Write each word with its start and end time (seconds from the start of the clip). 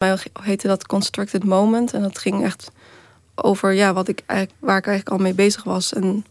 mij 0.00 0.18
heette 0.42 0.66
dat 0.66 0.86
Constructed 0.86 1.44
Moment. 1.44 1.94
En 1.94 2.02
dat 2.02 2.18
ging 2.18 2.44
echt 2.44 2.70
over 3.34 3.72
ja, 3.72 3.92
wat 3.92 4.08
ik 4.08 4.22
eigenlijk, 4.26 4.60
waar 4.60 4.78
ik 4.78 4.86
eigenlijk 4.86 5.16
al 5.16 5.22
mee 5.24 5.34
bezig 5.34 5.64
was. 5.64 5.92
En 5.92 6.24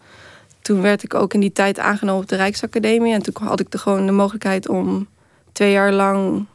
toen 0.62 0.82
werd 0.82 1.04
ik 1.04 1.14
ook 1.14 1.34
in 1.34 1.40
die 1.40 1.52
tijd 1.52 1.80
aangenomen 1.80 2.22
op 2.22 2.30
de 2.30 2.36
Rijksacademie. 2.36 3.14
En 3.14 3.22
toen 3.22 3.34
had 3.40 3.60
ik 3.60 3.72
de, 3.72 3.78
gewoon 3.78 4.06
de 4.06 4.12
mogelijkheid 4.12 4.70
om 4.70 5.08
twee 5.52 5.72
jaar 5.72 5.92
lang 5.92 6.46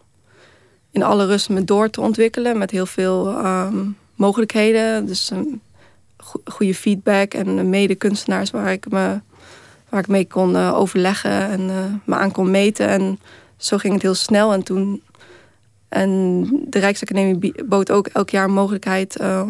in 0.91 1.03
alle 1.03 1.27
rust 1.27 1.49
me 1.49 1.65
door 1.65 1.91
te 1.91 2.01
ontwikkelen. 2.01 2.59
Met 2.59 2.71
heel 2.71 2.87
veel 2.87 3.29
ehm, 3.29 3.87
mogelijkheden. 4.15 5.07
Dus 5.07 5.31
um, 5.31 5.61
goede 6.45 6.75
feedback 6.75 7.35
en 7.35 7.69
mede-kunstenaars 7.69 8.51
waar 8.51 8.73
ik 8.73 8.91
me 8.91 9.21
waar 9.89 10.01
ik 10.01 10.09
mee 10.09 10.27
kon 10.27 10.55
uh, 10.55 10.79
overleggen 10.79 11.49
en 11.49 11.61
uh, 11.61 11.85
me 12.05 12.15
aan 12.15 12.33
kon 12.33 12.51
meten. 12.51 12.89
En 12.89 13.21
zo 13.57 13.79
ging 13.79 13.93
het 13.93 14.03
heel 14.03 14.15
snel. 14.15 14.53
En 14.53 14.63
toen. 14.63 15.03
En 15.95 16.47
de 16.69 16.79
Rijksacademie 16.79 17.55
bood 17.65 17.91
ook 17.91 18.07
elk 18.07 18.31
jaar 18.31 18.51
mogelijkheid 18.51 19.21
uh, 19.21 19.49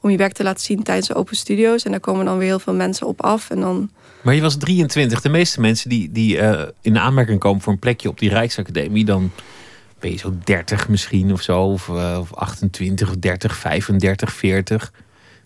om 0.00 0.10
je 0.10 0.16
werk 0.16 0.32
te 0.32 0.42
laten 0.42 0.64
zien 0.64 0.82
tijdens 0.82 1.08
de 1.08 1.14
open 1.14 1.36
studio's. 1.36 1.84
En 1.84 1.90
daar 1.90 2.00
komen 2.00 2.24
dan 2.24 2.38
weer 2.38 2.46
heel 2.46 2.58
veel 2.58 2.74
mensen 2.74 3.06
op 3.06 3.22
af. 3.22 3.50
En 3.50 3.60
dan... 3.60 3.90
Maar 4.22 4.34
je 4.34 4.40
was 4.40 4.56
23. 4.56 5.20
De 5.20 5.28
meeste 5.28 5.60
mensen 5.60 5.88
die, 5.88 6.12
die 6.12 6.38
in 6.80 6.98
aanmerking 6.98 7.38
komen 7.38 7.62
voor 7.62 7.72
een 7.72 7.78
plekje 7.78 8.08
op 8.08 8.18
die 8.18 8.28
Rijksacademie, 8.28 9.04
dan 9.04 9.30
ben 10.00 10.10
je 10.10 10.16
zo 10.16 10.34
30 10.44 10.88
misschien 10.88 11.32
of 11.32 11.42
zo. 11.42 11.62
Of, 11.62 11.88
of 11.88 12.34
28 12.34 13.08
of 13.08 13.16
30, 13.16 13.56
35, 13.56 14.32
40. 14.32 14.92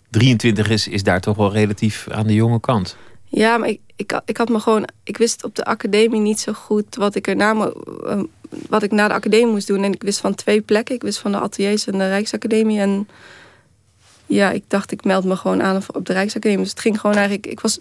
23 0.09 0.69
is, 0.69 0.87
is 0.87 1.03
daar 1.03 1.21
toch 1.21 1.37
wel 1.37 1.51
relatief 1.51 2.07
aan 2.09 2.27
de 2.27 2.33
jonge 2.33 2.59
kant. 2.59 2.97
Ja, 3.31 3.57
maar 3.57 3.69
ik, 3.69 3.79
ik, 3.95 4.21
ik 4.25 4.37
had 4.37 4.49
me 4.49 4.59
gewoon. 4.59 4.87
Ik 5.03 5.17
wist 5.17 5.43
op 5.43 5.55
de 5.55 5.65
academie 5.65 6.19
niet 6.19 6.39
zo 6.39 6.53
goed 6.53 6.95
wat 6.95 7.15
ik 7.15 7.27
er 7.27 7.35
na, 7.35 7.53
uh, 7.53 8.23
wat 8.69 8.83
ik 8.83 8.91
na 8.91 9.07
de 9.07 9.13
academie 9.13 9.51
moest 9.51 9.67
doen. 9.67 9.83
En 9.83 9.93
ik 9.93 10.03
wist 10.03 10.19
van 10.19 10.35
twee 10.35 10.61
plekken. 10.61 10.95
Ik 10.95 11.01
wist 11.01 11.19
van 11.19 11.31
de 11.31 11.39
ateliers 11.39 11.87
en 11.87 11.97
de 11.97 12.07
Rijksacademie. 12.07 12.79
En 12.79 13.07
ja, 14.25 14.51
ik 14.51 14.63
dacht, 14.67 14.91
ik 14.91 15.03
meld 15.03 15.23
me 15.23 15.35
gewoon 15.35 15.61
aan 15.61 15.81
op 15.93 16.05
de 16.05 16.13
Rijksacademie. 16.13 16.63
Dus 16.63 16.69
het 16.69 16.79
ging 16.79 16.99
gewoon 16.99 17.15
eigenlijk. 17.15 17.47
Ik 17.47 17.59
was. 17.59 17.79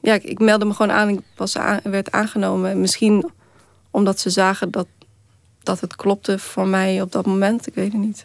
Ja, 0.00 0.18
ik, 0.22 0.38
meldde 0.38 0.66
me 0.66 0.74
gewoon 0.74 0.92
aan. 0.92 1.08
Ik 1.08 1.20
was 1.36 1.56
werd 1.82 2.10
aangenomen. 2.10 2.80
Misschien 2.80 3.30
omdat 3.90 4.20
ze 4.20 4.30
zagen 4.30 4.70
dat, 4.70 4.86
dat 5.62 5.80
het 5.80 5.96
klopte 5.96 6.38
voor 6.38 6.66
mij 6.66 7.02
op 7.02 7.12
dat 7.12 7.26
moment. 7.26 7.66
Ik 7.66 7.74
weet 7.74 7.92
het 7.92 8.00
niet. 8.00 8.24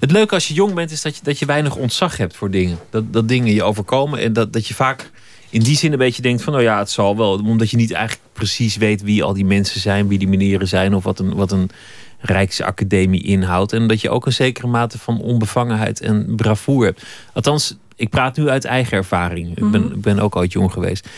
Het 0.00 0.10
leuke 0.10 0.34
als 0.34 0.48
je 0.48 0.54
jong 0.54 0.74
bent 0.74 0.90
is 0.90 1.02
dat 1.02 1.16
je, 1.16 1.22
dat 1.24 1.38
je 1.38 1.46
weinig 1.46 1.76
ontzag 1.76 2.16
hebt 2.16 2.36
voor 2.36 2.50
dingen. 2.50 2.78
Dat, 2.90 3.12
dat 3.12 3.28
dingen 3.28 3.54
je 3.54 3.62
overkomen 3.62 4.18
en 4.18 4.32
dat, 4.32 4.52
dat 4.52 4.66
je 4.66 4.74
vaak 4.74 5.10
in 5.54 5.62
die 5.62 5.76
zin 5.76 5.92
een 5.92 5.98
beetje 5.98 6.22
denkt 6.22 6.42
van, 6.42 6.52
nou 6.52 6.64
ja, 6.64 6.78
het 6.78 6.90
zal 6.90 7.16
wel. 7.16 7.32
Omdat 7.32 7.70
je 7.70 7.76
niet 7.76 7.92
eigenlijk 7.92 8.28
precies 8.32 8.76
weet 8.76 9.02
wie 9.02 9.22
al 9.24 9.32
die 9.32 9.44
mensen 9.44 9.80
zijn, 9.80 10.08
wie 10.08 10.18
die 10.18 10.28
meneren 10.28 10.68
zijn 10.68 10.94
of 10.94 11.04
wat 11.04 11.18
een, 11.18 11.34
wat 11.34 11.52
een 11.52 11.70
Rijksacademie 12.18 13.22
inhoudt. 13.22 13.72
En 13.72 13.86
dat 13.86 14.00
je 14.00 14.10
ook 14.10 14.26
een 14.26 14.32
zekere 14.32 14.66
mate 14.66 14.98
van 14.98 15.20
onbevangenheid 15.20 16.00
en 16.00 16.36
bravoure 16.36 16.84
hebt. 16.84 17.02
Althans, 17.32 17.76
ik 17.96 18.08
praat 18.08 18.36
nu 18.36 18.48
uit 18.48 18.64
eigen 18.64 18.96
ervaring. 18.96 19.56
Ik 19.56 19.70
ben, 19.70 19.82
mhm. 19.84 20.00
ben 20.00 20.18
ook 20.18 20.36
ooit 20.36 20.52
jong 20.52 20.72
geweest. 20.72 21.08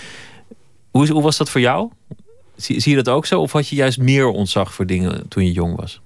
Hoe, 0.91 1.09
hoe 1.09 1.23
was 1.23 1.37
dat 1.37 1.51
voor 1.51 1.61
jou? 1.61 1.91
Zie, 2.57 2.81
zie 2.81 2.97
je 2.97 3.03
dat 3.03 3.14
ook 3.14 3.27
zo? 3.27 3.41
Of 3.41 3.53
had 3.53 3.69
je 3.69 3.77
juist 3.77 3.98
meer 3.98 4.29
ontzag 4.29 4.75
voor 4.75 4.87
dingen 4.87 5.29
toen 5.29 5.45
je 5.45 5.53
jong 5.53 5.77
was? 5.77 6.01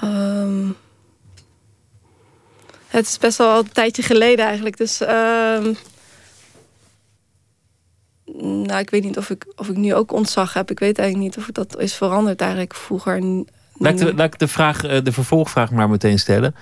Ehm, 0.00 0.68
het 2.86 3.06
is 3.06 3.18
best 3.18 3.38
wel 3.38 3.58
een 3.58 3.72
tijdje 3.72 4.02
geleden 4.02 4.44
eigenlijk. 4.44 4.76
Dus 4.76 5.00
uh, 5.00 5.58
nou, 8.38 8.78
ik 8.78 8.90
weet 8.90 9.04
niet 9.04 9.18
of 9.18 9.30
ik, 9.30 9.46
of 9.56 9.68
ik 9.68 9.76
nu 9.76 9.94
ook 9.94 10.12
ontzag 10.12 10.52
heb. 10.52 10.70
Ik 10.70 10.78
weet 10.78 10.98
eigenlijk 10.98 11.36
niet 11.36 11.44
of 11.44 11.52
dat 11.52 11.78
is 11.78 11.94
veranderd 11.94 12.40
eigenlijk 12.40 12.74
vroeger. 12.74 13.22
Laat 13.74 13.92
ik 13.92 13.98
de, 13.98 14.14
laat 14.14 14.34
ik 14.34 14.38
de, 14.38 14.48
vraag, 14.48 14.84
eh, 14.84 15.04
de 15.04 15.12
vervolgvraag 15.12 15.70
maar 15.70 15.90
meteen 15.90 16.18
stellen. 16.18 16.54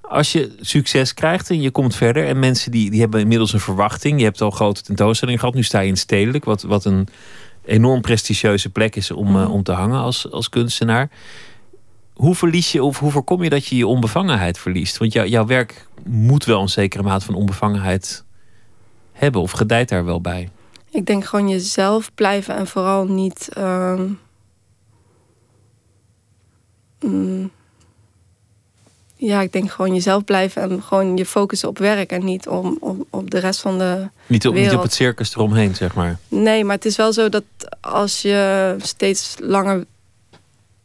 Als 0.00 0.32
je 0.32 0.54
succes 0.60 1.14
krijgt 1.14 1.50
en 1.50 1.60
je 1.60 1.70
komt 1.70 1.94
verder 1.94 2.26
en 2.26 2.38
mensen 2.38 2.70
die, 2.70 2.90
die 2.90 3.00
hebben 3.00 3.20
inmiddels 3.20 3.52
een 3.52 3.60
verwachting. 3.60 4.18
Je 4.18 4.24
hebt 4.24 4.40
al 4.40 4.50
grote 4.50 4.82
tentoonstelling 4.82 5.38
gehad. 5.38 5.54
Nu 5.54 5.62
sta 5.62 5.80
je 5.80 5.88
in 5.88 5.96
Stedelijk, 5.96 6.44
wat, 6.44 6.62
wat 6.62 6.84
een 6.84 7.08
enorm 7.64 8.00
prestigieuze 8.00 8.70
plek 8.70 8.96
is 8.96 9.10
om, 9.10 9.28
mm. 9.28 9.36
uh, 9.36 9.52
om 9.52 9.62
te 9.62 9.72
hangen 9.72 10.00
als, 10.00 10.30
als 10.30 10.48
kunstenaar. 10.48 11.10
Hoe 12.14 12.34
verlies 12.34 12.72
je 12.72 12.82
of 12.82 12.98
hoe 12.98 13.10
voorkom 13.10 13.42
je 13.42 13.50
dat 13.50 13.66
je 13.66 13.76
je 13.76 13.86
onbevangenheid 13.86 14.58
verliest? 14.58 14.96
Want 14.96 15.12
jou, 15.12 15.28
jouw 15.28 15.46
werk 15.46 15.86
moet 16.04 16.44
wel 16.44 16.60
een 16.60 16.68
zekere 16.68 17.02
mate 17.02 17.24
van 17.24 17.34
onbevangenheid 17.34 18.24
hebben 19.12 19.40
of 19.40 19.50
gedijt 19.50 19.88
daar 19.88 20.04
wel 20.04 20.20
bij. 20.20 20.50
Ik 20.96 21.06
denk 21.06 21.24
gewoon 21.24 21.48
jezelf 21.48 22.14
blijven 22.14 22.54
en 22.54 22.66
vooral 22.66 23.06
niet. 23.06 23.48
Uh, 23.58 24.00
mm, 27.00 27.50
ja, 29.16 29.40
ik 29.40 29.52
denk 29.52 29.70
gewoon 29.70 29.94
jezelf 29.94 30.24
blijven 30.24 30.62
en 30.62 30.82
gewoon 30.82 31.16
je 31.16 31.26
focussen 31.26 31.68
op 31.68 31.78
werk 31.78 32.10
en 32.10 32.24
niet 32.24 32.48
om, 32.48 32.76
om 32.80 33.04
op 33.10 33.30
de 33.30 33.38
rest 33.38 33.60
van 33.60 33.78
de. 33.78 34.08
Niet 34.26 34.46
op, 34.46 34.54
niet 34.54 34.74
op 34.74 34.82
het 34.82 34.92
circus 34.92 35.34
eromheen, 35.34 35.74
zeg 35.74 35.94
maar. 35.94 36.18
Nee, 36.28 36.64
maar 36.64 36.74
het 36.74 36.84
is 36.84 36.96
wel 36.96 37.12
zo 37.12 37.28
dat 37.28 37.44
als 37.80 38.22
je 38.22 38.74
steeds 38.78 39.36
langer 39.40 39.84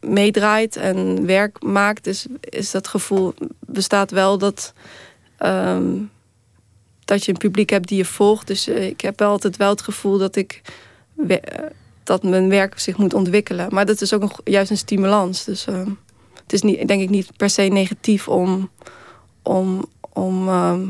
meedraait 0.00 0.76
en 0.76 1.26
werk 1.26 1.62
maakt, 1.62 2.06
is, 2.06 2.26
is 2.40 2.70
dat 2.70 2.88
gevoel 2.88 3.34
bestaat 3.60 4.10
wel 4.10 4.38
dat. 4.38 4.72
Um, 5.38 6.10
dat 7.04 7.24
je 7.24 7.32
een 7.32 7.38
publiek 7.38 7.70
hebt 7.70 7.88
die 7.88 7.96
je 7.96 8.04
volgt. 8.04 8.46
Dus 8.46 8.68
eh, 8.68 8.86
ik 8.86 9.00
heb 9.00 9.18
wel 9.18 9.30
altijd 9.30 9.56
wel 9.56 9.70
het 9.70 9.82
gevoel 9.82 10.18
dat 10.18 10.36
ik 10.36 10.62
eh, 11.28 11.36
dat 12.02 12.22
mijn 12.22 12.48
werk 12.48 12.78
zich 12.78 12.96
moet 12.96 13.14
ontwikkelen. 13.14 13.66
Maar 13.70 13.86
dat 13.86 14.00
is 14.00 14.14
ook 14.14 14.22
een, 14.22 14.32
juist 14.44 14.70
een 14.70 14.76
stimulans. 14.76 15.44
Dus 15.44 15.66
uh, 15.66 15.86
het 16.42 16.52
is 16.52 16.62
niet, 16.62 16.88
denk 16.88 17.02
ik 17.02 17.10
niet 17.10 17.36
per 17.36 17.50
se 17.50 17.62
negatief 17.62 18.28
om, 18.28 18.70
om, 19.42 19.84
om, 20.12 20.48
ehm, 20.48 20.86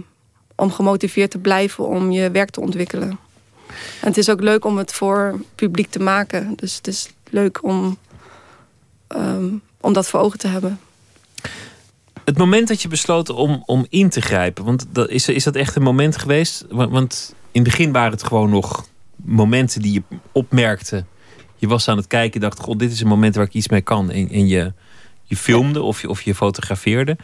om 0.57 0.71
gemotiveerd 0.71 1.31
te 1.31 1.39
blijven 1.39 1.87
om 1.87 2.11
je 2.11 2.31
werk 2.31 2.51
te 2.51 2.61
ontwikkelen. 2.61 3.19
En 4.01 4.09
het 4.09 4.17
is 4.17 4.31
ook 4.31 4.41
leuk 4.41 4.65
om 4.65 4.79
het 4.79 4.93
voor 4.93 5.41
publiek 5.55 5.91
te 5.91 6.01
maken. 6.01 6.53
Dus 6.57 6.77
het 6.77 6.87
is 6.87 7.11
leuk 7.31 7.65
om, 7.65 7.99
um, 9.09 9.63
om 9.81 9.93
dat 9.93 10.09
voor 10.09 10.21
ogen 10.21 10.39
te 10.39 10.49
hebben. 10.49 10.81
Het 12.25 12.39
moment 12.39 12.69
dat 12.69 12.83
je 12.83 12.89
besloot 12.89 13.31
om, 13.31 13.63
om 13.67 13.87
in 13.89 14.09
te 14.09 14.21
grijpen, 14.21 14.65
want 14.65 14.87
dat, 14.93 15.09
is, 15.09 15.29
is 15.29 15.45
dat 15.45 15.57
echt 15.57 15.77
een 15.77 15.83
moment 15.83 16.17
geweest? 16.17 16.65
Want 16.71 17.35
in 17.53 17.63
het 17.63 17.71
begin 17.71 17.93
waren 17.93 18.11
het 18.11 18.23
gewoon 18.23 18.51
nog 18.51 18.87
momenten 19.17 19.83
die 19.83 19.93
je 19.93 20.03
opmerkte. 20.33 21.05
Je 21.57 21.69
was 21.69 21.89
aan 21.89 21.97
het 21.97 22.07
kijken, 22.07 22.41
dacht: 22.41 22.61
God, 22.61 22.79
dit 22.79 22.93
is 22.93 23.01
een 23.01 23.07
moment 23.07 23.35
waar 23.35 23.45
ik 23.45 23.55
iets 23.55 23.69
mee 23.69 23.81
kan. 23.81 24.11
En, 24.11 24.29
en 24.29 24.47
je, 24.47 24.73
je 25.23 25.37
filmde 25.37 25.83
of 25.83 26.01
je, 26.01 26.09
of 26.09 26.23
je 26.23 26.35
fotografeerde. 26.35 27.17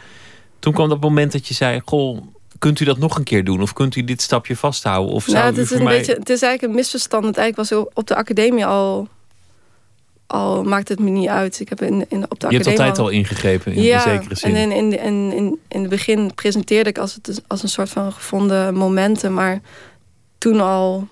Toen 0.59 0.73
kwam 0.73 0.89
dat 0.89 1.01
moment 1.01 1.31
dat 1.31 1.47
je 1.47 1.53
zei: 1.53 1.81
Goh, 1.85 2.21
kunt 2.59 2.79
u 2.79 2.85
dat 2.85 2.97
nog 2.97 3.17
een 3.17 3.23
keer 3.23 3.43
doen? 3.43 3.61
Of 3.61 3.73
kunt 3.73 3.95
u 3.95 4.03
dit 4.03 4.21
stapje 4.21 4.55
vasthouden? 4.55 5.13
Of 5.13 5.27
nou, 5.27 5.45
het, 5.45 5.57
is 5.57 5.71
een 5.71 5.83
mij... 5.83 5.97
beetje, 5.97 6.13
het 6.13 6.29
is 6.29 6.41
eigenlijk 6.41 6.73
een 6.73 6.79
misverstand. 6.79 7.25
Het 7.25 7.37
eigenlijk 7.37 7.69
was 7.69 7.83
op 7.93 8.07
de 8.07 8.15
academie 8.15 8.65
al 8.65 9.07
al 10.31 10.63
maakt 10.63 10.87
het 10.87 10.99
me 10.99 11.09
niet 11.09 11.27
uit. 11.27 11.59
Ik 11.59 11.69
heb 11.69 11.81
in, 11.81 12.05
in, 12.09 12.31
op 12.31 12.39
de 12.39 12.47
je 12.49 12.55
hebt 12.55 12.67
altijd 12.67 12.99
al 12.99 13.09
ingegrepen 13.09 13.73
in, 13.73 13.81
ja, 13.81 14.01
zekere 14.01 14.35
zin. 14.35 14.55
En 14.55 14.71
in, 14.71 14.91
in, 14.91 14.99
in, 14.99 15.31
in, 15.31 15.59
in 15.67 15.81
het 15.81 15.89
begin 15.89 16.31
presenteerde 16.35 16.89
ik 16.89 16.97
als, 16.97 17.13
het, 17.13 17.41
als 17.47 17.63
een 17.63 17.69
soort 17.69 17.89
van 17.89 18.11
gevonden 18.11 18.73
momenten. 18.73 19.33
Maar 19.33 19.59
toen 20.37 20.61
al, 20.61 21.07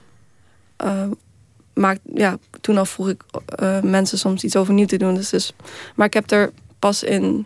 uh, 0.84 1.04
maakt, 1.74 2.00
ja, 2.14 2.38
toen 2.62 2.78
al 2.78 2.86
vroeg 2.86 3.10
ik 3.10 3.24
uh, 3.62 3.82
mensen 3.82 4.18
soms 4.18 4.44
iets 4.44 4.56
overnieuw 4.56 4.86
te 4.86 4.98
doen. 4.98 5.16
Dus, 5.16 5.30
dus, 5.30 5.54
maar 5.96 6.08
ik 6.08 6.14
heb 6.14 6.32
er 6.32 6.52
pas 6.80 7.04
in... 7.04 7.46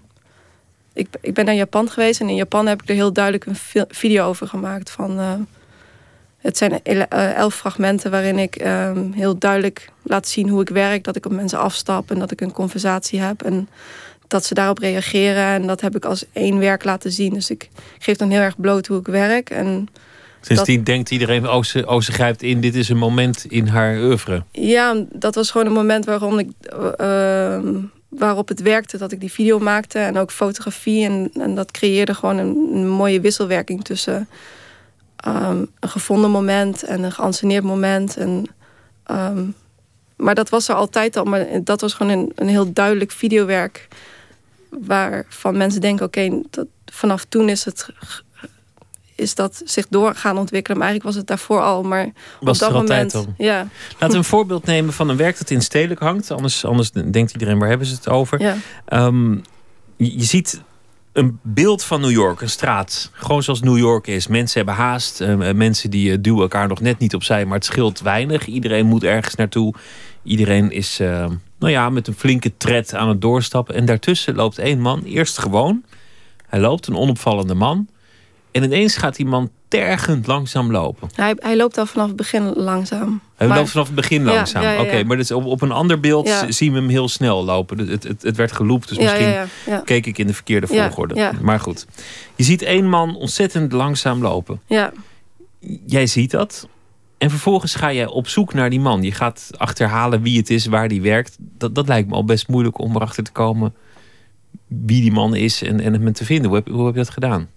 Ik, 0.94 1.08
ik 1.22 1.34
ben 1.34 1.46
naar 1.46 1.56
Japan 1.56 1.90
geweest 1.90 2.20
en 2.20 2.30
in 2.30 2.36
Japan 2.36 2.68
heb 2.68 2.82
ik 2.82 2.90
er 2.90 2.96
heel 2.96 3.14
duidelijk 3.14 3.46
een 3.46 3.86
video 3.90 4.28
over 4.28 4.48
gemaakt 4.48 4.90
van... 4.90 5.20
Uh, 5.20 5.34
het 6.42 6.58
zijn 6.58 6.84
eh, 6.84 7.34
elf 7.34 7.56
fragmenten 7.56 8.12
waarin 8.12 8.40
ik 8.40 8.56
ehm, 8.56 9.12
heel 9.12 9.38
duidelijk 9.38 9.90
laat 10.04 10.28
zien 10.28 10.50
hoe 10.50 10.62
ik 10.62 10.70
werk. 10.70 11.04
Dat 11.04 11.16
ik 11.16 11.26
op 11.26 11.32
mensen 11.32 11.60
afstap 11.60 12.12
en 12.12 12.20
dat 12.20 12.32
ik 12.32 12.42
een 12.42 12.52
conversatie 12.52 13.20
heb. 13.20 13.44
En 13.44 13.70
dat 14.28 14.46
ze 14.46 14.54
daarop 14.54 14.78
reageren. 14.78 15.46
En 15.46 15.68
dat 15.68 15.82
heb 15.82 15.96
ik 15.96 16.06
als 16.06 16.26
één 16.34 16.60
werk 16.60 16.84
laten 16.84 17.12
zien. 17.12 17.34
Dus 17.34 17.50
ik 17.50 17.70
geef 18.00 18.18
dan 18.18 18.30
heel 18.30 18.40
erg 18.40 18.60
bloot 18.60 18.88
hoe 18.88 19.00
ik 19.00 19.08
werk. 19.08 19.50
En 19.50 19.88
Sindsdien 20.42 20.84
denkt 20.84 21.12
iedereen, 21.12 21.50
oh 21.50 21.64
ze, 21.64 21.88
oh 21.88 22.02
ze 22.02 22.12
grijpt 22.12 22.44
in, 22.44 22.62
dit 22.62 22.76
is 22.76 22.90
een 22.90 22.98
moment 22.98 23.46
in 23.46 23.68
haar 23.68 23.98
oeuvre. 23.98 24.44
Ja, 24.52 25.04
dat 25.12 25.36
was 25.36 25.52
gewoon 25.52 25.68
een 25.68 25.74
moment 25.74 26.06
waarom 26.06 26.40
ik, 26.40 26.50
uh, 27.00 27.60
waarop 28.10 28.48
het 28.48 28.62
werkte 28.62 28.98
dat 28.98 29.12
ik 29.12 29.20
die 29.20 29.32
video 29.32 29.60
maakte. 29.60 30.00
En 30.00 30.18
ook 30.18 30.32
fotografie. 30.32 31.06
En, 31.06 31.32
en 31.34 31.56
dat 31.56 31.72
creëerde 31.72 32.14
gewoon 32.14 32.38
een, 32.38 32.70
een 32.74 32.90
mooie 32.90 33.22
wisselwerking 33.22 33.84
tussen 33.84 34.28
Ehm, 35.22 35.66
een 35.80 35.90
gevonden 35.90 36.32
moment 36.32 36.84
en 36.84 37.04
een 37.04 37.12
geanceneerd 37.12 37.64
moment. 37.64 38.18
En, 38.18 38.46
ehm, 39.04 39.44
maar 40.16 40.36
dat 40.36 40.50
was 40.50 40.68
er 40.68 40.76
altijd 40.76 41.18
al. 41.18 41.24
Maar 41.24 41.64
dat 41.64 41.82
was 41.82 41.94
gewoon 41.94 42.12
een, 42.12 42.32
een 42.36 42.48
heel 42.48 42.74
duidelijk 42.74 43.12
videowerk. 43.12 43.88
Waarvan 44.70 45.58
mensen 45.58 45.82
denken: 45.82 46.06
oké, 46.06 46.42
vanaf 46.86 47.26
toen 47.30 47.50
is 47.50 47.66
het 47.66 47.88
is 49.16 49.36
dat 49.36 49.62
zich 49.66 49.88
door 49.90 50.16
gaan 50.16 50.38
ontwikkelen. 50.38 50.78
Maar 50.78 50.88
eigenlijk 50.88 51.16
was 51.16 51.22
het 51.22 51.28
daarvoor 51.28 51.62
al. 51.62 51.84
Maar 51.84 52.12
was 52.40 52.62
op 52.62 52.68
dat 52.70 52.82
moment. 52.82 53.16
Al. 53.16 53.34
Ja. 53.38 53.68
Laten 53.92 54.10
we 54.10 54.16
een 54.16 54.24
voorbeeld 54.24 54.66
nemen 54.66 54.94
van 54.94 55.10
een 55.10 55.18
werk 55.18 55.38
dat 55.38 55.50
in 55.50 55.62
stedelijk 55.62 56.00
hangt. 56.00 56.32
Anders, 56.32 56.66
anders 56.66 56.92
denkt 56.92 57.32
iedereen: 57.32 57.60
waar 57.60 57.70
hebben 57.70 57.88
ze 57.88 57.96
het 57.96 58.10
over? 58.10 58.42
Ja. 58.42 58.56
Um, 59.06 59.42
je 59.96 60.24
ziet 60.24 60.62
een 61.14 61.40
beeld 61.42 61.84
van 61.84 62.02
New 62.02 62.12
York, 62.12 62.42
een 62.42 62.50
straat. 62.50 63.12
Gewoon 63.14 63.44
zoals 63.44 63.62
New 63.62 63.78
York 63.78 64.08
is. 64.08 64.28
Mensen 64.28 64.58
hebben 64.58 64.76
haast. 64.86 65.22
Uh, 65.22 65.52
mensen 65.52 65.90
die 65.90 66.12
uh, 66.12 66.18
duwen 66.22 66.42
elkaar 66.42 66.68
nog 66.68 66.82
net 66.82 67.00
niet 67.00 67.16
opzij, 67.16 67.46
maar 67.46 67.56
het 67.56 67.66
scheelt 67.66 68.02
weinig. 68.02 68.46
Iedereen 68.46 68.86
moet 68.86 69.04
ergens 69.04 69.36
naartoe. 69.36 69.74
Iedereen 70.24 70.72
is 70.72 70.98
nou 71.60 71.74
ja, 71.74 71.90
met 71.90 72.08
een 72.08 72.14
flinke 72.14 72.58
tred 72.58 72.94
aan 72.94 73.10
het 73.10 73.22
doorstappen. 73.22 73.76
En 73.76 73.86
daartussen 73.86 74.36
loopt 74.36 74.58
één 74.58 74.80
man, 74.80 75.04
eerst 75.04 75.38
gewoon. 75.38 75.84
Hij 76.48 76.60
loopt, 76.60 76.88
een 76.88 76.96
onopvallende 76.96 77.56
man. 77.56 77.88
En 78.52 78.64
ineens 78.64 78.98
gaat 78.98 79.16
die 79.16 79.26
man 79.26 79.50
tergend 79.68 80.28
langzaam 80.28 80.72
lopen. 80.72 81.10
Hij, 81.16 81.36
hij 81.40 81.56
loopt 81.56 81.78
al 81.78 81.86
vanaf 81.86 82.08
het 82.08 82.16
begin 82.16 82.54
langzaam. 82.54 83.22
Hij 83.36 83.48
loopt 83.48 83.70
vanaf 83.70 83.86
het 83.86 83.96
begin 83.96 84.24
langzaam. 84.24 84.80
Oké, 84.80 85.04
maar 85.04 85.18
dus 85.18 85.32
op, 85.32 85.46
op 85.46 85.62
een 85.62 85.72
ander 85.72 86.00
beeld 86.00 86.46
zien 86.48 86.74
we 86.74 86.80
hem 86.80 86.90
heel 86.90 87.10
snel 87.10 87.44
lopen. 87.44 87.78
Het, 87.78 88.04
het, 88.04 88.22
het 88.22 88.38
werd 88.38 88.52
geloopt, 88.52 88.88
dus 88.88 88.98
misschien 88.98 89.34
keek 89.86 90.06
ik 90.06 90.18
in 90.18 90.28
de 90.28 90.34
verkeerde 90.34 90.68
volgorde. 90.68 91.32
Maar 91.42 91.60
goed. 91.60 91.86
Je 92.36 92.44
ziet 92.44 92.62
één 92.62 92.90
man 92.90 93.16
ontzettend 93.16 93.72
langzaam 93.72 94.22
lopen. 94.22 94.62
Ja. 94.66 94.92
Jij 95.86 96.08
ziet 96.08 96.32
dat. 96.32 96.68
En 97.18 97.30
vervolgens 97.30 97.76
ga 97.76 97.88
je 97.88 98.10
op 98.10 98.28
zoek 98.28 98.54
naar 98.54 98.70
die 98.70 98.80
man. 98.80 99.04
Je 99.04 99.12
gaat 99.12 99.50
achterhalen 99.58 100.22
wie 100.22 100.38
het 100.38 100.50
is, 100.50 100.66
waar 100.66 100.88
die 100.88 101.02
werkt. 101.02 101.36
Dat, 101.40 101.76
dat 101.76 101.88
lijkt 101.88 102.10
me 102.10 102.16
al 102.16 102.26
best 102.26 102.48
moeilijk 102.48 102.80
om 102.80 102.96
erachter 102.96 103.24
te 103.24 103.32
komen 103.32 103.74
wie 104.68 105.02
die 105.02 105.12
man 105.12 105.36
is 105.36 105.62
en, 105.62 105.80
en 105.80 105.94
hem 105.94 106.14
te 106.14 106.26
vinden. 106.26 106.48
Hoe 106.48 106.56
heb, 106.56 106.68
hoe 106.68 106.86
heb 106.86 106.94
je 106.94 107.02
dat 107.02 107.10
gedaan? 107.10 107.50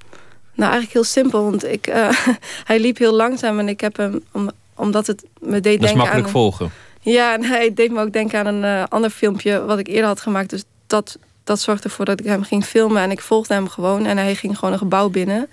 Nou, 0.55 0.71
eigenlijk 0.71 0.93
heel 0.93 1.05
simpel. 1.05 1.45
Want 1.45 1.65
ik, 1.65 1.87
uh, 1.87 2.09
hij 2.71 2.81
liep 2.81 2.99
heel 2.99 3.15
langzaam 3.15 3.59
en 3.59 3.69
ik 3.69 3.81
heb 3.81 3.97
hem, 3.97 4.23
om, 4.33 4.51
omdat 4.75 5.06
het 5.06 5.25
me 5.41 5.61
deed 5.61 5.62
denken 5.62 5.81
Dat 5.81 5.91
is 5.91 5.97
makkelijk 5.97 6.29
volgen. 6.29 6.71
Ja, 7.01 7.35
en 7.35 7.45
hij 7.45 7.75
deed 7.75 7.93
me 7.93 8.01
ook 8.01 8.12
denken 8.12 8.39
aan 8.39 8.47
een 8.47 8.62
uh, 8.62 8.85
ander 8.89 9.11
filmpje 9.11 9.65
wat 9.65 9.79
ik 9.79 9.87
eerder 9.87 10.06
had 10.06 10.21
gemaakt. 10.21 10.51
Dus 10.51 10.65
dat, 10.87 11.19
dat 11.45 11.61
zorgde 11.61 11.85
ervoor 11.85 12.05
dat 12.05 12.21
ik 12.21 12.27
hem 12.27 12.43
ging 12.43 12.65
filmen. 12.65 13.03
En 13.03 13.11
ik 13.11 13.21
volgde 13.21 13.55
hem 13.55 13.69
gewoon. 13.69 14.06
En 14.06 14.17
hij 14.19 14.35
ging 14.35 14.59
gewoon 14.59 14.73
een 14.73 14.81
gebouw 14.81 15.09
binnen. 15.09 15.49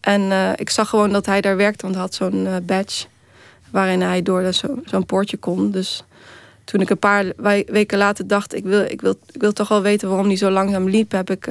En 0.00 0.20
uh, 0.20 0.50
ik 0.56 0.70
zag 0.70 0.88
gewoon 0.88 1.12
dat 1.12 1.26
hij 1.26 1.40
daar 1.40 1.56
werkte, 1.56 1.82
want 1.82 1.94
hij 1.94 2.04
had 2.04 2.14
zo'n 2.14 2.48
badge. 2.62 3.06
Waarin 3.70 4.00
hij 4.00 4.22
door 4.22 4.52
zo'n 4.52 4.82
zo 4.86 5.00
poortje 5.00 5.36
kon. 5.36 5.70
Dus 5.70 6.04
toen 6.64 6.80
ik 6.80 6.90
een 6.90 6.98
paar 6.98 7.24
weken 7.66 7.98
later 7.98 8.26
dacht, 8.26 8.54
ik 8.54 8.64
wil, 8.64 8.80
ik, 8.80 9.00
wil, 9.00 9.18
ik 9.32 9.40
wil 9.40 9.52
toch 9.52 9.68
wel 9.68 9.82
weten 9.82 10.08
waarom 10.08 10.26
hij 10.26 10.36
zo 10.36 10.50
langzaam 10.50 10.88
liep, 10.88 11.12
heb 11.12 11.30
ik 11.30 11.48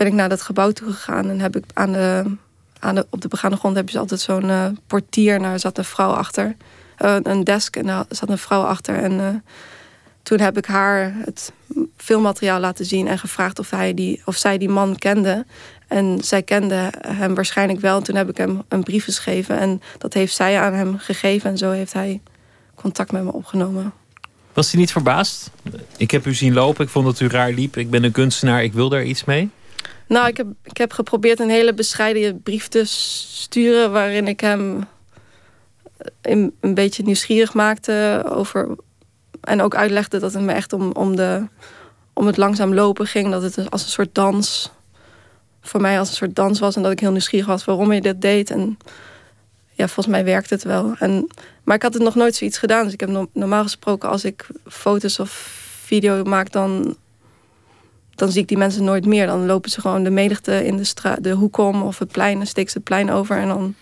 ben 0.00 0.08
ik 0.08 0.14
naar 0.14 0.28
dat 0.28 0.42
gebouw 0.42 0.70
toe 0.70 0.92
gegaan 0.92 1.28
en 1.28 1.40
heb 1.40 1.56
ik 1.56 1.64
aan 1.74 1.92
de, 1.92 2.36
aan 2.78 2.94
de, 2.94 3.06
op 3.10 3.20
de 3.20 3.28
begane 3.28 3.56
grond 3.56 3.74
hebben 3.74 3.92
ze 3.92 3.98
altijd 3.98 4.20
zo'n 4.20 4.48
uh, 4.48 4.66
portier. 4.86 5.34
En 5.34 5.42
daar 5.42 5.58
zat 5.58 5.78
een 5.78 5.84
vrouw 5.84 6.10
achter. 6.10 6.56
Uh, 6.98 7.16
een 7.22 7.44
desk 7.44 7.76
en 7.76 7.86
daar 7.86 8.04
zat 8.08 8.28
een 8.28 8.38
vrouw 8.38 8.62
achter. 8.62 8.94
En 8.94 9.12
uh, 9.12 9.28
toen 10.22 10.40
heb 10.40 10.56
ik 10.56 10.66
haar 10.66 11.14
het 11.24 11.52
filmmateriaal 11.96 12.60
laten 12.60 12.84
zien 12.84 13.08
en 13.08 13.18
gevraagd 13.18 13.58
of, 13.58 13.70
hij 13.70 13.94
die, 13.94 14.22
of 14.24 14.36
zij 14.36 14.58
die 14.58 14.68
man 14.68 14.96
kende. 14.96 15.46
En 15.88 16.18
zij 16.22 16.42
kende 16.42 16.92
hem 17.06 17.34
waarschijnlijk 17.34 17.80
wel. 17.80 17.96
En 17.96 18.02
toen 18.02 18.16
heb 18.16 18.28
ik 18.28 18.36
hem 18.36 18.62
een 18.68 18.82
brief 18.82 19.04
geschreven. 19.04 19.58
En 19.58 19.82
dat 19.98 20.14
heeft 20.14 20.34
zij 20.34 20.60
aan 20.60 20.74
hem 20.74 20.98
gegeven. 20.98 21.50
En 21.50 21.58
zo 21.58 21.70
heeft 21.70 21.92
hij 21.92 22.20
contact 22.74 23.12
met 23.12 23.24
me 23.24 23.32
opgenomen. 23.32 23.92
Was 24.52 24.70
hij 24.70 24.80
niet 24.80 24.92
verbaasd? 24.92 25.50
Ik 25.96 26.10
heb 26.10 26.26
u 26.26 26.34
zien 26.34 26.52
lopen. 26.52 26.84
Ik 26.84 26.90
vond 26.90 27.04
dat 27.04 27.20
u 27.20 27.28
raar 27.28 27.52
liep. 27.52 27.76
Ik 27.76 27.90
ben 27.90 28.04
een 28.04 28.12
kunstenaar. 28.12 28.62
Ik 28.62 28.72
wil 28.72 28.88
daar 28.88 29.04
iets 29.04 29.24
mee. 29.24 29.50
Nou, 30.10 30.28
ik 30.28 30.36
heb, 30.36 30.46
ik 30.62 30.76
heb 30.76 30.92
geprobeerd 30.92 31.38
een 31.38 31.50
hele 31.50 31.74
bescheiden 31.74 32.42
brief 32.42 32.68
te 32.68 32.84
sturen... 32.84 33.92
waarin 33.92 34.28
ik 34.28 34.40
hem 34.40 34.86
een, 36.20 36.54
een 36.60 36.74
beetje 36.74 37.02
nieuwsgierig 37.02 37.54
maakte 37.54 38.22
over... 38.26 38.76
en 39.40 39.62
ook 39.62 39.74
uitlegde 39.74 40.18
dat 40.18 40.32
het 40.32 40.42
me 40.42 40.52
echt 40.52 40.72
om, 40.72 40.92
om, 40.92 41.16
de, 41.16 41.46
om 42.12 42.26
het 42.26 42.36
langzaam 42.36 42.74
lopen 42.74 43.06
ging. 43.06 43.30
Dat 43.30 43.42
het 43.42 43.70
als 43.70 43.82
een 43.82 43.88
soort 43.88 44.14
dans... 44.14 44.72
voor 45.60 45.80
mij 45.80 45.98
als 45.98 46.08
een 46.08 46.14
soort 46.14 46.34
dans 46.34 46.58
was... 46.58 46.76
en 46.76 46.82
dat 46.82 46.92
ik 46.92 47.00
heel 47.00 47.10
nieuwsgierig 47.10 47.46
was 47.46 47.64
waarom 47.64 47.92
je 47.92 48.00
dit 48.00 48.20
deed. 48.20 48.50
En 48.50 48.78
ja, 49.72 49.86
volgens 49.86 50.14
mij 50.14 50.24
werkte 50.24 50.54
het 50.54 50.64
wel. 50.64 50.94
En, 50.98 51.26
maar 51.64 51.76
ik 51.76 51.82
had 51.82 51.94
het 51.94 52.02
nog 52.02 52.14
nooit 52.14 52.34
zoiets 52.34 52.58
gedaan. 52.58 52.84
Dus 52.84 52.92
ik 52.92 53.00
heb 53.00 53.28
normaal 53.32 53.62
gesproken 53.62 54.08
als 54.08 54.24
ik 54.24 54.46
foto's 54.66 55.18
of 55.18 55.30
video 55.84 56.24
maak... 56.24 56.52
dan 56.52 56.96
dan 58.20 58.30
zie 58.30 58.42
ik 58.42 58.48
die 58.48 58.58
mensen 58.58 58.84
nooit 58.84 59.06
meer. 59.06 59.26
Dan 59.26 59.46
lopen 59.46 59.70
ze 59.70 59.80
gewoon 59.80 60.02
de 60.02 60.10
menigte 60.10 60.66
in 60.66 60.76
de, 60.76 60.84
straat, 60.84 61.22
de 61.24 61.30
hoek 61.30 61.56
om 61.56 61.82
of 61.82 61.98
het 61.98 62.12
plein, 62.12 62.36
dan 62.36 62.46
steek 62.46 62.68
ze 62.68 62.76
het 62.76 62.86
plein 62.86 63.10
over 63.10 63.36
en 63.36 63.48
dan 63.48 63.74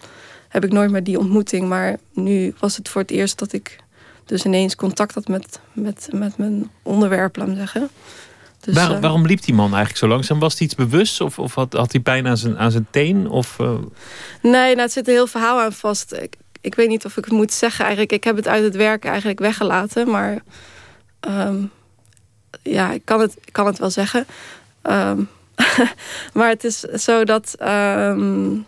heb 0.49 0.65
ik 0.65 0.73
nooit 0.73 0.91
meer 0.91 1.05
die 1.05 1.19
ontmoeting. 1.19 1.69
Maar 1.69 1.97
nu 2.13 2.55
was 2.59 2.77
het 2.77 2.89
voor 2.89 3.01
het 3.01 3.11
eerst 3.11 3.39
dat 3.39 3.53
ik 3.53 3.77
dus 4.25 4.45
ineens 4.45 4.75
contact 4.75 5.15
had 5.15 5.29
met, 5.29 5.61
met, 5.73 6.09
met 6.13 6.39
mijn 6.39 6.71
onderwerp, 6.83 7.37
laat 7.37 7.49
me 7.49 7.55
zeggen. 7.55 7.89
Dus, 8.61 8.77
eh, 8.77 9.01
waarom 9.01 9.27
liep 9.27 9.43
die 9.43 9.55
man 9.55 9.69
eigenlijk 9.69 9.99
zo 9.99 10.09
langzaam? 10.09 10.39
Was 10.39 10.59
hij 10.59 10.67
iets 10.67 10.75
bewust 10.75 11.21
of, 11.21 11.39
of 11.39 11.55
had, 11.55 11.73
had 11.73 11.93
hij 11.93 12.01
pijn 12.01 12.27
aan 12.27 12.37
zijn, 12.37 12.59
aan 12.59 12.71
zijn 12.71 12.87
teen? 12.91 13.29
Of, 13.29 13.59
uh... 13.61 13.71
Nee, 14.43 14.75
nou, 14.75 14.81
het 14.81 14.93
zit 14.93 15.07
een 15.07 15.15
heel 15.15 15.27
verhaal 15.27 15.61
aan 15.61 15.73
vast. 15.73 16.13
Ik, 16.13 16.37
ik 16.61 16.75
weet 16.75 16.89
niet 16.89 17.05
of 17.05 17.17
ik 17.17 17.25
het 17.25 17.35
moet 17.35 17.53
zeggen 17.53 17.85
eigenlijk. 17.85 18.13
Ik 18.13 18.25
heb 18.25 18.37
het 18.37 18.49
uit 18.49 18.65
het 18.65 18.77
werk 18.77 19.05
eigenlijk 19.05 19.39
weggelaten, 19.39 20.11
maar... 20.11 20.43
Ehm, 21.21 21.57
ja, 22.63 22.93
ik 22.93 23.05
kan 23.05 23.21
het, 23.21 23.37
ik 23.45 23.53
kan 23.53 23.67
het 23.67 23.79
wel 23.79 23.91
zeggen. 23.91 24.27
Ehm, 24.83 25.23
maar 26.35 26.49
het 26.49 26.65
is 26.65 26.81
zo 26.81 27.25
dat. 27.25 27.57
Um, 27.61 28.67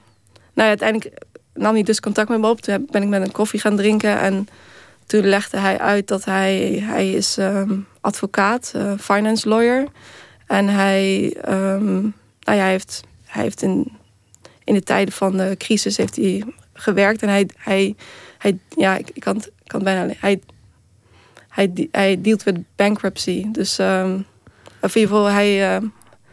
nou 0.53 0.69
ja, 0.69 0.77
uiteindelijk 0.77 1.25
nam 1.55 1.75
hij 1.75 1.82
dus 1.82 2.00
contact 2.00 2.29
met 2.29 2.41
me 2.41 2.49
op. 2.49 2.61
Toen 2.61 2.88
ben 2.91 3.03
ik 3.03 3.09
met 3.09 3.23
een 3.23 3.32
koffie 3.32 3.61
gaan 3.61 3.77
drinken. 3.77 4.19
En 4.19 4.49
toen 5.06 5.27
legde 5.27 5.59
hij 5.59 5.79
uit 5.79 6.09
dat 6.09 6.25
hij, 6.25 6.82
hij 6.82 7.11
is 7.12 7.37
um, 7.38 7.87
advocaat, 8.00 8.73
uh, 8.77 8.93
finance 8.99 9.49
lawyer. 9.49 9.87
En 10.47 10.69
hij, 10.69 11.37
nou 11.41 12.12
ja, 12.44 12.53
hij 12.53 12.71
heeft, 12.71 13.00
hij 13.25 13.43
heeft 13.43 13.62
in, 13.62 13.93
in 14.65 14.75
de 14.75 14.82
tijden 14.82 15.15
van 15.15 15.37
de 15.37 15.55
crisis 15.59 15.97
heeft 15.97 16.17
hij 16.17 16.44
gewerkt. 16.73 17.23
En 17.23 17.29
hij, 17.29 17.49
hij, 17.56 17.94
hij 18.38 18.59
ja, 18.77 18.97
ik, 18.97 19.11
ik 19.12 19.21
kan, 19.21 19.37
het, 19.37 19.50
kan 19.67 19.82
bijna. 19.82 20.12
Hij, 20.19 20.41
hij, 21.50 21.88
hij 21.91 22.20
dealt 22.20 22.44
met 22.44 22.58
bankruptcy. 22.76 23.47
Dus 23.52 23.79
um, 23.79 24.26
of 24.81 24.94
in 24.94 25.00
ieder 25.00 25.17
geval 25.17 25.32
hij... 25.32 25.76
Uh, 25.81 25.88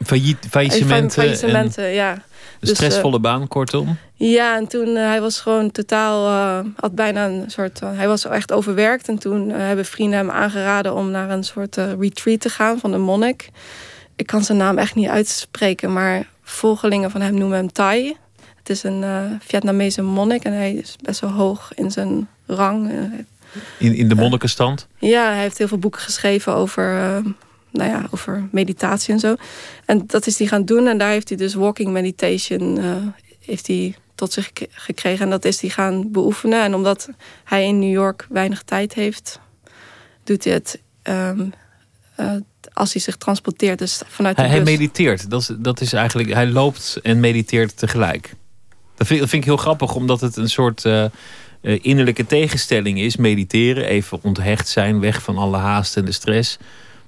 Failliet, 0.06 0.38
faillissementen. 0.50 1.12
faillissementen, 1.12 1.90
ja. 1.90 2.12
Een 2.14 2.20
dus, 2.60 2.70
stressvolle 2.70 3.16
uh, 3.16 3.22
baan, 3.22 3.48
kortom. 3.48 3.98
Ja, 4.14 4.56
en 4.56 4.68
toen 4.68 4.88
uh, 4.88 5.08
hij 5.08 5.22
was 5.22 5.40
gewoon 5.40 5.72
totaal, 5.72 6.28
uh, 6.28 6.72
had 6.76 6.96
bijna 6.96 7.26
een 7.26 7.44
soort, 7.48 7.80
hij 7.80 8.08
was 8.08 8.26
echt 8.26 8.52
overwerkt. 8.52 9.08
En 9.08 9.18
toen 9.18 9.50
hebben 9.50 9.86
vrienden 9.86 10.18
hem 10.18 10.32
aangeraden 10.32 10.96
om 10.96 11.12
naar 11.12 11.30
een 11.30 11.44
soort 11.44 11.76
retreat 11.76 12.40
te 12.40 12.50
gaan 12.50 12.80
van 12.80 12.94
een 12.94 13.02
monnik. 13.02 13.50
Ik 14.16 14.26
kan 14.28 14.44
zijn 14.44 14.58
naam 14.58 14.78
echt 14.78 14.96
niet 14.96 15.08
uitspreken, 15.08 15.94
maar 15.94 16.28
volgelingen 16.44 17.12
van 17.12 17.22
hem 17.22 17.38
noemen 17.38 17.58
hem 17.58 17.72
Thai. 17.72 18.16
Het 18.56 18.70
is 18.70 18.84
een 18.84 19.04
Vietnamese 19.40 20.02
monnik 20.02 20.44
en 20.44 20.54
hij 20.54 20.74
is 20.74 20.96
best 21.02 21.20
wel 21.20 21.32
hoog 21.32 21.72
in 21.76 21.92
zijn 21.92 22.28
rang. 22.46 22.92
In, 23.80 23.96
in 23.96 24.08
de 24.10 24.16
monnikenstand? 24.16 24.88
Ja, 24.98 25.32
hij 25.32 25.42
heeft 25.42 25.58
heel 25.58 25.68
veel 25.68 25.78
boeken 25.78 26.02
geschreven 26.02 26.54
over, 26.54 26.94
uh, 26.94 27.32
nou 27.72 27.90
ja, 27.90 28.08
over 28.12 28.48
meditatie 28.52 29.14
en 29.14 29.20
zo. 29.20 29.36
En 29.86 30.04
dat 30.08 30.28
is 30.28 30.38
hij 30.38 30.48
gaan 30.48 30.66
doen. 30.66 30.88
En 30.88 30.98
daar 30.98 31.12
heeft 31.12 31.30
hij 31.30 31.38
dus 31.38 31.54
walking 31.54 31.92
meditation 31.92 32.78
uh, 32.78 32.96
heeft 33.40 33.68
hij 33.68 33.96
tot 34.16 34.34
zich 34.34 34.52
gekregen. 34.72 35.26
En 35.26 35.30
dat 35.30 35.46
is 35.46 35.62
hij 35.62 35.70
gaan 35.70 36.12
beoefenen. 36.12 36.64
En 36.64 36.74
omdat 36.74 37.10
hij 37.44 37.66
in 37.66 37.80
New 37.80 37.92
York 37.92 38.26
weinig 38.30 38.64
tijd 38.64 38.94
heeft, 38.94 39.40
doet 40.24 40.44
hij 40.44 40.54
het 40.54 40.82
um, 41.04 41.54
uh, 42.20 42.32
als 42.74 42.94
hij 42.94 43.02
zich 43.02 43.18
transporteert. 43.18 43.80
Dus 43.80 44.02
vanuit 44.08 44.36
de 44.36 44.42
hij, 44.42 44.52
hij 44.52 44.64
mediteert. 44.64 45.30
Dat 45.30 45.42
is, 45.42 45.50
dat 45.58 45.82
is 45.82 45.94
eigenlijk, 45.94 46.34
hij 46.34 46.48
loopt 46.48 47.00
en 47.04 47.20
mediteert 47.20 47.78
tegelijk. 47.78 48.34
Dat 48.96 49.08
vind, 49.08 49.20
dat 49.20 49.30
vind 49.30 49.42
ik 49.42 49.50
heel 49.50 49.58
grappig, 49.58 49.96
omdat 49.96 50.22
het 50.22 50.36
een 50.38 50.50
soort 50.50 50.86
uh, 50.86 51.06
innerlijke 51.76 52.26
tegenstelling 52.26 53.00
is 53.00 53.16
mediteren. 53.16 53.86
Even 53.86 54.20
onthecht 54.22 54.68
zijn, 54.68 55.00
weg 55.00 55.22
van 55.22 55.38
alle 55.38 55.58
haast 55.58 55.98
en 55.98 56.06
de 56.06 56.12
stress. 56.12 56.58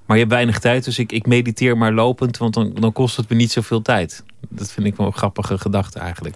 Maar 0.06 0.18
je 0.18 0.24
hebt 0.24 0.36
weinig 0.36 0.60
tijd, 0.60 0.84
dus 0.84 1.00
ik, 1.00 1.12
ik 1.12 1.26
mediteer 1.26 1.78
maar 1.78 1.94
lopend, 1.94 2.38
want 2.38 2.54
dan, 2.54 2.74
dan 2.74 2.94
kost 2.94 3.18
het 3.18 3.30
me 3.30 3.36
niet 3.36 3.52
zoveel 3.52 3.82
tijd. 3.82 4.24
Dat 4.50 4.72
vind 4.72 4.88
ik 4.88 4.96
wel 4.96 5.06
een 5.06 5.14
grappige 5.14 5.58
gedachte 5.58 6.00
eigenlijk. 6.00 6.36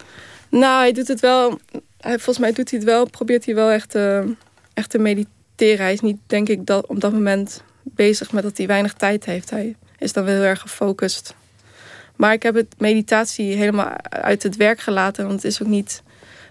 Nou, 0.50 0.80
hij 0.80 0.92
doet 0.92 1.08
het 1.08 1.20
wel. 1.20 1.60
Hij, 2.00 2.14
volgens 2.14 2.38
mij 2.38 2.52
doet 2.52 2.70
hij 2.70 2.80
het 2.80 2.88
wel, 2.88 3.10
probeert 3.10 3.46
hij 3.46 3.56
wel 3.56 3.72
echt, 3.72 3.96
uh, 3.96 4.20
echt 4.74 4.90
te 4.90 4.98
mediteren. 4.98 5.84
Hij 5.84 5.94
is 5.94 6.00
niet, 6.00 6.18
denk 6.28 6.50
ik, 6.50 6.66
dat, 6.66 6.88
op 6.88 7.00
dat 7.00 7.14
moment 7.14 7.64
bezig 7.84 8.32
met 8.32 8.44
dat 8.44 8.58
hij 8.58 8.68
weinig 8.68 8.94
tijd 8.94 9.26
heeft. 9.26 9.50
Hij 9.50 9.76
is 9.98 10.14
dan 10.14 10.24
wel 10.24 10.34
heel 10.34 10.44
erg 10.44 10.62
gefocust. 10.62 11.36
Maar 12.16 12.34
ik 12.34 12.44
heb 12.44 12.56
het 12.56 12.76
meditatie 12.78 13.56
helemaal 13.56 13.92
uit 14.10 14.44
het 14.44 14.56
werk 14.56 14.80
gelaten, 14.80 15.28
want 15.28 15.44
het 15.44 15.52
is 15.52 15.62
ook 15.62 15.68
niet 15.68 16.04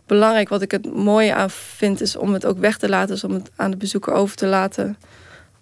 belangrijk. 0.07 0.49
Wat 0.49 0.63
ik 0.63 0.71
het 0.71 0.95
mooie 0.95 1.35
aan 1.35 1.51
vind, 1.51 2.01
is 2.01 2.17
om 2.17 2.33
het 2.33 2.47
ook 2.47 2.59
weg 2.59 2.79
te 2.79 2.89
laten. 2.89 3.09
Dus 3.09 3.25
om 3.25 3.33
het 3.33 3.51
aan 3.57 3.71
de 3.71 3.77
bezoeker 3.77 4.13
over 4.13 4.37
te 4.37 4.47
laten 4.47 4.97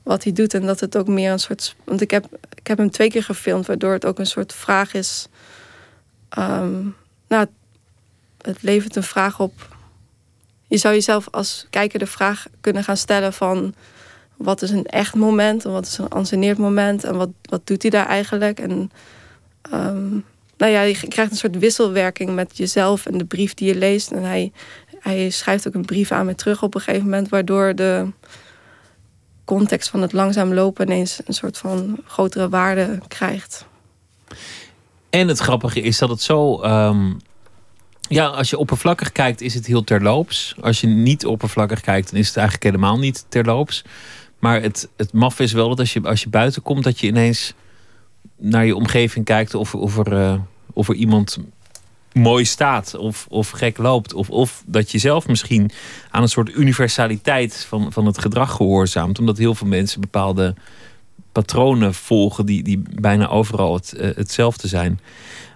wat 0.03 0.25
hij 0.25 0.33
doet. 0.33 0.55
En 0.55 0.67
dat 0.67 0.81
het 0.81 0.97
ook 0.97 1.09
meer 1.09 1.33
een 1.33 1.39
soort. 1.39 1.77
Want 1.85 2.01
ik 2.01 2.11
heb, 2.11 2.27
ik 2.55 2.67
heb 2.67 2.79
hem 2.79 2.91
twee 2.91 3.11
keer 3.11 3.25
gefilmd, 3.25 3.67
waardoor 3.67 3.93
het 3.93 4.05
ook 4.05 4.19
een 4.19 4.27
soort 4.27 4.53
vraag 4.53 4.95
is. 4.95 5.29
Um, 6.39 6.97
nou, 7.29 7.47
het 8.43 8.63
levert 8.63 8.97
een 8.97 9.03
vraag 9.03 9.41
op. 9.41 9.77
Je 10.67 10.77
zou 10.77 10.95
jezelf 10.95 11.29
als 11.31 11.67
kijker 11.71 11.99
de 11.99 12.07
vraag 12.07 12.47
kunnen 12.61 12.85
gaan 12.85 12.97
stellen 12.97 13.33
van 13.33 13.75
wat 14.37 14.63
is 14.63 14.71
een 14.71 14.87
echt 14.87 15.15
moment 15.15 15.65
en 15.65 15.73
wat 15.73 15.87
is 15.87 15.99
een 15.99 16.09
anceneerd 16.09 16.59
moment 16.59 17.05
en 17.05 17.17
wat, 17.17 17.29
wat 17.43 17.67
doet 17.67 17.83
hij 17.83 17.91
daar 17.91 18.07
eigenlijk. 18.07 18.61
En 18.61 18.91
um, 19.73 20.25
nou 20.61 20.73
ja, 20.73 20.83
je 20.83 21.09
krijgt 21.09 21.31
een 21.31 21.37
soort 21.37 21.59
wisselwerking 21.59 22.35
met 22.35 22.57
jezelf 22.57 23.07
en 23.07 23.19
de 23.19 23.25
brief 23.25 23.55
die 23.55 23.69
je 23.69 23.79
leest. 23.79 24.11
En 24.11 24.23
hij, 24.23 24.53
hij 24.99 25.31
schrijft 25.31 25.69
ook 25.69 25.75
een 25.75 25.85
brief 25.85 26.13
aan 26.13 26.27
me 26.27 26.35
terug 26.35 26.63
op 26.63 26.75
een 26.75 26.81
gegeven 26.81 27.05
moment, 27.05 27.29
waardoor 27.29 27.75
de 27.75 28.07
context 29.45 29.89
van 29.89 30.03
het 30.03 30.13
langzaam 30.13 30.55
lopen 30.55 30.87
ineens 30.87 31.21
een 31.25 31.35
soort 31.35 31.59
van 31.59 31.99
grotere 32.07 32.49
waarde 32.49 32.99
krijgt. 33.09 33.67
En 35.11 35.29
het 35.29 35.39
grappige 35.39 35.81
is 35.81 35.99
dat 35.99 36.09
het 36.09 36.23
zo. 36.23 36.65
Um, 36.65 37.17
ja, 38.09 38.27
als 38.27 38.51
je 38.51 38.59
oppervlakkig 38.59 39.13
kijkt, 39.13 39.41
is 39.41 39.55
het 39.55 39.67
heel 39.67 39.85
terloops. 39.85 40.55
Als 40.61 40.81
je 40.81 40.87
niet 40.87 41.27
oppervlakkig 41.27 41.81
kijkt, 41.81 42.11
dan 42.11 42.21
is 42.21 42.27
het 42.27 42.37
eigenlijk 42.37 42.67
helemaal 42.67 42.99
niet 42.99 43.25
terloops. 43.29 43.85
Maar 44.39 44.63
het, 44.63 44.89
het 44.97 45.13
maf 45.13 45.41
is 45.41 45.53
wel 45.53 45.69
dat 45.69 45.79
als 45.79 45.93
je, 45.93 46.01
als 46.03 46.23
je 46.23 46.29
buiten 46.29 46.63
komt, 46.63 46.85
dat 46.85 47.01
je 47.01 47.07
ineens 47.07 47.55
naar 48.41 48.67
je 48.67 48.77
omgeving 48.77 49.25
kijkt 49.25 49.55
of, 49.55 49.75
of, 49.75 49.99
er, 49.99 50.13
uh, 50.13 50.35
of 50.73 50.89
er 50.89 50.95
iemand 50.95 51.39
mooi 52.13 52.45
staat 52.45 52.95
of, 52.95 53.27
of 53.29 53.51
gek 53.51 53.79
loopt. 53.79 54.15
Of, 54.15 54.31
of 54.31 54.63
dat 54.67 54.91
je 54.91 54.99
zelf 54.99 55.29
misschien 55.29 55.71
aan 56.11 56.23
een 56.23 56.29
soort 56.29 56.55
universaliteit 56.55 57.65
van, 57.69 57.93
van 57.93 58.07
het 58.07 58.19
gedrag 58.19 58.53
gehoorzaamt. 58.53 59.19
Omdat 59.19 59.39
heel 59.39 59.55
veel 59.55 59.67
mensen 59.67 60.01
bepaalde 60.01 60.55
patronen 61.33 61.95
volgen 61.95 62.47
die, 62.47 62.63
die 62.63 62.83
bijna 63.01 63.29
overal 63.29 63.75
het, 63.75 63.95
uh, 63.97 64.11
hetzelfde 64.15 64.69
zijn. 64.69 65.01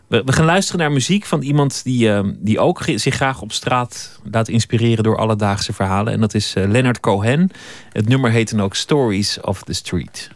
We, 0.06 0.22
we, 0.24 0.32
gaan 0.32 0.44
luisteren 0.44 0.80
naar 0.80 0.92
muziek 0.92 1.24
van 1.24 1.42
iemand 1.42 1.84
die, 1.84 2.08
uh, 2.08 2.20
die 2.36 2.58
ook 2.58 2.82
zich 2.94 3.14
graag 3.14 3.40
op 3.40 3.52
straat 3.52 4.18
laat 4.30 4.48
inspireren 4.48 5.04
door 5.04 5.18
alledaagse 5.18 5.72
verhalen. 5.72 6.12
En 6.12 6.20
dat 6.20 6.34
is 6.34 6.54
Leonard 6.54 7.00
Cohen. 7.00 7.50
Het 7.92 8.08
nummer 8.08 8.30
heet 8.30 8.50
dan 8.50 8.62
ook 8.62 8.74
Stories 8.74 9.40
of 9.40 9.62
the 9.62 9.72
Street. 9.72 10.30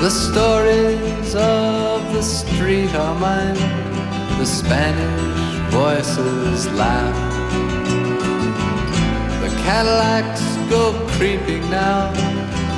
The 0.00 0.10
stories 0.10 1.34
of 1.34 2.12
the 2.12 2.22
street 2.22 2.94
are 2.94 3.18
mine. 3.18 3.58
The 4.38 4.46
Spanish 4.46 5.72
voices 5.72 6.68
laugh. 6.74 7.16
The 9.42 9.50
Cadillacs 9.64 10.44
go 10.70 10.92
creeping 11.18 11.68
now 11.68 12.12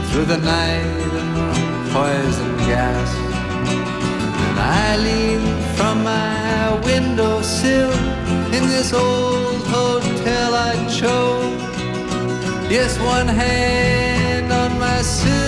through 0.09 0.25
the 0.25 0.39
night 0.39 1.11
and 1.21 1.91
poison 1.93 2.57
gas. 2.67 3.15
And 4.47 4.59
I 4.59 4.97
lean 4.97 5.43
from 5.77 6.03
my 6.03 6.81
windowsill 6.87 7.93
in 8.57 8.67
this 8.67 8.95
old 8.95 9.63
hotel 9.67 10.55
I 10.55 10.73
chose. 10.89 11.61
Yes, 12.71 12.99
one 12.99 13.29
hand 13.29 14.51
on 14.53 14.79
my 14.79 15.03
suicide, 15.03 15.40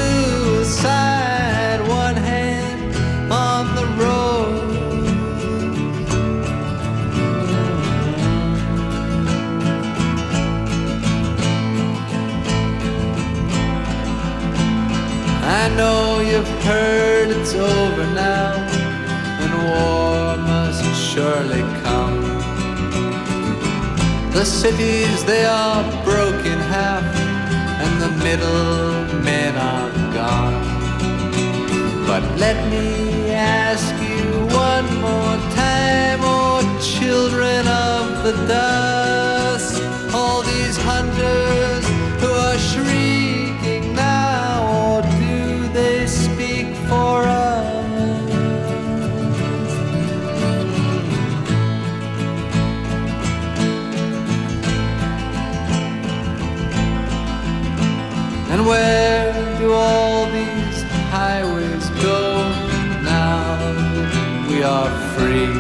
heard 16.65 17.31
it's 17.31 17.55
over 17.55 18.07
now, 18.15 18.53
and 19.43 19.53
war 19.67 20.37
must 20.37 20.85
surely 21.11 21.63
come. 21.83 22.21
The 24.33 24.45
cities, 24.45 25.25
they 25.25 25.45
are 25.45 25.83
broken 26.05 26.59
half, 26.75 27.05
and 27.85 27.93
the 28.05 28.13
middle 28.25 29.23
men 29.23 29.57
are 29.57 29.91
gone. 30.15 30.59
But 32.07 32.23
let 32.39 32.59
me 32.71 33.33
ask 33.33 33.93
you 34.09 34.25
one 34.69 34.87
more 35.01 35.37
time, 35.57 36.21
oh 36.23 36.53
children 36.81 37.67
of 37.67 38.23
the 38.23 38.35
dust, 38.47 39.83
all 40.15 40.43
these 40.43 40.77
hunters 40.77 41.85
who 42.21 42.31
are 42.47 42.59
shrieking 42.59 43.22
And 58.63 58.69
where 58.69 59.59
do 59.59 59.73
all 59.73 60.27
these 60.27 60.83
highways 61.11 61.91
go 62.01 62.49
now 63.03 63.59
that 63.59 64.47
we 64.49 64.63
are 64.63 64.91
free? 65.15 65.53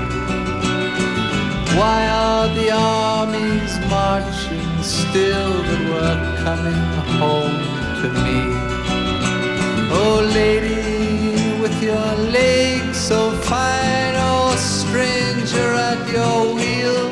Why 1.76 2.06
are 2.06 2.46
the 2.54 2.70
armies 2.70 3.74
marching 3.90 4.70
still 4.84 5.54
that 5.68 5.82
we're 5.90 6.20
coming 6.44 6.84
home 7.18 7.58
to 8.02 8.08
me? 8.24 8.40
Oh, 9.90 10.20
lady, 10.32 11.60
with 11.60 11.82
your 11.82 12.14
legs 12.30 12.96
so 12.98 13.32
fine, 13.32 14.14
oh, 14.14 14.54
stranger 14.56 15.72
at 15.90 16.00
your 16.08 16.54
wheel, 16.54 17.10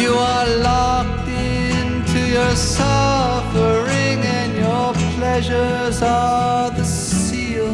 you 0.00 0.14
are 0.14 0.46
locked 0.58 1.26
into 1.26 2.20
your 2.28 2.54
suffering 2.54 3.83
your 5.34 5.42
pleasures 5.42 6.00
are 6.00 6.70
the 6.70 6.84
seal. 6.84 7.72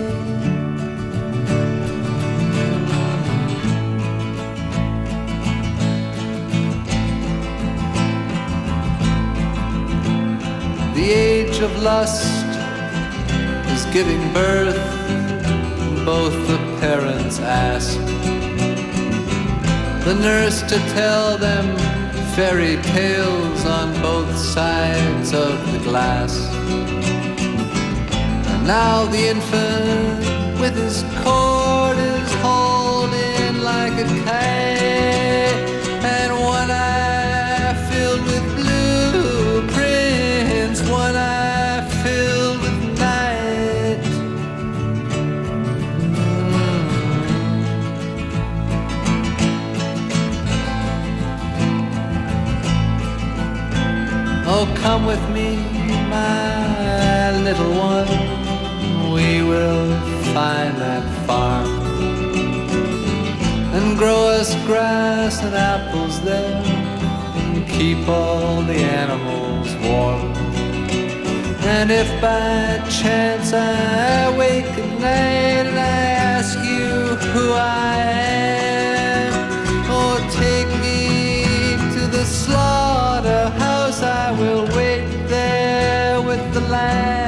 The 10.94 11.10
age 11.10 11.60
of 11.60 11.82
lust 11.82 12.46
is 13.68 13.84
giving 13.92 14.32
birth, 14.32 14.76
both 16.06 16.32
the 16.48 16.56
parents 16.80 17.40
ask 17.40 17.98
the 20.06 20.14
nurse 20.14 20.62
to 20.62 20.78
tell 20.94 21.36
them 21.36 21.76
fairy 22.34 22.80
tales 22.94 23.66
on 23.66 23.92
both 24.00 24.34
sides 24.38 25.34
of 25.34 25.72
the 25.72 25.78
glass. 25.80 26.50
Now 28.66 29.04
the 29.06 29.28
infant 29.28 30.20
with 30.60 30.76
his 30.76 31.02
cord 31.22 31.98
is 31.98 32.32
hauled 32.34 33.12
in 33.12 33.62
like 33.64 33.94
a 33.94 34.04
kite, 34.24 35.54
and 36.04 36.32
one 36.40 36.70
eye 36.70 37.74
filled 37.90 38.22
with 38.26 38.44
blueprints, 39.64 39.80
one 40.88 41.16
eye 41.16 41.82
filled 42.04 42.60
with 42.60 42.78
night. 43.00 44.04
Mm. 45.98 46.52
Oh, 54.46 54.66
come 54.76 55.06
with 55.06 55.24
me, 55.30 55.56
my 56.08 57.32
little 57.42 57.72
one. 57.74 58.39
Will 59.50 59.90
find 60.32 60.76
that 60.78 61.04
farm 61.26 61.66
and 63.74 63.98
grow 63.98 64.28
us 64.38 64.54
grass 64.64 65.42
and 65.42 65.56
apples 65.56 66.20
there 66.20 66.62
and 67.42 67.66
keep 67.68 68.06
all 68.08 68.62
the 68.62 68.80
animals 69.02 69.74
warm. 69.86 70.32
And 71.74 71.90
if 71.90 72.08
by 72.20 72.78
chance 72.88 73.52
I 73.52 74.36
wake 74.38 74.66
at 74.66 75.00
night 75.00 75.66
and 75.66 75.78
I 75.78 76.04
ask 76.36 76.56
you 76.72 77.16
who 77.32 77.52
I 77.52 77.96
am, 78.46 79.32
or 79.98 80.14
take 80.30 80.70
me 80.86 81.74
to 81.94 82.06
the 82.06 82.24
slaughterhouse, 82.24 84.00
I 84.00 84.30
will 84.30 84.66
wait 84.76 85.04
there 85.26 86.22
with 86.22 86.54
the 86.54 86.60
lamb. 86.60 87.19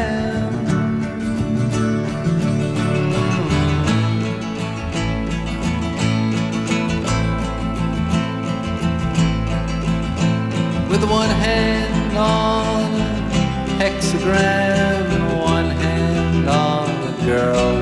With 10.92 11.04
one 11.08 11.30
hand 11.30 12.18
on 12.18 12.84
a 12.92 13.74
hexagram 13.80 15.04
and 15.16 15.40
one 15.40 15.70
hand 15.84 16.46
on 16.50 16.90
a 17.12 17.24
girl. 17.24 17.72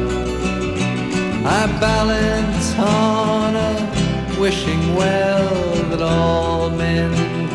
I 1.44 1.66
balance 1.80 2.72
on 2.78 3.56
a 3.56 4.40
wishing 4.40 4.94
well 4.94 5.74
that 5.90 6.00
all 6.00 6.70
men 6.70 7.10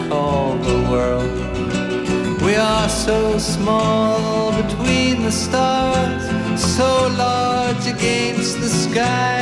call 0.10 0.58
the 0.58 0.80
world. 0.92 2.42
We 2.42 2.56
are 2.56 2.90
so 2.90 3.38
small 3.38 4.52
between 4.62 5.24
the 5.24 5.32
stars, 5.32 6.24
so 6.60 7.08
large 7.18 7.88
against 7.88 8.60
the 8.60 8.68
sky, 8.68 9.40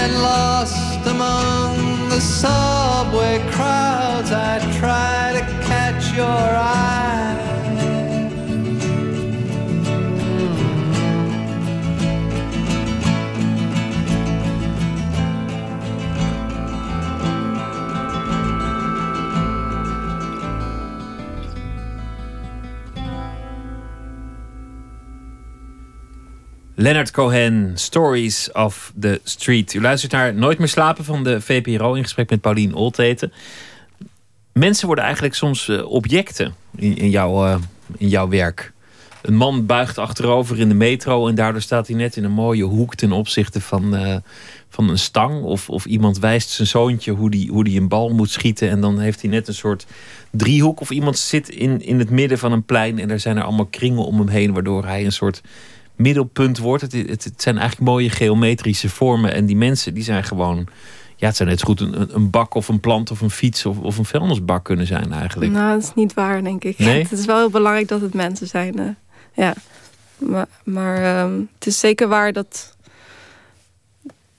and 0.00 0.12
lost 0.20 1.06
among 1.06 1.75
the 2.16 2.22
subway 2.22 3.46
crowds. 3.50 4.32
I 4.32 4.58
try 4.78 5.34
to 5.34 5.42
catch 5.68 6.14
your 6.16 6.24
eye. 6.24 7.45
Leonard 26.78 27.10
Cohen, 27.10 27.72
Stories 27.74 28.52
of 28.52 28.92
the 29.00 29.20
Street. 29.24 29.74
U 29.74 29.80
luistert 29.80 30.12
naar 30.12 30.34
Nooit 30.34 30.58
meer 30.58 30.68
slapen 30.68 31.04
van 31.04 31.24
de 31.24 31.40
VPRO 31.40 31.94
in 31.94 32.02
gesprek 32.02 32.30
met 32.30 32.40
Paulien 32.40 32.74
Olteten. 32.74 33.32
Mensen 34.52 34.86
worden 34.86 35.04
eigenlijk 35.04 35.34
soms 35.34 35.68
uh, 35.68 35.90
objecten 35.90 36.54
in, 36.76 36.96
in, 36.96 37.10
jouw, 37.10 37.46
uh, 37.46 37.56
in 37.96 38.08
jouw 38.08 38.28
werk. 38.28 38.72
Een 39.22 39.36
man 39.36 39.66
buigt 39.66 39.98
achterover 39.98 40.58
in 40.58 40.68
de 40.68 40.74
metro 40.74 41.28
en 41.28 41.34
daardoor 41.34 41.60
staat 41.60 41.86
hij 41.86 41.96
net 41.96 42.16
in 42.16 42.24
een 42.24 42.30
mooie 42.32 42.64
hoek 42.64 42.94
ten 42.94 43.12
opzichte 43.12 43.60
van, 43.60 43.94
uh, 43.94 44.16
van 44.68 44.88
een 44.88 44.98
stang. 44.98 45.42
Of, 45.42 45.70
of 45.70 45.84
iemand 45.84 46.18
wijst 46.18 46.50
zijn 46.50 46.68
zoontje 46.68 47.12
hoe 47.12 47.30
die, 47.30 47.50
hoe 47.50 47.64
die 47.64 47.80
een 47.80 47.88
bal 47.88 48.08
moet 48.08 48.30
schieten 48.30 48.70
en 48.70 48.80
dan 48.80 48.98
heeft 48.98 49.20
hij 49.20 49.30
net 49.30 49.48
een 49.48 49.54
soort 49.54 49.86
driehoek. 50.30 50.80
Of 50.80 50.90
iemand 50.90 51.18
zit 51.18 51.48
in, 51.48 51.82
in 51.82 51.98
het 51.98 52.10
midden 52.10 52.38
van 52.38 52.52
een 52.52 52.64
plein 52.64 52.98
en 52.98 53.10
er 53.10 53.20
zijn 53.20 53.36
er 53.36 53.42
allemaal 53.42 53.66
kringen 53.66 54.04
om 54.04 54.18
hem 54.18 54.28
heen, 54.28 54.52
waardoor 54.52 54.84
hij 54.84 55.04
een 55.04 55.12
soort 55.12 55.42
middelpunt 55.96 56.58
wordt. 56.58 56.82
Het, 56.82 56.92
het, 56.92 57.24
het, 57.24 57.42
zijn 57.42 57.58
eigenlijk 57.58 57.90
mooie 57.90 58.10
geometrische 58.10 58.88
vormen. 58.88 59.32
En 59.32 59.46
die 59.46 59.56
mensen 59.56 59.94
die 59.94 60.04
zijn 60.04 60.24
gewoon. 60.24 60.66
Ja, 61.18 61.26
het 61.26 61.36
zou 61.36 61.48
net 61.48 61.58
zo 61.60 61.66
goed 61.66 61.80
een, 61.80 62.14
een 62.14 62.30
bak 62.30 62.54
of 62.54 62.68
een 62.68 62.80
plant 62.80 63.10
of 63.10 63.20
een 63.20 63.30
fiets 63.30 63.66
of, 63.66 63.78
of 63.78 63.98
een 63.98 64.04
vuilnisbak 64.04 64.64
kunnen 64.64 64.86
zijn 64.86 65.12
eigenlijk. 65.12 65.52
Nou, 65.52 65.74
dat 65.74 65.82
is 65.82 65.94
niet 65.94 66.14
waar, 66.14 66.42
denk 66.42 66.64
ik. 66.64 66.78
Nee? 66.78 67.02
Het 67.08 67.18
is 67.18 67.24
wel 67.24 67.36
heel 67.36 67.50
belangrijk 67.50 67.88
dat 67.88 68.00
het 68.00 68.14
mensen 68.14 68.46
zijn. 68.46 68.80
Uh, 68.80 68.88
ja. 69.34 69.54
Maar, 70.18 70.46
maar 70.64 71.22
um, 71.24 71.48
het 71.54 71.66
is 71.66 71.78
zeker 71.78 72.08
waar 72.08 72.32
dat, 72.32 72.76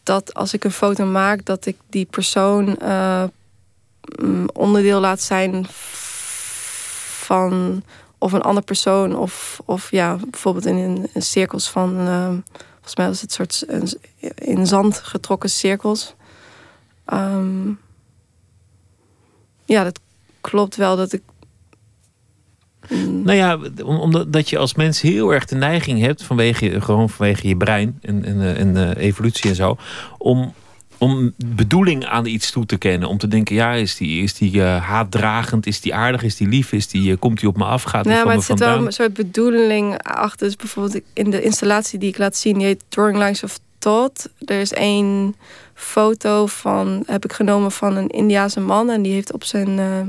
dat 0.03 0.33
als 0.33 0.53
ik 0.53 0.63
een 0.63 0.71
foto 0.71 1.05
maak, 1.05 1.45
dat 1.45 1.65
ik 1.65 1.75
die 1.89 2.05
persoon 2.05 2.77
uh, 2.81 3.23
onderdeel 4.53 4.99
laat 4.99 5.21
zijn 5.21 5.65
van 7.27 7.83
of 8.17 8.31
een 8.33 8.41
andere 8.41 8.65
persoon. 8.65 9.15
Of, 9.17 9.62
of 9.65 9.91
ja, 9.91 10.17
bijvoorbeeld 10.29 10.65
in, 10.65 11.09
in 11.13 11.21
cirkels 11.21 11.69
van. 11.69 12.00
Uh, 12.00 12.27
volgens 12.74 12.95
mij 12.95 13.07
was 13.07 13.21
het 13.21 13.31
soort 13.31 13.65
in 14.36 14.67
zand 14.67 14.97
getrokken 14.97 15.50
cirkels. 15.50 16.15
Um, 17.13 17.79
ja, 19.65 19.83
dat 19.83 20.00
klopt 20.41 20.75
wel 20.75 20.95
dat 20.95 21.13
ik. 21.13 21.21
Mm. 22.89 23.21
Nou 23.21 23.38
ja, 23.38 23.59
omdat 23.83 24.50
je 24.50 24.57
als 24.57 24.74
mens 24.74 25.01
heel 25.01 25.33
erg 25.33 25.45
de 25.45 25.55
neiging 25.55 26.00
hebt, 26.00 26.24
vanwege, 26.24 26.81
gewoon 26.81 27.09
vanwege 27.09 27.47
je 27.47 27.57
brein 27.57 27.97
en, 28.01 28.25
en, 28.25 28.55
en 28.55 28.75
uh, 28.75 28.95
evolutie 28.95 29.50
en 29.50 29.55
zo, 29.55 29.77
om 30.17 30.53
om 30.98 31.34
bedoeling 31.38 32.06
aan 32.06 32.25
iets 32.25 32.51
toe 32.51 32.66
te 32.66 32.77
kennen. 32.77 33.10
Om 33.10 33.18
te 33.18 33.27
denken, 33.27 33.56
ja, 33.56 33.74
is 33.74 33.96
die, 33.96 34.24
is 34.24 34.34
die 34.34 34.56
uh, 34.56 34.84
haatdragend? 34.84 35.66
Is 35.66 35.82
die 35.82 35.96
aardig? 35.96 36.24
Is 36.24 36.36
die 36.36 36.48
lief? 36.48 36.72
Is 36.72 36.88
die, 36.88 37.12
uh, 37.12 37.18
komt 37.20 37.39
die 37.39 37.50
op 37.50 37.58
me 37.58 37.63
af? 37.63 37.84
Gaat 37.84 38.06
ja, 38.06 38.16
van 38.16 38.25
maar 38.25 38.36
het 38.36 38.44
zit 38.44 38.60
wel 38.60 38.86
een 38.86 38.92
soort 38.92 39.13
bedoeling 39.13 40.04
achter. 40.04 40.48
Dus 40.48 40.56
bijvoorbeeld 40.56 41.04
in 41.13 41.30
de 41.30 41.42
installatie 41.42 42.00
die 42.00 42.10
ik 42.10 42.18
laat 42.18 42.36
zien, 42.36 42.58
die 42.58 42.66
heet 42.66 42.84
Drawing 42.89 43.18
Lines 43.18 43.44
of 43.44 43.60
Thought. 43.77 44.30
Er 44.46 44.60
is 44.60 44.74
één 44.74 45.36
foto 45.74 46.46
van, 46.46 47.03
heb 47.05 47.25
ik 47.25 47.33
genomen 47.33 47.72
van 47.72 47.96
een 47.96 48.10
Indiaanse 48.10 48.60
man. 48.60 48.90
En 48.90 49.01
die 49.01 49.14
heeft 49.14 49.33
op 49.33 49.44
zijn 49.44 49.70
uh, 49.70 50.00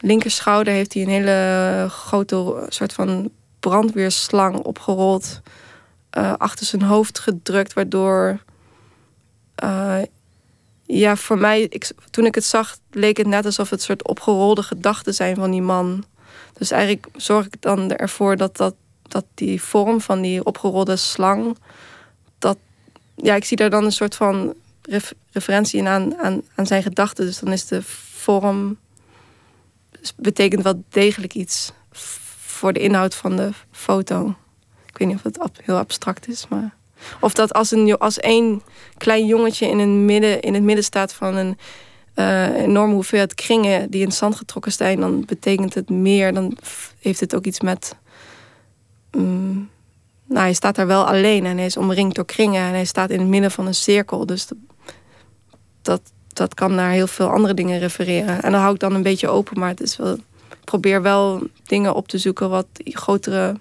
linkerschouder 0.00 0.72
heeft 0.72 0.94
hij 0.94 1.02
een 1.02 1.08
hele 1.08 1.86
grote 1.90 2.66
soort 2.68 2.92
van 2.92 3.30
brandweerslang 3.60 4.56
opgerold. 4.56 5.40
achter 6.36 6.66
zijn 6.66 6.82
hoofd 6.82 7.18
gedrukt, 7.18 7.72
waardoor 7.72 8.40
uh, 9.64 10.02
ja, 10.86 11.16
voor 11.16 11.38
mij, 11.38 11.62
ik, 11.62 11.90
toen 12.10 12.26
ik 12.26 12.34
het 12.34 12.44
zag, 12.44 12.78
leek 12.90 13.16
het 13.16 13.26
net 13.26 13.44
alsof 13.44 13.70
het 13.70 13.82
soort 13.82 14.08
opgerolde 14.08 14.62
gedachten 14.62 15.14
zijn 15.14 15.36
van 15.36 15.50
die 15.50 15.62
man. 15.62 16.04
Dus 16.52 16.70
eigenlijk 16.70 17.06
zorg 17.16 17.46
ik 17.46 17.62
dan 17.62 17.92
ervoor 17.92 18.36
dat, 18.36 18.56
dat, 18.56 18.74
dat 19.02 19.24
die 19.34 19.62
vorm 19.62 20.00
van 20.00 20.20
die 20.20 20.44
opgerolde 20.44 20.96
slang, 20.96 21.56
dat, 22.38 22.58
ja, 23.14 23.34
ik 23.34 23.44
zie 23.44 23.56
daar 23.56 23.70
dan 23.70 23.84
een 23.84 23.92
soort 23.92 24.14
van 24.14 24.54
ref, 24.82 25.14
referentie 25.30 25.78
in 25.78 25.86
aan, 25.86 26.16
aan, 26.16 26.42
aan 26.54 26.66
zijn 26.66 26.82
gedachten. 26.82 27.26
Dus 27.26 27.38
dan 27.38 27.52
is 27.52 27.66
de 27.66 27.82
vorm, 27.82 28.76
betekent 30.16 30.62
wel 30.62 30.84
degelijk 30.88 31.34
iets 31.34 31.72
voor 32.38 32.72
de 32.72 32.80
inhoud 32.80 33.14
van 33.14 33.36
de 33.36 33.50
foto. 33.70 34.34
Ik 34.86 34.98
weet 34.98 35.08
niet 35.08 35.16
of 35.16 35.22
het 35.22 35.60
heel 35.62 35.76
abstract 35.76 36.28
is, 36.28 36.48
maar. 36.48 36.77
Of 37.20 37.32
dat 37.32 37.52
als, 37.52 37.70
een, 37.70 37.98
als 37.98 38.18
één 38.18 38.62
klein 38.96 39.26
jongetje 39.26 39.66
in, 39.66 39.78
een 39.78 40.04
midden, 40.04 40.40
in 40.40 40.54
het 40.54 40.62
midden 40.62 40.84
staat 40.84 41.12
van 41.12 41.36
een 41.36 41.58
uh, 42.14 42.56
enorme 42.56 42.94
hoeveelheid 42.94 43.34
kringen 43.34 43.90
die 43.90 44.00
in 44.00 44.06
het 44.06 44.16
zand 44.16 44.36
getrokken 44.36 44.72
zijn, 44.72 45.00
dan 45.00 45.24
betekent 45.24 45.74
het 45.74 45.90
meer. 45.90 46.32
Dan 46.34 46.56
heeft 47.00 47.20
het 47.20 47.34
ook 47.34 47.44
iets 47.44 47.60
met. 47.60 47.96
Um, 49.10 49.70
nou, 50.24 50.40
hij 50.40 50.52
staat 50.52 50.74
daar 50.74 50.86
wel 50.86 51.06
alleen 51.06 51.46
en 51.46 51.56
hij 51.56 51.66
is 51.66 51.76
omringd 51.76 52.14
door 52.14 52.24
kringen 52.24 52.62
en 52.62 52.72
hij 52.72 52.84
staat 52.84 53.10
in 53.10 53.18
het 53.18 53.28
midden 53.28 53.50
van 53.50 53.66
een 53.66 53.74
cirkel. 53.74 54.26
Dus 54.26 54.46
dat, 54.46 54.58
dat, 55.82 56.00
dat 56.28 56.54
kan 56.54 56.74
naar 56.74 56.90
heel 56.90 57.06
veel 57.06 57.30
andere 57.30 57.54
dingen 57.54 57.78
refereren. 57.78 58.42
En 58.42 58.52
dan 58.52 58.60
hou 58.60 58.74
ik 58.74 58.80
dan 58.80 58.94
een 58.94 59.02
beetje 59.02 59.28
open, 59.28 59.58
maar 59.58 59.68
het 59.68 59.80
is 59.80 59.96
wel. 59.96 60.12
Ik 60.50 60.64
probeer 60.64 61.02
wel 61.02 61.42
dingen 61.66 61.94
op 61.94 62.08
te 62.08 62.18
zoeken 62.18 62.50
wat 62.50 62.66
grotere 62.84 63.56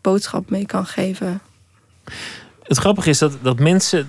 boodschap 0.00 0.50
mee 0.50 0.66
kan 0.66 0.86
geven. 0.86 1.40
Het 2.62 2.78
grappige 2.78 3.10
is 3.10 3.18
dat, 3.18 3.38
dat 3.42 3.58
mensen 3.58 4.08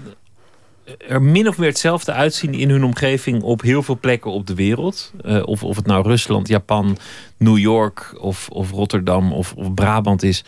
er 1.08 1.22
min 1.22 1.48
of 1.48 1.58
meer 1.58 1.68
hetzelfde 1.68 2.12
uitzien 2.12 2.54
in 2.54 2.70
hun 2.70 2.84
omgeving 2.84 3.42
op 3.42 3.62
heel 3.62 3.84
veel 3.84 3.98
plekken 4.00 4.32
op 4.32 4.48
de 4.48 4.56
wereld. 4.56 5.14
Uh, 5.26 5.42
of, 5.46 5.64
of 5.64 5.76
het 5.76 5.86
nou 5.86 6.08
Rusland, 6.08 6.48
Japan, 6.48 6.98
New 7.38 7.58
York 7.58 8.16
of, 8.20 8.50
of 8.50 8.72
Rotterdam 8.72 9.34
of, 9.34 9.54
of 9.54 9.74
Brabant 9.74 10.24
is. 10.24 10.44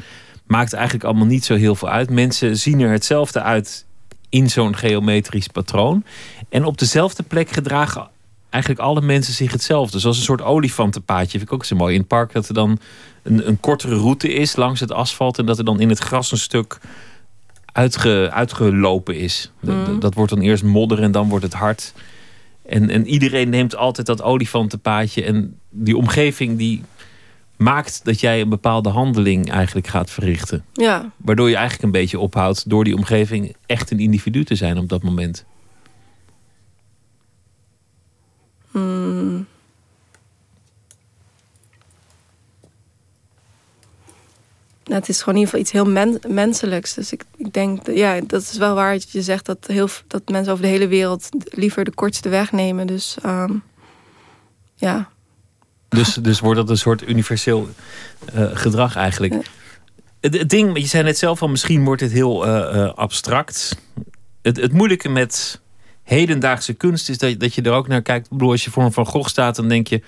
Maakt 0.46 0.74
eigenlijk 0.74 1.04
allemaal 1.04 1.26
niet 1.26 1.46
zo 1.46 1.56
heel 1.56 1.76
veel 1.76 1.90
uit. 1.90 2.10
Mensen 2.10 2.58
zien 2.58 2.80
er 2.80 2.92
hetzelfde 2.92 3.42
uit 3.42 3.86
in 4.30 4.50
zo'n 4.50 4.76
geometrisch 4.76 5.48
patroon. 5.48 6.04
En 6.50 6.66
op 6.66 6.78
dezelfde 6.78 7.24
plek 7.24 7.50
gedragen 7.50 8.08
eigenlijk 8.50 8.82
alle 8.84 9.02
mensen 9.02 9.34
zich 9.34 9.52
hetzelfde. 9.52 10.00
Zoals 10.00 10.18
een 10.18 10.24
soort 10.24 10.42
olifantenpaadje. 10.42 11.38
Vind 11.38 11.44
ik 11.44 11.54
ook 11.54 11.66
zo 11.66 11.76
mooi. 11.76 11.94
In 11.94 12.00
het 12.00 12.08
park 12.08 12.34
dat 12.34 12.48
er 12.48 12.54
dan 12.54 12.80
een, 13.24 13.48
een 13.48 13.60
kortere 13.60 13.96
route 13.96 14.34
is 14.34 14.56
langs 14.56 14.80
het 14.80 14.92
asfalt. 14.92 15.38
En 15.38 15.46
dat 15.46 15.58
er 15.58 15.66
dan 15.66 15.80
in 15.80 15.90
het 15.90 16.00
gras 16.00 16.32
een 16.32 16.38
stuk 16.38 16.80
uitge, 17.78 18.30
uitgelopen 18.34 19.16
is. 19.16 19.52
Mm. 19.60 20.00
Dat 20.00 20.14
wordt 20.14 20.32
dan 20.32 20.42
eerst 20.42 20.64
modder 20.64 21.02
en 21.02 21.12
dan 21.12 21.30
wordt 21.30 21.44
het 21.44 21.54
hard. 21.54 21.94
En, 22.66 22.90
en 22.90 23.08
iedereen 23.08 23.50
neemt 23.50 23.76
altijd 23.76 24.08
dat 24.08 24.22
olifantenpaadje. 24.22 25.24
En 25.24 25.60
die 25.70 25.98
omgeving 25.98 26.58
die 26.58 26.84
maakt 27.58 28.06
dat 28.06 28.20
jij 28.20 28.42
een 28.42 28.50
bepaalde 28.50 28.90
handeling 28.90 29.52
eigenlijk 29.52 29.88
gaat 29.88 30.12
verrichten. 30.12 30.66
Ja. 30.74 31.12
Waardoor 31.18 31.50
je 31.50 31.56
eigenlijk 31.56 31.84
een 31.84 32.02
beetje 32.02 32.20
ophoudt 32.20 32.70
door 32.70 32.84
die 32.84 32.96
omgeving 32.96 33.56
echt 33.66 33.92
een 33.92 34.00
individu 34.00 34.44
te 34.44 34.56
zijn 34.56 34.78
op 34.78 34.90
dat 34.90 35.04
moment. 35.04 35.46
Hmm. 38.72 39.46
Nou, 44.88 45.00
het 45.00 45.10
is 45.10 45.20
gewoon 45.22 45.36
in 45.36 45.40
ieder 45.40 45.60
geval 45.60 45.60
iets 45.60 45.72
heel 45.72 45.94
men 45.94 46.34
menselijks. 46.34 46.94
Dus 46.94 47.12
ik, 47.12 47.24
ik 47.38 47.54
denk, 47.54 47.88
ja, 47.90 48.22
dat 48.22 48.42
is 48.42 48.58
wel 48.58 48.76
waar 48.76 48.94
dat 48.94 49.12
je 49.12 49.22
zegt 49.22 49.46
dat, 49.46 49.58
heel, 49.68 49.90
dat 50.08 50.30
mensen 50.30 50.52
over 50.52 50.64
de 50.64 50.72
hele 50.72 50.88
wereld 50.88 51.30
liever 51.44 51.84
de 51.84 51.94
kortste 51.94 52.30
weg 52.30 52.52
nemen. 52.52 52.88
Dus 52.88 53.18
um, 53.26 53.64
ja. 54.76 55.10
Dus, 55.90 56.14
dus 56.14 56.40
wordt 56.40 56.60
dat 56.60 56.70
een 56.70 56.78
soort 56.78 57.08
universeel 57.08 57.70
uh, 58.36 58.46
gedrag 58.54 58.96
eigenlijk. 58.96 59.34
Ja. 59.34 59.42
Het, 60.20 60.38
het, 60.38 60.50
ding, 60.50 60.78
je 60.78 60.86
zei 60.86 61.04
net 61.04 61.18
zelf 61.18 61.42
al, 61.42 61.48
misschien 61.48 61.84
wordt 61.84 62.02
het 62.02 62.12
heel 62.12 62.48
uh, 62.48 62.54
uh, 62.54 62.94
abstract. 62.94 63.78
Het, 64.42 64.58
het 64.58 64.74
moeilijke 64.74 65.10
met 65.10 65.62
hedendaagse 66.04 66.74
kunst 66.74 67.10
is 67.10 67.18
dat, 67.18 67.40
dat 67.40 67.54
je 67.54 67.62
er 67.62 67.72
ook 67.72 67.88
naar 67.88 68.02
kijkt. 68.02 68.26
Ik 68.26 68.32
bedoel, 68.32 68.52
als 68.52 68.64
je 68.64 68.72
voor 68.72 68.84
een 68.84 68.92
Van 68.92 69.06
Gogh 69.06 69.30
staat, 69.30 69.56
dan 69.56 69.68
denk 69.68 69.88
je... 69.88 70.02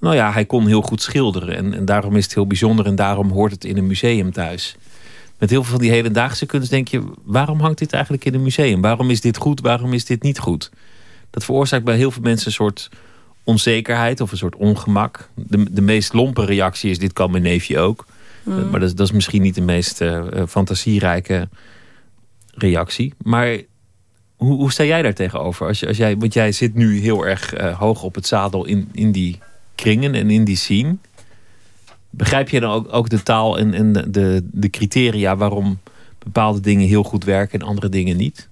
Nou 0.00 0.14
ja, 0.14 0.32
hij 0.32 0.44
kon 0.44 0.66
heel 0.66 0.82
goed 0.82 1.02
schilderen. 1.02 1.56
En, 1.56 1.74
en 1.74 1.84
daarom 1.84 2.16
is 2.16 2.24
het 2.24 2.34
heel 2.34 2.46
bijzonder. 2.46 2.86
En 2.86 2.94
daarom 2.94 3.30
hoort 3.30 3.52
het 3.52 3.64
in 3.64 3.76
een 3.76 3.86
museum 3.86 4.32
thuis. 4.32 4.76
Met 5.38 5.50
heel 5.50 5.62
veel 5.62 5.72
van 5.72 5.80
die 5.80 5.90
hedendaagse 5.90 6.46
kunst 6.46 6.70
denk 6.70 6.88
je... 6.88 7.02
waarom 7.24 7.60
hangt 7.60 7.78
dit 7.78 7.92
eigenlijk 7.92 8.24
in 8.24 8.34
een 8.34 8.42
museum? 8.42 8.80
Waarom 8.80 9.10
is 9.10 9.20
dit 9.20 9.36
goed? 9.36 9.60
Waarom 9.60 9.92
is 9.92 10.04
dit 10.04 10.22
niet 10.22 10.38
goed? 10.38 10.70
Dat 11.30 11.44
veroorzaakt 11.44 11.84
bij 11.84 11.96
heel 11.96 12.10
veel 12.10 12.22
mensen 12.22 12.46
een 12.46 12.52
soort 12.52 12.88
onzekerheid 13.44 14.20
of 14.20 14.30
een 14.32 14.38
soort 14.38 14.56
ongemak. 14.56 15.28
De, 15.34 15.72
de 15.72 15.80
meest 15.80 16.12
lompe 16.12 16.44
reactie 16.44 16.90
is: 16.90 16.98
dit 16.98 17.12
kan 17.12 17.30
mijn 17.30 17.42
neefje 17.42 17.78
ook. 17.78 18.06
Mm. 18.42 18.70
Maar 18.70 18.80
dat, 18.80 18.88
is- 18.88 18.94
dat 18.94 19.06
is 19.06 19.12
misschien 19.12 19.42
niet 19.42 19.54
de 19.54 19.60
meest 19.60 20.00
eh, 20.00 20.16
eh, 20.40 20.46
fantasierijke 20.48 21.48
reactie. 22.54 23.14
Maar 23.22 23.56
hoe, 24.36 24.54
hoe 24.56 24.72
sta 24.72 24.84
jij 24.84 25.02
daar 25.02 25.14
tegenover? 25.14 25.66
Als, 25.66 25.86
als 25.86 25.96
jij, 25.96 26.16
want 26.16 26.32
jij 26.32 26.52
zit 26.52 26.74
nu 26.74 26.98
heel 27.00 27.26
erg 27.26 27.52
eh, 27.54 27.78
hoog 27.78 28.02
op 28.02 28.14
het 28.14 28.26
zadel 28.26 28.64
in, 28.66 28.88
in 28.92 29.12
die 29.12 29.38
kringen 29.80 30.14
en 30.14 30.30
in 30.30 30.44
die 30.44 30.56
scene. 30.56 30.96
Begrijp 32.10 32.48
je 32.48 32.60
dan 32.60 32.72
ook, 32.72 32.92
ook 32.92 33.08
de 33.08 33.22
taal 33.22 33.58
en, 33.58 33.74
de- 33.92 34.10
de, 34.10 34.48
criteria 34.70 35.36
waarom 35.36 35.78
bepaalde 36.18 36.60
dingen 36.60 36.88
heel 36.88 37.02
goed 37.02 37.24
werken 37.24 37.60
en 37.60 37.66
andere 37.66 37.88
dingen 37.88 38.16
niet? 38.16 38.48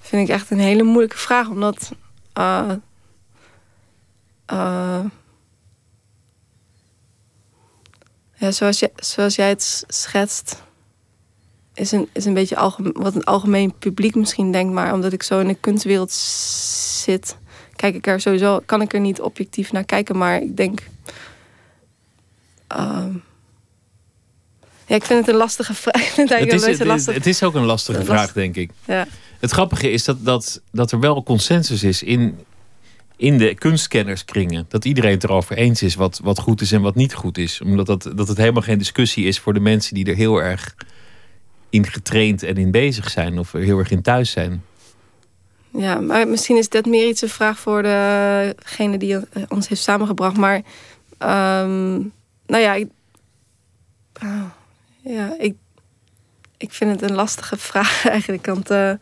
Vind 0.00 0.28
ik 0.28 0.34
echt 0.34 0.50
een 0.50 0.58
hele 0.58 0.82
moeilijke 0.82 1.16
vraag, 1.18 1.48
omdat. 1.48 1.92
eh, 2.32 2.70
eh, 4.46 5.00
zoals, 8.48 8.78
jij 9.36 9.48
het 9.48 9.84
schetst, 9.86 10.62
is 11.74 11.92
een, 11.92 12.08
is 12.12 12.24
een 12.24 12.34
beetje 12.34 12.56
wat 12.94 13.14
een 13.14 13.24
algemeen 13.24 13.74
publiek 13.78 14.14
misschien 14.14 14.52
denkt, 14.52 14.72
maar 14.72 14.92
omdat 14.92 15.12
ik 15.12 15.22
zo 15.22 15.40
in 15.40 15.46
de 15.46 15.54
kunstwereld 15.54 16.12
zit, 16.12 17.36
kijk 17.82 17.94
ik 17.94 18.06
er 18.06 18.20
sowieso, 18.20 18.60
kan 18.66 18.80
ik 18.80 18.92
er 18.92 19.00
niet 19.00 19.20
objectief 19.20 19.72
naar 19.72 19.84
kijken, 19.84 20.18
maar 20.18 20.42
ik 20.42 20.56
denk. 20.56 20.80
ehm, 22.66 23.12
ja, 24.86 24.94
ik 24.94 25.04
vind 25.04 25.18
het 25.18 25.28
een 25.28 25.40
lastige 25.40 25.74
vraag. 25.84 26.14
Het 26.16 26.52
is, 26.52 26.66
het, 26.66 26.84
lastig. 26.84 27.14
het 27.14 27.26
is 27.26 27.42
ook 27.42 27.54
een 27.54 27.64
lastige 27.64 27.98
Last- 27.98 28.10
vraag, 28.10 28.32
denk 28.32 28.56
ik. 28.56 28.70
Ja. 28.86 29.06
Het 29.40 29.50
grappige 29.50 29.90
is 29.90 30.04
dat, 30.04 30.24
dat, 30.24 30.60
dat 30.72 30.92
er 30.92 31.00
wel 31.00 31.22
consensus 31.22 31.82
is 31.82 32.02
in, 32.02 32.38
in 33.16 33.38
de 33.38 33.54
kunstkennerskringen. 33.54 34.64
Dat 34.68 34.84
iedereen 34.84 35.10
het 35.14 35.24
erover 35.24 35.56
eens 35.56 35.82
is 35.82 35.94
wat, 35.94 36.20
wat 36.22 36.38
goed 36.38 36.60
is 36.60 36.72
en 36.72 36.80
wat 36.82 36.94
niet 36.94 37.14
goed 37.14 37.38
is. 37.38 37.60
Omdat 37.60 37.86
dat, 37.86 38.10
dat 38.14 38.28
het 38.28 38.36
helemaal 38.36 38.62
geen 38.62 38.78
discussie 38.78 39.26
is 39.26 39.38
voor 39.38 39.54
de 39.54 39.60
mensen 39.60 39.94
die 39.94 40.04
er 40.04 40.16
heel 40.16 40.42
erg 40.42 40.74
in 41.70 41.86
getraind 41.86 42.42
en 42.42 42.56
in 42.56 42.70
bezig 42.70 43.10
zijn. 43.10 43.38
Of 43.38 43.54
er 43.54 43.60
heel 43.60 43.78
erg 43.78 43.90
in 43.90 44.02
thuis 44.02 44.30
zijn. 44.30 44.62
Ja, 45.72 46.00
maar 46.00 46.28
misschien 46.28 46.56
is 46.56 46.68
dat 46.68 46.86
meer 46.86 47.08
iets 47.08 47.22
een 47.22 47.28
vraag 47.28 47.58
voor 47.58 47.82
degene 47.82 48.98
die 48.98 49.18
ons 49.48 49.68
heeft 49.68 49.82
samengebracht. 49.82 50.36
Maar, 50.36 50.62
ehm, 51.18 51.92
nou 52.46 52.62
ja, 52.62 52.74
ik, 52.74 52.88
ah, 54.12 54.44
ja 55.00 55.34
ik, 55.38 55.54
ik 56.56 56.72
vind 56.72 57.00
het 57.00 57.10
een 57.10 57.16
lastige 57.16 57.56
vraag 57.70 58.06
eigenlijk. 58.08 58.46
Want 58.46 58.70
eh, 58.70 58.92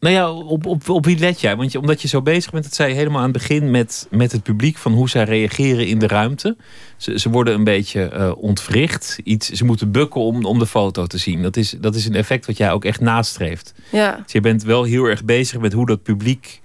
Nou 0.00 0.14
ja, 0.14 0.32
op, 0.32 0.66
op, 0.66 0.88
op 0.88 1.04
wie 1.04 1.18
let 1.18 1.40
jij? 1.40 1.56
Want 1.56 1.72
je, 1.72 1.80
omdat 1.80 2.02
je 2.02 2.08
zo 2.08 2.22
bezig 2.22 2.50
bent, 2.50 2.64
dat 2.64 2.74
zei 2.74 2.88
je 2.88 2.94
helemaal 2.94 3.18
aan 3.18 3.28
het 3.28 3.32
begin 3.32 3.70
met, 3.70 4.06
met 4.10 4.32
het 4.32 4.42
publiek 4.42 4.76
van 4.76 4.92
hoe 4.92 5.08
zij 5.08 5.24
reageren 5.24 5.86
in 5.86 5.98
de 5.98 6.06
ruimte. 6.06 6.56
Ze, 6.96 7.18
ze 7.18 7.30
worden 7.30 7.54
een 7.54 7.64
beetje 7.64 8.02
eh, 8.08 8.32
ontwricht. 8.36 9.18
Iets, 9.24 9.50
ze 9.50 9.64
moeten 9.64 9.90
bukken 9.92 10.20
om, 10.20 10.44
om 10.44 10.58
de 10.58 10.66
foto 10.66 11.06
te 11.06 11.18
zien. 11.18 11.42
Dat 11.42 11.56
is, 11.56 11.70
dat 11.80 11.94
is 11.94 12.06
een 12.06 12.14
effect 12.14 12.46
wat 12.46 12.56
jij 12.56 12.72
ook 12.72 12.84
echt 12.84 13.00
nastreeft. 13.00 13.74
ja, 13.90 14.20
Dus 14.22 14.32
je 14.32 14.40
bent 14.40 14.62
wel 14.62 14.82
heel 14.82 15.04
erg 15.04 15.24
bezig 15.24 15.60
met 15.60 15.72
hoe 15.72 15.86
dat 15.86 16.02
publiek 16.02 16.60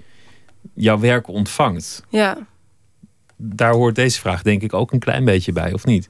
jouw 0.73 0.99
werk 0.99 1.27
ontvangt. 1.27 2.03
ja, 2.09 2.37
Daar 3.35 3.73
hoort 3.73 3.95
deze 3.95 4.19
vraag 4.19 4.41
denk 4.41 4.61
ik 4.61 4.73
ook 4.73 4.91
een 4.91 4.99
klein 4.99 5.25
beetje 5.25 5.51
bij, 5.51 5.73
of 5.73 5.85
niet? 5.85 6.09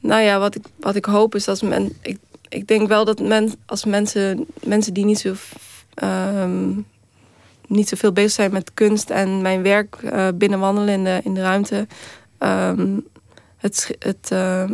nou 0.00 0.22
ja, 0.22 0.38
wat 0.38 0.54
ik, 0.54 0.64
wat 0.80 0.94
ik 0.94 1.04
hoop 1.04 1.34
is 1.34 1.44
dat 1.44 1.62
men. 1.62 1.92
Ik, 2.02 2.18
ik 2.48 2.66
denk 2.66 2.88
wel 2.88 3.04
dat 3.04 3.20
men, 3.20 3.52
als 3.66 3.84
mensen, 3.84 4.46
mensen 4.64 4.94
die 4.94 5.04
niet 5.04 5.18
zo. 5.18 5.34
Ehm, 6.00 6.70
niet 7.66 7.88
zoveel 7.88 8.12
bezig 8.12 8.30
zijn 8.30 8.52
met 8.52 8.74
kunst 8.74 9.10
en 9.10 9.42
mijn 9.42 9.62
werk 9.62 9.94
eh, 9.94 10.28
binnenwandelen 10.34 10.94
in 10.94 11.04
de, 11.04 11.20
in 11.24 11.34
de 11.34 11.40
ruimte. 11.40 11.86
Ehm, 12.38 12.98
het, 13.56 13.96
het, 13.98 14.28
ehm, 14.30 14.72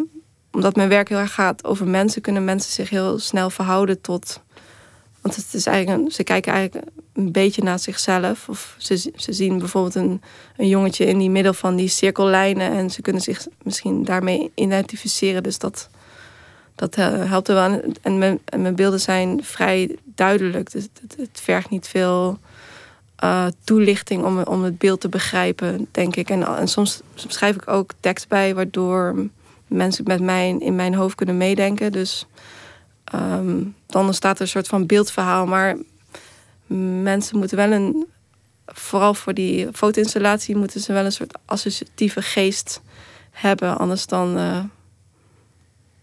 omdat 0.52 0.76
mijn 0.76 0.88
werk 0.88 1.08
heel 1.08 1.18
erg 1.18 1.34
gaat 1.34 1.64
over 1.64 1.86
mensen, 1.86 2.22
kunnen 2.22 2.44
mensen 2.44 2.72
zich 2.72 2.90
heel 2.90 3.18
snel 3.18 3.50
verhouden 3.50 4.00
tot. 4.00 4.42
Want 5.20 5.36
het 5.36 5.54
is 5.54 5.66
eigenlijk, 5.66 6.12
ze 6.12 6.24
kijken 6.24 6.52
eigenlijk 6.52 6.86
een 7.12 7.32
beetje 7.32 7.62
naar 7.62 7.78
zichzelf. 7.78 8.48
Of 8.48 8.74
ze, 8.78 9.12
ze 9.16 9.32
zien 9.32 9.58
bijvoorbeeld 9.58 9.94
een, 9.94 10.22
een 10.56 10.68
jongetje 10.68 11.04
in 11.04 11.18
die 11.18 11.30
middel 11.30 11.54
van 11.54 11.76
die 11.76 11.88
cirkellijnen 11.88 12.70
en 12.72 12.90
ze 12.90 13.02
kunnen 13.02 13.22
zich 13.22 13.46
misschien 13.62 14.04
daarmee 14.04 14.50
identificeren. 14.54 15.42
Dus 15.42 15.58
dat, 15.58 15.88
dat 16.74 16.96
eh, 16.96 17.30
helpt 17.30 17.48
er 17.48 17.54
wel. 17.54 17.80
En 18.02 18.18
mijn, 18.18 18.40
en 18.44 18.62
mijn 18.62 18.74
beelden 18.74 19.00
zijn 19.00 19.44
vrij 19.44 19.96
duidelijk. 20.04 20.72
Dus 20.72 20.82
het, 20.82 21.16
het 21.16 21.40
vergt 21.40 21.70
niet 21.70 21.88
veel 21.88 22.38
eh, 23.16 23.46
toelichting 23.64 24.24
om, 24.24 24.38
om 24.42 24.62
het 24.62 24.78
beeld 24.78 25.00
te 25.00 25.08
begrijpen, 25.08 25.88
denk 25.90 26.16
ik. 26.16 26.30
En, 26.30 26.56
en 26.56 26.68
soms 26.68 27.00
schrijf 27.14 27.54
ik 27.54 27.68
ook 27.68 27.92
tekst 28.00 28.28
bij, 28.28 28.54
waardoor 28.54 29.28
mensen 29.66 30.04
met 30.06 30.20
mij 30.20 30.56
in 30.58 30.74
mijn 30.74 30.94
hoofd 30.94 31.14
kunnen 31.14 31.36
meedenken. 31.36 31.92
Dus 31.92 32.26
ehm, 33.04 33.62
dan 33.86 34.06
ontstaat 34.06 34.36
er 34.36 34.42
een 34.42 34.48
soort 34.48 34.68
van 34.68 34.86
beeldverhaal. 34.86 35.46
Maar 35.46 35.76
mensen 37.02 37.38
moeten 37.38 37.56
wel 37.56 37.70
een, 37.72 38.06
vooral 38.66 39.14
voor 39.14 39.34
die 39.34 39.68
foto-installatie, 39.72 40.56
moeten 40.56 40.80
ze 40.80 40.92
wel 40.92 41.04
een 41.04 41.12
soort 41.12 41.38
associatieve 41.44 42.22
geest 42.22 42.80
hebben. 43.30 43.78
Anders 43.78 44.06
dan, 44.06 44.38
eh, 44.38 44.60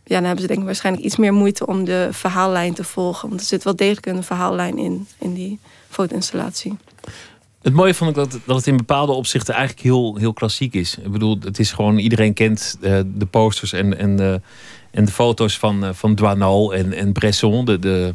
ja, 0.04 0.16
dan 0.16 0.24
hebben 0.24 0.42
ze 0.42 0.48
denk 0.48 0.60
ik 0.60 0.66
waarschijnlijk 0.66 1.06
iets 1.06 1.16
meer 1.16 1.34
moeite 1.34 1.66
om 1.66 1.84
de 1.84 2.08
verhaallijn 2.12 2.74
te 2.74 2.84
volgen. 2.84 3.30
Want 3.30 3.42
er 3.42 3.48
zit 3.48 3.64
wel 3.64 3.76
degelijk 3.76 4.06
een 4.06 4.24
verhaallijn 4.24 4.78
in, 4.78 5.08
in 5.20 5.34
die 5.34 5.60
foto-installatie. 5.90 6.78
Het 7.62 7.74
mooie 7.74 7.94
vond 7.94 8.10
ik 8.10 8.16
dat, 8.16 8.40
dat 8.46 8.56
het 8.56 8.68
in 8.68 8.78
bepaalde 8.78 9.12
opzichten 9.12 9.54
eigenlijk 9.54 9.84
heel, 9.84 10.16
heel 10.16 10.34
klassiek 10.34 10.74
is. 10.74 10.98
Ik 10.98 11.12
bedoel, 11.12 11.38
het 11.44 11.60
is 11.60 11.72
gewoon, 11.72 11.98
iedereen 11.98 12.34
kent 12.34 12.78
eh, 12.82 13.00
de 13.06 13.26
posters 13.26 13.74
en, 13.74 13.98
en, 13.98 14.16
de, 14.16 14.42
en 14.92 15.06
de 15.06 15.12
foto's 15.12 15.58
van, 15.58 15.84
eh, 15.86 15.90
van 15.94 16.16
Douaneau 16.16 16.76
en, 16.76 16.94
en 16.94 17.12
Bresson. 17.12 17.66
De, 17.66 17.80
de, 17.80 18.14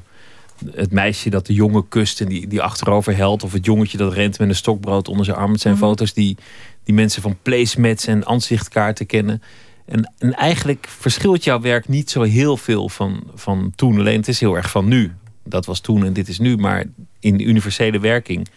het 0.70 0.92
meisje 0.92 1.30
dat 1.30 1.46
de 1.46 1.54
jongen 1.54 1.88
kust 1.88 2.20
en 2.20 2.28
die, 2.28 2.46
die 2.46 2.62
achterover 2.62 3.16
helt. 3.16 3.42
Of 3.42 3.52
het 3.52 3.64
jongetje 3.64 3.98
dat 3.98 4.12
rent 4.12 4.38
met 4.38 4.48
een 4.48 4.54
stokbrood 4.54 5.08
onder 5.08 5.24
zijn 5.24 5.36
arm. 5.36 5.52
Het 5.52 5.60
zijn 5.60 5.74
Mhm. 5.74 5.82
foto's 5.82 6.12
die, 6.12 6.36
die 6.84 6.94
mensen 6.94 7.22
van 7.22 7.36
placemats 7.42 8.06
en 8.06 8.26
aanzichtkaarten 8.26 9.06
kennen. 9.06 9.42
En, 9.86 10.12
en 10.18 10.34
eigenlijk 10.34 10.86
verschilt 10.88 11.44
jouw 11.44 11.60
werk 11.60 11.88
niet 11.88 12.10
zo 12.10 12.22
heel 12.22 12.56
veel 12.56 12.88
van, 12.88 13.22
van 13.34 13.72
toen. 13.76 13.98
Alleen 13.98 14.16
het 14.16 14.28
is 14.28 14.40
heel 14.40 14.54
erg 14.56 14.70
van 14.70 14.88
nu. 14.88 15.12
Dat 15.44 15.66
was 15.66 15.80
toen 15.80 16.04
en 16.04 16.12
dit 16.12 16.28
is 16.28 16.38
nu. 16.38 16.56
Maar 16.56 16.84
in 17.20 17.48
universele 17.48 17.98
werking 17.98 18.48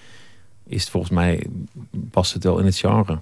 is 0.68 0.82
het 0.82 0.90
volgens 0.90 1.12
mij 1.14 1.46
past 2.12 2.34
het 2.34 2.44
wel 2.44 2.60
in 2.60 2.66
het 2.66 2.78
genre. 2.78 3.20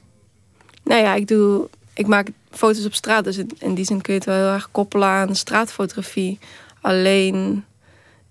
Nou 0.84 1.02
ja, 1.02 1.14
ik, 1.14 1.28
doe, 1.28 1.70
ik 1.94 2.08
maak 2.08 2.28
foto's 2.52 2.86
op 2.86 2.94
straat. 2.94 3.24
Dus 3.24 3.38
in- 3.38 3.74
die 3.76 3.86
zin 3.86 4.02
kun 4.02 4.14
je 4.14 4.20
het 4.20 4.28
wel 4.30 4.38
heel 4.38 4.54
erg 4.54 4.70
koppelen 4.72 5.08
aan 5.08 5.36
straatfotografie. 5.36 6.40
Alleen, 6.82 7.64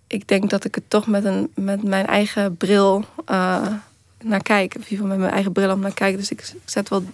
ik 0.07 0.29
denk 0.29 0.51
dat 0.51 0.65
ik 0.65 0.75
het 0.75 0.85
toch 0.91 1.07
met, 1.07 1.25
een, 1.25 1.51
met 1.55 1.83
mijn 1.83 2.07
eigen 2.07 2.57
bril 2.57 3.05
eh, 3.25 3.67
naar 4.23 4.43
kijk. 4.43 4.75
Of 4.77 4.83
in 4.83 4.91
ieder 4.91 4.97
geval 4.97 5.07
met 5.07 5.19
mijn 5.19 5.33
eigen 5.33 5.53
bril 5.53 5.73
om 5.73 5.81
naar 5.81 5.95
kijken. 5.95 6.19
Dus 6.19 6.31
ik, 6.31 6.41
ik 6.41 6.61
zet 6.65 6.89
wel... 6.89 7.05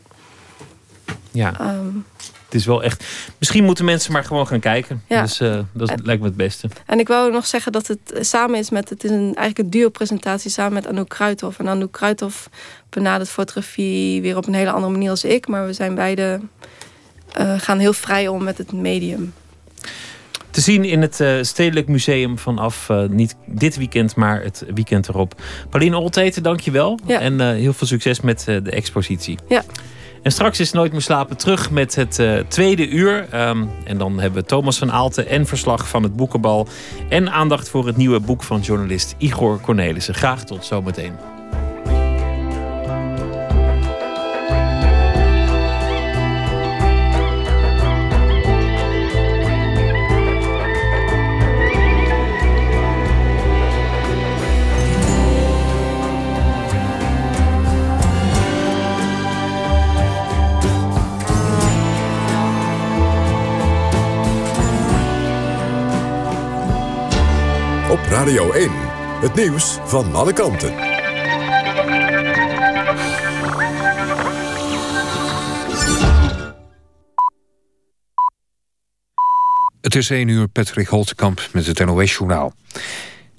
Ja, 1.30 1.58
ehm, 1.60 1.88
het 2.52 2.60
is 2.60 2.66
wel 2.66 2.82
echt. 2.82 3.04
Misschien 3.38 3.64
moeten 3.64 3.84
mensen 3.84 4.12
maar 4.12 4.24
gewoon 4.24 4.46
gaan 4.46 4.60
kijken. 4.60 5.02
Ja. 5.08 5.22
Dus 5.22 5.40
eh, 5.40 5.58
dat 5.72 5.90
En- 5.90 6.00
lijkt 6.04 6.20
me 6.20 6.26
het 6.28 6.36
beste. 6.36 6.68
En 6.86 6.98
ik 6.98 7.08
wou 7.08 7.32
nog 7.32 7.46
zeggen 7.46 7.72
dat 7.72 7.86
het 7.86 8.12
samen 8.20 8.58
is 8.58 8.70
met... 8.70 8.88
Het 8.88 9.04
is 9.04 9.10
een, 9.10 9.20
eigenlijk 9.34 9.58
een 9.58 9.70
duo-presentatie 9.70 10.50
samen 10.50 10.72
met 10.72 10.86
Anouk 10.86 11.08
Kruithof. 11.08 11.58
En 11.58 11.68
Anouk 11.68 11.92
Kruithof 11.92 12.48
benadert 12.90 13.30
fotografie 13.30 14.22
weer 14.22 14.36
op 14.36 14.46
een 14.46 14.54
hele 14.54 14.70
andere 14.70 14.92
manier 14.92 15.10
als 15.10 15.24
ik. 15.24 15.48
Maar 15.48 15.66
we 15.66 15.72
zijn 15.72 15.94
beide... 15.94 16.40
eh, 17.32 17.54
gaan 17.60 17.78
heel 17.78 17.92
vrij 17.92 18.28
om 18.28 18.42
met 18.44 18.58
het 18.58 18.72
medium. 18.72 19.32
Te 20.50 20.60
zien 20.60 20.84
in 20.84 21.02
het 21.02 21.20
eh, 21.20 21.34
Stedelijk 21.42 21.88
Museum 21.88 22.38
vanaf 22.38 22.88
niet 23.08 23.34
dit 23.46 23.76
weekend, 23.76 24.16
maar 24.16 24.42
het 24.42 24.64
weekend 24.74 25.08
erop. 25.08 25.42
Pauline 25.70 25.96
Olteten, 25.98 26.42
dankjewel. 26.42 26.98
Ja. 27.06 27.20
En 27.20 27.54
heel 27.54 27.72
veel 27.72 27.86
succes 27.86 28.20
met 28.20 28.44
de 28.44 28.70
expositie. 28.70 29.38
Ja. 29.48 29.62
En 30.22 30.32
straks 30.32 30.60
is 30.60 30.72
Nooit 30.72 30.92
meer 30.92 31.00
slapen 31.00 31.36
terug 31.36 31.70
met 31.70 31.94
het 31.94 32.18
eh, 32.18 32.38
tweede 32.48 32.88
uur. 32.88 33.28
Ehm, 33.30 33.64
en 33.84 33.98
dan 33.98 34.18
hebben 34.20 34.40
we 34.40 34.46
Thomas 34.48 34.78
van 34.78 34.92
Aalten 34.92 35.28
en 35.28 35.46
verslag 35.46 35.88
van 35.88 36.02
het 36.02 36.16
boekenbal. 36.16 36.66
En 37.08 37.32
aandacht 37.32 37.68
voor 37.68 37.86
het 37.86 37.96
nieuwe 37.96 38.20
boek 38.20 38.42
van 38.42 38.60
journalist 38.60 39.14
Igor 39.18 39.60
Cornelissen. 39.60 40.14
Graag 40.14 40.44
tot 40.44 40.64
zometeen. 40.64 41.31
Radio 68.32 68.52
1. 68.52 68.70
Het 69.20 69.34
nieuws 69.34 69.78
van 69.84 70.14
alle 70.14 70.32
kanten. 70.32 70.74
Het 79.80 79.94
is 79.94 80.10
1 80.10 80.28
uur, 80.28 80.48
Patrick 80.48 80.86
Holtkamp 80.86 81.48
met 81.52 81.66
het 81.66 81.84
NOS-journaal. 81.84 82.52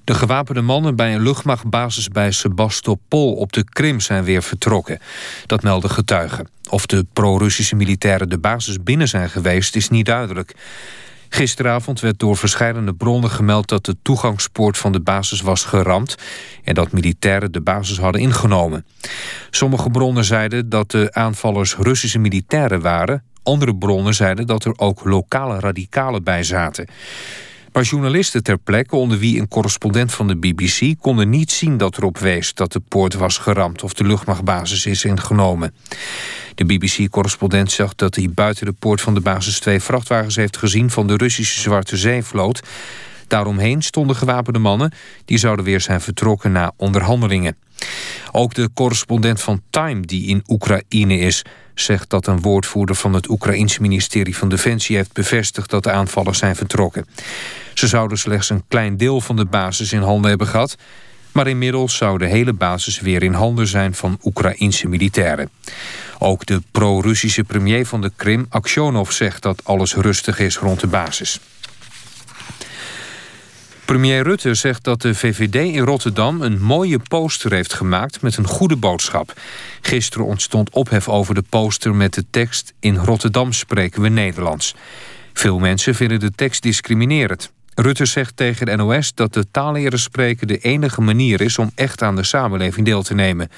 De 0.04 0.14
gewapende 0.14 0.60
mannen 0.60 0.96
bij 0.96 1.14
een 1.14 1.22
luchtmachtbasis 1.22 2.08
bij 2.08 2.30
Sebastopol 2.30 3.34
op 3.34 3.52
de 3.52 3.64
Krim 3.64 4.00
zijn 4.00 4.24
weer 4.24 4.42
vertrokken. 4.42 4.98
Dat 5.46 5.62
melden 5.62 5.90
getuigen. 5.90 6.48
Of 6.70 6.86
de 6.86 7.06
pro-Russische 7.12 7.76
militairen 7.76 8.28
de 8.28 8.38
basis 8.38 8.82
binnen 8.82 9.08
zijn 9.08 9.30
geweest 9.30 9.76
is 9.76 9.88
niet 9.88 10.06
duidelijk. 10.06 10.54
Gisteravond 11.34 12.00
werd 12.00 12.18
door 12.18 12.36
verschillende 12.36 12.94
bronnen 12.94 13.30
gemeld 13.30 13.68
dat 13.68 13.84
de 13.84 13.96
toegangspoort 14.02 14.78
van 14.78 14.92
de 14.92 15.00
basis 15.00 15.40
was 15.40 15.64
geramd 15.64 16.16
en 16.64 16.74
dat 16.74 16.92
militairen 16.92 17.52
de 17.52 17.60
basis 17.60 17.98
hadden 17.98 18.20
ingenomen. 18.20 18.86
Sommige 19.50 19.90
bronnen 19.90 20.24
zeiden 20.24 20.68
dat 20.68 20.90
de 20.90 21.08
aanvallers 21.12 21.76
Russische 21.76 22.18
militairen 22.18 22.80
waren. 22.80 23.22
Andere 23.42 23.76
bronnen 23.76 24.14
zeiden 24.14 24.46
dat 24.46 24.64
er 24.64 24.72
ook 24.76 25.04
lokale 25.04 25.60
radicalen 25.60 26.24
bij 26.24 26.42
zaten. 26.42 26.88
Maar 27.74 27.82
journalisten 27.82 28.42
ter 28.42 28.58
plekke, 28.58 28.96
onder 28.96 29.18
wie 29.18 29.40
een 29.40 29.48
correspondent 29.48 30.12
van 30.12 30.28
de 30.28 30.36
BBC... 30.36 30.94
konden 31.00 31.30
niet 31.30 31.50
zien 31.50 31.76
dat 31.76 31.96
erop 31.96 32.18
wees 32.18 32.54
dat 32.54 32.72
de 32.72 32.80
poort 32.80 33.14
was 33.14 33.38
geramd... 33.38 33.82
of 33.82 33.92
de 33.92 34.04
luchtmachtbasis 34.04 34.86
is 34.86 35.04
ingenomen. 35.04 35.74
De 36.54 36.64
BBC-correspondent 36.64 37.72
zegt 37.72 37.98
dat 37.98 38.14
hij 38.14 38.30
buiten 38.30 38.66
de 38.66 38.72
poort 38.72 39.00
van 39.00 39.14
de 39.14 39.20
basis... 39.20 39.60
twee 39.60 39.80
vrachtwagens 39.80 40.36
heeft 40.36 40.56
gezien 40.56 40.90
van 40.90 41.06
de 41.06 41.16
Russische 41.16 41.60
Zwarte 41.60 41.96
Zeevloot. 41.96 42.62
Daaromheen 43.28 43.82
stonden 43.82 44.16
gewapende 44.16 44.58
mannen... 44.58 44.92
die 45.24 45.38
zouden 45.38 45.64
weer 45.64 45.80
zijn 45.80 46.00
vertrokken 46.00 46.52
na 46.52 46.72
onderhandelingen. 46.76 47.56
Ook 48.32 48.54
de 48.54 48.70
correspondent 48.74 49.40
van 49.40 49.62
Time, 49.70 50.00
die 50.00 50.26
in 50.26 50.42
Oekraïne 50.46 51.18
is 51.18 51.44
zegt 51.74 52.10
dat 52.10 52.26
een 52.26 52.40
woordvoerder 52.40 52.96
van 52.96 53.12
het 53.12 53.28
Oekraïense 53.28 53.80
ministerie 53.80 54.36
van 54.36 54.48
Defensie 54.48 54.96
heeft 54.96 55.12
bevestigd 55.12 55.70
dat 55.70 55.82
de 55.82 55.90
aanvallers 55.90 56.38
zijn 56.38 56.56
vertrokken. 56.56 57.06
Ze 57.74 57.86
zouden 57.86 58.18
slechts 58.18 58.50
een 58.50 58.64
klein 58.68 58.96
deel 58.96 59.20
van 59.20 59.36
de 59.36 59.44
basis 59.44 59.92
in 59.92 60.02
handen 60.02 60.28
hebben 60.28 60.46
gehad, 60.46 60.76
maar 61.32 61.46
inmiddels 61.46 61.96
zou 61.96 62.18
de 62.18 62.26
hele 62.26 62.52
basis 62.52 63.00
weer 63.00 63.22
in 63.22 63.32
handen 63.32 63.66
zijn 63.66 63.94
van 63.94 64.18
Oekraïense 64.22 64.88
militairen. 64.88 65.50
Ook 66.18 66.46
de 66.46 66.62
pro-Russische 66.70 67.44
premier 67.44 67.86
van 67.86 68.00
de 68.00 68.12
Krim, 68.16 68.46
Aksionov, 68.48 69.10
zegt 69.10 69.42
dat 69.42 69.64
alles 69.64 69.94
rustig 69.94 70.38
is 70.38 70.58
rond 70.58 70.80
de 70.80 70.86
basis. 70.86 71.40
Premier 73.84 74.22
Rutte 74.22 74.54
zegt 74.54 74.84
dat 74.84 75.02
de 75.02 75.14
VVD 75.14 75.54
in 75.54 75.84
Rotterdam 75.84 76.42
een 76.42 76.62
mooie 76.62 76.98
poster 77.08 77.52
heeft 77.52 77.72
gemaakt 77.72 78.22
met 78.22 78.36
een 78.36 78.46
goede 78.46 78.76
boodschap. 78.76 79.32
Gisteren 79.80 80.26
ontstond 80.26 80.70
ophef 80.70 81.08
over 81.08 81.34
de 81.34 81.42
poster 81.48 81.94
met 81.94 82.14
de 82.14 82.24
tekst 82.30 82.72
In 82.80 82.96
Rotterdam 82.96 83.52
spreken 83.52 84.02
we 84.02 84.08
Nederlands. 84.08 84.74
Veel 85.32 85.58
mensen 85.58 85.94
vinden 85.94 86.20
de 86.20 86.30
tekst 86.30 86.62
discriminerend. 86.62 87.52
Rutte 87.74 88.04
zegt 88.04 88.36
tegen 88.36 88.66
de 88.66 88.76
NOS 88.76 89.14
dat 89.14 89.32
de 89.32 89.50
taal 89.50 89.72
leren 89.72 89.98
spreken 89.98 90.46
de 90.46 90.58
enige 90.58 91.00
manier 91.00 91.40
is 91.40 91.58
om 91.58 91.70
echt 91.74 92.02
aan 92.02 92.16
de 92.16 92.24
samenleving 92.24 92.86
deel 92.86 93.02
te 93.02 93.14
nemen. 93.14 93.50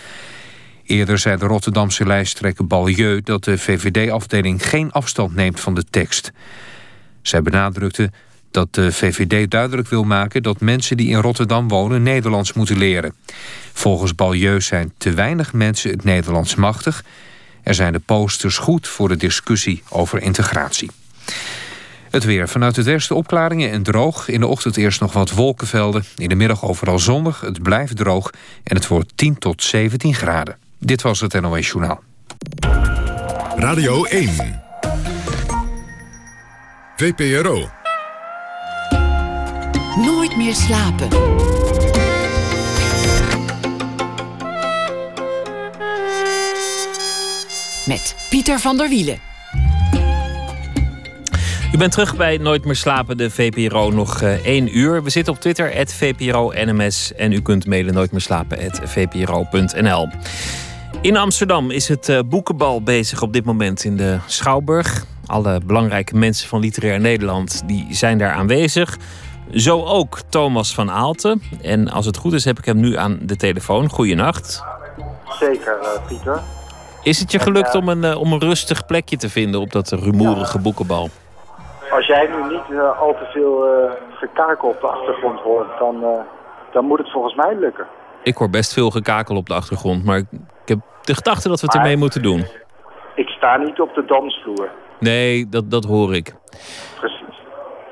Eerder 0.85 1.19
zei 1.19 1.37
de 1.37 1.47
Rotterdamse 1.47 2.07
lijsttrekker 2.07 2.67
Balieu 2.67 3.21
dat 3.21 3.45
de 3.45 3.59
VVD-afdeling 3.59 4.69
geen 4.69 4.93
afstand 4.93 5.35
neemt 5.35 5.61
van 5.61 5.75
de 5.75 5.85
tekst. 5.91 6.33
Zij 7.23 7.43
benadrukte 7.43 8.11
dat 8.51 8.75
de 8.75 8.93
VVD 8.93 9.51
duidelijk 9.51 9.89
wil 9.89 10.05
maken 10.05 10.43
dat 10.43 10.61
mensen 10.61 10.97
die 10.97 11.09
in 11.09 11.21
Rotterdam 11.21 11.69
wonen 11.69 12.03
Nederlands 12.03 12.53
moeten 12.53 12.79
leren. 12.79 13.15
Volgens 13.73 14.15
Balieu 14.15 14.61
zijn 14.61 14.93
te 14.99 15.11
weinig 15.11 15.53
mensen 15.53 15.91
het 15.91 16.05
Nederlands 16.05 16.55
machtig. 16.55 17.05
Er 17.63 17.75
zijn 17.75 17.93
de 17.93 17.99
posters 17.99 18.59
goed 18.59 18.89
voor 18.89 19.09
de 19.09 19.17
discussie 19.17 19.83
over 19.89 20.23
integratie. 20.23 20.91
Het 22.11 22.25
weer. 22.25 22.49
Vanuit 22.49 22.77
het 22.77 22.87
westen 22.87 23.17
opklaringen 23.17 23.71
en 23.71 23.83
droog. 23.83 24.29
In 24.29 24.41
de 24.41 24.47
ochtend 24.47 24.77
eerst 24.77 25.01
nog 25.01 25.13
wat 25.13 25.31
wolkenvelden. 25.31 26.05
In 26.17 26.29
de 26.29 26.35
middag 26.35 26.65
overal 26.65 26.99
zonnig. 26.99 27.41
Het 27.41 27.63
blijft 27.63 27.97
droog. 27.97 28.31
En 28.63 28.77
het 28.77 28.87
wordt 28.87 29.13
10 29.15 29.39
tot 29.39 29.63
17 29.63 30.15
graden. 30.15 30.57
Dit 30.79 31.03
was 31.03 31.21
het 31.21 31.41
NOS 31.41 31.67
Journaal. 31.67 32.03
Radio 33.57 34.05
1. 34.05 34.63
VPRO. 36.97 37.76
Nooit 40.37 40.49
meer 40.49 40.55
slapen. 40.55 41.09
Met 47.87 48.17
Pieter 48.31 48.59
van 48.59 48.77
der 48.77 48.89
Wielen. 48.89 49.19
U 51.73 51.79
bent 51.79 51.93
terug 51.93 52.17
bij 52.17 52.37
Nooit 52.37 52.65
meer 52.65 52.77
slapen, 52.77 53.17
de 53.17 53.31
VPRO, 53.31 53.91
nog 53.91 54.23
uh, 54.23 54.33
één 54.33 54.79
uur. 54.79 55.03
We 55.03 55.11
zitten 55.11 55.33
op 55.33 55.41
Twitter, 55.41 55.87
VPRO-NMS. 55.87 57.15
En 57.15 57.33
u 57.33 57.41
kunt 57.41 57.67
mailen 57.67 57.95
nooitmeerslapen.vpro.nl. 57.95 60.09
In 61.01 61.17
Amsterdam 61.17 61.71
is 61.71 61.89
het 61.89 62.09
uh, 62.09 62.19
boekenbal 62.27 62.83
bezig 62.83 63.23
op 63.23 63.33
dit 63.33 63.45
moment 63.45 63.85
in 63.85 63.97
de 63.97 64.19
Schouwburg. 64.27 65.05
Alle 65.27 65.61
belangrijke 65.67 66.17
mensen 66.17 66.49
van 66.49 66.61
Literair 66.61 67.01
Nederland 67.01 67.63
die 67.67 67.87
zijn 67.91 68.19
daar 68.19 68.33
aanwezig. 68.33 68.99
Zo 69.51 69.85
ook 69.85 70.21
Thomas 70.29 70.75
van 70.75 70.91
Aalten. 70.91 71.43
En 71.63 71.91
als 71.91 72.07
het 72.07 72.17
goed 72.17 72.33
is, 72.33 72.45
heb 72.45 72.59
ik 72.59 72.65
hem 72.65 72.81
nu 72.81 72.97
aan 72.97 73.19
de 73.23 73.37
telefoon. 73.37 73.89
Goeienacht. 73.89 74.65
Zeker, 75.29 75.79
uh, 75.83 76.07
Pieter. 76.07 76.41
Is 77.03 77.21
het 77.21 77.33
je 77.33 77.39
gelukt 77.39 77.75
om, 77.75 77.89
een, 77.89 78.03
uh, 78.03 78.21
om 78.21 78.33
een 78.33 78.41
rustig 78.41 78.87
plekje 78.87 79.17
te 79.17 79.29
vinden 79.29 79.61
op 79.61 79.73
dat 79.73 79.91
rumoerige 79.91 80.59
boekenbal? 80.59 81.09
Als 81.91 82.07
jij 82.07 82.27
nu 82.27 82.53
niet 82.53 82.69
uh, 82.71 83.01
al 83.01 83.13
te 83.13 83.29
veel 83.33 83.65
gekakel 84.11 84.69
op 84.69 84.81
de 84.81 84.87
achtergrond 84.87 85.41
hoort, 85.41 85.79
dan, 85.79 86.05
dan 86.73 86.85
moet 86.85 86.99
het 86.99 87.11
volgens 87.11 87.35
mij 87.35 87.57
lukken. 87.59 87.87
Ik 88.23 88.37
hoor 88.37 88.51
best 88.51 88.73
veel 88.73 88.91
gekakel 88.91 89.37
op 89.37 89.47
de 89.47 89.55
achtergrond, 89.55 90.05
maar 90.05 90.19
ik 90.19 90.27
heb 90.65 90.79
de 91.03 91.15
gedachte 91.15 91.49
dat 91.49 91.61
we 91.61 91.67
het 91.67 91.75
maar 91.75 91.85
ermee 91.85 91.97
moeten 91.97 92.23
doen. 92.23 92.47
Ik 93.15 93.29
sta 93.29 93.57
niet 93.57 93.81
op 93.81 93.95
de 93.95 94.05
dansvloer. 94.05 94.71
Nee, 94.99 95.49
dat, 95.49 95.71
dat 95.71 95.85
hoor 95.85 96.15
ik. 96.15 96.35
Precies. 96.99 97.41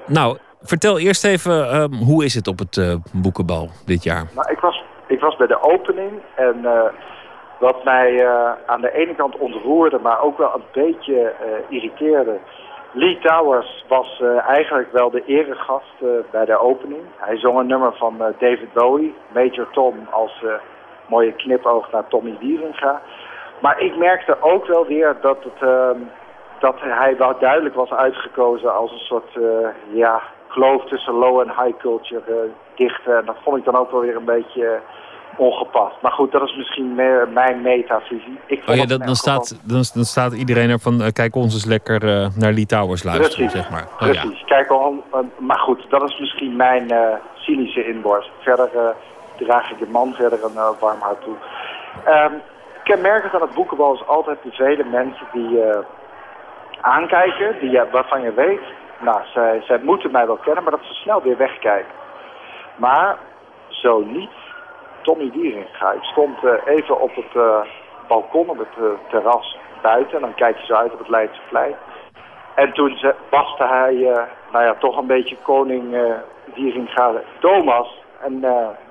Nou, 0.06 0.38
Vertel 0.66 0.98
eerst 0.98 1.24
even, 1.24 1.76
um, 1.76 1.92
hoe 1.92 2.24
is 2.24 2.34
het 2.34 2.46
op 2.46 2.58
het 2.58 2.76
uh, 2.76 2.94
boekenbal 3.12 3.68
dit 3.86 4.02
jaar? 4.02 4.24
Nou, 4.34 4.50
ik, 4.50 4.60
was, 4.60 4.84
ik 5.06 5.20
was 5.20 5.36
bij 5.36 5.46
de 5.46 5.62
opening 5.62 6.12
en 6.34 6.56
uh, 6.62 6.82
wat 7.58 7.84
mij 7.84 8.12
uh, 8.12 8.50
aan 8.66 8.80
de 8.80 8.92
ene 8.92 9.14
kant 9.14 9.36
ontroerde, 9.36 9.98
maar 9.98 10.20
ook 10.20 10.38
wel 10.38 10.54
een 10.54 10.64
beetje 10.72 11.32
irriteerde. 11.68 12.38
Lee 12.92 13.18
Towers 13.18 13.84
was 13.88 14.22
eigenlijk 14.46 14.92
wel 14.92 15.10
de 15.10 15.24
eregast 15.26 15.94
bij 16.30 16.44
de 16.44 16.58
opening. 16.58 17.02
Hij 17.16 17.38
zong 17.38 17.58
een 17.58 17.66
nummer 17.66 17.96
van 17.96 18.18
David 18.18 18.72
Bowie, 18.72 19.14
Major 19.34 19.70
Tom, 19.72 19.94
als 20.10 20.44
mooie 21.06 21.32
knipoog 21.32 21.90
naar 21.90 22.08
Tommy 22.08 22.36
Wieringa. 22.40 23.00
Maar 23.60 23.80
ik 23.80 23.96
merkte 23.96 24.36
ook 24.40 24.66
wel 24.66 24.86
weer 24.86 25.16
dat, 25.20 25.36
het, 25.44 25.68
ehm, 25.68 25.98
dat 26.58 26.74
hij 26.80 27.16
wel 27.16 27.38
duidelijk 27.38 27.74
was 27.74 27.90
uitgekozen 27.90 28.74
als 28.74 28.92
een 28.92 29.06
soort, 29.06 29.38
ja, 29.92 30.22
geloof 30.54 30.84
tussen 30.84 31.14
low 31.14 31.40
en 31.40 31.48
high 31.48 31.78
culture 31.78 32.22
uh, 32.28 32.36
dichten. 32.74 33.16
En 33.18 33.24
dat 33.24 33.36
vond 33.42 33.56
ik 33.56 33.64
dan 33.64 33.76
ook 33.76 33.90
wel 33.90 34.00
weer 34.00 34.16
een 34.16 34.32
beetje 34.36 34.62
uh, 34.62 35.38
ongepast. 35.40 35.96
Maar 36.02 36.12
goed, 36.12 36.32
dat 36.32 36.42
is 36.42 36.56
misschien 36.56 36.94
meer 36.94 37.28
mijn 37.32 37.62
metavisie. 37.62 38.38
Ik 38.46 38.62
oh 38.68 38.74
ja, 38.74 38.86
dan, 38.86 38.98
dan, 38.98 39.14
staat, 39.14 39.60
dan, 39.62 39.84
dan, 39.94 40.04
staat 40.04 40.32
iedereen 40.32 40.70
er 40.70 40.78
van, 40.78 41.00
uh, 41.00 41.08
kijk 41.12 41.34
ons 41.34 41.54
eens 41.54 41.64
lekker 41.64 42.04
uh, 42.04 42.26
naar 42.36 42.52
Litouwers 42.52 43.02
luisteren, 43.02 43.34
precies, 43.34 43.52
zeg 43.52 43.70
maar. 43.70 43.86
Oh, 43.92 43.98
precies, 43.98 44.38
ja. 44.38 44.46
kijk 44.46 44.68
al, 44.70 45.04
maar 45.38 45.58
goed, 45.58 45.86
dat 45.88 46.02
is 46.02 46.18
misschien 46.18 46.56
mijn 46.56 46.92
cynische 47.34 47.86
inborst. 47.86 48.30
Verder 48.38 48.70
draag 49.36 49.70
ik 49.70 49.78
de 49.78 49.88
man 49.90 50.14
verder 50.14 50.44
een 50.44 50.76
warm 50.80 51.00
hart 51.00 51.22
toe. 51.22 51.34
Um, 52.08 52.40
kenmerkend 52.82 53.34
aan 53.34 53.40
het 53.40 53.54
boekenbal 53.54 53.94
is 53.94 54.06
altijd 54.06 54.38
de 54.42 54.50
vele 54.50 54.84
mensen 54.84 55.26
die 55.32 55.58
aankijken, 56.80 57.56
die, 57.60 57.80
waarvan 57.92 58.22
je 58.22 58.32
weet 58.32 58.66
nou, 59.04 59.20
zij, 59.64 59.80
moeten 59.82 60.10
mij 60.10 60.26
wel 60.26 60.36
kennen, 60.36 60.62
maar 60.62 60.72
dat 60.72 60.84
ze 60.84 60.94
snel 60.94 61.22
weer 61.22 61.36
wegkijken. 61.36 61.94
Maar 62.76 63.18
zo 63.68 64.00
niet 64.00 64.30
Tommy 65.02 65.30
Wieringa. 65.30 65.92
Ik 65.92 66.02
stond 66.02 66.42
uh, 66.42 66.52
even 66.64 67.00
op 67.00 67.14
het 67.14 67.34
uh, 67.36 67.60
balkon, 68.08 68.48
op 68.48 68.58
het 68.58 68.76
uh, 68.80 68.86
terras 69.08 69.58
buiten. 69.82 70.14
En 70.14 70.20
dan 70.20 70.34
kijk 70.34 70.58
je 70.58 70.66
zo 70.66 70.74
uit 70.74 70.92
op 70.92 70.98
het 70.98 71.08
Leidse 71.08 71.40
Vlei. 71.48 71.74
En 72.54 72.72
toen 72.72 72.96
ze, 72.96 73.14
hij, 73.56 73.94
nou 74.52 74.64
ja, 74.64 74.74
toch 74.74 74.96
een 74.96 75.06
beetje 75.06 75.36
koning 75.42 75.96
Wieringa 76.54 77.12
Thomas. 77.38 78.02
En 78.20 78.40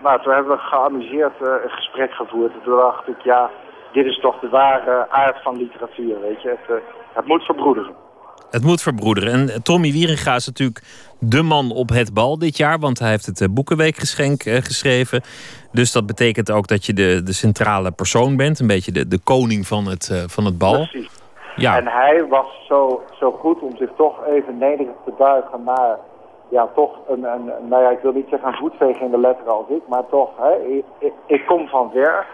nou, 0.02 0.21
toen 0.21 0.34
hebben 0.34 0.56
we 0.56 0.62
geamuseerd 0.62 1.34
een 1.39 1.69
gesprek 1.69 2.12
gevoerd. 2.12 2.54
En 2.54 2.62
toen 2.63 2.78
dacht 2.78 3.08
ik, 3.08 3.21
ja, 3.21 3.49
dit 3.91 4.06
is 4.06 4.19
toch 4.19 4.39
de 4.39 4.49
ware 4.49 5.10
aard 5.10 5.41
van 5.41 5.58
literatuur, 5.58 6.21
weet 6.21 6.41
je. 6.41 6.49
Het, 6.49 6.82
het 7.13 7.26
moet 7.26 7.43
verbroederen. 7.43 8.03
Het 8.54 8.63
moet 8.63 8.82
verbroederen. 8.82 9.34
En 9.34 9.63
Tommy 9.63 9.92
Wieringa 9.92 10.36
is 10.36 10.46
natuurlijk 10.46 10.84
de 11.20 11.42
man 11.42 11.72
op 11.72 11.89
het 11.89 12.13
bal 12.13 12.38
dit 12.38 12.58
jaar. 12.58 12.80
Want 12.80 13.00
hij 13.00 13.10
heeft 13.10 13.26
het 13.26 13.42
eh, 13.42 13.48
Boekenweekgeschenk 13.52 14.46
uh, 14.46 14.56
geschreven. 14.56 15.22
Dus 15.72 15.92
dat 15.92 16.06
betekent 16.06 16.52
ook 16.52 16.68
dat 16.68 16.86
je 16.86 16.94
de, 16.94 17.22
de 17.24 17.34
centrale 17.34 17.92
persoon 17.92 18.38
bent. 18.38 18.60
Een 18.60 18.68
beetje 18.68 18.92
de, 18.92 19.08
de 19.08 19.20
koning 19.24 19.68
van 19.68 19.86
het, 19.86 20.26
van 20.28 20.46
het 20.46 20.58
bal. 20.58 20.88
Precies. 20.88 21.22
Ja. 21.56 21.78
En 21.78 21.88
hij 21.88 22.26
was 22.28 22.48
zo, 22.68 23.04
zo 23.20 23.32
goed 23.32 23.62
om 23.62 23.78
zich 23.78 23.89
toch 23.98 24.26
even 24.26 24.58
nederig 24.58 24.96
te 25.06 25.12
buigen 25.18 25.63
naar, 25.63 25.98
ja, 26.50 26.70
toch 26.76 26.98
een, 27.08 27.24
een, 27.24 27.52
nou 27.70 27.84
ja, 27.84 27.89
ik 27.89 28.00
wil 28.02 28.12
niet 28.12 28.28
zeggen 28.30 28.54
een 28.80 29.02
in 29.02 29.12
de 29.12 29.20
letter 29.20 29.48
als 29.48 29.66
ik, 29.70 29.82
maar 29.88 30.04
toch, 30.10 30.30
hè, 30.38 30.54
ik, 30.78 30.86
ik, 31.00 31.13
ik 31.26 31.46
kom 31.46 31.68
van 31.68 31.92
ver. 31.92 32.26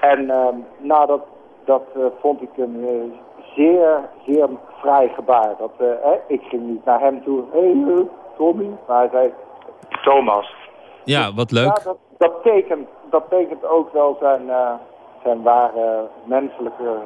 En 0.00 0.30
ehm, 0.30 0.56
nou, 0.78 1.06
dat, 1.06 1.24
dat 1.64 1.82
eh, 1.94 2.02
vond 2.20 2.42
ik 2.42 2.50
een 2.56 2.76
eh, 2.82 3.18
zeer, 3.56 4.00
zeer 4.26 4.48
vrij 4.80 5.12
gebaar. 5.14 5.54
Dat, 5.58 5.72
eh, 5.78 5.86
hè, 5.86 6.34
ik 6.34 6.40
ging 6.50 6.62
niet 6.66 6.84
naar 6.84 7.00
hem 7.00 7.22
toe, 7.24 7.44
hé 7.52 7.60
hey, 7.60 8.06
Tommy, 8.36 8.68
maar 8.88 8.98
hij 8.98 9.08
zei, 9.12 9.32
Thomas. 10.04 10.54
Ja, 11.04 11.32
wat 11.34 11.50
leuk. 11.50 11.64
Ja, 11.76 11.80
dat, 11.84 11.96
dat, 12.18 12.32
tekent, 12.42 12.88
dat 13.10 13.24
tekent 13.30 13.64
ook 13.64 13.92
wel 13.92 14.16
zijn, 14.20 14.50
eh, 14.50 14.72
zijn 15.22 15.42
ware 15.42 16.08
menselijke 16.24 16.98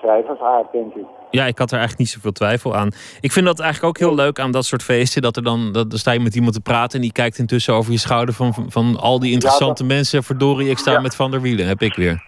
schrijversaard, 0.00 0.72
denk 0.72 0.94
ik. 0.94 1.04
Ja, 1.30 1.44
ik 1.44 1.58
had 1.58 1.70
er 1.70 1.78
eigenlijk 1.78 1.98
niet 1.98 2.08
zoveel 2.08 2.32
twijfel 2.32 2.74
aan. 2.76 2.88
Ik 3.20 3.32
vind 3.32 3.46
dat 3.46 3.60
eigenlijk 3.60 3.88
ook 3.90 4.06
heel 4.08 4.14
leuk 4.16 4.38
aan 4.38 4.50
dat 4.50 4.64
soort 4.64 4.82
feesten. 4.82 5.22
Dat 5.22 5.36
er 5.36 5.42
dan, 5.42 5.72
dat, 5.72 5.90
dan 5.90 5.98
sta 5.98 6.10
je 6.10 6.20
met 6.20 6.34
iemand 6.34 6.54
te 6.54 6.60
praten 6.60 6.94
en 6.96 7.00
die 7.00 7.12
kijkt 7.12 7.38
intussen 7.38 7.74
over 7.74 7.92
je 7.92 7.98
schouder 7.98 8.34
van, 8.34 8.52
van, 8.54 8.70
van 8.70 8.96
al 9.00 9.20
die 9.20 9.32
interessante 9.32 9.84
mensen. 9.84 10.22
Verdorie, 10.22 10.70
ik 10.70 10.78
sta 10.78 10.92
Ja. 10.92 11.00
met 11.00 11.16
Van 11.16 11.30
der 11.30 11.40
Wielen, 11.40 11.66
heb 11.66 11.80
ik 11.80 11.94
weer. 11.94 12.22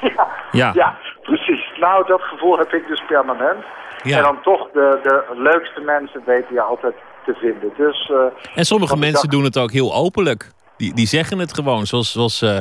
Ja, 0.00 0.26
Ja. 0.52 0.70
ja, 0.74 0.96
precies. 1.22 1.57
Nou, 1.80 2.06
dat 2.06 2.20
gevoel 2.20 2.58
heb 2.58 2.72
ik 2.72 2.86
dus 2.88 3.02
permanent. 3.08 3.64
Ja. 4.02 4.16
En 4.16 4.22
dan 4.22 4.40
toch 4.42 4.68
de, 4.72 4.98
de 5.02 5.24
leukste 5.36 5.80
mensen 5.80 6.22
weten 6.26 6.54
je 6.54 6.60
altijd 6.60 6.94
te 7.26 7.34
vinden. 7.34 7.70
Dus, 7.76 8.10
eh, 8.10 8.56
En 8.58 8.64
sommige 8.64 8.96
mensen 8.96 9.12
dacht- 9.14 9.30
doen 9.30 9.44
het 9.44 9.58
ook 9.58 9.72
heel 9.72 9.94
openlijk. 9.94 10.50
Die, 10.76 10.94
die 10.94 11.06
zeggen 11.06 11.38
het 11.38 11.54
gewoon. 11.54 11.86
Zoals, 11.86 12.12
zoals 12.12 12.42
eh 12.42 12.58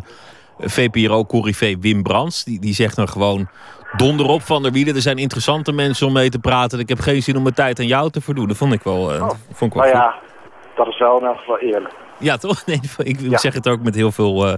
VPRO-corrivé 0.60 1.76
Wim 1.80 2.04
Brands. 2.04 2.44
Die, 2.44 2.60
die 2.60 2.74
zegt 2.74 2.96
dan 2.96 3.08
gewoon 3.10 3.48
donder 3.96 4.26
op 4.28 4.42
Van 4.42 4.64
der 4.64 4.72
Wielen. 4.72 4.96
Er 4.96 5.02
zijn 5.02 5.18
interessante 5.18 5.72
mensen 5.72 6.08
om 6.08 6.14
mee 6.14 6.30
te 6.30 6.40
praten. 6.40 6.80
Ik 6.80 6.90
heb 6.90 7.00
geen 7.00 7.22
zin 7.24 7.36
om 7.36 7.42
mijn 7.44 7.56
tijd 7.56 7.80
aan 7.80 7.88
jou 7.88 8.10
te 8.10 8.22
verdoen. 8.22 8.48
Dat 8.48 8.58
vond 8.58 8.74
ik 8.74 8.82
wel, 8.84 9.12
eh, 9.14 9.30
vond 9.52 9.74
ik 9.76 9.82
wel 9.82 9.92
nou 9.92 9.96
ja, 10.04 10.16
dat 10.76 10.88
is 10.88 11.00
wel 11.00 11.20
in 11.20 11.26
elk 11.26 11.38
geval 11.38 11.58
eerlijk. 11.60 11.94
Ja, 12.20 12.38
toch? 12.38 12.64
Nee, 12.66 12.80
ik 12.98 13.20
Ja. 13.20 13.38
zeg 13.38 13.54
het 13.54 13.68
ook 13.70 13.82
met 13.82 13.96
heel 13.96 14.12
veel 14.12 14.58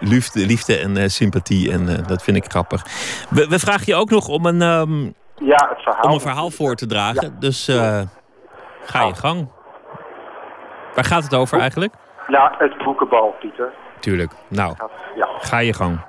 liefde, 0.00 0.46
liefde 0.46 0.78
en 0.78 0.96
eh, 0.96 1.06
sympathie. 1.08 1.72
En 1.72 1.88
eh, 1.88 2.06
dat 2.06 2.22
vind 2.22 2.36
ik 2.36 2.44
grappig. 2.50 2.82
We, 3.30 3.46
we 3.48 3.58
vragen 3.58 3.84
je 3.86 3.94
ook 3.94 4.10
nog 4.10 4.28
om 4.28 4.46
een, 4.46 4.62
ehm, 4.62 5.02
Ja, 5.46 5.68
het 5.68 5.82
verhaal. 5.82 6.02
om 6.04 6.12
een 6.12 6.20
verhaal 6.20 6.50
voor 6.50 6.74
te 6.74 6.86
dragen. 6.86 7.36
Dus 7.40 7.68
eh, 7.68 8.00
ga 8.84 9.02
je 9.06 9.14
gang. 9.14 9.48
Waar 10.94 11.04
gaat 11.04 11.22
het 11.22 11.34
over 11.34 11.60
eigenlijk? 11.60 11.94
Nou, 12.26 12.50
het 12.58 12.78
boekenbal, 12.84 13.34
Pieter. 13.40 13.72
Tuurlijk. 14.00 14.32
Nou, 14.48 14.74
Ja, 15.16 15.28
ga 15.38 15.58
je 15.58 15.74
gang. 15.74 16.00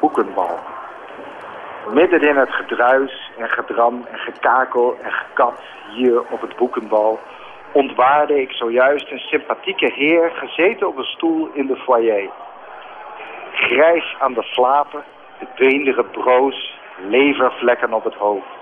boekenbal. 0.00 0.58
Midden 1.92 2.28
in 2.28 2.36
het 2.36 2.50
gedruis 2.50 3.30
en 3.38 3.48
gedram 3.48 4.06
en 4.12 4.18
gekakel 4.18 4.96
en 5.02 5.10
gekat 5.12 5.60
hier 5.94 6.20
op 6.30 6.40
het 6.40 6.56
boekenbal 6.56 7.18
ontwaarde 7.72 8.40
ik 8.40 8.50
zojuist 8.50 9.10
een 9.10 9.18
sympathieke 9.18 9.92
heer 9.94 10.30
gezeten 10.34 10.88
op 10.88 10.96
een 10.96 11.04
stoel 11.04 11.50
in 11.54 11.66
de 11.66 11.76
foyer. 11.76 12.30
Grijs 13.52 14.16
aan 14.18 14.34
de 14.34 14.42
slapen, 14.42 15.04
de 15.38 15.46
beendere 15.56 16.04
broos, 16.04 16.78
levervlekken 17.08 17.92
op 17.92 18.04
het 18.04 18.14
hoofd. 18.14 18.58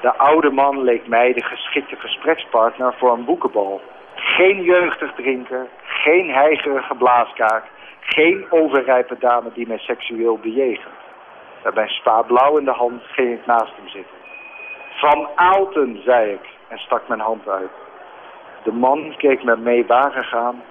De 0.00 0.16
oude 0.16 0.50
man 0.50 0.82
leek 0.82 1.06
mij 1.06 1.32
de 1.32 1.44
geschikte 1.44 1.96
gesprekspartner 1.96 2.94
voor 2.98 3.12
een 3.12 3.24
boekenbal. 3.24 3.80
Geen 4.14 4.62
jeugdig 4.62 5.12
drinker, 5.14 5.66
geen 5.84 6.30
heigerige 6.30 6.94
blaaskaak, 6.94 7.64
geen 8.00 8.46
overrijpe 8.50 9.16
dame 9.18 9.50
die 9.54 9.66
mij 9.66 9.78
seksueel 9.78 10.38
bejegent. 10.38 10.94
Met 11.64 11.74
mijn 11.74 11.88
spa 11.88 12.22
blauw 12.22 12.56
in 12.56 12.64
de 12.64 12.70
hand 12.70 13.02
ging 13.02 13.32
ik 13.32 13.46
naast 13.46 13.76
hem 13.76 13.88
zitten. 13.88 14.16
Van 14.90 15.28
Aalten, 15.34 16.00
zei 16.04 16.32
ik 16.32 16.48
en 16.68 16.78
stak 16.78 17.08
mijn 17.08 17.20
hand 17.20 17.48
uit. 17.48 17.70
De 18.62 18.72
man 18.72 19.14
keek 19.16 19.42
met 19.42 19.60
meewarig 19.60 20.34
aan, 20.34 20.62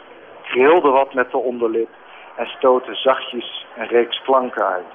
grilde 0.43 0.89
wat 0.89 1.13
met 1.13 1.31
de 1.31 1.37
onderlip 1.37 1.89
en 2.39 2.45
stootte 2.45 2.95
zachtjes 2.95 3.65
een 3.75 3.87
reeks 3.87 4.21
klanken 4.21 4.65
uit. 4.65 4.91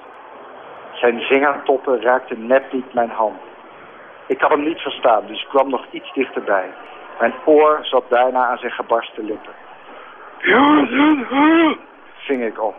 Zijn 0.91 1.21
vingertoppen 1.21 2.01
raakten 2.01 2.47
net 2.47 2.71
niet 2.71 2.93
mijn 2.93 3.09
hand. 3.09 3.41
Ik 4.27 4.41
had 4.41 4.49
hem 4.49 4.63
niet 4.63 4.79
verstaan, 4.79 5.25
dus 5.27 5.47
kwam 5.47 5.69
nog 5.69 5.85
iets 5.91 6.13
dichterbij. 6.13 6.73
Mijn 7.19 7.33
oor 7.45 7.79
zat 7.81 8.09
bijna 8.09 8.45
aan 8.45 8.57
zijn 8.57 8.71
gebarsten 8.71 9.25
lippen. 9.25 9.53
ving 12.15 12.43
ik 12.43 12.61
op. 12.61 12.75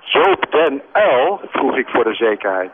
Joop 0.00 0.50
den 0.50 0.82
Uil? 0.92 1.40
vroeg 1.50 1.76
ik 1.76 1.88
voor 1.88 2.04
de 2.04 2.14
zekerheid. 2.14 2.72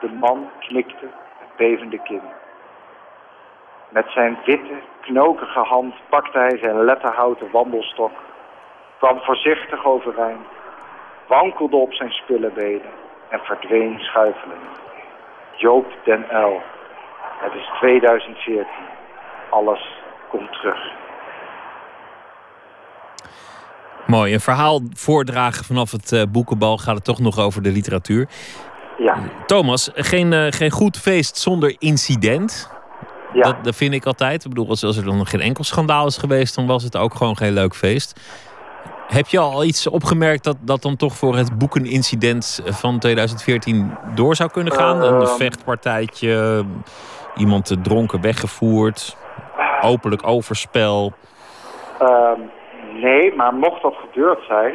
De 0.00 0.08
man 0.08 0.50
knikte 0.58 1.06
met 1.40 1.56
bevende 1.56 1.98
kin. 2.02 2.22
Met 3.88 4.06
zijn 4.08 4.38
witte, 4.44 4.74
knokige 5.00 5.60
hand 5.60 5.94
pakte 6.08 6.38
hij 6.38 6.58
zijn 6.58 6.84
letterhouten 6.84 7.50
wandelstok, 7.50 8.12
kwam 9.02 9.20
voorzichtig 9.20 9.84
overeind, 9.84 10.46
wankelde 11.28 11.76
op 11.76 11.92
zijn 11.92 12.10
spillebenen 12.10 12.92
en 13.30 13.40
verdween 13.42 13.98
schuifelend. 13.98 14.70
Joop 15.56 15.86
den 16.04 16.28
Uil. 16.30 16.62
Het 17.40 17.52
is 17.54 17.70
2014. 17.78 18.66
Alles 19.50 19.80
komt 20.30 20.52
terug. 20.52 20.78
Mooi. 24.06 24.34
Een 24.34 24.40
verhaal 24.40 24.80
voordragen 24.92 25.64
vanaf 25.64 25.90
het 25.90 26.12
eh, 26.12 26.22
boekenbal 26.28 26.78
gaat 26.78 26.94
het 26.94 27.04
toch 27.04 27.18
nog 27.18 27.38
over 27.38 27.62
de 27.62 27.72
literatuur. 27.72 28.28
Ja, 28.98 29.18
Thomas, 29.46 29.90
geen, 29.94 30.32
eh, 30.32 30.46
geen 30.50 30.70
goed 30.70 30.98
feest 30.98 31.36
zonder 31.36 31.76
incident. 31.78 32.70
ja. 33.32 33.42
Dat, 33.42 33.64
dat 33.64 33.76
vind 33.76 33.94
ik 33.94 34.06
altijd. 34.06 34.44
Ik 34.44 34.48
bedoel, 34.48 34.68
als, 34.68 34.84
als 34.84 34.96
er 34.96 35.04
dan 35.04 35.16
nog 35.16 35.30
geen 35.30 35.40
enkel 35.40 35.64
schandaal 35.64 36.06
is 36.06 36.16
geweest, 36.16 36.54
dan 36.54 36.66
was 36.66 36.82
het 36.82 36.96
ook 36.96 37.14
gewoon 37.14 37.36
geen 37.36 37.52
leuk 37.52 37.74
feest. 37.74 38.20
Heb 39.06 39.26
je 39.26 39.38
al 39.38 39.64
iets 39.64 39.86
opgemerkt 39.86 40.44
dat, 40.44 40.56
dat 40.60 40.82
dan 40.82 40.96
toch 40.96 41.16
voor 41.16 41.36
het 41.36 41.58
boekenincident 41.58 42.62
van 42.64 42.98
2014 42.98 43.96
door 44.14 44.34
zou 44.34 44.50
kunnen 44.50 44.72
gaan? 44.72 45.02
een 45.02 45.20
Ehm. 45.20 45.36
vechtpartijtje, 45.36 46.64
iemand 47.36 47.64
te 47.66 47.80
dronken 47.80 48.20
weggevoerd, 48.20 49.16
openlijk 49.80 50.26
overspel. 50.26 51.12
Ehm, 51.98 52.40
nee, 53.00 53.34
maar 53.34 53.54
mocht 53.54 53.82
dat 53.82 53.94
gebeurd 53.94 54.40
zijn, 54.48 54.74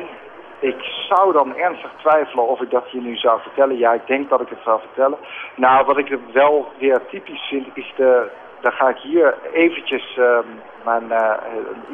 ik 0.59 0.81
zou 1.09 1.33
dan 1.33 1.55
ernstig 1.55 1.91
twijfelen 1.97 2.47
of 2.47 2.61
ik 2.61 2.71
dat 2.71 2.91
je 2.91 3.01
nu 3.01 3.15
zou 3.15 3.41
vertellen. 3.41 3.77
Ja, 3.77 3.93
ik 3.93 4.07
denk 4.07 4.29
dat 4.29 4.41
ik 4.41 4.49
het 4.49 4.59
zou 4.63 4.79
vertellen. 4.79 5.17
Nou, 5.55 5.85
wat 5.85 5.97
ik 5.97 6.17
wel 6.33 6.67
weer 6.79 7.01
typisch 7.09 7.47
vind, 7.49 7.67
is 7.73 7.93
de, 7.97 8.29
daar 8.61 8.71
ga 8.71 8.89
ik 8.89 8.97
hier 8.97 9.35
eventjes 9.53 10.17
ehm, 10.17 10.47
mijn, 10.83 11.11
eh, 11.11 11.33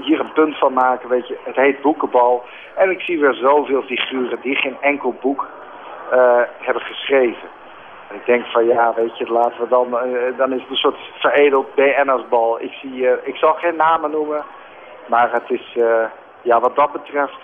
hier 0.01 0.19
een 0.19 0.33
punt 0.33 0.57
van 0.57 0.73
maken. 0.73 1.09
Weet 1.09 1.27
je, 1.27 1.37
het 1.43 1.55
heet 1.55 1.81
boekenbal. 1.81 2.43
En 2.75 2.89
ik 2.89 3.01
zie 3.01 3.19
weer 3.19 3.33
zoveel 3.33 3.81
figuren 3.81 4.39
die 4.41 4.55
geen 4.55 4.77
enkel 4.81 5.15
boek 5.21 5.47
eh, 6.11 6.41
hebben 6.59 6.83
geschreven. 6.83 7.47
En 8.09 8.15
ik 8.15 8.25
denk 8.25 8.45
van 8.45 8.65
ja, 8.65 8.93
weet 8.95 9.17
je, 9.17 9.31
laten 9.31 9.61
we 9.61 9.67
dan, 9.67 9.97
eh, 9.99 10.37
dan 10.37 10.53
is 10.53 10.61
het 10.61 10.69
een 10.69 10.75
soort 10.75 10.99
veredeld 11.13 11.75
BN'ersbal. 11.75 12.61
Ik, 12.61 12.71
zie, 12.71 13.07
ik 13.23 13.35
zal 13.35 13.53
geen 13.53 13.75
namen 13.75 14.11
noemen, 14.11 14.43
maar 15.05 15.31
het 15.31 15.49
is, 15.49 15.77
ja, 16.41 16.59
wat 16.59 16.75
dat 16.75 16.91
betreft, 16.91 17.39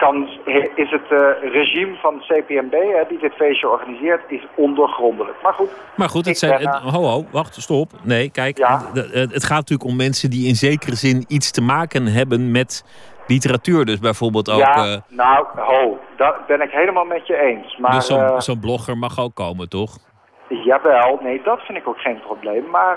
kan, 0.00 0.28
is 0.74 0.90
het 0.90 1.10
eh, 1.10 1.52
regime 1.52 1.94
van 1.96 2.22
CPMB, 2.28 2.72
hè, 2.72 3.02
die 3.08 3.18
dit 3.18 3.32
feestje 3.34 3.68
organiseert, 3.68 4.20
is 4.28 4.46
ondoorgrondelijk. 4.54 5.36
Maar 5.42 5.52
goed, 5.52 5.70
Maar 5.96 6.08
goed, 6.08 6.26
het 6.26 6.38
zijn. 6.38 6.52
het- 6.52 6.64
eh, 6.64 6.94
ho, 6.94 7.02
ho, 7.02 7.24
wacht, 7.30 7.54
stop. 7.54 7.90
Nee, 8.02 8.30
kijk. 8.30 8.58
Ja. 8.58 8.80
Het, 8.92 9.32
het 9.32 9.44
gaat 9.44 9.56
natuurlijk 9.58 9.90
om 9.90 9.96
mensen 9.96 10.30
die 10.30 10.48
in 10.48 10.54
zekere 10.54 10.94
zin 10.96 11.24
iets 11.28 11.50
te 11.50 11.62
maken 11.62 12.06
hebben 12.06 12.50
met 12.50 12.84
literatuur. 13.26 13.84
Dus 13.84 13.98
bijvoorbeeld 13.98 14.50
ook. 14.50 14.58
ja, 14.58 14.74
eh, 14.74 14.96
nou, 15.08 15.46
ho, 15.56 15.98
dat 16.16 16.46
ben 16.46 16.60
ik 16.60 16.70
helemaal 16.70 17.04
met 17.04 17.26
je 17.26 17.36
eens. 17.40 17.76
Maar, 17.78 17.90
dus 17.92 18.44
zo'n 18.44 18.60
blogger 18.60 18.96
mag 18.98 19.18
ook 19.20 19.34
komen, 19.34 19.68
toch? 19.68 19.96
Jawel, 20.48 21.18
nee, 21.22 21.40
dat 21.44 21.60
vind 21.60 21.78
ik 21.78 21.88
ook 21.88 21.98
geen 22.00 22.20
probleem. 22.20 22.70
Maar 22.70 22.96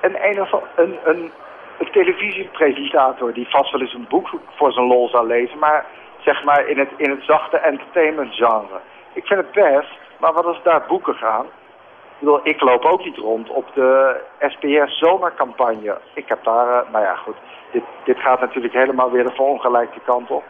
een, 0.00 0.16
een, 0.28 0.40
of, 0.40 0.52
een, 0.76 1.32
een, 1.78 1.90
televisiepresentator 1.90 3.32
die 3.32 3.48
vast 3.48 3.72
wel 3.72 3.80
eens 3.80 3.94
een 3.94 4.06
boek 4.08 4.28
voor 4.54 4.72
zijn 4.72 4.86
lol 4.86 5.08
zou 5.08 5.26
lezen, 5.26 5.58
maar 5.58 5.86
zeg 6.18 6.44
maar 6.44 6.68
in 6.68 6.78
het, 6.78 6.88
in 6.96 7.10
het 7.10 7.22
zachte 7.22 7.58
entertainment 7.58 8.34
genre. 8.34 8.80
Ik 9.12 9.26
vind 9.26 9.40
het 9.40 9.52
best, 9.52 9.98
maar 10.20 10.32
wat 10.32 10.44
als 10.44 10.62
daar 10.62 10.84
boeken 10.88 11.14
gaan? 11.14 11.44
Ik 11.44 12.22
bedoel, 12.22 12.40
ik 12.42 12.60
loop 12.60 12.84
ook 12.84 13.04
niet 13.04 13.16
rond 13.16 13.48
op 13.48 13.66
de 13.74 14.20
SPS 14.38 14.98
zomercampagne. 14.98 15.98
Ik 16.14 16.28
heb 16.28 16.44
daar, 16.44 16.68
eh, 16.68 16.92
nou 16.92 17.04
ja 17.04 17.14
goed, 17.14 17.36
dit, 17.72 17.82
dit 18.04 18.18
gaat 18.18 18.40
natuurlijk 18.40 18.74
helemaal 18.74 19.10
weer 19.10 19.24
de 19.24 19.34
verongelijkte 19.34 20.00
kant 20.04 20.30
op. 20.30 20.44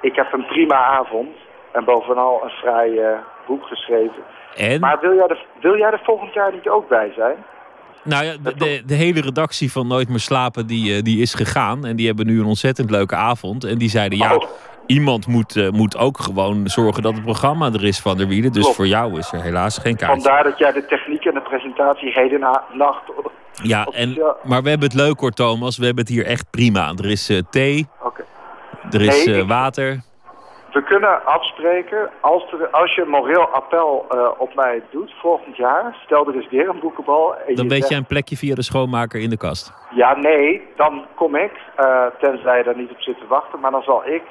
Ik 0.00 0.16
heb 0.16 0.32
een 0.32 0.46
prima 0.46 0.76
avond 0.76 1.36
en 1.72 1.84
bovenal 1.84 2.40
een 2.44 2.50
vrij 2.50 2.98
eh, 2.98 3.18
boek 3.46 3.66
geschreven. 3.66 4.24
En? 4.56 4.80
Maar 4.80 5.00
wil 5.00 5.14
jij, 5.14 5.26
er, 5.26 5.46
wil 5.60 5.76
jij 5.76 5.90
er 5.90 6.00
volgend 6.02 6.32
jaar 6.32 6.52
niet 6.52 6.68
ook 6.68 6.88
bij 6.88 7.12
zijn? 7.16 7.44
Nou 8.04 8.24
ja, 8.24 8.32
de, 8.42 8.54
de, 8.54 8.82
de 8.86 8.94
hele 8.94 9.20
redactie 9.20 9.72
van 9.72 9.86
Nooit 9.86 10.08
meer 10.08 10.20
slapen 10.20 10.66
die, 10.66 10.96
eh, 10.96 11.02
die 11.02 11.20
is 11.20 11.34
gegaan. 11.34 11.86
En 11.86 11.96
die 11.96 12.06
hebben 12.06 12.26
nu 12.26 12.40
een 12.40 12.46
ontzettend 12.46 12.90
leuke 12.90 13.14
avond. 13.14 13.64
En 13.64 13.78
die 13.78 13.88
zeiden, 13.90 14.18
ja, 14.18 14.34
Oh. 14.34 14.48
iemand 14.86 15.26
moet, 15.26 15.56
eh, 15.56 15.68
moet 15.70 15.96
ook 15.96 16.18
gewoon 16.20 16.68
zorgen 16.68 17.02
dat 17.02 17.12
het 17.14 17.22
programma 17.22 17.72
er 17.72 17.84
is 17.84 17.98
van 18.00 18.16
de 18.16 18.26
wielen. 18.26 18.52
Dus 18.52 18.62
Klopt. 18.62 18.76
voor 18.76 18.86
jou 18.86 19.18
is 19.18 19.32
er 19.32 19.42
helaas 19.42 19.78
geen 19.78 19.96
kaartje. 19.96 20.22
Vandaar 20.22 20.44
dat 20.44 20.58
jij 20.58 20.72
de 20.72 20.86
techniek 20.86 21.24
en 21.24 21.34
de 21.34 21.40
presentatie 21.40 22.12
heden 22.12 22.40
na 22.40 22.64
nacht... 22.72 23.02
Ja, 23.62 23.84
en, 23.84 24.18
maar 24.42 24.62
we 24.62 24.68
hebben 24.68 24.88
het 24.88 24.96
leuk 24.98 25.20
hoor, 25.20 25.30
Thomas. 25.30 25.76
We 25.78 25.84
hebben 25.84 26.04
het 26.04 26.12
hier 26.12 26.26
echt 26.26 26.50
prima. 26.50 26.92
Er 26.96 27.10
is 27.10 27.28
eh, 27.28 27.38
thee, 27.50 27.86
er 28.90 29.00
is 29.00 29.42
water. 29.46 30.02
We 30.74 30.82
kunnen 30.82 31.24
afspreken, 31.26 32.10
als, 32.20 32.52
er, 32.52 32.68
als 32.70 32.94
je 32.94 33.02
een 33.02 33.08
moreel 33.08 33.46
appel 33.48 34.06
eh, 34.08 34.28
op 34.38 34.54
mij 34.54 34.82
doet 34.90 35.12
volgend 35.20 35.56
jaar... 35.56 35.96
stel 36.04 36.28
er 36.28 36.36
is 36.36 36.48
weer 36.50 36.68
een 36.68 36.80
boekenbal... 36.80 37.36
En 37.36 37.54
Dan 37.54 37.68
weet 37.68 37.76
zegt- 37.78 37.88
jij 37.88 37.98
een 37.98 38.06
plekje 38.06 38.36
via 38.36 38.54
de 38.54 38.62
schoonmaker 38.62 39.20
in 39.20 39.30
de 39.30 39.36
kast. 39.36 39.72
Ja, 39.90 40.16
nee, 40.16 40.62
dan 40.76 41.06
kom 41.14 41.36
ik, 41.36 41.52
eh, 41.76 42.04
tenzij 42.20 42.58
je 42.58 42.64
daar 42.64 42.76
niet 42.76 42.90
op 42.90 43.00
zit 43.00 43.18
te 43.18 43.26
wachten... 43.28 43.60
maar 43.60 43.70
dan 43.70 43.82
zal 43.82 44.06
ik 44.06 44.22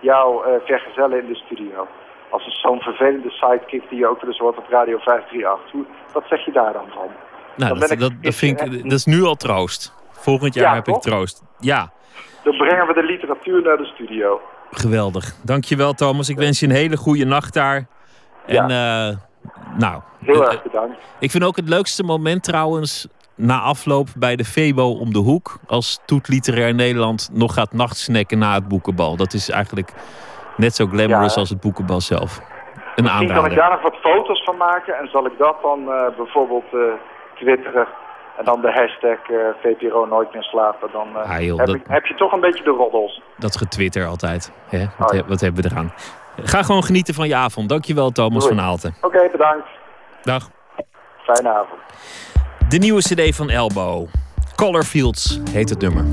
jou 0.00 0.44
eh, 0.46 0.52
vergezellen 0.64 1.20
in 1.20 1.26
de 1.26 1.34
studio. 1.36 1.86
Als 2.30 2.60
zo'n 2.62 2.80
vervelende 2.80 3.30
sidekick 3.30 3.88
die 3.88 3.98
je 3.98 4.06
ook 4.06 4.20
wel 4.20 4.30
eens 4.30 4.38
hoort 4.38 4.58
op 4.58 4.68
Radio 4.68 4.98
538. 4.98 5.72
Hoe, 5.72 5.84
wat 6.12 6.24
zeg 6.28 6.44
je 6.44 6.52
daar 6.52 6.72
dan 6.72 6.86
van? 6.94 7.08
Nou, 7.56 7.70
Dan 7.78 7.88
dat, 7.88 7.98
dat, 7.98 8.12
dat, 8.22 8.34
vind 8.34 8.60
ik, 8.60 8.82
dat 8.82 8.92
is 8.92 9.04
nu 9.04 9.22
al 9.22 9.34
troost. 9.34 9.94
Volgend 10.10 10.54
jaar 10.54 10.64
Ja, 10.68 10.74
heb 10.74 10.88
ik 10.88 10.94
troost. 11.00 11.42
Ja, 11.58 11.90
Dan 12.46 12.56
brengen 12.56 12.86
we 12.86 12.92
de 12.94 13.02
literatuur 13.02 13.62
naar 13.62 13.76
de 13.76 13.84
studio. 13.84 14.40
geweldig. 14.70 15.34
Dankjewel, 15.44 15.92
Thomas. 15.92 16.28
Ik 16.28 16.36
wens 16.38 16.60
je 16.60 16.66
een 16.66 16.72
hele 16.72 16.96
goede 16.96 17.24
nacht 17.24 17.54
daar. 17.54 17.86
En 18.46 18.70
eh, 18.70 19.16
nou, 19.78 20.00
Heel 20.24 20.44
erg 20.50 20.62
bedankt. 20.62 20.96
ik 21.18 21.30
vind 21.30 21.44
ook 21.44 21.56
het 21.56 21.68
leukste 21.68 22.02
moment 22.02 22.42
trouwens 22.42 23.08
na 23.34 23.60
afloop 23.60 24.08
bij 24.16 24.36
de 24.36 24.44
Febo 24.44 24.90
om 24.90 25.12
de 25.12 25.18
hoek. 25.18 25.58
Als 25.66 26.00
Toet 26.04 26.28
Literair 26.28 26.74
Nederland 26.74 27.30
nog 27.32 27.54
gaat 27.54 27.72
nachtsnacken 27.72 28.38
na 28.38 28.54
het 28.54 28.68
boekenbal. 28.68 29.16
Dat 29.16 29.32
is 29.32 29.50
eigenlijk 29.50 29.92
net 30.56 30.74
zo 30.74 30.86
glamorous 30.86 31.34
Ja. 31.34 31.40
als 31.40 31.50
het 31.50 31.60
boekenbal 31.60 32.00
zelf. 32.00 32.38
Een 32.38 33.04
Misschien 33.04 33.26
kan 33.26 33.28
ik 33.28 33.36
aanrader. 33.36 33.56
daar 33.56 33.70
nog 33.70 33.82
wat 33.82 33.96
foto's 34.02 34.44
van 34.44 34.56
maken 34.56 34.94
en 34.98 35.08
zal 35.12 35.26
ik 35.26 35.32
dat 35.38 35.56
dan 35.62 35.80
eh, 35.92 36.16
bijvoorbeeld 36.16 36.64
eh, 36.72 36.80
twitteren. 37.34 37.86
En 38.38 38.44
dan 38.44 38.60
de 38.60 38.72
hashtag 38.72 39.30
eh, 39.30 39.36
VPRO 39.62 40.04
nooit 40.06 40.32
meer 40.32 40.42
slapen. 40.42 40.88
Dan 40.92 41.08
eh, 41.16 41.30
Ah, 41.30 41.40
joh, 41.42 41.56
heb, 41.58 41.66
dat- 41.66 41.74
ik- 41.76 41.82
heb 41.88 42.04
je 42.06 42.14
toch 42.14 42.32
een 42.32 42.40
beetje 42.40 42.64
de 42.64 42.70
roddels. 42.70 43.20
Dat 43.36 43.56
getwitter 43.56 44.06
altijd. 44.06 44.52
Hè? 44.68 44.86
Wat, 44.98 45.10
Oh, 45.12 45.16
ja. 45.18 45.24
wat 45.26 45.40
hebben 45.40 45.62
we 45.62 45.70
eraan? 45.70 45.92
Ga 46.42 46.62
gewoon 46.62 46.84
genieten 46.84 47.14
van 47.14 47.28
je 47.28 47.34
avond. 47.36 47.68
Dankjewel 47.68 48.10
Thomas 48.10 48.44
Doei. 48.44 48.54
van 48.56 48.64
Aalten. 48.64 48.94
Oké, 49.00 49.28
bedankt. 49.32 49.68
Dag. 50.22 50.48
Fijne 51.22 51.48
avond. 51.48 51.80
De 52.68 52.78
nieuwe 52.78 53.00
cd 53.00 53.36
van 53.36 53.50
Elbow. 53.50 54.06
Colorfields 54.54 55.40
heet 55.50 55.68
het 55.70 55.80
nummer. 55.80 56.04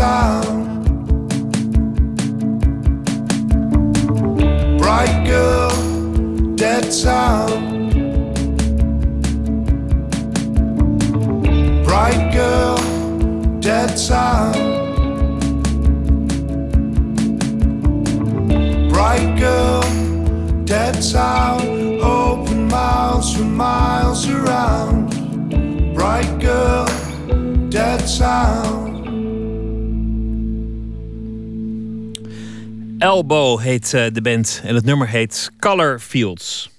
Sound. 0.00 0.88
Bright 4.78 5.26
girl, 5.26 6.56
dead 6.56 6.90
sound. 6.90 7.92
Bright 11.84 12.32
girl, 12.32 12.76
dead 13.60 13.98
sound. 13.98 14.56
Bright 18.88 19.38
girl, 19.38 19.82
dead 20.64 21.04
sound. 21.04 22.00
Open 22.00 22.68
mouths 22.68 23.36
for 23.36 23.44
miles 23.44 24.26
around. 24.30 25.10
Bright 25.94 26.38
girl, 26.40 26.86
dead 27.68 28.08
sound. 28.08 28.79
Elbow 33.00 33.60
heet 33.60 33.94
eh, 33.94 34.04
de 34.12 34.22
band 34.22 34.62
en 34.64 34.74
het 34.74 34.84
nummer 34.84 35.08
heet 35.08 35.50
Color 35.58 35.98
Fields. 36.00 36.70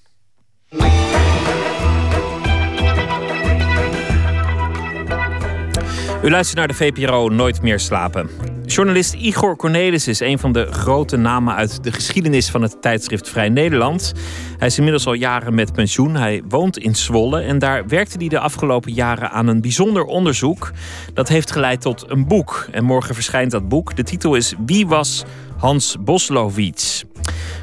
U 6.24 6.30
luistert 6.30 6.58
naar 6.58 6.68
de 6.68 6.74
VPRO 6.74 7.30
Nooit 7.30 7.62
meer 7.62 7.80
slapen. 7.80 8.30
Journalist 8.66 9.14
Igor 9.14 9.56
Cornelis 9.56 10.08
is 10.08 10.20
een 10.20 10.40
van 10.40 10.52
de 10.52 10.66
grote 10.66 11.18
namen 11.18 11.56
uit 11.56 11.84
de 11.84 11.92
geschiedenis 11.92 12.50
van 12.50 12.62
het 12.62 12.82
tijdschrift 12.82 13.30
Vrij 13.30 13.50
Nederland. 13.50 14.14
Hij 14.58 14.68
is 14.68 14.78
inmiddels 14.78 15.06
al 15.06 15.14
jaren 15.14 15.56
met 15.56 15.74
pensioen. 15.74 16.16
Hij 16.16 16.44
woont 16.48 16.78
in 16.78 16.96
Zwolle 16.96 17.42
en 17.42 17.60
daar 17.60 17.88
werkte 17.88 18.18
hij 18.18 18.28
de 18.28 18.40
afgelopen 18.40 18.94
jaren 18.94 19.32
aan 19.32 19.48
een 19.48 19.62
bijzonder 19.62 20.04
onderzoek. 20.04 20.72
Dat 21.14 21.28
heeft 21.28 21.52
geleid 21.52 21.82
tot 21.82 22.06
een 22.08 22.28
boek. 22.28 22.68
En 22.72 22.84
morgen 22.84 23.16
verschijnt 23.16 23.52
dat 23.52 23.68
boek. 23.68 23.96
De 23.96 24.04
titel 24.04 24.36
is 24.36 24.54
Wie 24.66 24.88
was 24.88 25.26
Hans 25.62 25.96
Boslowitz? 26.00 27.04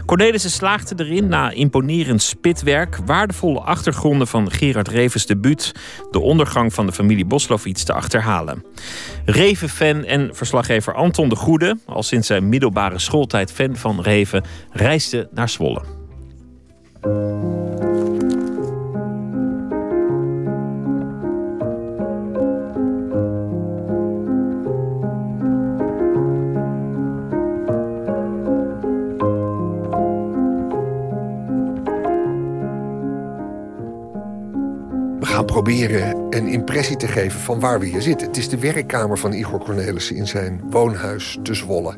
Cornelissen 0.06 0.50
slaagde 0.50 1.04
erin 1.04 1.28
na 1.28 1.50
imponerend 1.50 2.22
spitwerk, 2.22 2.98
waardevolle 3.06 3.60
achtergronden 3.60 4.26
van 4.26 4.50
Gerard 4.50 4.88
Revens 4.88 5.26
debuut, 5.26 5.72
de 6.10 6.20
ondergang 6.20 6.74
van 6.74 6.86
de 6.86 6.92
familie 6.92 7.24
Boslowitz 7.24 7.82
te 7.82 7.92
achterhalen. 7.92 8.64
Reven-fan 9.24 10.04
en 10.04 10.30
verslaggever 10.32 10.94
Anton 10.94 11.28
de 11.28 11.36
Goede, 11.36 11.78
al 11.86 12.02
sinds 12.02 12.26
zijn 12.26 12.48
middelbare 12.48 12.98
schooltijd 12.98 13.52
fan 13.52 13.76
van 13.76 14.00
Reven, 14.00 14.44
reisde 14.70 15.28
naar 15.32 15.48
Zwolle. 15.48 15.82
Proberen 35.44 36.26
een 36.30 36.46
impressie 36.46 36.96
te 36.96 37.08
geven 37.08 37.40
van 37.40 37.60
waar 37.60 37.80
we 37.80 37.86
hier 37.86 38.02
zitten. 38.02 38.26
Het 38.26 38.36
is 38.36 38.48
de 38.48 38.58
werkkamer 38.58 39.18
van 39.18 39.32
Igor 39.32 39.58
Cornelissen 39.58 40.16
in 40.16 40.26
zijn 40.26 40.60
woonhuis 40.70 41.38
te 41.42 41.54
Zwolle. 41.54 41.96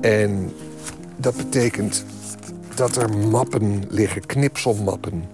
En 0.00 0.52
dat 1.16 1.36
betekent 1.36 2.04
dat 2.74 2.96
er 2.96 3.18
mappen 3.18 3.84
liggen, 3.88 4.26
knipselmappen. 4.26 5.24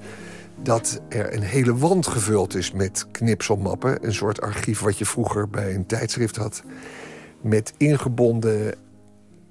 Dat 0.62 1.01
er 1.09 1.34
een 1.34 1.43
hele 1.43 1.76
wand 1.76 2.07
gevuld 2.07 2.55
is 2.55 2.72
met 2.72 3.07
knipselmappen. 3.11 4.07
Een 4.07 4.14
soort 4.14 4.41
archief 4.41 4.80
wat 4.80 4.99
je 4.99 5.05
vroeger 5.05 5.49
bij 5.49 5.74
een 5.74 5.86
tijdschrift 5.86 6.36
had. 6.36 6.62
Met 7.41 7.72
ingebonden 7.76 8.74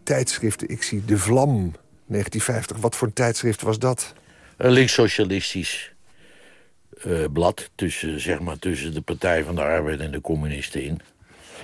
tijdschriften. 0.03 0.69
Ik 0.69 0.83
zie 0.83 1.05
De 1.05 1.17
Vlam, 1.17 1.73
1950. 2.07 2.77
Wat 2.77 2.95
voor 2.95 3.07
een 3.07 3.13
tijdschrift 3.13 3.61
was 3.61 3.79
dat? 3.79 4.13
Links-socialistisch 4.57 5.95
uh, 7.05 7.25
blad 7.33 7.69
tussen, 7.75 8.19
zeg 8.19 8.39
maar, 8.39 8.59
tussen 8.59 8.93
de 8.93 9.01
Partij 9.01 9.43
van 9.43 9.55
de 9.55 9.61
Arbeid 9.61 9.99
en 9.99 10.11
de 10.11 10.21
communisten 10.21 10.83
in. 10.83 11.01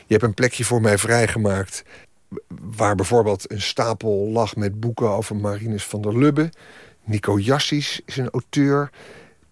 Je 0.05 0.13
hebt 0.13 0.23
een 0.23 0.33
plekje 0.33 0.63
voor 0.63 0.81
mij 0.81 0.97
vrijgemaakt 0.97 1.83
waar 2.61 2.95
bijvoorbeeld 2.95 3.51
een 3.51 3.61
stapel 3.61 4.29
lag 4.31 4.55
met 4.55 4.79
boeken 4.79 5.09
over 5.09 5.35
Marinus 5.35 5.83
van 5.83 6.01
der 6.01 6.17
Lubbe. 6.17 6.49
Nico 7.03 7.39
Jassis 7.39 8.01
is 8.05 8.17
een 8.17 8.29
auteur. 8.29 8.89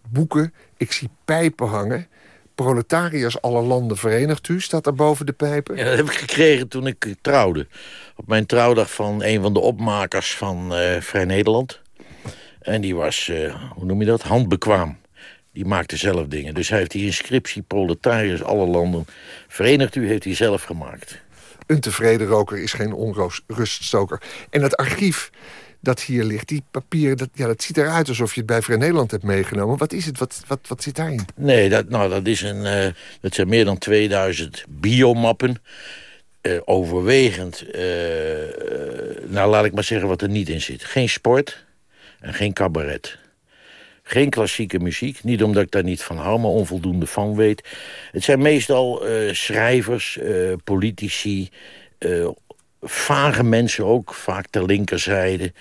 Boeken. 0.09 0.53
Ik 0.77 0.91
zie 0.91 1.09
pijpen 1.25 1.67
hangen. 1.67 2.07
Proletariërs 2.55 3.41
alle 3.41 3.61
landen 3.61 3.97
verenigt 3.97 4.47
u, 4.47 4.61
staat 4.61 4.83
daar 4.83 4.93
boven 4.93 5.25
de 5.25 5.31
pijpen. 5.31 5.75
Ja, 5.77 5.83
dat 5.83 5.97
heb 5.97 6.05
ik 6.05 6.17
gekregen 6.17 6.67
toen 6.67 6.87
ik 6.87 7.15
trouwde. 7.21 7.67
Op 8.15 8.27
mijn 8.27 8.45
trouwdag 8.45 8.93
van 8.93 9.23
een 9.23 9.41
van 9.41 9.53
de 9.53 9.59
opmakers 9.59 10.35
van 10.35 10.73
uh, 10.73 11.01
Vrij 11.01 11.25
Nederland. 11.25 11.79
En 12.61 12.81
die 12.81 12.95
was, 12.95 13.27
uh, 13.27 13.55
hoe 13.73 13.85
noem 13.85 13.99
je 13.99 14.05
dat, 14.05 14.21
handbekwaam. 14.21 14.97
Die 15.53 15.65
maakte 15.65 15.97
zelf 15.97 16.27
dingen. 16.27 16.53
Dus 16.53 16.69
hij 16.69 16.77
heeft 16.77 16.91
die 16.91 17.05
inscriptie 17.05 17.61
proletariërs 17.61 18.43
alle 18.43 18.65
landen 18.65 19.05
verenigd 19.47 19.95
u 19.95 20.07
heeft 20.07 20.23
hij 20.23 20.35
zelf 20.35 20.63
gemaakt. 20.63 21.21
Een 21.67 21.79
tevreden 21.79 22.27
roker 22.27 22.57
is 22.57 22.73
geen 22.73 22.93
onruststoker. 22.93 24.21
En 24.49 24.61
het 24.61 24.77
archief 24.77 25.31
dat 25.81 26.01
hier 26.01 26.23
ligt, 26.23 26.47
die 26.47 26.63
papieren, 26.71 27.17
dat, 27.17 27.29
ja, 27.33 27.47
dat 27.47 27.63
ziet 27.63 27.77
eruit 27.77 28.07
alsof 28.07 28.33
je 28.33 28.39
het 28.39 28.49
bij 28.49 28.61
Vrij 28.61 28.77
Nederland 28.77 29.11
hebt 29.11 29.23
meegenomen. 29.23 29.77
Wat 29.77 29.93
is 29.93 30.05
het? 30.05 30.17
Wat, 30.17 30.43
wat, 30.47 30.59
wat 30.67 30.83
zit 30.83 30.95
daarin? 30.95 31.25
Nee, 31.35 31.69
dat, 31.69 31.89
nou, 31.89 32.09
dat, 32.09 32.27
is 32.27 32.41
een, 32.41 32.85
uh, 32.85 32.93
dat 33.21 33.33
zijn 33.33 33.47
meer 33.47 33.65
dan 33.65 33.77
2000 33.77 34.65
biomappen. 34.69 35.61
Uh, 36.41 36.59
overwegend, 36.65 37.63
uh, 37.75 37.81
nou 39.25 39.49
laat 39.49 39.65
ik 39.65 39.73
maar 39.73 39.83
zeggen 39.83 40.07
wat 40.07 40.21
er 40.21 40.29
niet 40.29 40.49
in 40.49 40.61
zit. 40.61 40.83
Geen 40.83 41.09
sport 41.09 41.65
en 42.19 42.33
geen 42.33 42.53
cabaret. 42.53 43.17
Geen 44.11 44.29
klassieke 44.29 44.79
muziek. 44.79 45.23
Niet 45.23 45.43
omdat 45.43 45.63
ik 45.63 45.71
daar 45.71 45.83
niet 45.83 46.03
van 46.03 46.17
hou, 46.17 46.39
maar 46.39 46.51
onvoldoende 46.51 47.05
van 47.05 47.35
weet. 47.35 47.67
Het 48.11 48.23
zijn 48.23 48.41
meestal 48.41 49.09
uh, 49.09 49.33
schrijvers, 49.33 50.17
uh, 50.21 50.53
politici, 50.63 51.49
uh, 51.99 52.27
vage 52.81 53.43
mensen 53.43 53.85
ook, 53.85 54.13
vaak 54.13 54.47
ter 54.47 54.65
linkerzijde. 54.65 55.53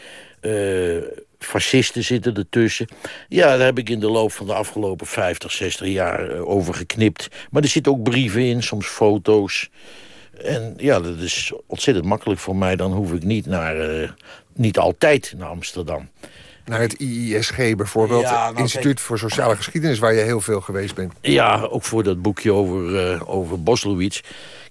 fascisten 1.39 2.05
zitten 2.05 2.35
ertussen. 2.35 2.87
Ja, 3.29 3.57
daar 3.57 3.67
heb 3.67 3.79
ik 3.79 3.89
in 3.89 4.01
de 4.01 4.11
loop 4.11 4.33
van 4.33 4.47
de 4.47 4.55
afgelopen 4.55 5.07
50, 5.07 5.53
60 5.53 5.87
jaar 5.87 6.31
over 6.39 6.75
geknipt. 6.75 7.29
Maar 7.51 7.63
er 7.63 7.69
zitten 7.69 7.93
ook 7.93 8.03
brieven 8.03 8.43
in, 8.43 8.63
soms 8.63 8.87
foto's. 8.87 9.71
En 10.45 10.75
ja, 10.77 11.01
dat 11.01 11.19
is 11.19 11.53
ontzettend 11.67 12.07
makkelijk 12.07 12.41
voor 12.41 12.57
mij. 12.57 12.77
Dan 12.77 12.93
hoef 12.93 13.13
ik 13.13 13.23
niet 13.23 13.47
naar, 13.47 14.15
niet 14.55 14.79
altijd 14.79 15.35
naar 15.37 15.49
Amsterdam 15.49 16.09
naar 16.71 16.81
het 16.81 16.93
IISG 16.99 17.57
bijvoorbeeld. 17.77 18.23
Ja, 18.23 18.51
nou, 18.51 18.57
Instituut 18.57 19.01
voor 19.01 19.19
Sociale 19.19 19.57
Geschiedenis, 19.57 19.99
waar 19.99 20.15
je 20.15 20.21
heel 20.21 20.41
veel 20.41 20.61
geweest 20.61 20.95
bent. 20.95 21.13
Ja, 21.21 21.61
ook 21.63 21.85
voor 21.85 22.03
dat 22.03 22.23
boekje 22.23 22.53
over, 22.53 23.13
uh, 23.13 23.23
over 23.27 23.63
Boslowitz. 23.63 24.21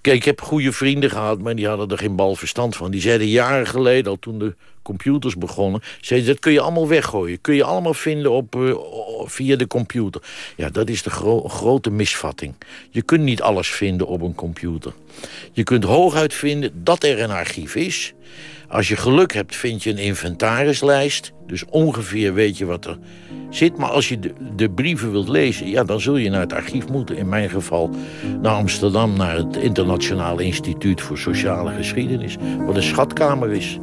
Kijk, 0.02 0.16
ik 0.16 0.24
heb 0.24 0.42
goede 0.42 0.72
vrienden 0.72 1.10
gehad, 1.10 1.40
maar 1.42 1.56
die 1.56 1.68
hadden 1.68 1.90
er 1.90 1.98
geen 1.98 2.16
bal 2.16 2.36
verstand 2.36 2.76
van. 2.76 2.92
Die 2.92 3.02
zeiden 3.02 3.28
jaren 3.28 3.68
geleden, 3.68 4.12
al 4.12 4.20
toen 4.20 4.40
de 4.40 4.56
computers 4.90 5.36
begonnen... 5.36 5.82
zeiden 6.02 6.30
dat 6.30 6.40
kun 6.40 6.52
je 6.52 6.62
allemaal 6.62 6.88
weggooien. 6.88 7.42
Kun 7.42 7.56
je 7.56 7.64
allemaal 7.64 7.94
vinden 7.94 8.32
op, 8.32 8.56
uh, 8.56 8.76
via 9.26 9.56
de 9.56 9.68
computer. 9.68 10.22
Ja, 10.56 10.70
dat 10.70 10.90
is 10.90 11.04
de 11.04 11.10
gro 11.10 11.48
grote 11.48 11.90
misvatting. 11.90 12.54
Je 12.90 13.02
kunt 13.02 13.24
niet 13.24 13.42
alles 13.42 13.70
vinden 13.70 14.08
op 14.08 14.22
een 14.22 14.36
computer. 14.36 14.94
Je 15.52 15.64
kunt 15.64 15.84
hooguit 15.84 16.34
vinden 16.34 16.72
dat 16.84 17.04
er 17.04 17.20
een 17.20 17.32
archief 17.32 17.76
is... 17.76 18.14
Als 18.70 18.88
je 18.88 18.96
geluk 18.96 19.34
hebt, 19.34 19.56
vind 19.56 19.84
je 19.84 19.90
een 19.90 19.98
inventarislijst. 19.98 21.32
Dus 21.48 21.66
ongeveer 21.66 22.34
weet 22.34 22.58
je 22.58 22.66
wat 22.66 22.86
er 22.86 22.98
zit. 23.50 23.78
Maar 23.78 23.90
als 23.90 24.10
je 24.10 24.20
de, 24.20 24.34
de, 24.56 24.70
brieven 24.70 25.12
wilt 25.12 25.30
lezen, 25.30 25.70
ja, 25.70 25.84
dan 25.84 26.00
zul 26.00 26.18
je 26.18 26.30
naar 26.30 26.40
het 26.40 26.54
archief 26.54 26.88
moeten. 26.88 27.18
In 27.18 27.30
mijn 27.30 27.50
geval 27.50 27.90
naar 28.42 28.54
Amsterdam, 28.54 29.18
naar 29.18 29.36
het 29.36 29.56
Internationale 29.56 30.44
Instituut 30.44 31.02
voor 31.02 31.18
Sociale 31.18 31.72
Geschiedenis. 31.72 32.36
Wat 32.58 32.76
een 32.76 32.84
schatkamer 32.84 33.52
is. 33.52 33.78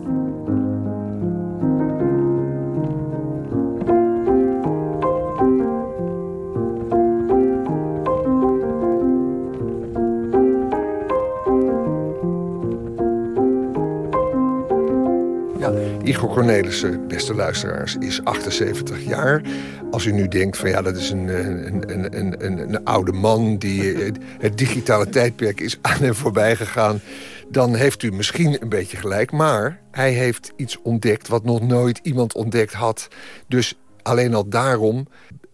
Igor 16.07 16.28
Cornelissen, 16.28 17.09
beste 17.09 17.34
luisteraars, 17.34 17.96
is 17.96 18.24
78 18.24 19.04
jaar. 19.04 19.42
Als 19.90 20.04
u 20.04 20.12
nu 20.12 20.28
denkt 20.28 20.57
van 20.57 20.68
ja, 20.68 20.82
dat 20.82 20.96
is 20.96 21.11
een, 21.11 21.28
een, 21.28 22.18
een, 22.18 22.44
een, 22.44 22.59
een 22.59 22.84
oude 22.84 23.12
man... 23.12 23.57
die 23.57 23.92
eh, 23.92 24.12
het 24.38 24.59
digitale 24.59 25.09
tijdperk 25.09 25.61
is 25.61 25.78
aan 25.80 25.98
hem 25.98 26.14
voorbij 26.14 26.57
gegaan... 26.57 27.00
dan 27.48 27.74
heeft 27.74 28.02
u 28.02 28.12
misschien 28.12 28.62
een 28.62 28.68
beetje 28.68 28.96
gelijk. 28.96 29.32
Maar 29.32 29.80
hij 29.90 30.12
heeft 30.12 30.52
iets 30.57 30.82
ontdekt 30.82 31.28
wat 31.28 31.44
nog 31.44 31.61
nooit 31.61 32.00
iemand 32.02 32.34
ontdekt 32.34 32.72
had. 32.72 33.09
Dus 33.48 33.78
alleen 34.02 34.34
al 34.34 34.48
daarom 34.48 35.07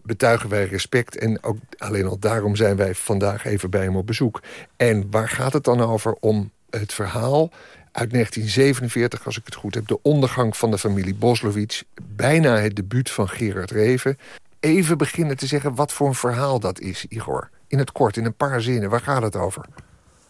betuigen 0.03 0.49
wij 0.49 0.65
respect. 0.65 1.17
En 1.17 1.43
ook 1.43 1.57
alleen 1.77 2.07
al 2.07 2.19
daarom 2.19 2.55
zijn 2.55 2.75
wij 2.75 2.95
vandaag 2.95 3.45
even 3.45 3.69
bij 3.69 3.83
hem 3.83 3.95
op 3.95 4.07
bezoek. 4.07 4.41
En 4.77 5.07
waar 5.09 5.29
gaat 5.29 5.53
het 5.53 5.63
dan 5.63 5.81
over? 5.81 6.15
Om 6.19 6.51
het 6.69 6.93
verhaal 6.93 7.51
uit 7.93 8.11
1947, 8.11 9.25
als 9.25 9.37
ik 9.37 9.45
het 9.45 9.55
goed 9.55 9.73
heb... 9.73 9.87
de 9.87 9.99
ondergang 10.01 10.57
van 10.57 10.71
de 10.71 10.77
familie 10.77 11.15
Boslowitz... 11.15 11.81
bijna 12.03 12.57
het 12.57 12.75
debuut 12.75 13.09
van 13.09 13.29
Gerard 13.29 13.71
Reven. 13.71 14.17
Even 14.59 14.97
beginnen 14.97 15.37
te 15.37 15.47
zeggen 15.47 15.75
wat 15.75 15.93
voor 15.93 16.07
een 16.07 16.15
verhaal 16.15 16.59
dat 16.59 16.79
is, 16.79 17.05
Igor. 17.09 17.49
In 17.67 17.77
het 17.77 17.91
kort, 17.91 18.17
in 18.17 18.25
een 18.25 18.35
paar 18.35 18.61
zinnen. 18.61 18.89
Waar 18.89 19.01
gaat 19.01 19.21
het 19.21 19.35
over? 19.35 19.65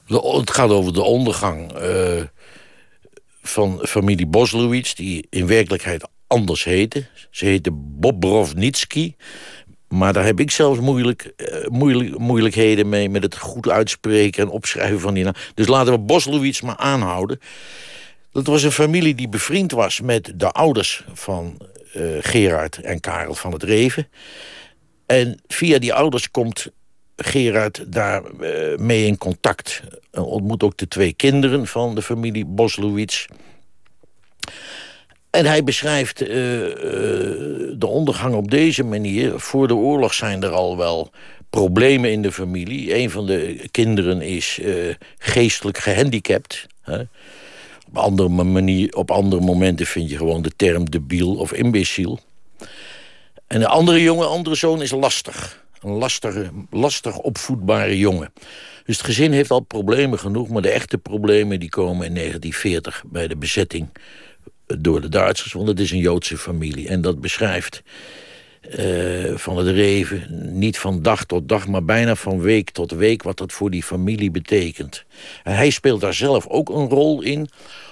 het 0.05 0.51
gaat 0.51 0.69
over 0.69 0.93
de 0.93 1.01
ondergang 1.01 1.81
uh, 1.81 2.23
van 3.41 3.79
familie 3.83 4.27
Boslowitz... 4.27 4.93
die 4.93 5.27
in 5.29 5.47
werkelijkheid 5.47 6.07
anders 6.27 6.63
heette. 6.63 7.07
Ze 7.29 7.45
heette 7.45 7.71
Bobrovnitsky. 7.71 9.15
Maar 9.93 10.13
daar 10.13 10.25
heb 10.25 10.39
ik 10.39 10.51
zelfs 10.51 10.79
moeilijk, 10.79 11.33
uh, 11.37 11.67
moeilijk, 11.67 12.17
moeilijkheden 12.17 12.89
mee... 12.89 13.09
met 13.09 13.23
het 13.23 13.37
goed 13.37 13.69
uitspreken 13.69 14.43
en 14.43 14.49
opschrijven 14.49 14.99
van 14.99 15.13
die 15.13 15.23
naam. 15.23 15.33
Dus 15.53 15.67
laten 15.67 15.93
we 15.93 15.99
Boslowitz 15.99 16.61
maar 16.61 16.77
aanhouden. 16.77 17.39
Dat 18.31 18.47
was 18.47 18.63
een 18.63 18.71
familie 18.71 19.15
die 19.15 19.29
bevriend 19.29 19.71
was 19.71 20.01
met 20.01 20.33
de 20.35 20.51
ouders 20.51 21.05
van 21.13 21.57
eh, 21.93 22.03
Gerard 22.19 22.77
en 22.77 22.99
Karel 22.99 23.33
van 23.33 23.51
het 23.53 23.63
Reven. 23.63 24.07
En 25.05 25.41
via 25.47 25.79
die 25.79 25.93
ouders 25.93 26.31
komt 26.31 26.67
Gerard 27.15 27.83
daar 27.87 28.23
eh, 28.23 28.77
mee 28.77 29.05
in 29.05 29.17
contact. 29.17 29.81
Uh, 30.11 30.27
ontmoet 30.27 30.63
ook 30.63 30.77
de 30.77 30.87
twee 30.87 31.13
kinderen 31.13 31.67
van 31.67 31.95
de 31.95 32.01
familie 32.01 32.45
Boslowitz. 32.45 33.25
En 35.43 35.49
hij 35.49 35.63
beschrijft 35.63 36.21
uh, 36.21 36.27
de 37.77 37.87
ondergang 37.87 38.35
op 38.35 38.51
deze 38.51 38.83
manier. 38.83 39.39
Voor 39.39 39.67
de 39.67 39.75
oorlog 39.75 40.13
zijn 40.13 40.43
er 40.43 40.51
al 40.51 40.77
wel 40.77 41.11
problemen 41.49 42.11
in 42.11 42.21
de 42.21 42.31
familie. 42.31 42.95
Een 42.95 43.09
van 43.09 43.25
de 43.25 43.67
kinderen 43.71 44.21
is 44.21 44.59
geestelijk 45.17 45.77
gehandicapt. 45.77 46.67
Hè. 46.81 46.99
Op, 47.87 47.97
andere 47.97 48.29
manier, 48.29 48.95
op 48.95 49.11
andere 49.11 49.41
momenten 49.41 49.85
vind 49.85 50.09
je 50.09 50.17
gewoon 50.17 50.41
de 50.41 50.51
term 50.55 50.89
debiel 50.89 51.35
of 51.35 51.53
imbeciel. 51.53 52.19
En 53.47 53.59
de 53.59 53.67
andere 53.67 54.01
jongen, 54.01 54.29
andere 54.29 54.55
zoon 54.55 54.81
is 54.81 54.91
lastig. 54.91 55.65
Een 55.81 55.91
lastige, 55.91 56.49
lastig 56.69 57.17
opvoedbare 57.17 57.97
jongen. 57.97 58.33
Dus 58.85 58.97
het 58.97 59.05
gezin 59.05 59.31
heeft 59.31 59.51
al 59.51 59.59
problemen 59.59 60.19
genoeg... 60.19 60.49
maar 60.49 60.61
de 60.61 60.69
echte 60.69 60.97
problemen 60.97 61.59
die 61.59 61.69
komen 61.69 62.05
in 62.05 62.13
1940 62.13 63.03
bij 63.07 63.27
de 63.27 63.37
bezetting 63.37 63.89
door 64.65 65.01
de 65.01 65.09
Duitsers. 65.09 65.53
Want 65.53 65.67
het 65.67 65.79
is 65.79 65.91
een 65.91 65.97
Joodse 65.97 66.37
familie. 66.37 66.87
En 66.87 67.01
dat 67.01 67.21
beschrijft 67.21 67.83
uh, 68.79 69.35
van 69.35 69.57
het 69.57 69.67
Reven 69.67 70.27
niet 70.59 70.77
van 70.77 71.01
dag 71.01 71.25
tot 71.25 71.49
dag... 71.49 71.67
maar 71.67 71.85
bijna 71.85 72.15
van 72.15 72.41
week 72.41 72.69
tot 72.69 72.91
week 72.91 73.23
wat 73.23 73.37
dat 73.37 73.51
voor 73.51 73.69
die 73.69 73.83
familie 73.83 74.31
betekent. 74.31 75.03
En 75.43 75.55
hij 75.55 75.69
speelt 75.69 76.01
daar 76.01 76.13
zelf 76.13 76.47
ook 76.47 76.69
een 76.69 76.89
rol 76.89 77.21
in 77.21 77.49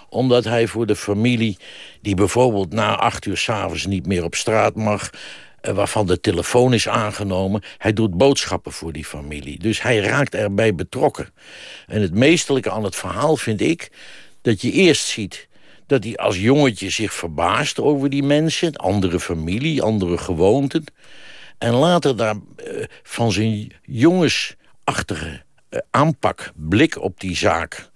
omdat 0.09 0.43
hij 0.43 0.67
voor 0.67 0.86
de 0.86 0.95
familie... 0.95 1.57
die 2.01 2.15
bijvoorbeeld 2.15 2.74
na 2.74 2.95
acht 2.95 3.26
uur 3.26 3.38
s'avonds 3.38 3.86
niet 3.86 4.05
meer 4.05 4.24
op 4.24 4.36
straat 4.36 4.76
mag... 4.76 5.09
Eh, 5.61 5.74
waarvan 5.74 6.05
de 6.05 6.19
telefoon 6.19 6.74
is 6.74 6.88
aangenomen. 6.88 7.63
Hij 7.78 7.93
doet 7.93 8.17
boodschappen 8.17 8.72
voor 8.72 8.91
die 8.91 9.05
familie. 9.05 9.59
Dus 9.59 9.82
hij 9.82 9.97
raakt 9.97 10.36
erbij 10.36 10.76
betrokken. 10.76 11.30
En 11.88 12.01
het 12.01 12.13
meestelijke 12.13 12.72
aan 12.72 12.84
het 12.84 12.95
verhaal 12.95 13.38
vind 13.38 13.61
ik... 13.61 13.91
dat 14.41 14.61
je 14.61 14.72
eerst 14.72 15.05
ziet 15.05 15.47
dat 15.92 16.04
hij 16.04 16.18
als 16.18 16.39
jongetje 16.39 16.89
zich 16.89 17.14
verbaast 17.14 17.80
over 17.80 18.10
die 18.10 18.24
mensen... 18.24 18.76
andere 18.76 19.20
familie, 19.20 19.82
andere 19.82 20.18
gewoonten... 20.18 20.84
en 21.58 21.74
later 21.74 22.18
daar 22.18 22.36
uh, 22.36 22.84
van 23.04 23.32
zijn 23.32 23.72
jongensachtige 23.82 25.44
uh, 25.70 25.80
aanpak, 25.89 26.52
blik 26.56 27.02
op 27.02 27.20
die 27.20 27.36
zaak 27.36 27.89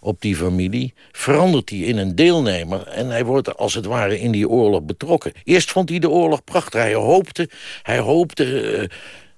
op 0.00 0.20
die 0.20 0.36
familie... 0.36 0.94
verandert 1.12 1.70
hij 1.70 1.78
in 1.78 1.96
een 1.96 2.14
deelnemer 2.14 2.86
en 2.86 3.06
hij 3.06 3.24
wordt 3.24 3.56
als 3.56 3.74
het 3.74 3.84
ware 3.84 4.20
in 4.20 4.32
die 4.32 4.48
oorlog 4.48 4.82
betrokken. 4.82 5.32
Eerst 5.44 5.70
vond 5.70 5.88
hij 5.88 5.98
de 5.98 6.10
oorlog 6.10 6.44
prachtig. 6.44 6.80
Hij 6.80 6.94
hoopte, 6.94 7.50
hij 7.82 7.98
hoopte 7.98 8.44
uh, 8.78 8.88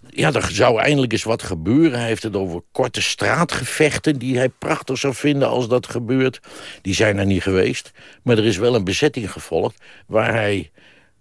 ja, 0.09 0.33
er 0.33 0.49
zou 0.53 0.81
eindelijk 0.81 1.13
eens 1.13 1.23
wat 1.23 1.43
gebeuren. 1.43 1.99
Hij 1.99 2.09
heeft 2.09 2.23
het 2.23 2.37
over 2.37 2.63
korte 2.73 3.03
straatgevechten 3.03 4.19
die 4.19 4.37
hij 4.37 4.49
prachtig 4.49 4.99
zou 4.99 5.15
vinden 5.15 5.49
als 5.49 5.69
dat 5.69 5.87
gebeurt. 5.87 6.41
Die 6.83 6.95
zijn 6.95 7.19
er 7.19 7.27
niet 7.27 7.43
geweest. 7.43 7.93
Maar 8.23 8.39
er 8.39 8.45
is 8.45 8.57
wel 8.57 8.75
een 8.75 8.85
bezetting 8.85 9.33
gevolgd 9.33 9.83
waar 10.07 10.33
hij 10.33 10.71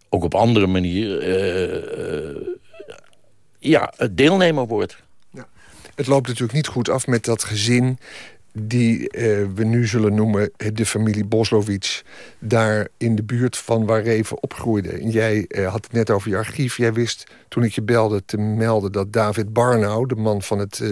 ook 0.10 0.24
op 0.24 0.36
andere 0.36 0.68
manier 0.68 1.28
uh, 1.28 2.30
uh, 2.30 2.48
ja, 3.60 3.94
deelnemer 4.12 4.68
wordt. 4.68 4.98
Ja. 5.32 5.48
Het 5.96 6.08
loopt 6.08 6.28
natuurlijk 6.28 6.54
niet 6.54 6.68
goed 6.68 6.90
af 6.90 7.08
met 7.08 7.26
dat 7.26 7.44
gezin 7.44 7.98
die 8.54 9.00
uh, 9.00 9.48
we 9.56 9.64
nu 9.64 9.88
zullen 9.88 10.16
noemen 10.16 10.52
de 10.74 10.86
familie 10.86 11.26
Boslowitz... 11.26 12.02
daar 12.40 12.88
in 12.98 13.16
de 13.16 13.24
buurt 13.24 13.58
van 13.58 13.86
waar 13.86 14.02
Reven 14.02 14.44
opgroeide. 14.44 14.90
En 14.90 15.10
jij 15.10 15.46
uh, 15.48 15.72
had 15.72 15.84
het 15.84 15.94
net 15.94 16.10
over 16.10 16.30
je 16.30 16.38
archief. 16.38 16.78
Jij 16.78 16.94
wist 16.94 17.32
toen 17.48 17.64
ik 17.64 17.72
je 17.72 17.82
belde 17.82 18.26
te 18.26 18.38
melden 18.38 18.92
dat 18.92 19.14
David 19.14 19.54
Barnau... 19.54 20.08
de 20.08 20.16
man 20.16 20.42
van 20.42 20.60
het 20.60 20.84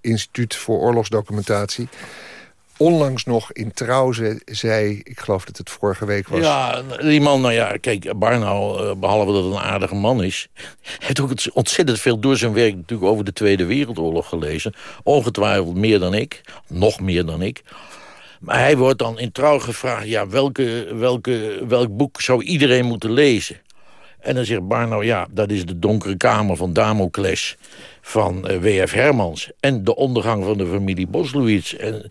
Instituut 0.00 0.56
voor 0.56 0.78
Oorlogsdocumentatie 0.78 1.88
onlangs 2.80 3.24
nog 3.24 3.52
in 3.52 3.72
Trouw 3.72 4.12
zei... 4.44 5.00
ik 5.04 5.20
geloof 5.20 5.44
dat 5.44 5.56
het 5.56 5.70
vorige 5.70 6.04
week 6.04 6.28
was... 6.28 6.40
Ja, 6.40 6.82
die 6.82 7.20
man, 7.20 7.40
nou 7.40 7.54
ja, 7.54 7.76
kijk, 7.80 8.18
Barnau, 8.18 8.80
eh, 8.80 8.94
behalve 8.96 9.32
dat 9.32 9.44
een 9.44 9.58
aardige 9.58 9.94
man 9.94 10.22
is... 10.22 10.48
heeft 10.98 11.20
ook 11.20 11.32
ontzettend 11.52 12.00
veel 12.00 12.18
door 12.18 12.36
zijn 12.36 12.52
werk 12.52 12.74
natuurlijk 12.74 13.10
over 13.10 13.24
de 13.24 13.32
Tweede 13.32 13.64
Wereldoorlog 13.64 14.28
gelezen. 14.28 14.74
Ongetwijfeld 15.02 15.74
meer 15.74 15.98
dan 15.98 16.14
ik, 16.14 16.40
nog 16.66 17.00
meer 17.00 17.24
dan 17.24 17.42
ik. 17.42 17.62
Maar 18.40 18.58
hij 18.58 18.76
wordt 18.76 18.98
dan 18.98 19.18
in 19.18 19.32
Trouw 19.32 19.58
gevraagd... 19.58 20.06
ja, 20.06 20.28
welke, 20.28 20.88
welke, 20.94 21.64
welk 21.68 21.96
boek 21.96 22.20
zou 22.20 22.42
iedereen 22.42 22.84
moeten 22.84 23.12
lezen? 23.12 23.56
En 24.20 24.34
dan 24.34 24.44
zegt 24.44 24.68
Barnau, 24.68 25.04
ja, 25.04 25.26
dat 25.30 25.50
is 25.50 25.66
de 25.66 25.78
donkere 25.78 26.16
kamer 26.16 26.56
van 26.56 26.72
Damocles 26.72 27.56
van 28.00 28.48
eh, 28.48 28.60
W.F. 28.60 28.92
Hermans. 28.92 29.50
En 29.60 29.84
de 29.84 29.96
ondergang 29.96 30.44
van 30.44 30.58
de 30.58 30.66
familie 30.66 31.06
Boslowitz. 31.06 31.72
En 31.72 32.10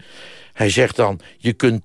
hij 0.60 0.70
zegt 0.70 0.96
dan, 0.96 1.20
je 1.38 1.54
kunt 1.54 1.82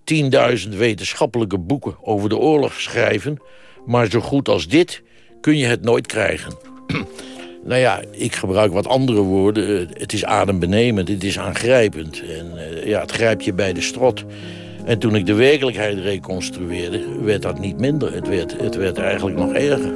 10.000 0.67 0.69
wetenschappelijke 0.77 1.59
boeken 1.59 1.97
over 2.03 2.29
de 2.29 2.37
oorlog 2.37 2.81
schrijven... 2.81 3.39
maar 3.87 4.11
zo 4.11 4.21
goed 4.21 4.49
als 4.49 4.69
dit 4.69 5.03
kun 5.41 5.57
je 5.57 5.67
het 5.67 5.83
nooit 5.83 6.07
krijgen. 6.07 6.57
nou 7.65 7.81
ja, 7.81 8.01
ik 8.11 8.35
gebruik 8.35 8.73
wat 8.73 8.87
andere 8.87 9.21
woorden. 9.21 9.89
Eh, 9.89 10.01
het 10.01 10.13
is 10.13 10.25
adembenemend, 10.25 11.09
het 11.09 11.25
is 11.25 11.39
aangrijpend. 11.39 12.23
En 12.23 12.53
uh, 12.55 12.87
ja, 12.87 13.01
het 13.01 13.13
grijpt 13.13 13.45
je 13.45 13.53
bij 13.53 13.73
de 13.73 13.83
strot. 13.83 14.25
En 14.85 14.99
toen 14.99 15.15
ik 15.15 15.27
de 15.27 15.35
werkelijkheid 15.35 15.99
reconstrueerde, 15.99 17.21
werd 17.23 17.43
dat 17.43 17.59
niet 17.59 17.79
minder. 17.79 18.15
Het 18.15 18.29
werd, 18.29 18.61
het 18.61 18.75
werd 18.77 18.99
eigenlijk 18.99 19.37
nog 19.37 19.53
erger. 19.53 19.93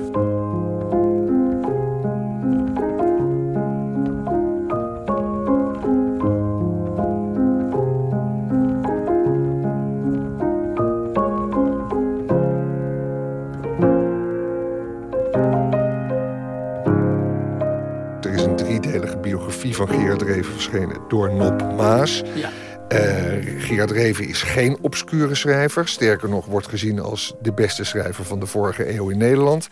Verschenen 20.51 21.01
door 21.09 21.33
Nop 21.33 21.77
Maas. 21.77 22.23
Ja. 22.35 22.51
Uh, 22.93 23.63
Gerard 23.65 23.91
Reven 23.91 24.29
is 24.29 24.43
geen 24.43 24.79
obscure 24.81 25.35
schrijver. 25.35 25.89
Sterker 25.89 26.29
nog, 26.29 26.47
wordt 26.47 26.69
gezien 26.69 27.01
als 27.01 27.35
de 27.43 27.53
beste 27.53 27.85
schrijver 27.85 28.25
van 28.25 28.41
de 28.41 28.47
vorige 28.47 28.95
eeuw 28.95 29.09
in 29.09 29.19
Nederland. 29.19 29.69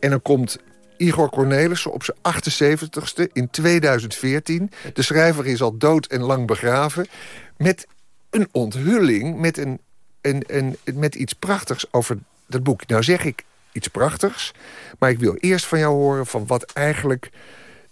En 0.00 0.10
dan 0.10 0.22
komt 0.22 0.58
Igor 0.96 1.30
Cornelissen 1.30 1.92
op 1.92 2.04
zijn 2.04 2.18
78ste 2.18 3.32
in 3.32 3.50
2014. 3.50 4.70
De 4.92 5.02
schrijver 5.02 5.46
is 5.46 5.62
al 5.62 5.76
dood 5.76 6.06
en 6.06 6.20
lang 6.20 6.46
begraven. 6.46 7.06
Met 7.56 7.86
een 8.30 8.48
onthulling, 8.52 9.38
met, 9.38 9.58
een, 9.58 9.80
een, 10.20 10.44
een, 10.46 10.76
met 10.94 11.14
iets 11.14 11.32
prachtigs 11.32 11.92
over 11.92 12.18
dat 12.46 12.62
boek. 12.62 12.86
Nou 12.86 13.02
zeg 13.02 13.24
ik 13.24 13.44
iets 13.72 13.88
prachtigs, 13.88 14.52
maar 14.98 15.10
ik 15.10 15.18
wil 15.18 15.34
eerst 15.34 15.66
van 15.66 15.78
jou 15.78 15.94
horen... 15.94 16.26
van 16.26 16.46
wat 16.46 16.72
eigenlijk 16.72 17.30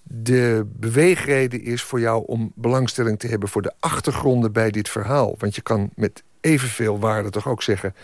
de 0.02 0.66
beweegreden 0.66 1.62
is 1.62 1.82
voor 1.82 2.00
jou 2.00 2.24
om 2.26 2.52
belangstelling 2.54 3.18
te 3.18 3.26
hebben... 3.26 3.48
voor 3.48 3.62
de 3.62 3.72
achtergronden 3.80 4.52
bij 4.52 4.70
dit 4.70 4.88
verhaal. 4.88 5.34
Want 5.38 5.54
je 5.54 5.62
kan 5.62 5.90
met 5.94 6.22
evenveel 6.40 6.98
waarde 6.98 7.30
toch 7.30 7.48
ook 7.48 7.62
zeggen... 7.62 7.94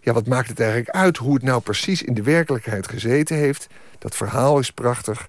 ja, 0.00 0.12
wat 0.12 0.26
maakt 0.26 0.48
het 0.48 0.60
eigenlijk 0.60 0.90
uit 0.90 1.16
hoe 1.16 1.34
het 1.34 1.42
nou 1.42 1.60
precies 1.60 2.02
in 2.02 2.14
de 2.14 2.22
werkelijkheid 2.22 2.88
gezeten 2.88 3.36
heeft? 3.36 3.66
Dat 3.98 4.16
verhaal 4.16 4.58
is 4.58 4.70
prachtig. 4.70 5.28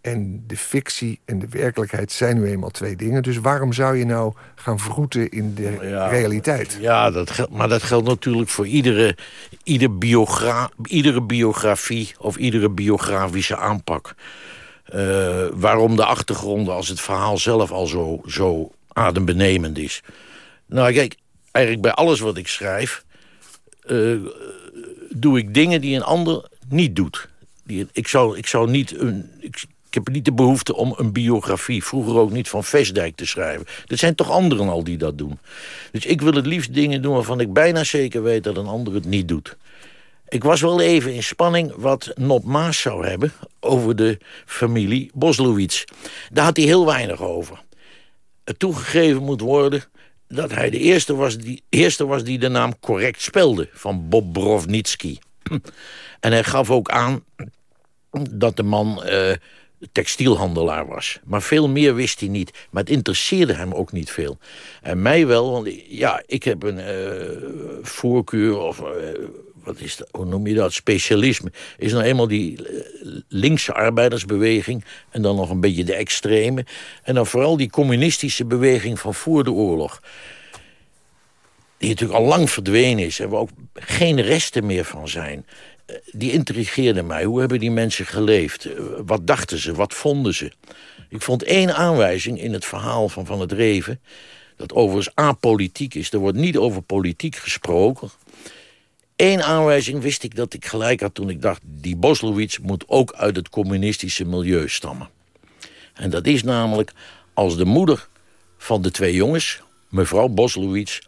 En 0.00 0.44
de 0.46 0.56
fictie 0.56 1.20
en 1.24 1.38
de 1.38 1.48
werkelijkheid 1.50 2.12
zijn 2.12 2.40
nu 2.40 2.46
eenmaal 2.46 2.70
twee 2.70 2.96
dingen. 2.96 3.22
Dus 3.22 3.38
waarom 3.38 3.72
zou 3.72 3.96
je 3.96 4.04
nou 4.04 4.32
gaan 4.54 4.78
vroeten 4.78 5.30
in 5.30 5.54
de 5.54 5.76
realiteit? 6.08 6.76
Ja, 6.80 7.10
dat 7.10 7.30
geldt, 7.30 7.52
maar 7.52 7.68
dat 7.68 7.82
geldt 7.82 8.08
natuurlijk 8.08 8.50
voor 8.50 8.66
iedere, 8.66 9.16
ieder 9.62 9.98
biogra 9.98 10.70
iedere 10.82 11.22
biografie... 11.22 12.14
of 12.18 12.36
iedere 12.36 12.70
biografische 12.70 13.56
aanpak. 13.56 14.14
Uh, 14.94 15.46
waarom 15.52 15.96
de 15.96 16.04
achtergronden 16.04 16.74
als 16.74 16.88
het 16.88 17.00
verhaal 17.00 17.38
zelf 17.38 17.70
al 17.70 17.86
zo, 17.86 18.20
zo 18.26 18.72
adembenemend 18.92 19.78
is. 19.78 20.00
Nou 20.66 20.92
kijk, 20.92 21.16
eigenlijk 21.50 21.84
bij 21.84 21.94
alles 21.94 22.20
wat 22.20 22.36
ik 22.36 22.48
schrijf... 22.48 23.04
Uh, 23.86 24.20
doe 25.10 25.38
ik 25.38 25.54
dingen 25.54 25.80
die 25.80 25.96
een 25.96 26.02
ander 26.02 26.48
niet 26.68 26.96
doet. 26.96 27.28
Die, 27.64 27.86
ik, 27.92 28.08
zou, 28.08 28.38
ik 28.38 28.46
zou 28.46 28.70
niet... 28.70 28.98
Een, 28.98 29.30
ik, 29.40 29.66
heb 29.90 30.08
niet 30.08 30.24
de 30.24 30.32
behoefte 30.32 30.74
om 30.74 30.94
een 30.96 31.12
biografie, 31.12 31.84
vroeger 31.84 32.16
ook 32.16 32.30
niet 32.30 32.48
van 32.48 32.64
Vestdijk 32.64 33.16
te 33.16 33.26
schrijven. 33.26 33.66
Er 33.86 33.98
zijn 33.98 34.14
toch 34.14 34.30
anderen 34.30 34.68
al 34.68 34.84
die 34.84 34.96
dat 34.96 35.18
doen. 35.18 35.38
Dus 35.92 36.06
ik 36.06 36.20
wil 36.20 36.32
het 36.32 36.46
liefst 36.46 36.74
dingen 36.74 37.02
doen 37.02 37.14
waarvan 37.14 37.40
ik 37.40 37.52
bijna 37.52 37.84
zeker 37.84 38.22
weet 38.22 38.44
dat 38.44 38.56
een 38.56 38.66
ander 38.66 38.94
het 38.94 39.04
niet 39.04 39.28
doet. 39.28 39.56
Ik 40.28 40.44
was 40.44 40.60
wel 40.60 40.80
even 40.80 41.14
in 41.14 41.22
spanning 41.22 41.72
wat 41.76 42.12
Nop 42.14 42.44
Maas 42.44 42.80
zou 42.80 43.06
hebben... 43.06 43.32
over 43.60 43.96
de 43.96 44.18
familie 44.46 45.10
Boslowitz. 45.14 45.84
Daar 46.32 46.44
had 46.44 46.56
hij 46.56 46.66
heel 46.66 46.86
weinig 46.86 47.20
over. 47.20 47.62
Het 48.44 48.58
toegegeven 48.58 49.22
moet 49.22 49.40
worden 49.40 49.84
dat 50.28 50.50
hij 50.50 50.70
de 50.70 50.78
eerste 50.78 51.14
was, 51.14 51.38
die, 51.38 51.62
eerste 51.68 52.06
was 52.06 52.24
die 52.24 52.38
de 52.38 52.48
naam 52.48 52.78
correct 52.80 53.22
spelde... 53.22 53.68
van 53.72 54.08
Bob 54.08 54.32
Brovnitsky. 54.32 55.18
en 56.20 56.32
hij 56.32 56.44
gaf 56.44 56.70
ook 56.70 56.90
aan 56.90 57.24
dat 58.30 58.56
de 58.56 58.62
man 58.62 59.04
eh, 59.04 59.32
textielhandelaar 59.92 60.86
was. 60.86 61.18
Maar 61.24 61.42
veel 61.42 61.68
meer 61.68 61.94
wist 61.94 62.20
hij 62.20 62.28
niet. 62.28 62.66
Maar 62.70 62.82
het 62.82 62.92
interesseerde 62.92 63.52
hem 63.52 63.72
ook 63.72 63.92
niet 63.92 64.10
veel. 64.10 64.38
En 64.82 65.02
mij 65.02 65.26
wel, 65.26 65.50
want 65.50 65.68
ja, 65.88 66.22
ik 66.26 66.42
heb 66.42 66.62
een 66.62 66.78
uh, 66.78 67.82
voorkeur... 67.82 68.58
of 68.58 68.80
uh, 68.80 68.86
wat 69.64 69.80
is 69.80 69.96
dat, 69.96 70.08
hoe 70.10 70.24
noem 70.24 70.46
je 70.46 70.54
dat, 70.54 70.72
specialisme... 70.72 71.52
is 71.78 71.92
nou 71.92 72.04
eenmaal 72.04 72.28
die 72.28 72.58
linkse 73.28 73.72
arbeidersbeweging... 73.72 74.84
en 75.10 75.22
dan 75.22 75.36
nog 75.36 75.50
een 75.50 75.60
beetje 75.60 75.84
de 75.84 75.94
extreme... 75.94 76.66
en 77.02 77.14
dan 77.14 77.26
vooral 77.26 77.56
die 77.56 77.70
communistische 77.70 78.44
beweging 78.44 79.00
van 79.00 79.14
voor 79.14 79.44
de 79.44 79.52
oorlog... 79.52 80.02
die 81.78 81.88
natuurlijk 81.88 82.18
al 82.18 82.26
lang 82.26 82.50
verdwenen 82.50 83.04
is... 83.04 83.20
en 83.20 83.28
waar 83.28 83.40
ook 83.40 83.50
geen 83.74 84.20
resten 84.20 84.66
meer 84.66 84.84
van 84.84 85.08
zijn 85.08 85.46
die 86.12 86.32
intrigeerde 86.32 87.02
mij. 87.02 87.24
Hoe 87.24 87.40
hebben 87.40 87.60
die 87.60 87.70
mensen 87.70 88.06
geleefd? 88.06 88.68
Wat 89.06 89.26
dachten 89.26 89.58
ze? 89.58 89.74
Wat 89.74 89.94
vonden 89.94 90.34
ze? 90.34 90.52
Ik 91.08 91.22
vond 91.22 91.42
één 91.42 91.74
aanwijzing 91.74 92.40
in 92.40 92.52
het 92.52 92.64
verhaal 92.64 93.08
van 93.08 93.26
Van 93.26 93.40
het 93.40 93.52
Reven... 93.52 94.00
dat 94.56 94.72
overigens 94.72 95.14
apolitiek 95.14 95.94
is. 95.94 96.12
Er 96.12 96.18
wordt 96.18 96.38
niet 96.38 96.56
over 96.56 96.82
politiek 96.82 97.36
gesproken. 97.36 98.10
Eén 99.16 99.42
aanwijzing 99.42 100.02
wist 100.02 100.22
ik 100.22 100.34
dat 100.34 100.54
ik 100.54 100.66
gelijk 100.66 101.00
had 101.00 101.14
toen 101.14 101.30
ik 101.30 101.42
dacht... 101.42 101.60
die 101.64 101.96
Boslowitz 101.96 102.58
moet 102.58 102.84
ook 102.86 103.12
uit 103.12 103.36
het 103.36 103.48
communistische 103.48 104.24
milieu 104.24 104.68
stammen. 104.68 105.08
En 105.94 106.10
dat 106.10 106.26
is 106.26 106.42
namelijk 106.42 106.92
als 107.34 107.56
de 107.56 107.64
moeder 107.64 108.08
van 108.58 108.82
de 108.82 108.90
twee 108.90 109.14
jongens... 109.14 109.62
mevrouw 109.88 110.28
Boslowitz 110.28 110.98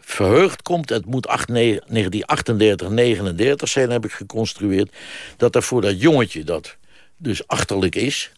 verheugd 0.00 0.62
komt... 0.62 0.88
het 0.88 1.06
moet 1.06 1.22
1938, 1.22 2.88
39 2.88 3.68
zijn, 3.68 3.90
heb 3.90 4.04
ik 4.04 4.12
geconstrueerd... 4.12 4.96
dat 5.36 5.54
er 5.54 5.62
voor 5.62 5.80
dat 5.80 6.00
jongetje 6.00 6.44
dat 6.44 6.76
dus 7.16 7.46
achterlijk 7.46 7.94
is... 7.94 8.30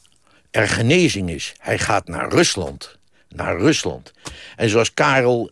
er 0.51 0.69
genezing 0.69 1.31
is. 1.31 1.53
Hij 1.59 1.79
gaat 1.79 2.09
naar 2.09 2.33
Rusland. 2.33 2.99
Naar 3.29 3.59
Rusland. 3.59 4.13
En 4.57 4.69
zoals 4.69 4.95
Karel 4.95 5.51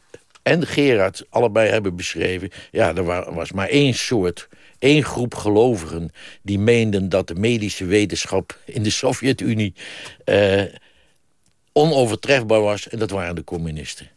en 0.50 0.66
Gerard 0.66 1.26
allebei 1.28 1.70
hebben 1.70 1.96
beschreven... 1.96 2.50
ja, 2.70 2.94
er 2.94 3.34
was 3.34 3.52
maar 3.52 3.68
één 3.68 3.94
soort 3.94 4.48
één 4.78 5.04
groep 5.04 5.34
gelovigen 5.34 6.10
die 6.42 6.58
meenden 6.58 7.08
dat 7.08 7.28
de 7.28 7.34
medische 7.34 7.84
wetenschap 7.84 8.58
in 8.64 8.82
de 8.82 8.90
Sovjet-Unie 8.90 9.74
eh, 10.24 10.62
onovertrefbaar 11.72 12.60
was. 12.60 12.88
En 12.88 12.98
dat 12.98 13.10
waren 13.10 13.34
de 13.34 13.44
communisten. 13.44 14.08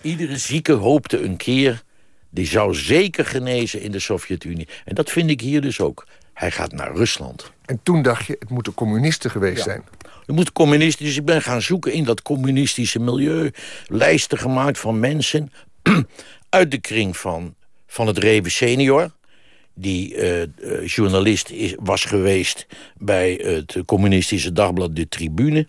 Iedere 0.00 0.36
zieke 0.36 0.72
hoopte 0.72 1.22
een 1.22 1.36
keer... 1.36 1.82
die 2.30 2.46
zou 2.46 2.74
zeker 2.74 3.24
genezen 3.24 3.80
in 3.80 3.90
de 3.90 4.00
Sovjet-Unie. 4.00 4.68
En 4.84 4.94
dat 4.94 5.10
vind 5.10 5.30
ik 5.30 5.40
hier 5.40 5.60
dus 5.60 5.80
ook. 5.80 6.06
Hij 6.32 6.50
gaat 6.50 6.72
naar 6.72 6.94
Rusland. 6.94 7.52
En 7.64 7.80
toen 7.82 8.02
dacht 8.02 8.26
je, 8.26 8.36
het 8.38 8.48
moeten 8.48 8.74
communisten 8.74 9.30
geweest 9.30 9.62
zijn. 9.62 9.84
Het 10.28 10.36
moet 10.36 10.52
communisten. 10.52 11.04
Dus 11.04 11.16
ik 11.16 11.24
ben 11.24 11.42
gaan 11.42 11.62
zoeken 11.62 11.92
in 11.92 12.04
dat 12.04 12.22
communistische 12.22 12.98
milieu. 12.98 13.50
Lijsten 13.86 14.38
gemaakt 14.38 14.78
van 14.78 15.00
mensen 15.00 15.52
uit 16.48 16.70
de 16.70 16.78
kring 16.78 17.16
van, 17.16 17.54
van 17.86 18.06
het 18.06 18.18
Reven 18.18 18.50
senior 18.50 19.10
die 19.74 20.14
uh, 20.14 20.86
journalist 20.86 21.50
is, 21.50 21.74
was 21.78 22.04
geweest 22.04 22.66
bij 22.96 23.32
het 23.32 23.76
communistische 23.86 24.52
dagblad 24.52 24.96
De 24.96 25.08
Tribune. 25.08 25.66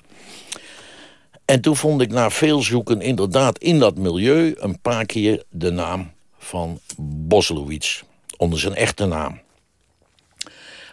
En 1.45 1.62
toen 1.62 1.76
vond 1.76 2.01
ik 2.01 2.12
na 2.12 2.30
veel 2.30 2.62
zoeken 2.62 3.01
inderdaad 3.01 3.57
in 3.57 3.80
dat 3.80 3.97
milieu... 3.97 4.53
een 4.57 4.82
paar 4.82 5.05
keer 5.05 5.43
de 5.49 5.70
naam 5.72 6.12
van 6.38 6.80
Boslowitz, 6.97 8.01
onder 8.38 8.60
zijn 8.60 8.76
echte 8.76 9.05
naam. 9.05 9.39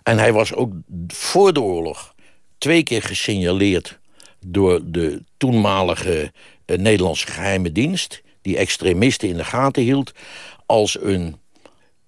En 0.03 0.19
hij 0.19 0.33
was 0.33 0.55
ook 0.55 0.73
voor 1.09 1.53
de 1.53 1.61
oorlog 1.61 2.15
twee 2.59 2.83
keer 2.83 3.03
gesignaleerd... 3.03 3.99
door 4.41 4.81
de 4.85 5.23
toenmalige 5.37 6.33
uh, 6.67 6.79
Nederlandse 6.79 7.27
geheime 7.27 7.73
dienst... 7.73 8.23
die 8.43 8.57
extremisten 8.57 9.29
in 9.29 9.37
de 9.37 9.45
gaten 9.45 9.83
hield... 9.83 10.13
als 10.67 11.01
een 11.01 11.37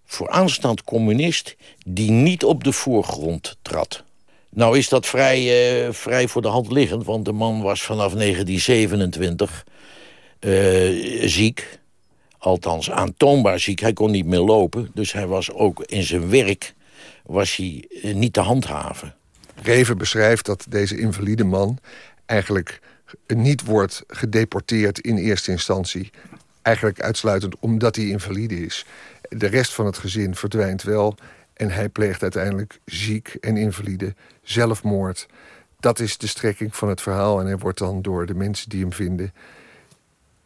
vooraanstaand 0.04 0.84
communist 0.84 1.56
die 1.86 2.10
niet 2.10 2.44
op 2.44 2.64
de 2.64 2.72
voorgrond 2.72 3.56
trad. 3.62 4.04
Nou 4.50 4.78
is 4.78 4.88
dat 4.88 5.06
vrij, 5.06 5.40
uh, 5.86 5.92
vrij 5.92 6.28
voor 6.28 6.42
de 6.42 6.48
hand 6.48 6.72
liggend, 6.72 7.04
want 7.04 7.24
de 7.24 7.32
man 7.32 7.62
was 7.62 7.82
vanaf 7.82 8.12
1927 8.12 9.66
uh, 10.40 11.22
eh, 11.22 11.28
ziek. 11.28 11.78
Althans, 12.38 12.90
aantoonbaar 12.90 13.60
ziek. 13.60 13.80
Hij 13.80 13.92
kon 13.92 14.10
niet 14.10 14.26
meer 14.26 14.40
lopen, 14.40 14.90
dus 14.94 15.12
hij 15.12 15.26
was 15.26 15.50
ook 15.50 15.82
in 15.84 16.02
zijn 16.02 16.30
werk 16.30 16.74
was 17.28 17.56
hij, 17.56 17.84
niet 18.02 18.32
te 18.32 18.40
handhaven. 18.40 19.14
Reven 19.62 19.98
beschrijft 19.98 20.46
dat 20.46 20.66
deze 20.68 20.98
invalide 20.98 21.44
man 21.44 21.78
eigenlijk 22.26 22.80
niet 23.26 23.64
wordt 23.64 24.02
gedeporteerd 24.06 24.98
in 24.98 25.16
eerste 25.16 25.50
instantie. 25.50 26.10
Eigenlijk 26.62 27.00
uitsluitend 27.00 27.58
omdat 27.58 27.96
hij 27.96 28.06
invalide 28.06 28.64
is. 28.64 28.86
De 29.28 29.46
rest 29.46 29.74
van 29.74 29.86
het 29.86 29.98
gezin 29.98 30.34
verdwijnt 30.34 30.82
wel. 30.82 31.16
En 31.54 31.70
hij 31.70 31.88
pleegt 31.88 32.22
uiteindelijk 32.22 32.78
ziek 32.84 33.36
en 33.40 33.56
invalide 33.56 34.14
zelfmoord. 34.42 35.26
Dat 35.80 35.98
is 35.98 36.18
de 36.18 36.26
strekking 36.26 36.76
van 36.76 36.88
het 36.88 37.00
verhaal. 37.00 37.40
En 37.40 37.46
hij 37.46 37.58
wordt 37.58 37.78
dan 37.78 38.02
door 38.02 38.26
de 38.26 38.34
mensen 38.34 38.68
die 38.68 38.80
hem 38.80 38.92
vinden... 38.92 39.32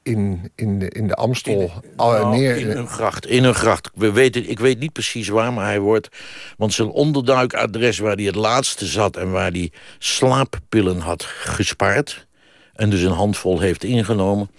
in, 0.03 0.50
in, 0.55 0.78
de, 0.78 0.88
in 0.88 1.09
de 1.09 1.14
Amstel 1.14 1.61
in, 1.61 1.70
nou, 1.96 2.36
neer... 2.36 2.57
In 2.57 2.70
een 2.70 2.88
gracht. 2.88 3.26
In 3.26 3.44
een 3.44 3.55
gracht. 3.55 3.90
We 3.94 4.12
weten, 4.12 4.50
ik 4.50 4.59
weet 4.59 4.78
niet 4.78 4.92
precies 4.92 5.28
waar, 5.28 5.53
maar 5.53 5.64
hij 5.64 5.80
wordt... 5.80 6.09
want 6.57 6.72
zijn 6.72 6.88
onderduikadres 6.88 7.98
waar 7.98 8.16
hij 8.16 8.24
het 8.24 8.34
laatste 8.34 8.86
zat... 8.86 9.16
en 9.16 9.30
waar 9.30 9.50
hij 9.50 9.72
slaappillen 9.98 10.98
had 10.98 11.24
gespaard... 11.24 12.26
en 12.74 12.90
dus 12.90 13.03
een 13.03 13.12
handvol 13.12 13.61
heeft 13.61 13.84
ingenomen 13.84 14.50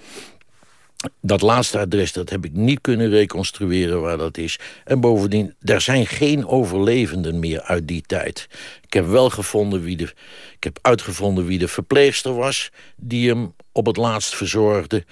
dat 1.22 1.42
laatste 1.42 1.80
adres, 1.80 2.12
dat 2.12 2.30
heb 2.30 2.46
ik 2.46 2.54
niet 2.54 2.82
kunnen 2.82 3.10
reconstrueren 3.10 4.02
waar 4.02 4.18
dat 4.18 4.38
is. 4.38 4.60
En 4.84 5.00
bovendien, 5.00 5.56
er 5.62 5.82
zijn 5.82 6.08
geen 6.08 6.48
overlevenden 6.48 7.40
meer 7.40 7.62
uit 7.62 7.88
die 7.88 8.02
tijd. 8.02 8.48
Ik 8.82 8.94
heb 8.94 9.08
wel 9.08 9.30
gevonden 9.30 9.82
wie 9.82 9.98
de... 9.98 10.14
Ik 10.56 10.64
heb 10.64 10.80
uitgevonden 10.82 11.46
wie 11.46 11.60
de 11.60 11.68
verpleegster 11.68 12.36
was... 12.36 12.70
die 12.96 13.30
hem 13.30 13.54
op 13.72 13.86
het 13.86 13.98
laatst 13.98 14.36
verzorgde... 14.36 15.06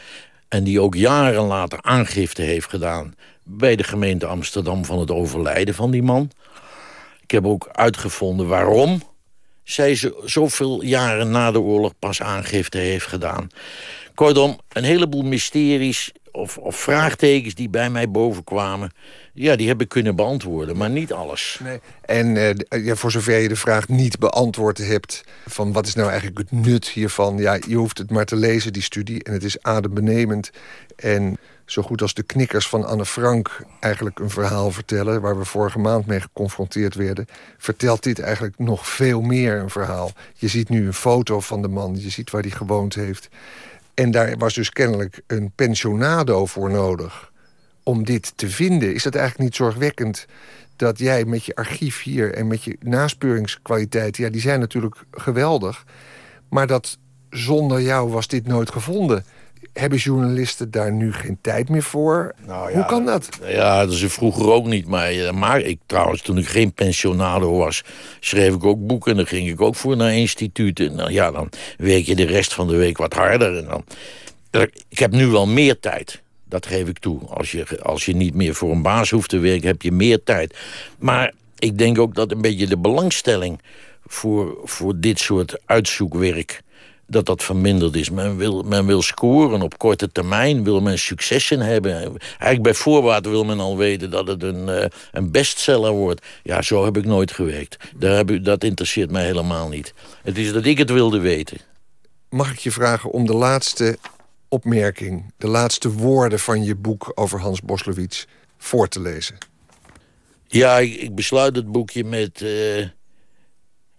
en 0.48 0.64
die 0.64 0.82
ook 0.82 0.96
jaren 0.96 1.44
later 1.44 1.80
aangifte 1.82 2.42
heeft 2.42 2.70
gedaan... 2.70 3.16
bij 3.44 3.76
de 3.76 3.84
gemeente 3.84 4.26
Amsterdam 4.26 4.86
van 4.86 5.00
het 5.00 5.12
overlijden 5.12 5.76
van 5.76 5.92
die 5.92 6.04
man. 6.04 6.32
Ik 7.22 7.32
heb 7.32 7.46
ook 7.46 7.70
uitgevonden 7.72 8.48
waarom 8.48 9.02
zij 9.64 10.00
zoveel 10.24 10.84
jaren 10.84 11.32
na 11.32 11.52
de 11.52 11.60
oorlog 11.60 11.94
pas 12.00 12.22
aangifte 12.22 12.78
heeft 12.78 13.08
gedaan. 13.08 13.50
Kortom, 14.16 14.60
een 14.70 14.84
heleboel 14.84 15.24
mysteries 15.24 16.12
of, 16.32 16.58
of, 16.58 16.76
vraagtekens 16.76 17.56
die 17.56 17.70
bij 17.70 17.90
mij 17.90 18.12
bovenkwamen... 18.12 18.92
ja, 19.34 19.56
die 19.56 19.68
heb 19.68 19.82
ik 19.82 19.90
kunnen 19.90 20.16
beantwoorden, 20.16 20.78
maar 20.78 20.90
niet 20.90 21.14
alles. 21.14 21.60
Nee. 21.64 21.80
En 22.02 22.36
uh, 22.36 22.86
ja, 22.86 22.96
voor 22.96 23.12
zover 23.12 23.38
je 23.38 23.48
de 23.48 23.56
vraag 23.56 23.88
niet 23.88 24.20
beantwoord 24.20 24.78
hebt... 24.78 25.24
van 25.48 25.72
wat 25.72 25.88
is 25.88 25.96
nou 25.96 26.10
eigenlijk 26.10 26.38
het 26.38 26.52
nut 26.52 26.90
hiervan... 26.90 27.38
ja, 27.38 27.58
je 27.68 27.76
hoeft 27.76 27.98
het 27.98 28.12
maar 28.12 28.26
te 28.26 28.36
lezen, 28.36 28.74
die 28.74 28.82
studie, 28.82 29.24
en 29.24 29.34
het 29.34 29.44
is 29.44 29.64
adembenemend. 29.64 30.52
En 30.96 31.38
zo 31.66 31.82
goed 31.82 32.02
als 32.02 32.14
de 32.14 32.24
knikkers 32.24 32.68
van 32.68 32.86
Anne 32.86 33.06
Frank 33.06 33.66
eigenlijk 33.80 34.20
een 34.20 34.30
verhaal 34.30 34.72
vertellen... 34.72 35.22
waar 35.22 35.38
we 35.38 35.46
vorige 35.46 35.80
maand 35.80 36.06
mee 36.06 36.22
geconfronteerd 36.22 36.96
werden... 36.96 37.26
vertelt 37.58 38.04
dit 38.04 38.20
eigenlijk 38.20 38.60
nog 38.60 38.88
veel 38.88 39.22
meer 39.22 39.58
een 39.58 39.70
verhaal. 39.70 40.12
Je 40.34 40.48
ziet 40.48 40.70
nu 40.70 40.86
een 40.86 40.94
foto 40.94 41.40
van 41.40 41.62
de 41.62 41.68
man, 41.68 41.98
je 42.00 42.10
ziet 42.10 42.32
waar 42.32 42.42
hij 42.42 42.52
gewoond 42.52 42.96
heeft... 42.96 43.30
En 43.94 44.12
daar 44.12 44.38
was 44.38 44.54
dus 44.54 44.70
kennelijk 44.70 45.22
een 45.28 45.52
pensionado 45.56 46.46
voor 46.46 46.70
nodig 46.70 47.32
om 47.84 48.06
dit 48.06 48.34
te 48.36 48.50
vinden. 48.50 48.94
Is 48.94 49.04
dat 49.04 49.16
eigenlijk 49.16 49.44
niet 49.50 49.56
zorgwekkend 49.56 50.26
dat 50.76 51.00
jij 51.00 51.26
met 51.26 51.46
je 51.46 51.56
archief 51.56 52.04
hier... 52.04 52.34
en 52.34 52.48
met 52.48 52.64
je 52.64 52.78
naspeuringskwaliteit, 52.80 54.18
ja, 54.18 54.30
die 54.30 54.42
zijn 54.42 54.60
natuurlijk 54.60 54.96
geweldig... 55.12 55.86
maar 56.50 56.68
dat 56.68 56.98
zonder 57.30 57.82
jou 57.82 58.10
was 58.10 58.28
dit 58.28 58.48
nooit 58.48 58.72
gevonden 58.72 59.26
hebben 59.74 60.00
journalisten 60.00 60.72
daar 60.72 60.92
nu 60.92 61.14
geen 61.14 61.38
tijd 61.42 61.70
meer 61.70 61.84
voor? 61.84 62.34
Nou 62.46 62.70
ja, 62.70 62.76
Hoe 62.76 62.86
kan 62.86 63.06
dat? 63.06 63.30
Ja, 63.46 63.86
dat 63.86 63.94
is 63.94 64.04
vroeger 64.04 64.52
ook 64.52 64.66
niet. 64.66 64.88
Maar, 64.88 65.36
maar 65.36 65.60
ik 65.60 65.80
trouwens, 65.86 66.22
toen 66.22 66.38
ik 66.38 66.48
geen 66.48 66.74
pensionado 66.74 67.58
was... 67.58 67.84
schreef 68.20 68.54
ik 68.54 68.64
ook 68.64 68.88
boeken 68.88 69.12
en 69.12 69.18
dan 69.18 69.28
ging 69.28 69.50
ik 69.50 69.62
ook 69.62 69.76
voor 69.76 69.98
naar 69.98 70.14
instituten. 70.14 70.96
Nou 70.96 71.12
ja, 71.12 71.32
dan 71.32 71.50
werk 71.78 72.06
je 72.06 72.16
de 72.16 72.26
rest 72.26 72.54
van 72.54 72.68
de 72.68 72.76
week 72.76 72.98
wat 72.98 73.14
harder. 73.14 73.58
En 73.58 73.84
dan, 74.52 74.70
ik 74.90 75.00
heb 75.00 75.12
nu 75.12 75.28
wel 75.28 75.48
meer 75.48 75.80
tijd. 75.80 76.22
Dat 76.46 76.66
geef 76.66 76.88
ik 76.88 77.00
toe. 77.00 77.20
Als 77.28 77.52
je, 77.52 77.82
als 77.82 78.06
je 78.06 78.16
niet 78.16 78.34
meer 78.34 78.56
voor 78.56 78.72
een 78.72 78.82
baas 78.82 79.10
hoeft 79.10 79.30
te 79.30 79.40
werken, 79.40 79.68
heb 79.68 79.82
je 79.82 79.92
meer 79.92 80.24
tijd. 80.24 80.58
Maar 81.00 81.34
ik 81.60 81.78
denk 81.78 82.00
ook 82.00 82.16
dat 82.16 82.32
een 82.32 82.42
beetje 82.42 82.68
de 82.68 82.78
belangstelling... 82.78 83.62
voor, 84.06 84.58
voor 84.64 85.00
dit 85.00 85.20
soort 85.20 85.58
uitzoekwerk 85.66 86.62
dat 87.12 87.26
dat 87.26 87.44
verminderd 87.44 87.96
is. 87.96 88.10
Men 88.10 88.38
wil, 88.38 88.62
men 88.62 88.86
wil 88.86 89.02
scoren 89.02 89.62
op 89.62 89.78
korte 89.78 90.12
termijn, 90.12 90.64
wil 90.64 90.82
men 90.82 91.00
successen 91.00 91.60
hebben. 91.60 91.94
Eigenlijk 91.94 92.62
bij 92.62 92.74
voorbaat 92.74 93.26
wil 93.26 93.44
men 93.44 93.60
al 93.60 93.78
weten 93.78 94.12
dat 94.12 94.28
het 94.28 94.44
een, 94.44 94.70
eh, 94.70 94.86
een 95.12 95.32
bestseller 95.32 95.92
wordt. 95.92 96.26
Ja, 96.44 96.62
zo 96.62 96.86
heb 96.86 96.98
ik 96.98 97.06
nooit 97.06 97.32
gewerkt. 97.32 97.78
Daar 97.96 98.16
heb 98.16 98.32
ik, 98.32 98.46
dat 98.46 98.64
interesseert 98.64 99.12
mij 99.12 99.26
helemaal 99.26 99.68
niet. 99.68 99.94
Het 100.24 100.38
is 100.38 100.54
dat 100.54 100.66
ik 100.66 100.78
het 100.78 100.90
wilde 100.90 101.20
weten. 101.20 101.58
Mag 102.30 102.52
ik 102.52 102.60
je 102.60 102.72
vragen 102.72 103.12
om 103.12 103.26
de 103.26 103.36
laatste 103.36 103.98
opmerking... 104.50 105.34
de 105.38 105.48
laatste 105.48 105.92
woorden 105.92 106.40
van 106.40 106.64
je 106.64 106.76
boek 106.76 107.12
over 107.16 107.40
Hans 107.40 107.62
Boslowitz 107.62 108.26
voor 108.58 108.88
te 108.88 109.02
lezen? 109.02 109.38
Ja, 110.48 110.78
ik, 110.78 110.96
ik 110.96 111.16
besluit 111.16 111.56
het 111.56 111.72
boekje 111.72 112.04
met 112.04 112.42
uh, 112.42 112.86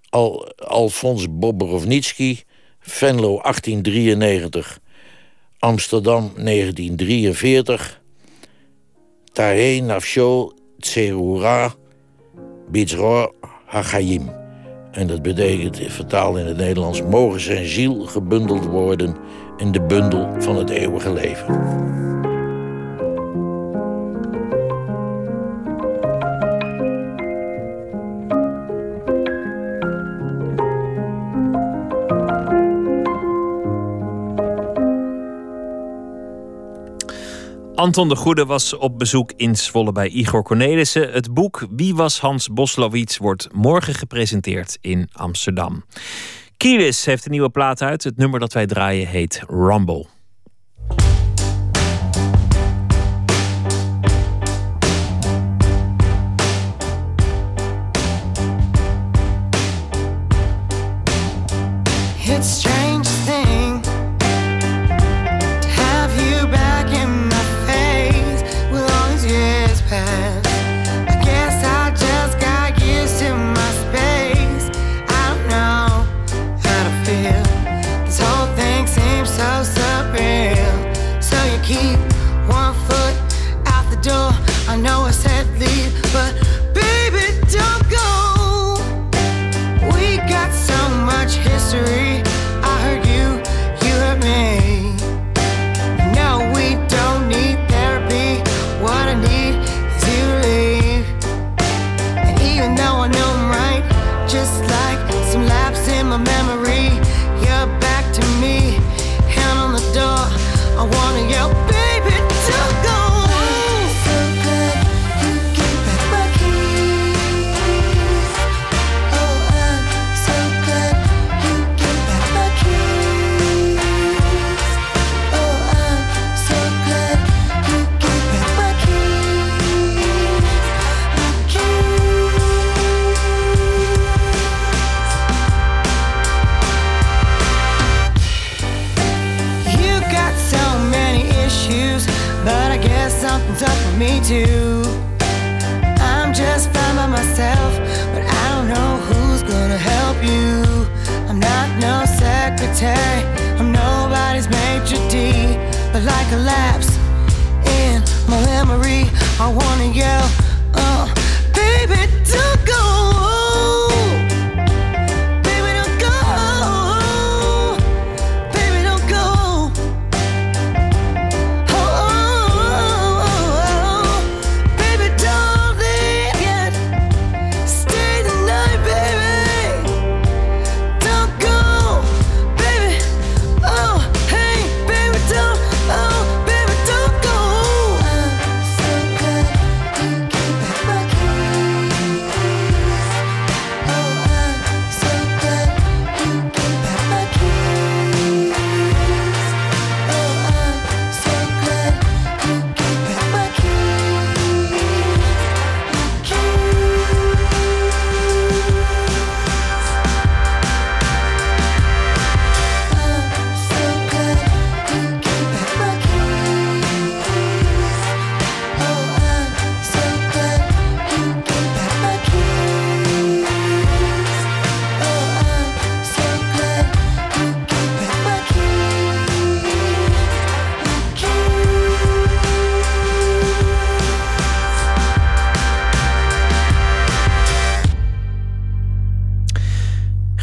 Al, 0.09 0.55
Alfons 0.57 1.27
Boborovnitsky... 1.31 2.39
Venlo 2.85 3.41
1893, 3.43 4.81
Amsterdam 5.59 6.33
1943... 6.37 8.01
Tahé 9.33 9.81
Nafsho 9.81 10.53
Tserura 10.79 11.75
Bitzroor 12.71 13.35
Hachayim. 13.67 14.31
En 14.91 15.07
dat 15.07 15.23
betekent, 15.23 15.81
vertaald 15.87 16.37
in 16.37 16.47
het 16.47 16.57
Nederlands... 16.57 17.03
mogen 17.03 17.41
zijn 17.41 17.67
ziel 17.67 18.07
gebundeld 18.07 18.65
worden 18.65 19.17
in 19.57 19.73
de 19.73 19.81
bundel 19.81 20.29
van 20.39 20.57
het 20.57 20.71
eeuwige 20.71 21.13
leven. 21.13 22.12
Anton 37.75 38.09
de 38.09 38.17
Goede 38.17 38.47
was 38.47 38.77
op 38.77 38.99
bezoek 38.99 39.33
in 39.37 39.57
Zwolle 39.57 39.93
bij 39.93 40.09
Igor 40.09 40.43
Cornelissen. 40.43 41.13
Het 41.13 41.35
boek 41.35 41.67
Wie 41.71 41.95
was 41.95 42.21
Hans 42.21 42.49
Boslowitz 42.49 43.17
wordt 43.17 43.49
morgen 43.53 43.95
gepresenteerd 43.95 44.79
in 44.81 45.09
Amsterdam. 45.13 45.85
Kiris 46.57 47.05
heeft 47.05 47.25
een 47.25 47.31
nieuwe 47.31 47.51
plaat 47.51 47.83
uit. 47.83 48.05
Het 48.05 48.17
nummer 48.17 48.41
dat 48.41 48.53
wij 48.53 48.67
draaien 48.67 49.07
heet 49.07 49.43
Rumble. 49.49 50.07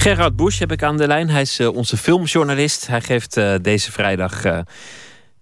Gerard 0.10 0.36
Busch 0.36 0.60
heb 0.60 0.72
ik 0.72 0.84
aan 0.84 0.98
de 0.98 1.08
lijn. 1.08 1.30
Hij 1.30 1.42
is 1.42 1.60
eh, 1.60 1.76
onze 1.76 1.98
filmjournalist. 1.98 2.88
Hij 2.88 3.02
geeft 3.02 3.38
uh, 3.38 3.56
deze 3.62 3.92
vrijdag 3.92 4.46
uh, 4.46 4.60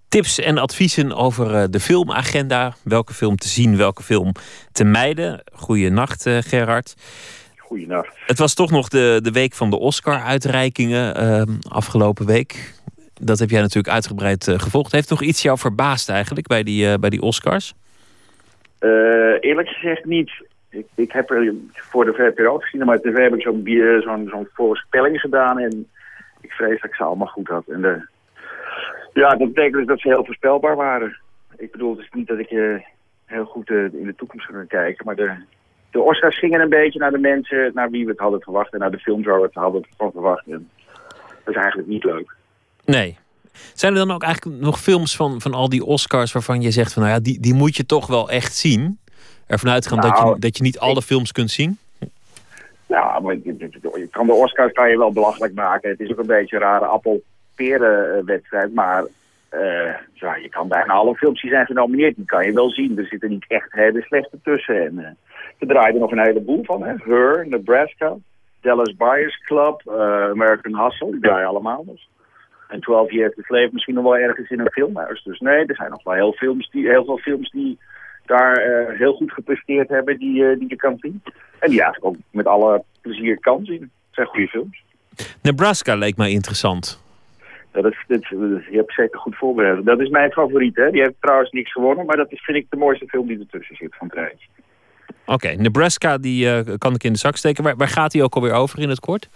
tips 0.10 0.40
en 0.40 0.58
adviezen 0.58 1.14
over 1.14 1.72
de 1.72 1.80
filmagenda. 1.80 2.74
Welke 2.84 3.14
film 3.14 3.36
te 3.36 3.48
zien, 3.48 3.78
welke 3.78 4.04
film 4.04 4.32
te 4.72 4.84
mijden. 4.84 5.44
Goeienacht, 5.54 6.30
Gerard. 6.30 6.96
Goeienacht. 7.58 8.16
Het 8.26 8.38
was 8.38 8.54
toch 8.54 8.72
nog 8.72 8.88
de, 8.88 9.20
de 9.24 9.32
week 9.32 9.54
van 9.54 9.70
de 9.70 9.80
Oscar-uitreikingen 9.80 11.16
ehm, 11.16 11.52
afgelopen 11.70 12.26
week. 12.26 12.74
Dat 13.14 13.40
heb 13.40 13.50
jij 13.50 13.62
natuurlijk 13.62 13.94
uitgebreid 13.94 14.52
gevolgd. 14.58 14.92
Heeft 14.92 15.10
nog 15.10 15.22
iets 15.22 15.42
jou 15.42 15.58
verbaasd 15.58 16.10
eigenlijk 16.10 16.48
bij 16.48 16.64
die, 16.64 17.00
bij 17.00 17.10
die 17.10 17.22
Oscars? 17.22 17.74
eerlijk 19.42 19.68
gezegd 19.68 20.06
niet 20.06 20.32
ik, 20.70 20.88
ik 20.96 21.12
heb 21.12 21.30
er 21.30 21.54
voor 21.72 22.06
de 22.06 22.14
VPRO 22.14 22.58
gezien, 22.58 22.86
maar 22.86 23.00
tv 23.00 23.16
heb 23.16 23.34
ik 23.34 23.42
zo'n 23.42 23.64
zo'n 24.04 24.28
zo'n 24.30 24.50
voorspelling 24.54 25.20
gedaan. 25.20 25.60
En 25.60 25.88
ik 26.42 26.52
vrees 26.52 26.82
dat 26.82 26.90
ik 26.90 26.96
ze 26.96 27.04
allemaal 27.04 27.28
goed 27.28 27.48
had. 27.48 27.68
En 27.68 27.82
de, 27.82 28.08
ja, 29.14 29.30
dat 29.30 29.54
betekent 29.54 29.74
dus 29.74 29.86
dat 29.86 30.00
ze 30.00 30.08
heel 30.08 30.26
voorspelbaar 30.26 30.76
waren. 30.76 31.18
Ik 31.58 31.72
bedoel, 31.72 32.00
is 32.00 32.10
niet 32.12 32.28
dat 32.28 32.40
ik 32.40 32.50
eh, 32.50 32.76
heel 33.26 33.46
goed 33.46 33.70
eh, 33.70 33.84
in 33.84 34.06
de 34.06 34.16
toekomst 34.16 34.46
kan 34.46 34.68
kijken, 34.68 35.06
maar 35.06 35.16
de, 35.16 35.36
de 35.92 36.02
Oscars 36.02 36.40
gingen 36.40 36.62
een 36.62 36.70
beetje 36.70 37.00
naar 37.00 37.12
de 37.12 37.18
mensen 37.18 37.72
naar 37.74 37.90
wie 37.90 38.06
we 38.06 38.12
het 38.12 38.20
hadden 38.20 38.42
verwacht 38.42 38.74
en 38.74 38.80
naar 38.80 38.92
de 38.92 39.00
films 39.00 39.26
waar 39.26 39.40
we 39.40 39.46
het 39.46 39.54
hadden 39.54 39.88
van 39.98 40.12
verwacht. 40.12 40.48
En 40.48 40.70
dat 41.44 41.56
is 41.56 41.62
eigenlijk 41.62 41.88
niet 41.88 42.04
leuk. 42.04 42.36
Nee. 42.86 43.18
Zijn 43.74 43.94
er 43.94 44.00
dan 44.00 44.12
ook 44.12 44.24
eigenlijk 44.24 44.62
nog 44.62 44.80
films 44.80 45.16
van, 45.16 45.42
van 45.42 45.54
al 45.54 45.70
die 45.70 45.84
Oscars 45.84 46.32
waarvan 46.32 46.62
je 46.62 46.72
zegt 46.72 46.94
van 46.94 47.04
nou 47.04 47.16
ja, 47.16 47.22
die, 47.22 47.40
die 47.40 47.54
moet 47.54 47.76
je 47.76 47.86
toch 47.86 48.08
wel 48.08 48.30
echt 48.30 48.56
zien? 48.56 49.00
Ervan 49.48 49.72
uitgaan 49.72 50.00
dat, 50.00 50.18
je, 50.18 50.24
Nou, 50.24 50.40
dat 50.40 50.58
je 50.58 50.64
niet 50.64 50.80
alle 50.80 51.02
films 51.02 51.32
kunt 51.32 51.52
zien? 51.52 51.78
Ja, 52.86 53.20
maar 53.20 53.36
je, 53.44 54.08
kan 54.12 54.28
de 54.28 54.34
Oscars 54.34 54.72
kan 54.72 54.90
je 54.90 54.98
wel 54.98 55.12
belachelijk 55.12 55.54
maken. 55.54 55.90
Het 55.90 56.00
is 56.00 56.12
ook 56.12 56.20
een 56.20 56.26
beetje 56.26 56.56
een 56.56 56.62
rare 56.62 56.86
appel-peren 56.86 58.18
eh, 58.18 58.24
wedstrijd. 58.26 58.74
Maar 58.74 59.06
eh, 59.50 59.94
ja, 60.14 60.36
je 60.36 60.50
kan 60.50 60.68
bijna 60.68 60.94
alle 60.94 61.16
films 61.16 61.42
die 61.42 61.52
zijn 61.52 61.66
genomineerd, 61.66 62.16
die 62.16 62.26
kan 62.26 62.46
je 62.46 62.54
wel 62.54 62.70
zien. 62.70 62.98
Er 62.98 63.06
zitten 63.06 63.30
niet 63.30 63.46
echt 63.48 63.72
hele 63.72 64.02
slechte 64.02 64.40
tussen. 64.44 64.86
En, 64.86 65.00
eh 65.00 65.12
er 65.58 65.68
draaien 65.68 66.00
nog 66.00 66.12
een 66.12 66.20
heleboel 66.20 66.64
van. 66.64 66.84
Hè. 66.84 66.94
Her, 67.04 67.48
Nebraska, 67.48 68.16
Dallas 68.62 68.96
Buyers 68.96 69.42
Club, 69.46 69.82
eh, 69.86 70.30
American 70.30 70.84
Hustle. 70.84 71.12
Die 71.12 71.22
draaien 71.22 71.48
allemaal 71.48 71.86
dus. 71.86 72.10
En 72.68 72.80
12 72.80 73.12
Years 73.12 73.36
to 73.36 73.42
Slave 73.42 73.70
misschien 73.72 73.94
nog 73.94 74.04
wel 74.04 74.18
ergens 74.18 74.50
in 74.50 74.60
een 74.60 74.72
filmhuis. 74.72 75.24
Dus 75.24 75.40
nee, 75.40 75.66
er 75.66 75.76
zijn 75.76 75.90
nog 75.90 76.04
wel 76.04 76.14
heel, 76.14 76.32
films 76.32 76.70
die, 76.70 76.88
heel 76.88 77.06
veel 77.06 77.18
films 77.18 77.50
die 77.52 77.78
daar 78.28 78.56
eh, 78.58 78.98
heel 78.98 79.14
goed 79.14 79.32
gepresteerd 79.32 79.90
hebben 79.90 80.18
die, 80.20 80.46
eh, 80.50 80.60
die 80.60 80.70
je 80.70 80.76
kan 80.76 80.98
zien. 81.00 81.22
En 81.60 81.70
die 81.70 81.82
eigenlijk 81.82 82.06
ook 82.06 82.16
met 82.32 82.46
alle 82.46 82.84
plezier 83.02 83.40
kan 83.40 83.66
zien. 83.66 83.82
Het 83.82 83.90
zijn 84.12 84.28
goede 84.28 84.48
films. 84.48 84.84
Nebraska 85.42 85.96
leek 85.96 86.18
mij 86.18 86.32
interessant. 86.32 87.04
Dat, 87.72 87.84
dat, 87.84 87.94
dat- 88.08 88.28
je 88.30 88.68
hebt 88.72 88.94
zeker 88.94 89.20
goed 89.20 89.36
voorbereid. 89.36 89.86
Dat 89.86 90.00
is 90.00 90.10
mijn 90.10 90.32
favoriet. 90.32 90.76
Hè? 90.76 90.92
Die 90.92 91.02
heeft 91.02 91.14
trouwens 91.20 91.52
niks 91.52 91.72
gewonnen, 91.72 92.06
maar 92.06 92.18
dat 92.18 92.32
is, 92.32 92.42
vind 92.44 92.58
ik 92.58 92.66
de 92.70 92.78
mooiste 92.78 93.08
film 93.08 93.28
die 93.28 93.40
ertussen 93.40 93.76
zit 93.76 93.96
van 93.98 94.08
het 94.08 94.16
rijtje. 94.16 94.48
Oké, 95.26 95.48
Nebraska 95.50 96.18
die 96.18 96.50
eh, 96.52 96.74
kan 96.78 96.94
ik 96.94 97.04
in 97.04 97.12
de 97.14 97.20
zak 97.20 97.36
steken. 97.36 97.64
Waar, 97.64 97.76
waar 97.76 97.88
gaat 97.88 98.14
hij 98.14 98.22
ook 98.24 98.36
alweer 98.36 98.54
over 98.54 98.80
in 98.80 98.90
het 98.90 99.00
kort? 99.00 99.30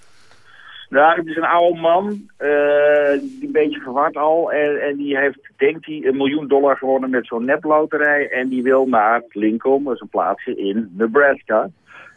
Nou, 0.92 1.18
het 1.18 1.28
is 1.28 1.36
een 1.36 1.44
oude 1.44 1.80
man, 1.80 2.30
eh, 2.38 3.20
die 3.20 3.46
een 3.46 3.52
beetje 3.52 3.80
verward 3.80 4.18
al. 4.18 4.52
En, 4.52 4.82
en 4.82 4.98
die 4.98 5.18
heeft, 5.18 5.52
denkt 5.58 5.86
hij, 5.86 6.02
een 6.06 6.18
miljoen 6.18 6.48
dollar 6.48 6.78
gewonnen 6.78 7.10
met 7.10 7.26
zo'n 7.26 7.46
neploterij. 7.46 8.30
En 8.30 8.50
die 8.50 8.64
wil 8.64 8.88
naar 8.88 9.24
Lincoln, 9.30 9.84
dat 9.84 9.94
is 9.94 10.02
een 10.02 10.08
plaatsje 10.08 10.56
in 10.56 10.92
Nebraska. 10.98 11.70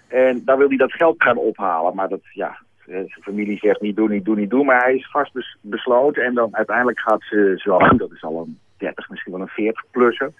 En 0.09 0.43
daar 0.45 0.59
wil 0.59 0.68
hij 0.68 0.77
dat 0.77 0.93
geld 0.93 1.22
gaan 1.22 1.37
ophalen. 1.37 1.95
Maar 1.95 2.09
dat, 2.09 2.20
ja, 2.33 2.59
eh, 2.79 2.87
zijn 2.87 3.22
familie 3.22 3.59
zegt 3.59 3.81
niet 3.81 3.97
doen, 3.97 4.11
niet 4.11 4.25
doen, 4.25 4.37
niet 4.37 4.51
doen. 4.51 4.66
Maar 4.66 4.83
hij 4.83 4.95
is 4.95 5.11
vast 5.11 5.33
bes- 5.33 5.57
besloten. 5.61 6.25
En 6.25 6.35
dan 6.35 6.57
uiteindelijk 6.57 7.01
gaat 7.01 7.22
ze 7.22 7.55
zo, 7.57 7.79
dat 7.79 8.12
is 8.12 8.22
al 8.22 8.41
een 8.41 8.59
30, 8.77 9.11
misschien 9.11 9.33
wel 9.33 9.41
een 9.41 9.75
40-plusser. 9.75 10.33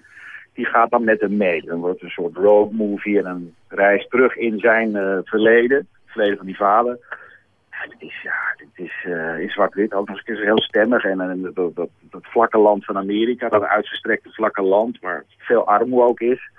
Die 0.53 0.65
gaat 0.65 0.89
dan 0.89 1.03
met 1.03 1.21
hem 1.21 1.37
mee. 1.37 1.61
Dan 1.61 1.79
wordt 1.79 2.01
het 2.01 2.03
een 2.03 2.23
soort 2.23 2.35
road 2.35 2.71
movie 2.71 3.19
en 3.19 3.25
een 3.25 3.53
reis 3.67 4.07
terug 4.07 4.35
in 4.35 4.59
zijn 4.59 4.95
eh, 4.95 5.17
verleden. 5.23 5.77
Het 5.77 5.87
verleden 6.05 6.37
van 6.37 6.45
die 6.45 6.57
vader. 6.57 6.99
Ja, 7.75 7.87
dit 7.87 8.01
is, 8.09 8.21
ja, 8.21 8.55
is 8.73 9.03
eh, 9.03 9.39
in 9.39 9.49
zwart-wit 9.49 9.93
ook 9.93 10.07
nog 10.07 10.27
eens 10.27 10.39
heel 10.39 10.61
stemmig. 10.61 11.03
En, 11.03 11.21
en 11.21 11.41
dat, 11.41 11.75
dat, 11.75 11.89
dat 12.01 12.25
vlakke 12.25 12.57
land 12.57 12.85
van 12.85 12.97
Amerika, 12.97 13.49
dat 13.49 13.63
uitgestrekte 13.63 14.29
vlakke 14.29 14.61
land, 14.61 14.99
waar 14.99 15.23
veel 15.37 15.67
armoede 15.67 16.07
ook 16.07 16.19
is. 16.19 16.49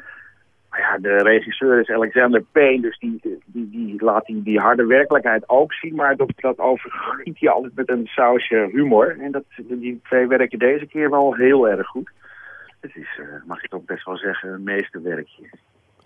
Maar 0.70 0.80
ja, 0.80 0.98
de 0.98 1.16
regisseur 1.16 1.80
is 1.80 1.88
Alexander 1.88 2.42
Payne, 2.52 2.80
dus 2.80 2.98
die, 2.98 3.20
die, 3.44 3.70
die 3.70 4.04
laat 4.04 4.26
die, 4.26 4.42
die 4.42 4.60
harde 4.60 4.86
werkelijkheid 4.86 5.48
ook 5.48 5.72
zien. 5.72 5.94
Maar 5.94 6.16
dat, 6.16 6.32
dat 6.36 6.58
overgiet 6.58 7.40
hij 7.40 7.50
altijd 7.50 7.74
met 7.74 7.90
een 7.90 8.06
sausje 8.06 8.68
humor. 8.72 9.20
En 9.20 9.32
dat, 9.32 9.44
die 9.56 10.00
twee 10.02 10.26
werken 10.26 10.58
deze 10.58 10.86
keer 10.86 11.10
wel 11.10 11.34
heel 11.34 11.68
erg 11.68 11.86
goed. 11.86 12.10
Het 12.80 12.96
is, 12.96 13.18
eh, 13.18 13.26
mag 13.46 13.62
ik 13.62 13.70
toch 13.70 13.84
best 13.84 14.04
wel 14.04 14.16
zeggen, 14.16 14.52
een 14.52 14.62
meesterwerkje. 14.62 15.50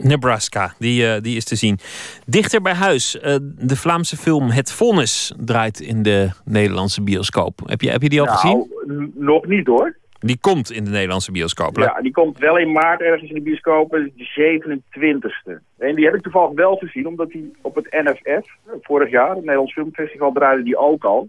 Nebraska, 0.02 0.74
die, 0.78 1.06
eh, 1.06 1.20
die 1.22 1.36
is 1.36 1.44
te 1.44 1.56
zien. 1.56 1.78
Dichter 2.26 2.62
bij 2.62 2.74
huis, 2.74 3.20
eh, 3.20 3.36
de 3.42 3.76
Vlaamse 3.76 4.16
film 4.16 4.50
Het 4.50 4.72
Vonnis 4.72 5.34
draait 5.38 5.80
in 5.80 6.02
de 6.02 6.30
Nederlandse 6.44 7.02
bioscoop. 7.02 7.60
Heb 7.66 7.80
je, 7.80 7.90
heb 7.90 8.02
je 8.02 8.08
die 8.08 8.20
al 8.20 8.26
Nou, 8.26 8.38
gezien? 8.38 9.12
nog 9.14 9.46
niet 9.46 9.66
hoor. 9.66 9.96
Die 10.18 10.38
komt 10.40 10.70
in 10.70 10.84
de 10.84 10.90
Nederlandse 10.90 11.32
bioscoop. 11.32 11.76
Ja, 11.78 12.00
die 12.00 12.12
komt 12.12 12.38
wel 12.38 12.58
in 12.58 12.72
maart 12.72 13.00
ergens 13.00 13.28
in 13.28 13.34
de 13.34 13.40
bioscopen, 13.40 14.12
de 14.16 14.24
27e. 14.24 15.60
En 15.78 15.94
die 15.94 16.04
heb 16.04 16.14
ik 16.14 16.22
toevallig 16.22 16.54
wel 16.54 16.76
gezien, 16.76 17.06
omdat 17.06 17.30
die 17.30 17.52
op 17.60 17.74
het 17.74 17.86
NFF, 17.90 18.24
eh, 18.26 18.72
vorig 18.80 19.10
jaar, 19.10 19.28
het 19.30 19.38
Nederlands 19.38 19.72
Filmfestival, 19.72 20.32
draaide 20.32 20.62
die 20.62 20.76
ook 20.76 21.04
al. 21.04 21.28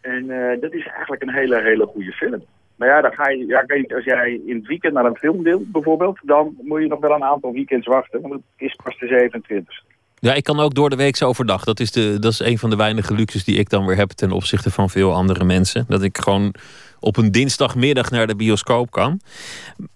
En 0.00 0.26
dat 0.60 0.72
is 0.72 0.86
eigenlijk 0.86 1.22
een 1.22 1.32
hele, 1.34 1.62
hele 1.62 1.86
goede 1.86 2.12
film. 2.12 2.42
Maar 2.76 2.88
ja, 2.88 3.00
dan 3.00 3.12
ga 3.12 3.28
je, 3.28 3.46
ja, 3.46 3.64
als 3.94 4.04
jij 4.04 4.40
in 4.46 4.56
het 4.56 4.66
weekend 4.66 4.94
naar 4.94 5.04
een 5.04 5.16
film 5.16 5.42
wilt, 5.42 5.72
bijvoorbeeld, 5.72 6.18
dan 6.22 6.56
moet 6.62 6.82
je 6.82 6.88
nog 6.88 7.00
wel 7.00 7.14
een 7.14 7.24
aantal 7.24 7.52
weekends 7.52 7.86
wachten, 7.86 8.20
want 8.20 8.32
het 8.34 8.42
is 8.56 8.78
pas 8.82 8.98
de 8.98 9.30
27e. 9.30 9.94
Ja, 10.18 10.34
ik 10.34 10.44
kan 10.44 10.60
ook 10.60 10.74
door 10.74 10.90
de 10.90 10.96
week 10.96 11.22
overdag. 11.22 11.64
Dat 11.64 11.80
is, 11.80 11.92
de, 11.92 12.18
dat 12.18 12.32
is 12.32 12.38
een 12.38 12.58
van 12.58 12.70
de 12.70 12.76
weinige 12.76 13.14
luxes 13.14 13.44
die 13.44 13.58
ik 13.58 13.68
dan 13.68 13.86
weer 13.86 13.96
heb 13.96 14.10
ten 14.10 14.30
opzichte 14.30 14.70
van 14.70 14.90
veel 14.90 15.12
andere 15.12 15.44
mensen. 15.44 15.84
Dat 15.88 16.02
ik 16.02 16.18
gewoon 16.18 16.54
op 17.00 17.16
een 17.16 17.32
dinsdagmiddag 17.32 18.10
naar 18.10 18.26
de 18.26 18.36
bioscoop 18.36 18.90
kan. 18.90 19.20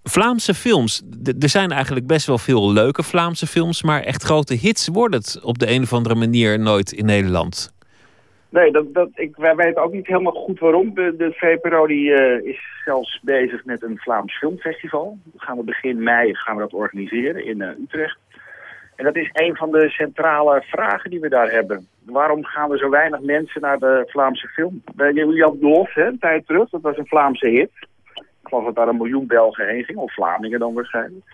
Vlaamse 0.03 0.55
films. 0.55 1.03
Er 1.41 1.49
zijn 1.49 1.70
eigenlijk 1.70 2.07
best 2.07 2.26
wel 2.26 2.39
veel 2.39 2.72
leuke 2.72 3.03
Vlaamse 3.03 3.47
films. 3.47 3.83
Maar 3.83 4.03
echt 4.03 4.22
grote 4.22 4.55
hits 4.55 4.89
wordt 4.89 5.14
het 5.14 5.41
op 5.43 5.59
de 5.59 5.70
een 5.70 5.83
of 5.83 5.93
andere 5.93 6.14
manier 6.14 6.59
nooit 6.59 6.93
in 6.93 7.05
Nederland. 7.05 7.72
Nee, 8.51 8.72
dat, 8.72 8.94
dat, 8.94 9.09
ik, 9.14 9.36
wij 9.36 9.55
weten 9.57 9.82
ook 9.82 9.92
niet 9.92 10.07
helemaal 10.07 10.32
goed 10.32 10.59
waarom. 10.59 10.94
De, 10.94 11.16
de 11.16 11.32
VPRO 11.32 11.86
die, 11.86 12.12
eh, 12.14 12.48
is 12.51 12.61
zelfs 12.84 13.20
bezig 13.22 13.64
met 13.64 13.82
een 13.82 13.98
Vlaams 13.98 14.38
filmfestival. 14.38 15.18
Dat 15.24 15.42
gaan 15.42 15.57
we 15.57 15.62
begin 15.64 16.03
mei 16.03 16.34
gaan 16.34 16.57
we 16.57 16.62
dat 16.62 16.72
organiseren 16.72 17.44
in 17.44 17.61
eh, 17.62 17.78
Utrecht. 17.82 18.18
En 18.96 19.05
dat 19.05 19.16
is 19.16 19.30
een 19.32 19.57
van 19.57 19.70
de 19.70 19.88
centrale 19.90 20.62
vragen 20.66 21.11
die 21.11 21.20
we 21.20 21.28
daar 21.28 21.51
hebben. 21.51 21.86
Waarom 22.05 22.44
gaan 22.44 22.72
er 22.72 22.78
zo 22.78 22.88
weinig 22.90 23.20
mensen 23.20 23.61
naar 23.61 23.78
de 23.78 24.03
Vlaamse 24.07 24.46
film? 24.48 24.82
Jan 25.34 25.59
Lof, 25.61 25.94
hè, 25.94 26.07
een 26.07 26.18
tijd 26.18 26.46
terug, 26.46 26.68
dat 26.70 26.80
was 26.80 26.96
een 26.96 27.07
Vlaamse 27.07 27.48
hit. 27.48 27.70
Ik 28.14 28.48
geloof 28.48 28.64
dat 28.64 28.74
daar 28.74 28.88
een 28.88 28.96
miljoen 28.96 29.26
Belgen 29.26 29.66
heen 29.68 29.84
ging, 29.84 29.98
of 29.98 30.12
Vlamingen 30.14 30.59
dan 30.59 30.74
waarschijnlijk. 30.74 31.24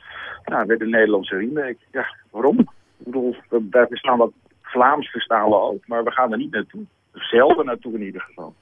Nou, 0.45 0.67
werd 0.67 0.81
een 0.81 0.91
Nederlandse 0.91 1.37
remake. 1.37 1.77
Ja, 1.93 2.07
waarom? 2.31 2.59
Ik 2.59 2.67
bedoel, 3.05 3.37
we- 3.49 3.67
wij 3.71 3.87
verstaan 3.87 4.19
wat 4.19 4.33
Vlaams 4.62 5.09
verstaan 5.11 5.49
we 5.49 5.55
ook, 5.61 5.87
maar 5.87 6.05
we 6.05 6.11
gaan 6.11 6.33
er 6.33 6.39
niet 6.39 6.51
naartoe. 6.53 6.85
Zelden 7.17 7.64
naartoe 7.67 7.95
in 7.95 8.03
ieder 8.03 8.21
geval. 8.21 8.55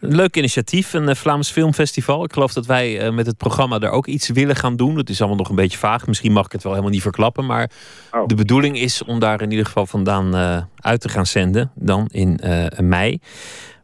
Een 0.00 0.14
leuk 0.14 0.36
initiatief, 0.36 0.92
een 0.92 1.08
eh, 1.08 1.14
Vlaams 1.14 1.50
filmfestival. 1.50 2.24
Ik 2.24 2.32
geloof 2.32 2.52
dat 2.52 2.66
wij 2.66 3.00
eh, 3.00 3.12
met 3.12 3.26
het 3.26 3.36
programma 3.36 3.78
daar 3.78 3.90
ook 3.90 4.06
iets 4.06 4.28
willen 4.28 4.56
gaan 4.56 4.76
doen. 4.76 4.96
Het 4.96 5.08
is 5.08 5.18
allemaal 5.18 5.38
nog 5.38 5.48
een 5.48 5.54
beetje 5.54 5.78
vaag. 5.78 6.06
Misschien 6.06 6.32
mag 6.32 6.44
ik 6.46 6.52
het 6.52 6.62
wel 6.62 6.72
helemaal 6.72 6.92
niet 6.94 7.02
verklappen. 7.02 7.46
Maar 7.46 7.70
Oh. 8.12 8.26
de 8.26 8.34
bedoeling 8.34 8.78
is 8.78 9.04
om 9.04 9.18
daar 9.18 9.42
in 9.42 9.50
ieder 9.50 9.66
geval 9.66 9.86
vandaan 9.86 10.34
eh, 10.34 10.62
uit 10.76 11.00
te 11.00 11.08
gaan 11.08 11.26
zenden. 11.26 11.70
Dan 11.74 12.06
in 12.06 12.40
mei. 12.78 13.18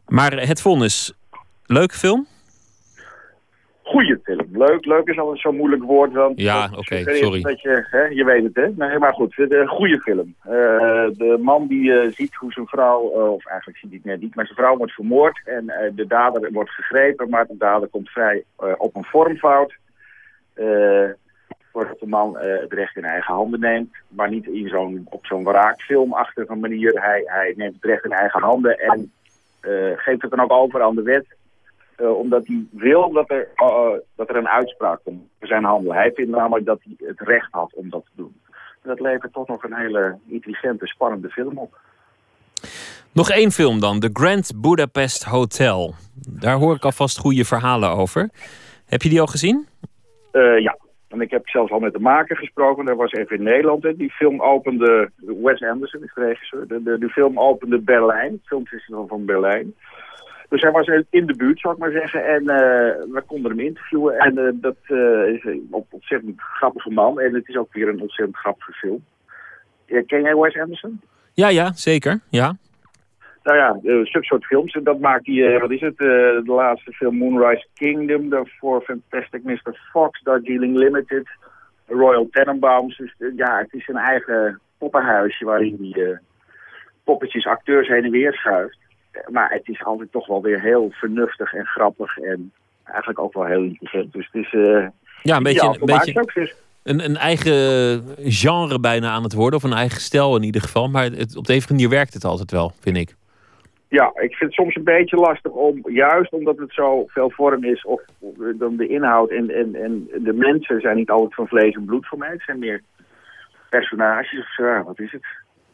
Maar 0.07 0.31
het 0.47 0.61
vonnis, 0.61 1.13
leuke 1.65 1.95
film? 1.95 2.27
Goeie 3.87 4.19
film. 4.23 4.47
Leuk, 4.51 4.85
leuk 4.85 5.07
is 5.07 5.19
altijd 5.19 5.39
zo'n 5.39 5.55
moeilijk 5.55 5.83
woord. 5.83 6.13
Want 6.13 6.41
Ja, 6.41 6.69
oké, 6.75 7.15
sorry. 7.15 7.41
Dat 7.41 7.61
je, 7.61 7.87
hè, 7.89 8.03
je 8.03 8.23
weet 8.23 8.43
het, 8.43 8.55
hè? 8.55 8.67
Nee, 8.75 8.97
maar 8.97 9.13
goed, 9.13 9.35
de 9.35 9.63
goede 9.67 9.99
film. 9.99 10.35
Eh, 10.43 10.51
de 11.11 11.37
man 11.41 11.67
die 11.67 11.99
eh, 11.99 12.11
ziet 12.11 12.35
hoe 12.35 12.51
zijn 12.51 12.67
vrouw, 12.67 13.11
eh, 13.11 13.31
of 13.31 13.45
eigenlijk 13.45 13.79
ziet 13.79 13.89
hij 13.89 13.99
het 14.03 14.11
net 14.11 14.21
niet, 14.21 14.35
maar 14.35 14.45
zijn 14.45 14.57
vrouw 14.57 14.77
wordt 14.77 14.93
vermoord. 14.93 15.41
En 15.45 15.65
de 15.95 16.07
dader 16.07 16.51
wordt 16.51 16.69
gegrepen, 16.69 17.29
maar 17.29 17.47
de 17.47 17.57
dader 17.57 17.87
komt 17.87 18.09
vrij 18.09 18.43
op 18.77 18.95
een 18.95 19.03
vormfout. 19.03 19.75
Wordt 21.71 21.99
de 21.99 22.07
man 22.07 22.37
het 22.37 22.73
recht 22.73 22.95
in 22.95 23.03
eigen 23.03 23.33
handen 23.33 23.59
neemt. 23.59 23.95
Maar 24.07 24.29
niet 24.29 24.47
in 24.47 24.67
zo'n, 24.67 25.07
op 25.09 25.25
zo'n 25.25 25.43
wraakfilmachtige 25.43 26.55
manier. 26.55 27.01
Hij, 27.01 27.21
hij 27.25 27.53
neemt 27.55 27.73
het 27.73 27.83
recht 27.83 28.05
in 28.05 28.11
eigen 28.11 28.41
handen 28.41 28.79
en 28.79 29.11
geeft 29.95 30.21
het 30.21 30.31
dan 30.31 30.41
ook 30.41 30.51
over 30.51 30.81
aan 30.81 30.95
de 30.95 31.01
wet. 31.01 31.25
Eh, 31.97 32.17
omdat 32.17 32.47
hij 32.47 32.65
wil 32.71 33.11
dat 33.11 33.29
er, 33.31 33.49
eh, 33.55 33.91
dat 34.15 34.29
er 34.29 34.35
een 34.35 34.47
uitspraak 34.47 34.99
komt 35.03 35.21
voor 35.39 35.47
zijn 35.47 35.63
handel. 35.63 35.93
Hij 35.93 36.11
vindt 36.11 36.31
namelijk 36.31 36.65
dat 36.65 36.79
hij 36.83 37.07
het 37.07 37.19
recht 37.19 37.47
had 37.51 37.73
om 37.73 37.89
dat 37.89 38.05
te 38.05 38.11
doen. 38.15 38.35
Dat 38.83 38.99
levert 38.99 39.33
toch 39.33 39.47
nog 39.47 39.63
een 39.63 39.75
hele 39.75 40.17
intelligente, 40.27 40.87
spannende 40.87 41.29
film 41.29 41.57
op. 41.57 41.77
Nog 43.11 43.29
één 43.29 43.51
film 43.51 43.79
dan, 43.79 43.99
The 43.99 44.09
Grand 44.13 44.51
Budapest 44.61 45.23
Hotel. 45.23 45.93
Daar 46.29 46.55
hoor 46.55 46.75
ik 46.75 46.83
alvast 46.83 47.17
goede 47.17 47.45
verhalen 47.45 47.89
over. 47.89 48.29
Heb 48.85 49.01
je 49.01 49.09
die 49.09 49.21
al 49.21 49.27
gezien? 49.27 49.67
Eh, 50.31 50.59
ja, 50.59 50.77
en 51.07 51.21
ik 51.21 51.31
heb 51.31 51.47
zelfs 51.49 51.71
al 51.71 51.79
met 51.79 51.93
de 51.93 51.99
maker 51.99 52.37
gesproken. 52.37 52.85
Dat 52.85 52.97
was 52.97 53.11
even 53.11 53.37
in 53.37 53.43
Nederland. 53.43 53.83
Hè. 53.83 53.95
Die 53.95 54.11
film 54.11 54.41
opende, 54.41 55.11
Wes 55.15 55.63
Anderson 55.63 56.03
is 56.03 56.13
de 56.15 56.25
regisseur. 56.25 56.67
De, 56.67 56.83
de, 56.83 56.97
de 56.97 57.09
film 57.09 57.39
opende 57.39 57.79
Berlijn, 57.79 58.31
het 58.31 58.47
filmfestival 58.47 59.07
van 59.07 59.25
Berlijn. 59.25 59.75
Dus 60.49 60.61
hij 60.61 60.71
was 60.71 60.87
in 61.09 61.25
de 61.25 61.35
buurt, 61.35 61.59
zou 61.59 61.73
ik 61.73 61.79
maar 61.79 61.91
zeggen. 61.91 62.25
En 62.25 62.39
eh, 62.39 63.13
we 63.13 63.23
konden 63.25 63.51
hem 63.51 63.59
interviewen. 63.59 64.17
En 64.17 64.37
eh, 64.37 64.53
dat 64.53 64.77
eh, 64.83 65.33
is 65.33 65.43
een 65.43 65.67
ontzettend 65.89 66.41
grappige 66.41 66.89
man. 66.89 67.19
En 67.19 67.33
het 67.33 67.47
is 67.47 67.55
ook 67.55 67.73
weer 67.73 67.87
een 67.87 68.01
ontzettend 68.01 68.37
grappige 68.37 68.71
film. 68.71 69.05
Ken 69.85 70.21
jij 70.21 70.35
Wes 70.35 70.59
Anderson? 70.59 71.01
Ja, 71.33 71.47
ja, 71.47 71.73
zeker. 71.73 72.19
Ja. 72.29 72.57
nou 73.43 73.57
ja, 73.57 73.79
uh, 73.83 74.05
zulke 74.05 74.27
soort 74.27 74.45
films. 74.45 74.73
En 74.73 74.83
dat 74.83 74.99
maakt 74.99 75.25
die, 75.25 75.39
uh, 75.39 75.59
wat 75.59 75.71
is 75.71 75.81
het, 75.81 75.97
de 75.97 76.43
laatste 76.45 76.91
film 76.91 77.15
Moonrise 77.15 77.67
Kingdom. 77.73 78.29
Daarvoor 78.29 78.81
Fantastic 78.81 79.43
Mr. 79.43 79.89
Fox, 79.91 80.21
Darjeeling 80.23 80.77
Limited, 80.77 81.27
Royal 81.87 82.27
Tenenbaums. 82.31 82.97
Dus 82.97 83.15
ja, 83.35 83.57
het 83.57 83.73
is 83.73 83.87
een 83.87 83.97
eigen 83.97 84.59
poppenhuisje 84.77 85.45
waarin 85.45 85.91
hij 85.91 86.19
poppetjes 87.03 87.45
acteurs 87.45 87.87
heen 87.87 88.03
en 88.03 88.11
weer 88.11 88.33
schuift. 88.33 88.77
Maar 89.27 89.51
het 89.51 89.67
is 89.67 89.83
altijd 89.83 90.11
toch 90.11 90.27
wel 90.27 90.41
weer 90.41 90.61
heel 90.61 90.91
vernuftig 90.91 91.53
en 91.53 91.65
grappig 91.65 92.17
en 92.17 92.51
eigenlijk 92.83 93.19
ook 93.19 93.33
wel 93.33 93.45
heel 93.45 93.63
intelligent. 93.63 94.13
Dus 94.13 94.29
het 94.31 94.45
is... 94.45 94.51
ja, 95.21 95.35
een 95.35 95.43
beetje... 95.43 95.77
Een, 95.79 95.85
beetje... 95.85 96.53
Een, 96.83 97.03
een 97.05 97.17
eigen 97.17 98.03
genre 98.17 98.79
bijna 98.79 99.09
aan 99.09 99.23
het 99.23 99.33
worden. 99.33 99.59
Of 99.59 99.63
een 99.63 99.73
eigen 99.73 100.01
stijl 100.01 100.35
in 100.35 100.43
ieder 100.43 100.61
geval. 100.61 100.89
Maar 100.89 101.03
het, 101.03 101.37
op 101.37 101.45
de 101.45 101.53
een 101.53 101.61
manier 101.69 101.89
werkt 101.89 102.13
het 102.13 102.23
altijd 102.23 102.51
wel, 102.51 102.71
vind 102.79 102.97
ik. 102.97 103.15
Ja, 103.89 104.07
ik 104.07 104.35
vind 104.35 104.39
het 104.39 104.53
soms 104.53 104.75
een 104.75 104.83
beetje 104.83 105.17
lastig 105.17 105.51
om, 105.51 105.81
juist 105.83 106.31
omdat 106.31 106.57
het 106.57 106.73
zo 106.73 107.03
veel 107.07 107.31
vorm 107.31 107.63
is, 107.63 107.85
of, 107.85 108.01
dan 108.55 108.75
de 108.75 108.87
inhoud 108.87 109.29
en, 109.29 109.49
en, 109.49 109.75
en 109.75 110.07
de 110.23 110.33
mensen 110.33 110.81
zijn 110.81 110.95
niet 110.95 111.09
altijd 111.09 111.33
van 111.33 111.47
vlees 111.47 111.75
en 111.75 111.85
bloed 111.85 112.07
voor 112.07 112.17
mij. 112.17 112.29
Het 112.29 112.41
zijn 112.41 112.59
meer 112.59 112.81
personages 113.69 114.39
of 114.39 114.53
zo, 114.53 114.83
wat 114.83 114.99
is 114.99 115.11
het? 115.11 115.25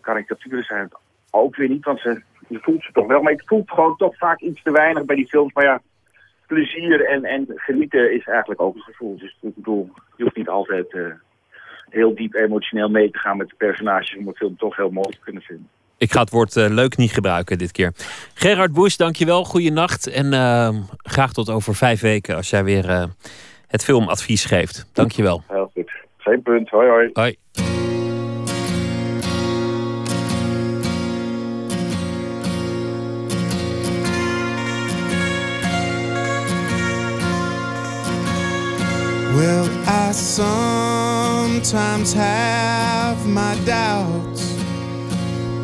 Karikaturen 0.02 0.64
zijn 0.64 0.82
het 0.82 0.96
ook 1.32 1.56
weer 1.56 1.70
niet, 1.70 1.86
want 1.86 2.00
ze, 2.00 2.22
je 2.48 2.60
voelt 2.62 2.84
ze 2.84 2.92
toch 2.92 3.08
wel. 3.08 3.22
Maar 3.22 3.32
ik 3.32 3.44
voel 3.46 3.64
gewoon 3.66 3.98
toch 3.98 4.18
vaak 4.18 4.40
iets 4.40 4.64
te 4.64 4.72
weinig 4.72 5.06
bij 5.06 5.16
die 5.16 5.28
films. 5.28 5.54
Maar 5.54 5.66
ja, 5.66 5.82
plezier 6.48 7.06
en, 7.06 7.24
en 7.24 7.46
genieten 7.56 8.14
is 8.14 8.26
eigenlijk 8.28 8.62
ook 8.62 8.76
een 8.76 8.82
gevoel. 8.82 9.18
Dus 9.18 9.38
ik 9.42 9.56
bedoel, 9.56 9.90
je 10.16 10.24
hoeft 10.24 10.36
niet 10.36 10.50
altijd 10.50 10.94
uh, 10.94 11.14
heel 11.90 12.16
diep 12.16 12.34
emotioneel 12.34 12.90
mee 12.90 13.12
te 13.12 13.18
gaan 13.18 13.38
met 13.38 13.50
de 13.50 13.56
personages 13.58 14.18
om 14.18 14.28
een 14.28 14.36
film 14.36 14.58
toch 14.58 14.76
heel 14.76 14.90
mooi 14.90 15.10
te 15.10 15.20
kunnen 15.24 15.42
vinden. 15.42 15.70
Ik 15.98 16.12
ga 16.12 16.20
het 16.20 16.30
woord 16.30 16.56
uh, 16.56 16.70
leuk 16.70 16.98
niet 16.98 17.12
gebruiken 17.12 17.58
dit 17.58 17.72
keer. 17.72 17.92
Gerard 18.34 18.74
Bush, 18.74 18.96
dankjewel. 18.96 19.44
Goeienacht. 19.44 20.08
En 20.08 20.34
uh, 20.34 20.70
graag 20.98 21.34
tot 21.34 21.50
over 21.50 21.76
vijf 21.76 22.02
weken 22.02 22.36
als 22.36 22.50
jij 22.50 22.64
weer 22.64 22.90
uh, 22.90 23.04
het 23.68 23.84
filmadvies 23.84 24.46
geeft. 24.46 24.90
Dankjewel. 24.94 25.44
Heel 25.48 25.72
goed. 25.74 25.92
Geen 26.18 26.42
punt. 26.42 26.70
Hoi 26.70 26.90
hoi. 26.90 27.10
Hoi. 27.14 27.36
Sometimes 40.14 42.14
have 42.14 43.28
my 43.28 43.56
doubts, 43.66 44.54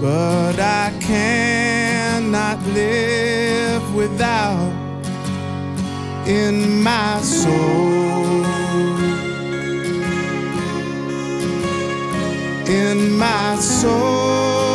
but 0.01 0.59
I 0.59 0.91
cannot 0.99 2.59
live 2.67 3.93
without 3.93 4.73
in 6.27 6.81
my 6.81 7.21
soul. 7.21 8.45
In 12.67 13.17
my 13.17 13.55
soul, 13.55 14.68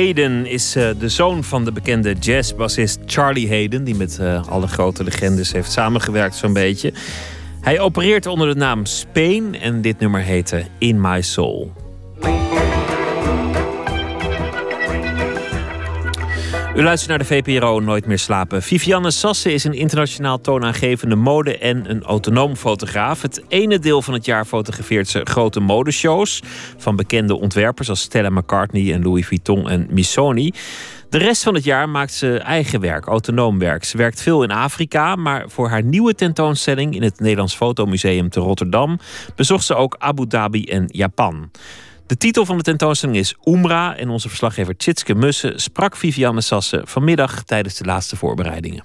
Hayden 0.00 0.46
is 0.46 0.76
uh, 0.76 0.90
de 0.98 1.08
zoon 1.08 1.44
van 1.44 1.64
de 1.64 1.72
bekende 1.72 2.12
jazzbassist 2.12 2.98
Charlie 3.06 3.48
Hayden, 3.48 3.84
die 3.84 3.94
met 3.94 4.18
uh, 4.20 4.48
alle 4.48 4.66
grote 4.66 5.04
legendes 5.04 5.52
heeft 5.52 5.72
samengewerkt 5.72 6.34
zo'n 6.34 6.52
beetje. 6.52 6.92
Hij 7.60 7.80
opereert 7.80 8.26
onder 8.26 8.48
de 8.48 8.54
naam 8.54 8.84
Spain 8.84 9.60
en 9.60 9.80
dit 9.80 9.98
nummer 9.98 10.20
heette 10.20 10.64
In 10.78 11.00
My 11.00 11.22
Soul. 11.22 11.72
U 16.80 16.82
luistert 16.82 17.08
naar 17.08 17.18
de 17.18 17.24
VPRO 17.34 17.80
Nooit 17.80 18.06
meer 18.06 18.18
slapen. 18.18 18.62
Vivianne 18.62 19.10
Sasse 19.10 19.52
is 19.52 19.64
een 19.64 19.72
internationaal 19.72 20.40
toonaangevende 20.40 21.16
mode- 21.16 21.58
en 21.58 21.90
een 21.90 22.02
autonoom 22.02 22.56
fotograaf. 22.56 23.22
Het 23.22 23.42
ene 23.48 23.78
deel 23.78 24.02
van 24.02 24.14
het 24.14 24.24
jaar 24.24 24.44
fotografeert 24.44 25.08
ze 25.08 25.20
grote 25.24 25.60
modeshows 25.60 26.42
van 26.76 26.96
bekende 26.96 27.38
ontwerpers 27.40 27.88
als 27.88 28.00
Stella 28.00 28.30
McCartney 28.30 28.92
en 28.92 29.02
Louis 29.02 29.26
Vuitton 29.26 29.68
en 29.68 29.86
Missoni. 29.90 30.52
De 31.08 31.18
rest 31.18 31.42
van 31.42 31.54
het 31.54 31.64
jaar 31.64 31.88
maakt 31.88 32.12
ze 32.12 32.38
eigen 32.38 32.80
werk, 32.80 33.06
autonoom 33.06 33.58
werk. 33.58 33.84
Ze 33.84 33.96
werkt 33.96 34.22
veel 34.22 34.42
in 34.42 34.50
Afrika, 34.50 35.16
maar 35.16 35.44
voor 35.48 35.68
haar 35.68 35.82
nieuwe 35.82 36.14
tentoonstelling 36.14 36.94
in 36.94 37.02
het 37.02 37.20
Nederlands 37.20 37.54
Fotomuseum 37.54 38.28
te 38.28 38.40
Rotterdam 38.40 38.98
bezocht 39.36 39.64
ze 39.64 39.74
ook 39.74 39.96
Abu 39.98 40.26
Dhabi 40.26 40.64
en 40.64 40.84
Japan. 40.86 41.50
De 42.10 42.16
titel 42.16 42.46
van 42.46 42.56
de 42.56 42.62
tentoonstelling 42.62 43.18
is 43.18 43.34
Umbra 43.44 43.96
en 43.96 44.08
onze 44.08 44.28
verslaggever 44.28 44.76
Tjitske 44.76 45.14
Mussen 45.14 45.60
sprak 45.60 45.96
Vivianne 45.96 46.40
Sassen 46.40 46.88
vanmiddag 46.88 47.42
tijdens 47.42 47.74
de 47.74 47.84
laatste 47.84 48.16
voorbereidingen. 48.16 48.84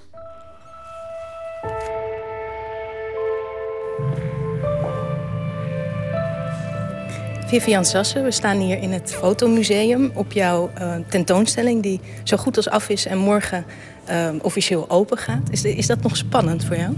Vivian 7.46 7.86
Sassen, 7.86 8.24
we 8.24 8.32
staan 8.32 8.58
hier 8.58 8.82
in 8.82 8.92
het 8.92 9.14
Fotomuseum 9.14 10.12
op 10.14 10.32
jouw 10.32 10.72
uh, 10.82 10.96
tentoonstelling 11.10 11.84
die 11.84 12.00
zo 12.24 12.38
goed 12.38 12.58
als 12.58 12.70
af 12.70 12.90
is 12.90 13.06
en 13.06 13.18
morgen 13.18 13.66
uh, 14.10 14.30
officieel 14.42 14.90
open 14.90 15.18
gaat. 15.18 15.50
Is, 15.50 15.64
is 15.64 15.88
dat 15.88 16.02
nog 16.02 16.18
spannend 16.18 16.66
voor 16.66 16.78
jou? 16.78 16.94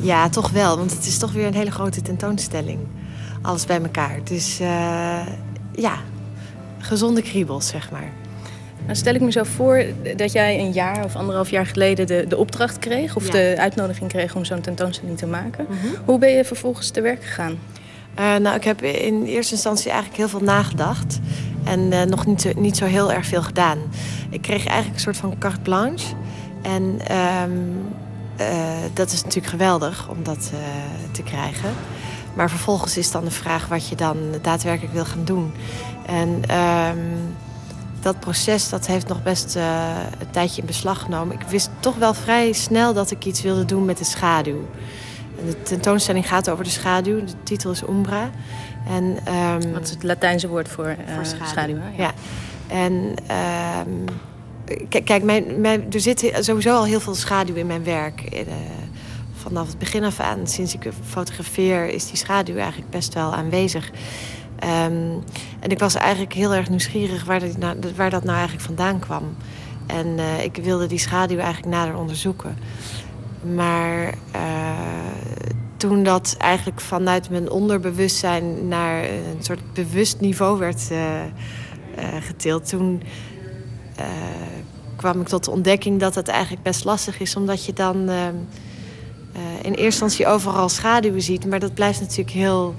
Ja, 0.00 0.28
toch 0.28 0.50
wel, 0.50 0.76
want 0.76 0.90
het 0.90 1.06
is 1.06 1.18
toch 1.18 1.32
weer 1.32 1.46
een 1.46 1.54
hele 1.54 1.70
grote 1.70 2.02
tentoonstelling. 2.02 2.78
Alles 3.42 3.66
bij 3.66 3.82
elkaar. 3.82 4.18
Dus 4.24 4.60
uh, 4.60 5.26
ja, 5.80 5.98
gezonde 6.78 7.22
kriebels, 7.22 7.68
zeg 7.68 7.90
maar. 7.90 8.10
Nou 8.84 8.96
stel 8.96 9.14
ik 9.14 9.20
me 9.20 9.32
zo 9.32 9.42
voor 9.42 9.84
dat 10.16 10.32
jij 10.32 10.58
een 10.58 10.72
jaar 10.72 11.04
of 11.04 11.16
anderhalf 11.16 11.50
jaar 11.50 11.66
geleden 11.66 12.06
de, 12.06 12.24
de 12.28 12.36
opdracht 12.36 12.78
kreeg... 12.78 13.16
of 13.16 13.26
Ja. 13.26 13.32
de 13.32 13.54
uitnodiging 13.58 14.10
kreeg 14.10 14.34
om 14.34 14.44
zo'n 14.44 14.60
tentoonstelling 14.60 15.18
te 15.18 15.26
maken. 15.26 15.66
Mhm. 15.68 15.86
Hoe 16.04 16.18
ben 16.18 16.30
je 16.30 16.44
vervolgens 16.44 16.90
te 16.90 17.00
werk 17.00 17.24
gegaan? 17.24 17.58
Uh, 18.18 18.36
nou, 18.36 18.56
ik 18.56 18.64
heb 18.64 18.82
in 18.82 19.24
eerste 19.24 19.54
instantie 19.54 19.90
eigenlijk 19.90 20.18
heel 20.18 20.28
veel 20.28 20.40
nagedacht. 20.40 21.18
En 21.64 21.80
uh, 21.92 22.02
nog 22.02 22.26
niet 22.26 22.40
zo, 22.40 22.50
niet 22.56 22.76
zo 22.76 22.84
heel 22.84 23.12
erg 23.12 23.26
veel 23.26 23.42
gedaan. 23.42 23.78
Ik 24.30 24.42
kreeg 24.42 24.66
eigenlijk 24.66 24.94
een 24.94 25.00
soort 25.00 25.16
van 25.16 25.38
carte 25.38 25.60
blanche. 25.60 26.06
En 26.62 26.82
um, 27.42 27.78
uh, 28.40 28.46
dat 28.94 29.12
is 29.12 29.22
natuurlijk 29.22 29.52
geweldig 29.52 30.08
om 30.08 30.22
dat 30.22 30.50
te 31.12 31.22
krijgen. 31.22 31.70
Maar 32.38 32.50
vervolgens 32.50 32.96
is 32.96 33.10
dan 33.10 33.24
de 33.24 33.30
vraag 33.30 33.68
wat 33.68 33.88
je 33.88 33.96
dan 33.96 34.16
daadwerkelijk 34.42 34.92
wil 34.92 35.04
gaan 35.04 35.24
doen. 35.24 35.52
En 36.06 36.56
um, 36.56 37.36
dat 38.00 38.20
proces 38.20 38.68
dat 38.68 38.86
heeft 38.86 39.08
nog 39.08 39.22
best 39.22 39.56
uh, 39.56 39.62
een 40.18 40.30
tijdje 40.30 40.60
in 40.60 40.66
beslag 40.66 41.00
genomen. 41.00 41.40
Ik 41.40 41.46
wist 41.48 41.70
toch 41.80 41.96
wel 41.96 42.14
vrij 42.14 42.52
snel 42.52 42.92
dat 42.94 43.10
ik 43.10 43.24
iets 43.24 43.42
wilde 43.42 43.64
doen 43.64 43.84
met 43.84 43.98
de 43.98 44.04
schaduw. 44.04 44.66
En 45.40 45.46
de 45.46 45.62
tentoonstelling 45.62 46.28
gaat 46.28 46.50
over 46.50 46.64
de 46.64 46.70
schaduw. 46.70 47.24
De 47.24 47.32
titel 47.42 47.70
is 47.70 47.82
Umbra. 47.82 48.30
En, 48.88 49.04
um, 49.04 49.72
Wat 49.72 49.82
is 49.82 49.90
het 49.90 50.02
Latijnse 50.02 50.48
woord 50.48 50.68
voor, 50.68 50.96
uh, 51.08 51.14
voor 51.14 51.46
schaduw? 51.46 51.78
ja. 51.96 52.12
En 52.66 53.14
um, 53.86 54.04
kijk, 54.88 55.04
kijk 55.04 55.22
mijn, 55.22 55.60
mijn, 55.60 55.92
er 55.92 56.00
zit 56.00 56.32
sowieso 56.38 56.74
al 56.74 56.84
heel 56.84 57.00
veel 57.00 57.14
schaduw 57.14 57.54
in 57.54 57.66
mijn 57.66 57.84
werk. 57.84 58.22
Uh, 58.32 58.40
vanaf 59.48 59.66
het 59.66 59.78
begin 59.78 60.04
af 60.04 60.20
aan, 60.20 60.46
sinds 60.46 60.74
ik 60.74 60.88
fotografeer, 61.04 61.88
is 61.88 62.06
die 62.06 62.16
schaduw 62.16 62.56
eigenlijk 62.56 62.90
best 62.90 63.14
wel 63.14 63.34
aanwezig. 63.34 63.90
Um, 64.64 65.22
en 65.60 65.68
ik 65.68 65.78
was 65.78 65.94
eigenlijk 65.94 66.32
heel 66.32 66.54
erg 66.54 66.68
nieuwsgierig 66.68 67.24
waar, 67.24 67.40
dat 67.40 67.56
nou, 67.56 67.76
waar 67.96 68.10
dat 68.10 68.24
nou 68.24 68.36
eigenlijk 68.36 68.66
vandaan 68.66 68.98
kwam. 68.98 69.36
En 69.86 70.06
uh, 70.06 70.44
ik 70.44 70.56
wilde 70.56 70.86
die 70.86 70.98
schaduw 70.98 71.38
eigenlijk 71.38 71.74
nader 71.74 71.96
onderzoeken. 71.96 72.56
Maar 73.54 74.14
uh, 74.34 74.40
toen 75.76 76.02
dat 76.02 76.34
eigenlijk 76.38 76.80
vanuit 76.80 77.30
mijn 77.30 77.50
onderbewustzijn 77.50 78.68
naar 78.68 79.04
een 79.04 79.42
soort 79.42 79.72
bewust 79.72 80.20
niveau 80.20 80.58
werd 80.58 80.88
uh, 80.92 80.98
getild, 82.20 82.68
toen 82.68 83.02
kwam 84.96 85.20
ik 85.20 85.28
tot 85.28 85.44
de 85.44 85.50
ontdekking 85.50 86.00
dat 86.00 86.14
het 86.14 86.28
eigenlijk 86.28 86.62
best 86.62 86.84
lastig 86.84 87.20
is, 87.20 87.36
omdat 87.36 87.64
je 87.64 87.72
dan 87.72 88.10
uh, 88.10 88.26
in 89.62 89.72
eerste 89.72 89.82
instantie 89.82 90.26
overal 90.26 90.68
schaduwen 90.68 91.22
ziet, 91.22 91.46
maar 91.46 91.60
dat 91.60 91.74
blijft 91.74 92.00
natuurlijk 92.00 92.30
heel, 92.30 92.74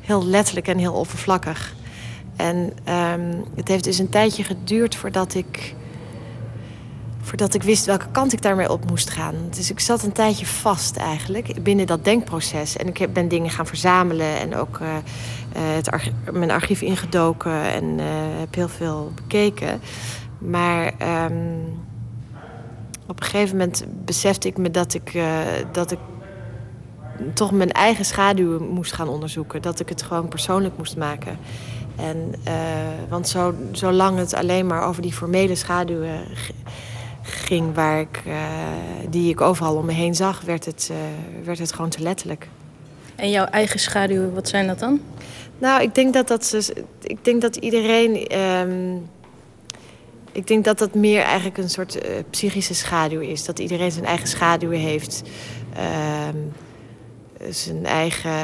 heel 0.00 0.26
letterlijk 0.26 0.68
en 0.68 0.78
heel 0.78 0.92
oppervlakkig. 0.92 1.74
En 2.36 2.56
um, 2.56 3.44
het 3.54 3.68
heeft 3.68 3.84
dus 3.84 3.98
een 3.98 4.08
tijdje 4.08 4.44
geduurd 4.44 4.96
voordat 4.96 5.34
ik 5.34 5.74
voordat 7.20 7.54
ik 7.54 7.62
wist 7.62 7.86
welke 7.86 8.06
kant 8.12 8.32
ik 8.32 8.42
daarmee 8.42 8.70
op 8.70 8.88
moest 8.88 9.10
gaan. 9.10 9.34
Dus 9.50 9.70
ik 9.70 9.80
zat 9.80 10.02
een 10.02 10.12
tijdje 10.12 10.46
vast 10.46 10.96
eigenlijk 10.96 11.62
binnen 11.62 11.86
dat 11.86 12.04
denkproces. 12.04 12.76
En 12.76 12.86
ik 12.86 13.12
ben 13.12 13.28
dingen 13.28 13.50
gaan 13.50 13.66
verzamelen 13.66 14.38
en 14.38 14.56
ook 14.56 14.80
het 15.58 15.90
arch 15.90 16.08
mijn 16.32 16.50
archief 16.50 16.82
ingedoken 16.82 17.72
en 17.72 17.98
heb 18.38 18.54
heel 18.54 18.68
veel 18.68 19.12
bekeken. 19.14 19.80
Maar 20.38 20.92
um, 21.30 21.85
op 23.06 23.20
een 23.20 23.26
gegeven 23.26 23.56
moment 23.56 23.84
besefte 24.04 24.48
ik 24.48 24.56
me 24.56 24.70
dat 24.70 24.94
ik, 24.94 25.14
uh, 25.14 25.38
dat 25.72 25.90
ik 25.90 25.98
toch 27.34 27.52
mijn 27.52 27.72
eigen 27.72 28.04
schaduwen 28.04 28.68
moest 28.68 28.92
gaan 28.92 29.08
onderzoeken. 29.08 29.62
Dat 29.62 29.80
ik 29.80 29.88
het 29.88 30.02
gewoon 30.02 30.28
persoonlijk 30.28 30.76
moest 30.76 30.96
maken. 30.96 31.38
En, 31.96 32.34
want 33.08 33.28
zo, 33.28 33.54
zolang 33.72 34.18
het 34.18 34.34
alleen 34.34 34.66
maar 34.66 34.82
over 34.82 35.02
die 35.02 35.12
formele 35.12 35.54
schaduwen 35.54 36.20
ging 37.22 37.74
waar 37.74 38.00
ik, 38.00 38.22
uh, 38.26 38.34
die 39.10 39.30
ik 39.30 39.40
overal 39.40 39.76
om 39.76 39.86
me 39.86 39.92
heen 39.92 40.14
zag, 40.14 40.40
werd 40.40 40.64
het, 40.64 40.90
werd 41.44 41.58
het 41.58 41.72
gewoon 41.72 41.90
te 41.90 42.02
letterlijk. 42.02 42.48
En 43.14 43.30
jouw 43.30 43.44
eigen 43.44 43.80
schaduwen, 43.80 44.34
wat 44.34 44.48
zijn 44.48 44.66
dat 44.66 44.78
dan? 44.78 45.00
Nou, 45.58 45.82
ik 45.82 45.94
denk 45.94 46.14
dat, 46.14 46.28
dat, 46.28 46.44
ze, 46.44 46.84
ik 47.02 47.24
denk 47.24 47.40
dat 47.40 47.56
iedereen. 47.56 48.38
Um, 48.38 49.08
ik 50.36 50.46
denk 50.46 50.64
dat 50.64 50.78
dat 50.78 50.94
meer 50.94 51.22
eigenlijk 51.22 51.58
een 51.58 51.70
soort 51.70 51.96
uh, 51.96 52.10
psychische 52.30 52.74
schaduw 52.74 53.20
is. 53.20 53.44
Dat 53.44 53.58
iedereen 53.58 53.90
zijn 53.90 54.04
eigen 54.04 54.28
schaduwen 54.28 54.78
heeft. 54.78 55.22
Um, 56.28 56.52
zijn 57.50 57.86
eigen. 57.86 58.34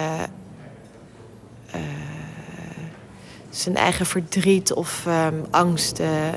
zijn 3.51 3.77
eigen 3.77 4.07
verdriet 4.07 4.73
of 4.73 5.07
um, 5.07 5.45
angsten 5.51 6.33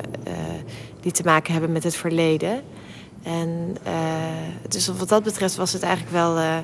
die 1.02 1.12
te 1.12 1.24
maken 1.24 1.52
hebben 1.52 1.72
met 1.72 1.84
het 1.84 1.96
verleden. 1.96 2.64
En 3.24 3.78
dus 4.68 4.88
wat 4.88 5.10
dat 5.10 5.24
betreft 5.24 5.56
was 5.56 5.74
het 5.74 5.84
eigenlijk 5.84 6.14
wel 6.14 6.64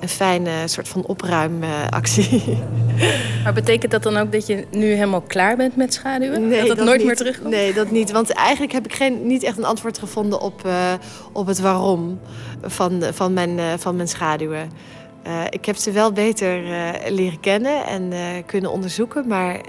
een 0.00 0.08
fijne 0.08 0.50
soort 0.68 0.88
van 0.88 1.04
opruimactie. 1.06 2.58
maar 3.44 3.52
betekent 3.52 3.92
dat 3.92 4.02
dan 4.02 4.16
ook 4.16 4.32
dat 4.32 4.46
je 4.46 4.66
nu 4.70 4.86
helemaal 4.86 5.20
klaar 5.20 5.56
bent 5.56 5.76
met 5.76 5.94
schaduwen? 5.94 6.48
Nee, 6.48 6.58
dat 6.58 6.68
het 6.68 6.76
dat 6.76 6.86
nooit 6.86 6.98
niet. 6.98 7.06
meer 7.06 7.16
terugkomt? 7.16 7.50
Nee, 7.50 7.72
dat 7.72 7.90
niet. 7.90 8.10
Want 8.10 8.30
eigenlijk 8.30 8.72
heb 8.72 8.84
ik 8.84 8.94
geen, 8.94 9.26
niet 9.26 9.42
echt 9.42 9.58
een 9.58 9.64
antwoord 9.64 9.98
gevonden 9.98 10.40
op, 10.40 10.66
uh, 10.66 10.92
op 11.32 11.46
het 11.46 11.60
waarom 11.60 12.20
van, 12.62 13.02
van, 13.12 13.32
mijn, 13.32 13.78
van 13.78 13.96
mijn 13.96 14.08
schaduwen. 14.08 14.70
Uh, 15.26 15.44
ik 15.50 15.64
heb 15.64 15.76
ze 15.76 15.90
wel 15.90 16.12
beter 16.12 16.62
leren 17.08 17.40
kennen 17.40 17.86
en 17.86 18.12
kunnen 18.46 18.70
onderzoeken, 18.70 19.28
maar 19.28 19.60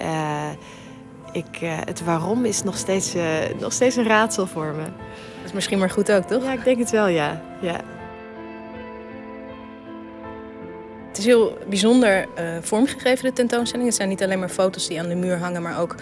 ik, 1.31 1.57
het 1.61 2.03
waarom 2.03 2.45
is 2.45 2.63
nog 2.63 2.77
steeds, 2.77 3.13
nog 3.59 3.73
steeds 3.73 3.95
een 3.95 4.07
raadsel 4.07 4.47
voor 4.47 4.73
me. 4.75 4.83
Dat 4.83 5.45
is 5.45 5.53
misschien 5.53 5.79
maar 5.79 5.89
goed 5.89 6.11
ook, 6.11 6.23
toch? 6.23 6.43
Ja, 6.43 6.53
ik 6.53 6.63
denk 6.63 6.77
het 6.77 6.91
wel, 6.91 7.07
ja. 7.07 7.41
ja. 7.61 7.75
Het 11.11 11.19
is 11.19 11.25
heel 11.25 11.57
bijzonder 11.69 12.27
vormgegeven, 12.61 13.25
de 13.25 13.33
tentoonstelling. 13.33 13.87
Het 13.87 13.97
zijn 13.97 14.09
niet 14.09 14.23
alleen 14.23 14.39
maar 14.39 14.49
foto's 14.49 14.87
die 14.87 14.99
aan 14.99 15.07
de 15.07 15.15
muur 15.15 15.37
hangen, 15.37 15.61
maar 15.61 15.79
ook 15.79 15.95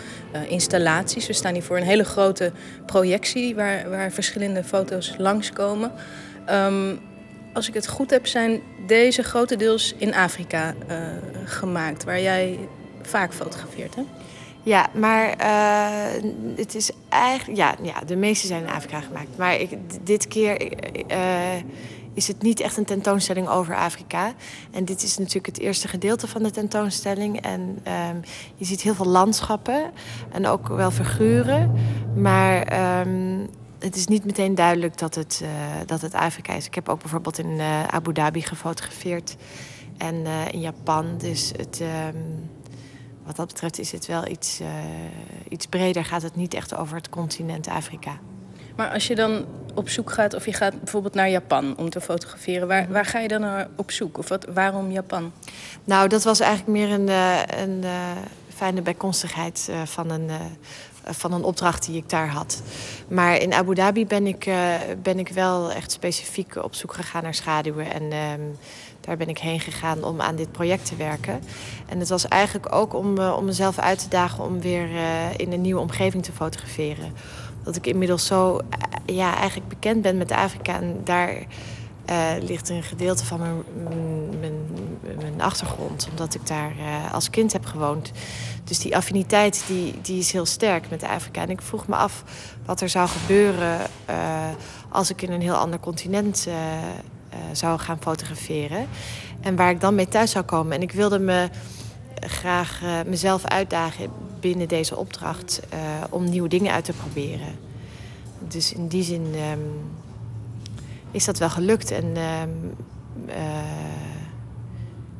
installaties. 0.47 1.27
We 1.27 1.33
staan 1.33 1.53
hier 1.53 1.63
voor 1.63 1.77
een 1.77 1.83
hele 1.83 2.03
grote 2.03 2.51
projectie 2.85 3.55
waar, 3.55 3.89
waar 3.89 4.11
verschillende 4.11 4.63
foto's 4.63 5.13
langskomen. 5.17 5.91
Um, 6.49 6.99
als 7.53 7.67
ik 7.67 7.73
het 7.73 7.87
goed 7.87 8.09
heb, 8.09 8.27
zijn 8.27 8.61
deze 8.87 9.23
grotendeels 9.23 9.93
in 9.97 10.13
Afrika 10.13 10.73
uh, 10.89 10.97
gemaakt, 11.45 12.03
waar 12.03 12.21
jij 12.21 12.59
vaak 13.01 13.33
fotografeert, 13.33 13.95
hè? 13.95 14.01
Ja, 14.63 14.89
maar 14.93 15.35
het 16.55 16.75
is 16.75 16.91
eigenlijk... 17.09 17.57
Ja, 17.57 17.75
ja, 17.81 18.01
de 18.05 18.15
meeste 18.15 18.47
zijn 18.47 18.63
in 18.63 18.69
Afrika 18.69 19.01
gemaakt. 19.01 19.37
Maar 19.37 19.59
ik, 19.59 19.69
dit 20.03 20.27
keer 20.27 20.71
is 22.19 22.27
het 22.27 22.41
niet 22.41 22.59
echt 22.59 22.77
een 22.77 22.85
tentoonstelling 22.85 23.47
over 23.47 23.75
Afrika. 23.75 24.33
En 24.71 24.85
dit 24.85 25.03
is 25.03 25.17
natuurlijk 25.17 25.45
het 25.45 25.59
eerste 25.59 25.87
gedeelte 25.87 26.27
van 26.27 26.43
de 26.43 26.51
tentoonstelling. 26.51 27.41
En 27.41 27.61
um, 27.61 28.21
je 28.55 28.65
ziet 28.65 28.81
heel 28.81 28.93
veel 28.93 29.05
landschappen 29.05 29.91
en 30.31 30.47
ook 30.47 30.67
wel 30.67 30.91
figuren. 30.91 31.73
Maar... 32.15 32.57
Um, 33.07 33.49
het 33.79 33.95
is 33.95 34.07
niet 34.07 34.25
meteen 34.25 34.55
duidelijk 34.55 34.97
dat 34.97 35.15
het, 35.15 35.41
uh, 35.43 35.49
dat 35.85 36.01
het 36.01 36.13
Afrika 36.13 36.53
is. 36.53 36.65
Ik 36.65 36.75
heb 36.75 36.89
ook 36.89 36.99
bijvoorbeeld 36.99 37.37
in 37.37 37.49
uh, 37.49 37.83
Abu 37.83 38.13
Dhabi 38.13 38.41
gefotografeerd 38.41 39.35
en 39.97 40.15
uh, 40.15 40.47
in 40.51 40.59
Japan. 40.59 41.17
Dus 41.17 41.51
het, 41.55 41.79
um, 41.81 42.49
wat 43.25 43.35
dat 43.35 43.47
betreft 43.47 43.79
is 43.79 43.91
het 43.91 44.05
wel 44.05 44.27
iets, 44.27 44.61
iets 45.49 45.65
breder. 45.65 46.05
Gaat 46.05 46.21
het 46.21 46.35
niet 46.35 46.53
echt 46.53 46.75
over 46.75 46.95
het 46.95 47.09
continent 47.09 47.67
Afrika. 47.67 48.19
Maar 48.79 48.91
als 48.91 49.07
je 49.07 49.15
dan 49.15 49.45
op 49.73 49.89
zoek 49.89 50.11
gaat, 50.11 50.33
of 50.33 50.45
je 50.45 50.53
gaat 50.53 50.79
bijvoorbeeld 50.79 51.13
naar 51.13 51.29
Japan 51.29 51.77
om 51.77 51.89
te 51.89 52.01
fotograferen, 52.01 52.67
waar, 52.67 52.87
waar 52.89 53.05
ga 53.05 53.19
je 53.19 53.27
dan 53.27 53.41
naar 53.41 53.67
op 53.75 53.91
zoek? 53.91 54.17
Of 54.17 54.29
wat, 54.29 54.45
waarom 54.53 54.91
Japan? 54.91 55.31
Nou, 55.83 56.07
dat 56.07 56.23
was 56.23 56.39
eigenlijk 56.39 56.71
meer 56.71 56.91
een, 56.91 57.09
een 57.61 57.83
fijne 58.55 58.81
bijkomstigheid 58.81 59.67
eh, 59.69 59.81
van, 59.85 60.09
een, 60.09 60.29
eh, 60.29 60.35
van 61.13 61.33
een 61.33 61.43
opdracht 61.43 61.85
die 61.85 61.97
ik 61.97 62.09
daar 62.09 62.27
had. 62.27 62.61
Maar 63.07 63.37
in 63.37 63.53
Abu 63.53 63.75
Dhabi 63.75 64.05
ben 64.05 64.27
ik, 64.27 64.45
eh, 64.45 64.73
ben 65.01 65.19
ik 65.19 65.29
wel 65.29 65.71
echt 65.71 65.91
specifiek 65.91 66.55
op 66.55 66.75
zoek 66.75 66.93
gegaan 66.93 67.23
naar 67.23 67.33
schaduwen. 67.33 67.93
En 67.93 68.11
ehm, 68.11 68.41
daar 69.01 69.17
ben 69.17 69.29
ik 69.29 69.37
heen 69.37 69.59
gegaan 69.59 70.03
om 70.03 70.21
aan 70.21 70.35
dit 70.35 70.51
project 70.51 70.85
te 70.85 70.95
werken. 70.95 71.41
En 71.87 71.99
het 71.99 72.09
was 72.09 72.27
eigenlijk 72.27 72.75
ook 72.75 72.93
om, 72.93 73.17
eh, 73.17 73.35
om 73.37 73.45
mezelf 73.45 73.79
uit 73.79 73.99
te 73.99 74.09
dagen 74.09 74.43
om 74.43 74.61
weer 74.61 74.89
eh, 74.95 75.37
in 75.37 75.51
een 75.51 75.61
nieuwe 75.61 75.81
omgeving 75.81 76.23
te 76.23 76.31
fotograferen. 76.31 77.13
Dat 77.69 77.77
ik 77.77 77.87
inmiddels 77.87 78.25
zo 78.25 78.59
ja, 79.05 79.35
eigenlijk 79.35 79.69
bekend 79.69 80.01
ben 80.01 80.17
met 80.17 80.31
Afrika. 80.31 80.75
En 80.75 81.01
daar 81.03 81.45
eh, 82.05 82.31
ligt 82.41 82.69
een 82.69 82.83
gedeelte 82.83 83.25
van 83.25 83.39
mijn, 83.39 83.63
mijn, 84.39 84.53
mijn 85.17 85.41
achtergrond. 85.41 86.07
Omdat 86.09 86.35
ik 86.35 86.47
daar 86.47 86.71
eh, 86.79 87.13
als 87.13 87.29
kind 87.29 87.53
heb 87.53 87.65
gewoond. 87.65 88.11
Dus 88.63 88.79
die 88.79 88.95
affiniteit 88.95 89.63
die, 89.67 90.01
die 90.01 90.19
is 90.19 90.31
heel 90.31 90.45
sterk 90.45 90.89
met 90.89 91.03
Afrika. 91.03 91.41
En 91.41 91.49
ik 91.49 91.61
vroeg 91.61 91.87
me 91.87 91.95
af 91.95 92.23
wat 92.65 92.81
er 92.81 92.89
zou 92.89 93.07
gebeuren 93.07 93.79
eh, 94.05 94.47
als 94.89 95.09
ik 95.09 95.21
in 95.21 95.31
een 95.31 95.41
heel 95.41 95.55
ander 95.55 95.79
continent 95.79 96.47
zou 97.51 97.79
gaan 97.79 97.97
fotograferen. 98.01 98.87
En 99.41 99.55
waar 99.55 99.69
ik 99.69 99.81
dan 99.81 99.95
mee 99.95 100.07
thuis 100.07 100.31
zou 100.31 100.45
komen. 100.45 100.75
En 100.75 100.81
ik 100.81 100.91
wilde 100.91 101.19
me 101.19 101.49
graag 102.19 102.81
mezelf 103.05 103.45
uitdagen 103.45 104.28
binnen 104.39 104.67
deze 104.67 104.95
opdracht 104.95 105.61
eh, 105.69 105.79
om 106.09 106.29
nieuwe 106.29 106.49
dingen 106.49 106.73
uit 106.73 106.85
te 106.85 106.93
proberen. 106.93 107.55
Dus 108.47 108.73
in 108.73 108.87
die 108.87 109.03
zin 109.03 109.25
ehm, 109.33 109.59
is 111.11 111.25
dat 111.25 111.37
wel 111.37 111.49
gelukt. 111.49 111.91
En 111.91 112.15
ehm, 112.15 112.49
eh, 113.25 113.37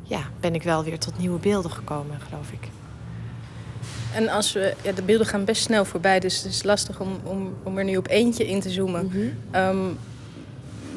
ja, 0.03 0.21
ben 0.39 0.55
ik 0.55 0.63
wel 0.63 0.83
weer 0.83 0.99
tot 0.99 1.17
nieuwe 1.17 1.39
beelden 1.39 1.71
gekomen, 1.71 2.19
geloof 2.19 2.51
ik. 2.51 2.67
En 4.13 4.29
als 4.29 4.53
we, 4.53 4.73
ja, 4.81 4.91
de 4.91 5.01
beelden 5.01 5.27
gaan 5.27 5.45
best 5.45 5.61
snel 5.61 5.85
voorbij, 5.85 6.19
dus 6.19 6.43
het 6.43 6.51
is 6.51 6.63
lastig 6.63 6.99
om, 6.99 7.19
om, 7.23 7.53
om 7.63 7.77
er 7.77 7.83
nu 7.83 7.97
op 7.97 8.07
eentje 8.07 8.47
in 8.47 8.59
te 8.59 8.69
zoomen. 8.69 9.11
Ehm, 9.51 9.87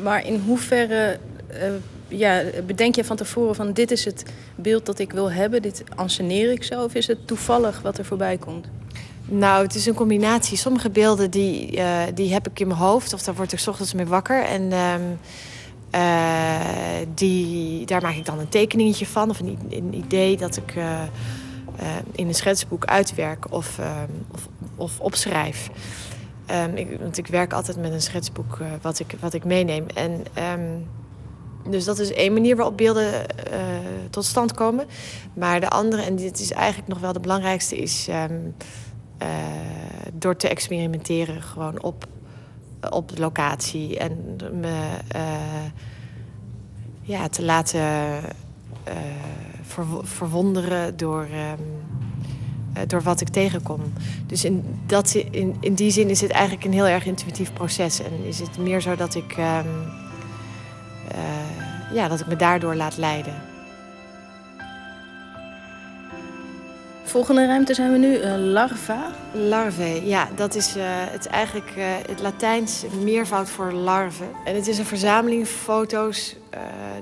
maar 0.03 0.27
in 0.27 0.43
hoeverre 0.47 1.19
eh, 1.47 1.71
ja, 2.13 2.43
bedenk 2.67 2.95
je 2.95 3.05
van 3.05 3.17
tevoren 3.17 3.55
van 3.55 3.73
dit 3.73 3.91
is 3.91 4.05
het 4.05 4.25
beeld 4.57 4.87
dat 4.87 4.99
ik 4.99 5.13
wil 5.13 5.31
hebben, 5.31 5.63
dit 5.63 5.85
anseneer 5.95 6.53
ik 6.53 6.65
zo, 6.65 6.85
of 6.85 6.95
is 6.95 7.07
het 7.07 7.27
toevallig 7.27 7.81
wat 7.81 7.99
er 7.99 8.05
voorbij 8.05 8.39
komt? 8.39 8.67
Nou, 9.25 9.63
het 9.63 9.75
is 9.75 9.87
een 9.87 9.95
combinatie. 9.95 10.57
Sommige 10.57 10.91
beelden 10.91 11.31
die, 11.31 11.77
eh, 11.77 12.03
die 12.15 12.33
heb 12.33 12.49
ik 12.49 12.61
in 12.61 12.67
mijn 12.67 12.79
hoofd 12.79 13.13
of 13.13 13.23
daar 13.23 13.35
word 13.35 13.53
ik 13.53 13.59
's 13.59 13.67
ochtends 13.67 13.95
mee 13.95 14.07
wakker. 14.07 14.45
En 14.45 14.73
ehm, 14.73 15.03
eh, 15.91 17.07
die, 17.15 17.87
daar 17.87 18.03
maak 18.03 18.15
ik 18.15 18.25
dan 18.25 18.39
een 18.39 18.49
tekeningetje 18.49 19.07
van 19.07 19.31
of 19.31 19.41
een, 19.41 19.95
idee 19.95 20.37
dat 20.37 20.57
ik 20.57 20.75
eh, 20.77 21.03
in 22.13 22.29
een 22.29 22.35
schetsboek 22.35 22.85
uitwerk 22.85 23.53
of, 23.53 23.79
ehm, 23.79 24.11
of, 24.33 24.49
of 24.77 25.01
opschrijf. 25.01 25.71
Ehm, 26.47 26.77
ik, 26.77 27.01
want 27.01 27.19
ik 27.19 27.27
werk 27.27 27.53
altijd 27.53 27.77
met 27.77 27.93
een 27.93 28.03
schetsboek 28.03 28.59
wat, 28.83 28.99
ik, 28.99 29.15
wat 29.21 29.35
ik 29.35 29.45
meeneem. 29.45 29.87
En, 29.95 30.27
dus 31.71 31.85
dat 31.85 31.99
is 31.99 32.13
één 32.13 32.33
manier 32.33 32.57
waarop 32.57 32.77
beelden 32.77 33.29
eh, 33.29 33.59
tot 34.11 34.25
stand 34.25 34.53
komen. 34.55 34.87
Maar 35.35 35.61
de 35.61 35.69
andere, 35.69 36.03
en 36.03 36.17
dit 36.17 36.41
is 36.41 36.53
eigenlijk 36.53 36.89
nog 36.89 36.99
wel 36.99 37.13
de 37.13 37.21
belangrijkste, 37.21 37.77
is 37.77 38.09
ehm, 38.09 38.39
eh, 39.19 39.29
door 40.13 40.37
te 40.37 40.49
experimenteren 40.49 41.43
gewoon 41.43 41.83
op, 41.83 42.07
op 42.91 43.09
de 43.09 43.21
locatie. 43.21 43.99
En 43.99 44.37
me 44.61 44.89
eh, 45.09 45.23
ja, 47.03 47.29
te 47.29 47.45
laten 47.45 47.81
verwo- 49.63 50.03
verwonderen 50.05 50.97
door, 50.97 51.23
ehm, 51.33 51.63
eh, 52.73 52.83
door 52.87 53.03
wat 53.03 53.21
ik 53.21 53.29
tegenkom. 53.29 53.81
Dus 54.27 54.45
in, 54.45 54.65
dat, 54.87 55.15
in, 55.15 55.57
in 55.61 55.75
die 55.75 55.91
zin 55.91 56.09
is 56.09 56.21
het 56.21 56.31
eigenlijk 56.31 56.65
een 56.65 56.73
heel 56.73 56.87
erg 56.87 57.07
intuïtief 57.07 57.53
proces. 57.53 58.01
En 58.01 58.25
is 58.25 58.39
het 58.39 58.59
meer 58.59 58.81
zo 58.81 58.97
dat 58.97 59.15
ik, 59.15 59.33
ehm, 59.33 59.69
eh, 61.13 61.95
ja, 61.95 62.09
dat 62.09 62.21
ik 62.21 62.27
me 62.27 62.37
daardoor 62.37 62.75
laat 62.75 62.97
leiden. 62.97 63.35
Volgende 67.05 67.47
ruimte 67.47 67.75
zijn 67.75 67.93
we 67.93 67.99
nu, 67.99 68.17
eh, 68.17 68.35
larva. 68.37 69.11
Larve, 69.33 70.07
ja, 70.07 70.29
dat 70.35 70.55
is 70.55 70.77
eh, 70.77 70.85
het 70.87 71.27
eigenlijk 71.27 71.71
het 72.09 72.21
Latijns 72.21 72.85
meervoud 73.03 73.51
voor 73.51 73.73
larve. 73.73 74.25
En 74.45 74.55
het 74.55 74.67
is 74.67 74.79
een 74.79 74.85
verzameling 74.85 75.47
foto's. 75.47 76.37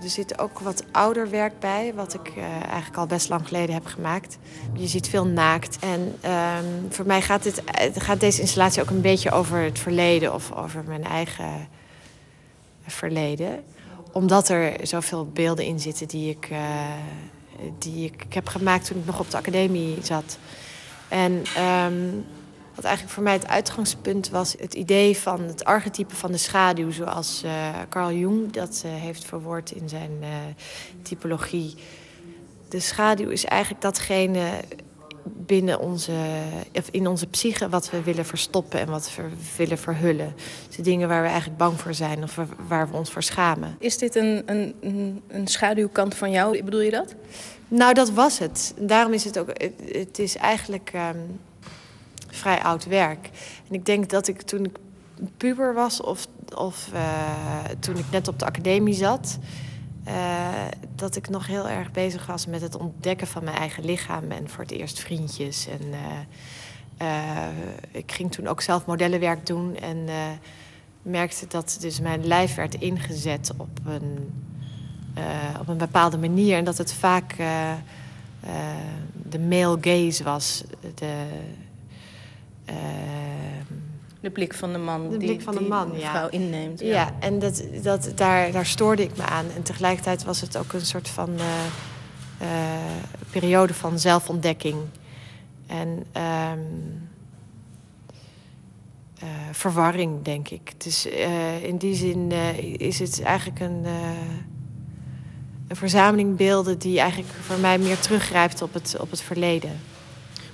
Er 0.03 0.09
zit 0.09 0.39
ook 0.39 0.59
wat 0.59 0.85
ouder 0.91 1.31
werk 1.31 1.59
bij, 1.59 1.93
wat 1.95 2.15
ik 2.15 2.33
eigenlijk 2.63 2.97
al 2.97 3.07
best 3.07 3.29
lang 3.29 3.47
geleden 3.47 3.75
heb 3.75 3.87
gemaakt. 3.87 4.39
Je 4.73 4.87
ziet 4.87 5.09
veel 5.09 5.27
naakt. 5.27 5.79
En 5.81 6.17
ehm, 6.21 6.65
voor 6.89 7.07
mij 7.07 7.23
gaat, 7.23 7.43
dit, 7.43 7.63
gaat 7.95 8.21
deze 8.21 8.41
installatie 8.41 8.83
ook 8.83 8.91
een 8.91 9.01
beetje 9.01 9.31
over 9.31 9.59
het 9.59 9.79
verleden 9.79 10.35
of 10.35 10.53
over 10.53 10.85
mijn 10.87 11.05
eigen 11.05 11.69
verleden. 12.87 13.65
Omdat 14.13 14.49
er 14.49 14.87
zoveel 14.87 15.27
beelden 15.27 15.65
in 15.65 15.81
zitten 15.81 16.09
die 16.09 16.31
ik, 16.31 16.49
eh, 16.51 16.59
die 17.79 18.05
ik 18.05 18.33
heb 18.35 18.49
gemaakt 18.49 18.87
toen 18.87 18.99
ik 18.99 19.07
nog 19.07 19.21
op 19.21 19.31
de 19.31 19.37
academie 19.37 19.99
zat. 20.03 20.39
En 21.09 21.43
ehm, 21.57 22.09
wat 22.75 22.85
eigenlijk 22.85 23.15
voor 23.15 23.23
mij 23.23 23.33
het 23.33 23.47
uitgangspunt 23.47 24.31
was, 24.31 24.55
het 24.59 24.75
idee 24.75 25.17
van 25.17 25.41
het 25.41 25.65
archetype 25.65 26.15
van 26.15 26.33
de 26.33 26.39
schaduw, 26.39 26.91
zoals 26.91 27.43
eh, 27.43 27.69
Carl 27.89 28.13
Jung 28.13 28.53
dat 28.53 28.83
eh, 28.85 28.91
heeft 28.95 29.25
verwoord 29.25 29.71
in 29.71 29.89
zijn 29.89 30.13
typologie. 31.03 31.75
De 32.69 32.81
schaduw 32.81 33.29
is 33.29 33.45
eigenlijk 33.45 33.83
datgene 33.83 34.51
binnen 35.25 35.81
onze, 35.81 36.13
of 36.73 36.89
in 36.91 37.07
onze 37.07 37.27
psyche 37.27 37.69
wat 37.69 37.91
we 37.91 38.03
willen 38.03 38.27
verstoppen 38.27 38.81
en 38.81 38.89
wat 38.89 39.11
we 39.17 39.23
willen 39.57 39.79
verhullen. 39.79 40.35
Dus 40.67 40.77
de 40.77 40.83
dingen 40.83 41.09
waar 41.09 41.23
we 41.23 41.29
eigenlijk 41.29 41.59
bang 41.59 41.81
voor 41.81 41.95
zijn 41.95 42.23
of 42.23 42.39
waar- 42.69 42.91
we 42.91 42.97
ons 42.97 43.11
voor 43.11 43.23
schamen. 43.23 43.77
Is 43.79 43.99
dit 43.99 44.15
een, 44.15 44.43
een, 44.47 44.75
een, 45.29 45.47
schaduwkant 45.47 46.15
van 46.15 46.31
jou? 46.31 46.63
Bedoel 46.63 46.81
je 46.81 46.91
dat? 46.91 47.15
Nou, 47.69 47.95
dat 47.95 48.11
was 48.11 48.39
het. 48.39 48.75
Daarom 48.79 49.13
is 49.13 49.25
het 49.25 49.39
ook. 49.39 49.49
Het, 49.49 49.73
het 49.93 50.19
is 50.19 50.37
eigenlijk 50.37 50.91
ehm, 50.93 51.19
vrij 52.27 52.63
oud 52.63 52.85
werk. 52.85 53.31
En 53.69 53.75
ik 53.75 53.87
denk 53.87 54.11
dat 54.11 54.29
ik 54.29 54.43
toen 54.43 54.65
ik 54.65 54.77
puber 55.37 55.75
was 55.75 56.01
of, 56.01 56.27
of 56.57 56.89
eh, 56.93 57.65
toen 57.79 57.97
ik 57.97 58.05
net 58.11 58.29
op 58.29 58.39
de 58.39 58.45
academie 58.45 58.95
zat, 58.95 59.39
eh, 60.15 60.65
dat 60.95 61.17
ik 61.17 61.29
nog 61.29 61.47
heel 61.47 61.69
erg 61.69 61.91
bezig 61.91 62.27
was 62.27 62.47
met 62.47 62.61
het 62.61 62.77
ontdekken 62.77 63.27
van 63.27 63.45
mijn 63.45 63.57
eigen 63.57 63.85
lichaam 63.85 64.31
en 64.31 64.49
voor 64.49 64.63
het 64.63 64.73
eerst 64.73 65.01
vriendjes. 65.01 65.67
En 65.67 65.81
eh, 65.93 67.47
eh, 67.47 67.49
ik 67.91 68.13
ging 68.13 68.33
toen 68.33 68.47
ook 68.47 68.61
zelf 68.61 68.87
modellenwerk 68.87 69.47
doen 69.47 69.77
en 69.77 70.09
merkte 71.03 71.47
dat 71.47 71.77
dus 71.81 72.01
mijn 72.01 72.27
lijf 72.27 72.55
werd 72.55 72.75
ingezet 72.75 73.53
op 73.57 73.69
een 73.87 74.33
op 75.61 75.69
een 75.69 75.77
bepaalde 75.77 76.19
manier. 76.19 76.57
En 76.57 76.65
dat 76.65 76.79
het 76.79 76.93
vaak 76.93 77.37
de 79.23 79.39
male 79.39 79.79
gaze 79.81 80.25
was. 80.25 80.65
De, 80.95 81.27
De 84.21 84.31
blik 84.31 84.55
van 84.55 84.73
de 84.73 84.79
man 84.79 85.11
De 85.11 85.17
die, 85.17 85.29
blik 85.29 85.43
van 85.43 85.55
de 85.55 85.59
die 85.61 85.69
man, 85.69 85.93
ja. 85.99 86.11
vrouw 86.11 86.29
inneemt. 86.29 86.81
ja. 86.81 87.15
en 87.21 87.39
dat, 87.39 87.65
dat, 87.83 88.13
daar, 88.15 88.53
daar 88.53 88.67
stoorde 88.67 89.03
ik 89.03 89.17
me 89.17 89.23
aan. 89.23 89.47
En 89.57 89.63
tegelijkertijd 89.63 90.25
was 90.25 90.41
het 90.41 90.57
ook 90.57 90.73
een 90.73 90.87
soort 90.87 91.09
van 91.09 91.31
eh, 91.39 91.45
eh, 92.39 93.05
periode 93.31 93.75
van 93.75 93.99
zelfontdekking. 93.99 94.77
En 95.67 96.05
ehm, 96.13 96.59
eh, 99.19 99.29
verwarring, 99.53 100.23
denk 100.23 100.49
ik. 100.49 100.73
Dus 100.81 101.07
in 101.63 101.77
die 101.77 101.95
zin 101.95 102.33
is 102.77 102.99
het 102.99 103.23
eigenlijk 103.23 103.61
een, 103.61 103.85
een 105.69 105.77
verzameling 105.77 106.37
beelden 106.37 106.79
die 106.79 107.01
eigenlijk 107.01 107.33
voor 107.41 107.59
mij 107.59 107.79
meer 107.79 107.99
teruggrijpt 107.99 108.63
op 108.63 108.75
het, 108.75 108.97
op 109.01 109.11
het 109.11 109.21
verleden. 109.21 109.81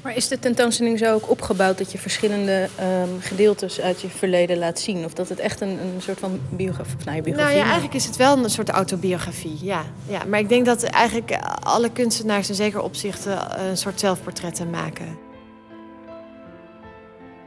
Maar 0.07 0.17
is 0.17 0.29
de 0.29 0.39
tentoonstelling 0.39 0.99
zo 0.99 1.15
ook 1.15 1.31
opgebouwd 1.31 1.79
dat 1.79 1.93
je 1.93 1.99
verschillende 1.99 2.69
ehm, 2.77 3.09
gedeeltes 3.21 3.81
uit 3.81 4.01
je 4.01 4.09
verleden 4.09 4.59
laat 4.59 4.79
zien? 4.79 5.05
Of 5.05 5.13
dat 5.13 5.29
het 5.29 5.39
echt 5.39 5.61
een, 5.61 5.69
een 5.69 6.03
soort 6.03 6.19
van 6.19 6.41
biografie, 6.49 6.97
nou, 7.05 7.23
biografie 7.23 7.35
Nou 7.35 7.57
ja, 7.57 7.65
eigenlijk 7.65 7.95
is 7.95 8.07
het 8.07 8.17
wel 8.17 8.39
een 8.39 8.51
soort 8.51 8.69
autobiografie, 8.69 9.59
ja. 9.61 9.83
ja. 10.09 10.25
Maar 10.25 10.39
ik 10.39 10.49
denk 10.49 10.67
dat 10.67 10.83
eigenlijk 10.83 11.39
alle 11.61 11.91
kunstenaars 11.91 12.49
in 12.49 12.55
zeker 12.55 12.81
opzichten 12.81 13.61
een 13.69 13.77
soort 13.77 14.01
zelfportretten 14.01 14.71
maken. 14.71 15.19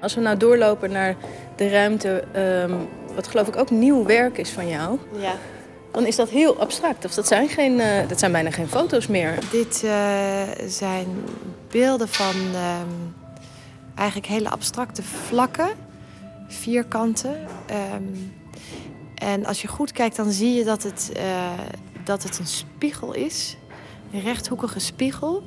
Als 0.02 0.16
we 0.16 0.22
nou 0.22 0.38
doorlopen 0.38 0.92
naar 0.92 1.16
de 1.56 1.70
ruimte, 1.70 2.24
ehm, 2.32 2.74
wat 3.16 3.28
geloof 3.28 3.48
ik 3.48 3.56
ook 3.56 3.70
nieuw 3.70 4.06
werk 4.06 4.38
is 4.38 4.50
van 4.50 4.68
jou, 4.68 4.98
Ja. 5.20 5.34
dan 5.92 6.06
is 6.06 6.16
dat 6.16 6.30
heel 6.30 6.60
abstract. 6.60 7.06
Of 7.06 7.14
dat 7.14 7.28
zijn, 7.28 7.50
geen, 7.50 7.80
eh, 7.80 8.08
dat 8.08 8.20
zijn 8.20 8.32
bijna 8.32 8.52
geen 8.52 8.70
foto's 8.70 9.08
meer. 9.08 9.34
Dit 9.52 9.84
eh, 9.84 10.42
zijn 10.68 11.08
beelden 11.72 12.08
van 12.08 12.36
ehm, 12.54 12.88
eigenlijk 13.96 14.28
hele 14.28 14.50
abstracte 14.50 15.04
vlakken, 15.04 15.70
vierkanten. 16.48 17.36
Ehm, 17.66 18.04
en 19.16 19.46
als 19.46 19.62
je 19.62 19.68
goed 19.68 19.92
kijkt, 19.92 20.16
dan 20.16 20.32
zie 20.32 20.54
je 20.54 20.64
dat 20.64 20.84
het, 20.84 21.12
eh, 21.16 21.50
dat 22.04 22.24
het 22.24 22.40
een 22.40 22.48
spiegel 22.48 23.14
is. 23.14 23.58
Een 24.12 24.22
rechthoekige 24.22 24.80
spiegel. 24.80 25.44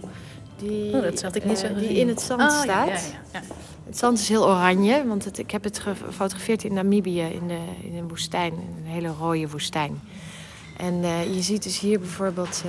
Die, 0.56 0.94
Oh, 0.94 1.02
dat 1.02 1.22
had 1.22 1.34
ik 1.36 1.44
niet 1.44 1.58
zo 1.58 1.66
eh, 1.66 1.76
Die 1.78 1.88
in 1.88 2.08
het 2.08 2.20
zand 2.20 2.40
Oh, 2.42 2.60
staat. 2.62 2.88
ja, 2.88 2.94
ja, 2.94 3.00
ja. 3.32 3.40
Het 3.86 3.98
zand 3.98 4.18
is 4.18 4.28
heel 4.28 4.44
oranje, 4.48 5.06
want 5.06 5.24
het, 5.24 5.38
ik 5.38 5.50
heb 5.50 5.64
het 5.64 5.78
gefotografeerd 5.78 6.64
in 6.64 6.74
Namibië, 6.74 7.20
in, 7.22 7.48
de, 7.48 7.58
in 7.82 7.96
een 7.96 8.08
woestijn, 8.08 8.52
een 8.52 8.84
hele 8.90 9.08
rode 9.08 9.48
woestijn. 9.48 10.00
En 10.76 11.02
eh, 11.04 11.34
je 11.34 11.42
ziet 11.42 11.62
dus 11.62 11.78
hier 11.80 11.98
bijvoorbeeld 11.98 12.62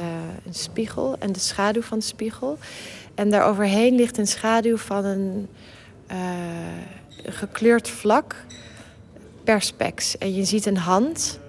een 0.46 0.54
spiegel 0.54 1.16
en 1.20 1.32
de 1.32 1.40
schaduw 1.40 1.82
van 1.82 1.98
de 2.00 2.04
spiegel. 2.06 2.58
En 3.16 3.30
daaroverheen 3.30 3.96
ligt 3.96 4.18
een 4.18 4.28
schaduw 4.28 4.78
van 4.78 5.06
een 5.06 5.48
eh, 6.08 6.18
gekleurd 7.26 7.90
vlak, 7.90 8.36
perspex. 9.44 10.18
En 10.18 10.36
je 10.36 10.46
ziet 10.46 10.66
een 10.66 10.78
hand, 10.78 11.40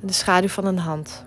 de 0.00 0.12
schaduw 0.12 0.48
van 0.48 0.66
een 0.66 0.78
hand. 0.78 1.24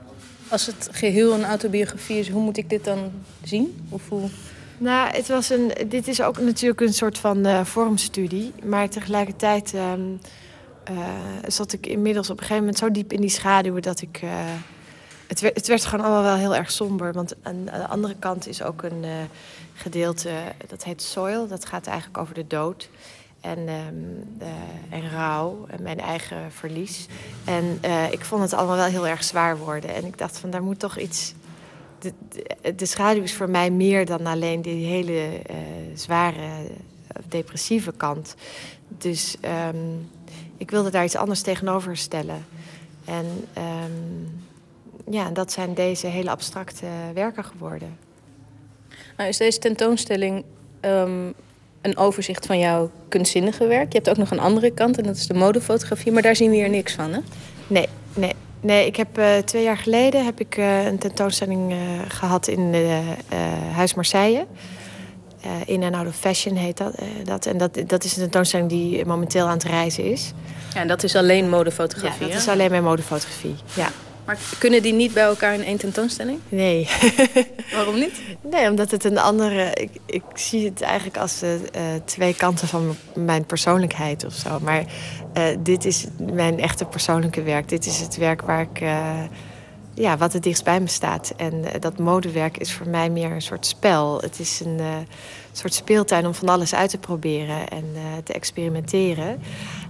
Als 0.50 0.66
het 0.66 0.90
geheel 0.92 1.34
een 1.34 1.46
autobiografie 1.46 2.20
is, 2.20 2.30
hoe 2.30 2.42
moet 2.42 2.58
ik 2.58 2.70
dit 2.70 2.84
dan 2.84 3.12
zien? 3.44 3.88
Of 3.90 4.10
hoe... 4.10 4.30
Nou, 4.78 5.16
het 5.16 5.28
was 5.28 5.50
een, 5.50 5.72
dit 5.88 6.08
is 6.08 6.22
ook 6.22 6.40
natuurlijk 6.40 6.82
een 6.82 6.94
soort 6.94 7.18
van 7.18 7.46
eh, 7.46 7.66
vormstudie. 7.66 8.54
Maar 8.64 8.90
tegelijkertijd 8.90 9.74
ehm, 9.74 10.02
eh, 10.84 10.96
zat 11.48 11.74
ik 11.74 11.88
inmiddels 11.88 12.30
op 12.30 12.38
een 12.38 12.44
gegeven 12.44 12.62
moment 12.62 12.78
zo 12.78 12.92
diep 12.92 13.14
in 13.14 13.22
die 13.22 13.30
schaduwen 13.30 13.82
dat 13.82 14.02
ik. 14.02 14.22
Het, 15.28 15.40
werd, 15.40 15.56
het 15.56 15.68
werd 15.68 15.86
gewoon 15.86 16.06
allemaal 16.06 16.24
wel 16.24 16.36
heel 16.36 16.56
erg 16.56 16.72
somber. 16.72 17.14
Want 17.14 17.36
aan, 17.42 17.66
de 17.66 17.88
andere 17.88 18.16
kant 18.20 18.48
is 18.48 18.64
ook 18.64 18.84
een 18.84 19.04
eh, 19.04 19.12
gedeelte, 19.74 20.32
dat 20.68 20.84
heet 20.84 21.02
soil. 21.02 21.48
Dat 21.48 21.66
gaat 21.66 21.88
eigenlijk 21.88 22.18
over 22.18 22.34
de 22.34 22.48
dood. 22.48 22.90
En, 23.42 23.58
ehm, 23.58 23.96
eh, 24.38 24.98
en 24.98 25.12
rouw 25.12 25.66
en 25.68 25.84
mijn 25.84 26.00
eigen 26.00 26.52
verlies. 26.52 27.08
En 27.46 27.78
eh, 27.82 28.12
ik 28.12 28.26
vond 28.26 28.42
het 28.42 28.54
allemaal 28.54 28.76
wel 28.76 28.86
heel 28.86 29.08
erg 29.08 29.24
zwaar 29.24 29.58
worden. 29.58 29.96
En 29.96 30.06
ik 30.06 30.18
dacht 30.18 30.38
van, 30.38 30.50
daar 30.50 30.64
moet 30.64 30.80
toch 30.80 30.98
iets 30.98 31.34
de, 32.00 32.14
de, 32.76 32.86
schaduw 32.86 33.24
is 33.24 33.34
voor 33.34 33.50
mij 33.50 33.72
meer 33.72 34.06
dan 34.06 34.26
alleen 34.26 34.62
die 34.62 34.86
hele 34.86 35.42
eh, 35.46 35.56
zware 35.94 36.42
eh, 36.42 37.22
depressieve 37.30 37.94
kant. 37.98 38.36
Dus 38.88 39.38
ehm, 39.42 39.78
ik 40.58 40.72
wilde 40.72 40.90
daar 40.90 41.04
iets 41.04 41.16
anders 41.16 41.42
tegenover 41.42 41.98
stellen. 41.98 42.46
En 43.06 43.26
ehm, 43.54 43.92
ja, 45.10 45.30
dat 45.30 45.52
zijn 45.52 45.74
deze 45.74 46.08
hele 46.08 46.30
abstracte 46.30 46.86
werken 47.14 47.44
geworden. 47.44 47.98
Nou, 49.18 49.30
is 49.30 49.38
deze 49.38 49.60
tentoonstelling 49.60 50.44
ehm, 50.80 51.26
een 51.82 51.98
overzicht 51.98 52.46
van 52.46 52.60
jouw 52.60 52.92
kunstzinnige 53.08 53.68
werk? 53.68 53.92
Je 53.92 53.98
hebt 53.98 54.10
ook 54.10 54.18
nog 54.18 54.32
een 54.32 54.40
andere 54.40 54.72
kant 54.72 54.98
en 54.98 55.04
dat 55.04 55.16
is 55.16 55.28
de 55.28 55.34
modefotografie, 55.34 56.12
maar 56.12 56.22
daar 56.22 56.36
zien 56.36 56.50
we 56.50 56.56
hier 56.56 56.70
niks 56.70 56.94
van, 56.94 57.14
hè? 57.14 57.20
Nee, 57.68 57.88
nee. 58.14 58.34
Nee, 58.60 58.86
ik 58.86 58.96
heb 58.96 59.18
eh, 59.18 59.38
twee 59.38 59.64
jaar 59.64 59.78
geleden 59.78 60.26
heb 60.26 60.40
ik, 60.40 60.58
eh, 60.58 60.86
een 60.86 60.98
tentoonstelling 60.98 61.72
eh, 61.72 61.78
gehad 62.08 62.48
in 62.48 62.74
eh, 62.74 62.98
eh, 63.00 63.08
Huis 63.74 63.94
Marseille. 63.94 64.46
Eh, 65.42 65.50
in 65.66 65.84
and 65.84 65.96
out 65.96 66.08
of 66.08 66.16
fashion 66.16 66.56
heet 66.56 66.78
dat. 66.78 66.94
eh, 66.94 67.06
dat. 67.24 67.46
En 67.46 67.58
dat, 67.58 67.80
dat 67.88 68.04
is 68.04 68.16
een 68.16 68.22
tentoonstelling 68.22 68.70
die 68.70 69.06
momenteel 69.06 69.46
aan 69.46 69.54
het 69.54 69.64
reizen 69.64 70.04
is. 70.12 70.34
Ja, 70.74 70.80
en 70.82 70.88
dat 70.88 71.04
is 71.04 71.16
alleen 71.16 71.50
modefotografie, 71.50 72.20
Ja, 72.28 72.34
dat 72.34 72.34
hè? 72.34 72.38
is 72.38 72.48
alleen 72.48 72.72
mijn 72.72 72.84
modefotografie. 72.84 73.56
Ja. 73.76 73.88
Maar 74.28 74.38
kunnen 74.58 74.82
die 74.82 74.94
niet 74.94 75.14
bij 75.14 75.24
elkaar 75.24 75.54
in 75.54 75.64
één 75.64 75.78
tentoonstelling? 75.78 76.40
Nee. 76.50 76.90
Waarom 77.74 77.96
niet? 77.96 78.22
Nee, 78.42 78.70
omdat 78.70 78.92
het 78.92 79.04
een 79.04 79.18
andere. 79.18 79.74
Ik, 79.74 79.90
ik 80.06 80.24
zie 80.34 80.66
het 80.66 80.82
eigenlijk 80.82 81.18
als 81.18 81.42
eh, 81.42 81.54
eh, 81.54 82.02
twee 82.06 82.36
kanten 82.36 82.68
van 82.68 82.96
mijn 83.16 83.46
persoonlijkheid 83.46 84.26
of 84.26 84.34
zo. 84.34 84.60
Maar 84.60 84.86
eh, 85.34 85.44
dit 85.60 85.86
is 85.86 86.06
mijn 86.32 86.60
echte 86.60 86.86
persoonlijke 86.86 87.42
werk. 87.42 87.70
Dit 87.70 87.86
is 87.86 88.00
het 88.00 88.18
werk 88.18 88.42
waar 88.42 88.62
ik. 88.62 88.80
ja, 89.94 90.18
wat 90.18 90.34
het 90.34 90.44
dichtst 90.44 90.64
bij 90.64 90.80
me 90.80 90.88
staat. 90.88 91.34
En 91.38 91.64
dat 91.80 91.98
modewerk 91.98 92.58
is 92.58 92.74
voor 92.74 92.88
mij 92.88 93.10
meer 93.10 93.32
een 93.32 93.42
soort 93.42 93.66
spel. 93.66 94.22
Het 94.22 94.40
is 94.40 94.62
een 94.66 94.80
soort 95.52 95.74
speeltuin 95.74 96.26
om 96.26 96.34
van 96.34 96.50
alles 96.50 96.76
uit 96.76 96.90
te 96.90 96.98
proberen 96.98 97.68
en 97.68 97.86
te 98.24 98.34
experimenteren. 98.34 99.42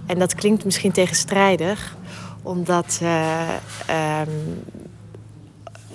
En 0.06 0.18
dat 0.18 0.34
klinkt 0.34 0.64
misschien 0.64 0.92
tegenstrijdig, 0.92 1.96
omdat. 2.48 2.98
eh, 3.02 3.48
ehm, 3.86 4.30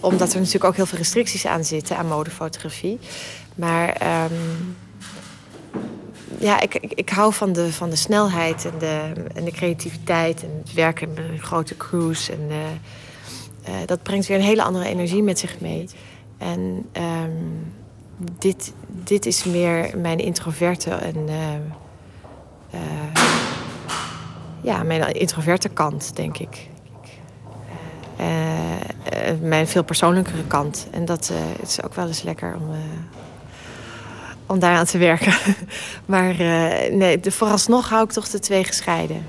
omdat 0.03 0.33
er 0.33 0.37
natuurlijk 0.37 0.63
ook 0.63 0.75
heel 0.75 0.85
veel 0.85 0.97
restricties 0.97 1.45
aan 1.45 1.63
zitten 1.63 1.97
aan 1.97 2.07
modefotografie. 2.07 2.99
Maar 3.55 3.89
ehm, 3.89 4.33
ja, 6.39 6.61
ik, 6.61 6.75
ik, 6.75 6.93
ik 6.93 7.09
hou 7.09 7.33
van 7.33 7.53
de, 7.53 7.73
van 7.73 7.89
de 7.89 7.95
snelheid 7.95 8.65
en 8.65 8.79
de, 8.79 9.13
en 9.35 9.43
de 9.43 9.51
creativiteit 9.51 10.43
en 10.43 10.49
het 10.63 10.73
werken 10.73 11.13
met 11.13 11.17
een 11.17 11.39
grote 11.39 11.77
crews. 11.77 12.29
En 12.29 12.47
eh, 12.49 12.57
eh, 13.63 13.87
dat 13.87 14.03
brengt 14.03 14.27
weer 14.27 14.37
een 14.37 14.43
hele 14.43 14.63
andere 14.63 14.85
energie 14.85 15.23
met 15.23 15.39
zich 15.39 15.59
mee. 15.59 15.89
En 16.37 16.85
ehm, 16.91 17.31
dit, 18.39 18.73
dit 18.87 19.25
is 19.25 19.43
meer 19.43 19.97
mijn 19.97 20.19
introverte 20.19 20.91
en 20.91 21.29
ja, 24.63 24.83
mijn 24.83 25.11
introverte 25.11 25.69
kant, 25.69 26.15
denk 26.15 26.37
ik. 26.37 26.67
Eh, 28.17 28.73
eh, 28.73 29.39
mijn 29.41 29.67
veel 29.67 29.83
persoonlijkere 29.83 30.47
kant. 30.47 30.87
En 30.91 31.05
dat 31.05 31.31
eh, 31.33 31.67
is 31.67 31.83
ook 31.83 31.93
wel 31.93 32.07
eens 32.07 32.21
lekker 32.21 32.55
om, 32.55 32.75
om 34.45 34.59
daaraan 34.59 34.85
te 34.85 34.97
werken. 34.97 35.33
maar 36.05 36.35
nee, 36.91 37.19
de, 37.19 37.31
vooralsnog 37.31 37.89
hou 37.89 38.03
ik 38.03 38.11
toch 38.11 38.29
de 38.29 38.39
twee 38.39 38.63
gescheiden. 38.63 39.25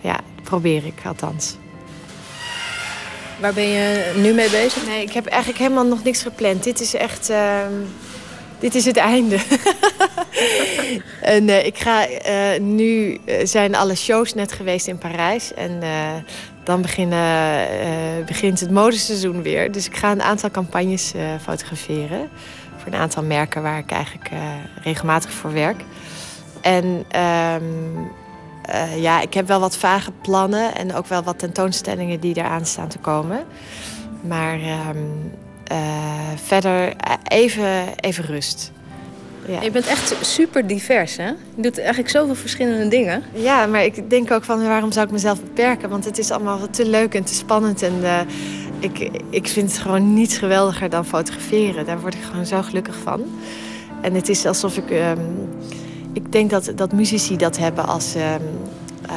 Ja, 0.00 0.20
probeer 0.42 0.86
ik 0.86 1.00
althans. 1.04 1.56
Waar 3.40 3.52
ben 3.52 3.68
je 3.68 4.12
nu 4.16 4.32
mee 4.32 4.50
bezig? 4.50 4.86
Nee, 4.86 5.02
ik 5.02 5.12
heb 5.12 5.26
eigenlijk 5.26 5.62
helemaal 5.62 5.86
nog 5.86 6.02
niks 6.02 6.22
gepland. 6.22 6.64
Dit 6.64 6.80
is 6.80 6.94
echt. 6.94 7.32
Dit 8.58 8.74
is 8.74 8.84
het 8.84 8.96
einde. 8.96 9.38
en 11.20 11.48
eh, 11.48 11.66
ik 11.66 11.78
ga 11.78 12.06
eh, 12.06 12.60
nu 12.60 13.18
eh, 13.24 13.46
zijn 13.46 13.74
alle 13.74 13.94
shows 13.94 14.34
net 14.34 14.52
geweest 14.52 14.86
in 14.86 14.98
Parijs. 14.98 15.54
En 15.54 15.80
dan 16.64 16.82
beginnen, 16.82 17.68
begint 18.26 18.60
het 18.60 18.70
modeseizoen 18.70 19.42
weer. 19.42 19.72
Dus 19.72 19.86
ik 19.86 19.96
ga 19.96 20.10
een 20.10 20.22
aantal 20.22 20.50
campagnes 20.50 21.12
fotograferen. 21.42 22.28
Voor 22.76 22.92
een 22.92 22.98
aantal 22.98 23.22
merken 23.22 23.62
waar 23.62 23.78
ik 23.78 23.90
eigenlijk 23.90 24.30
regelmatig 24.82 25.30
voor 25.30 25.52
werk. 25.52 25.80
En 26.60 27.04
ehm, 27.08 27.62
eh, 28.68 29.02
ja, 29.02 29.20
ik 29.20 29.34
heb 29.34 29.46
wel 29.46 29.60
wat 29.60 29.76
vage 29.76 30.12
plannen 30.22 30.74
en 30.74 30.94
ook 30.94 31.06
wel 31.06 31.22
wat 31.22 31.38
tentoonstellingen 31.38 32.20
die 32.20 32.36
eraan 32.36 32.66
staan 32.66 32.88
te 32.88 32.98
komen. 32.98 33.44
Maar 34.20 34.54
ehm, 34.54 34.96
eh, 34.96 35.47
verder 36.44 36.96
eh, 36.96 37.12
even, 37.28 37.94
even 38.00 38.24
rust. 38.24 38.72
Ja. 39.46 39.60
Je 39.60 39.70
bent 39.70 39.86
echt 39.86 40.14
super 40.20 40.66
divers, 40.66 41.16
hè? 41.16 41.26
Je 41.26 41.62
doet 41.62 41.78
eigenlijk 41.78 42.08
zoveel 42.08 42.34
verschillende 42.34 42.88
dingen. 42.88 43.22
Ja, 43.32 43.66
maar 43.66 43.84
ik 43.84 44.10
denk 44.10 44.30
ook 44.30 44.44
van 44.44 44.66
waarom 44.66 44.92
zou 44.92 45.06
ik 45.06 45.12
mezelf 45.12 45.40
beperken? 45.40 45.88
Want 45.88 46.04
het 46.04 46.18
is 46.18 46.30
allemaal 46.30 46.70
te 46.70 46.88
leuk 46.88 47.14
en 47.14 47.24
te 47.24 47.34
spannend. 47.34 47.82
En 47.82 48.04
eh, 48.04 48.20
ik, 48.78 49.10
ik 49.30 49.48
vind 49.48 49.70
het 49.70 49.80
gewoon 49.80 50.14
niets 50.14 50.38
geweldiger 50.38 50.90
dan 50.90 51.06
fotograferen. 51.06 51.86
Daar 51.86 52.00
word 52.00 52.14
ik 52.14 52.22
gewoon 52.22 52.46
zo 52.46 52.62
gelukkig 52.62 52.96
van. 53.02 53.22
En 54.00 54.14
het 54.14 54.28
is 54.28 54.46
alsof 54.46 54.76
ik. 54.76 54.90
ehm, 54.90 55.20
ik 56.12 56.32
denk 56.32 56.50
dat, 56.50 56.72
dat 56.74 56.92
muzici 56.92 57.36
dat 57.36 57.58
hebben 57.58 57.86
als, 57.86 58.14
ehm, 58.14 58.42
eh, 59.08 59.14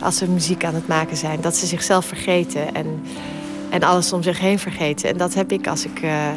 als 0.00 0.16
ze 0.16 0.30
muziek 0.30 0.64
aan 0.64 0.74
het 0.74 0.86
maken 0.86 1.16
zijn. 1.16 1.40
Dat 1.40 1.56
ze 1.56 1.66
zichzelf 1.66 2.04
vergeten 2.04 2.74
en, 2.74 3.02
en 3.74 3.82
alles 3.82 4.12
om 4.12 4.22
zich 4.22 4.38
heen 4.38 4.58
vergeten. 4.58 5.08
En 5.08 5.16
dat 5.16 5.34
heb 5.34 5.52
ik 5.52 5.66
als 5.66 5.84
ik, 5.84 6.02
eh, 6.02 6.28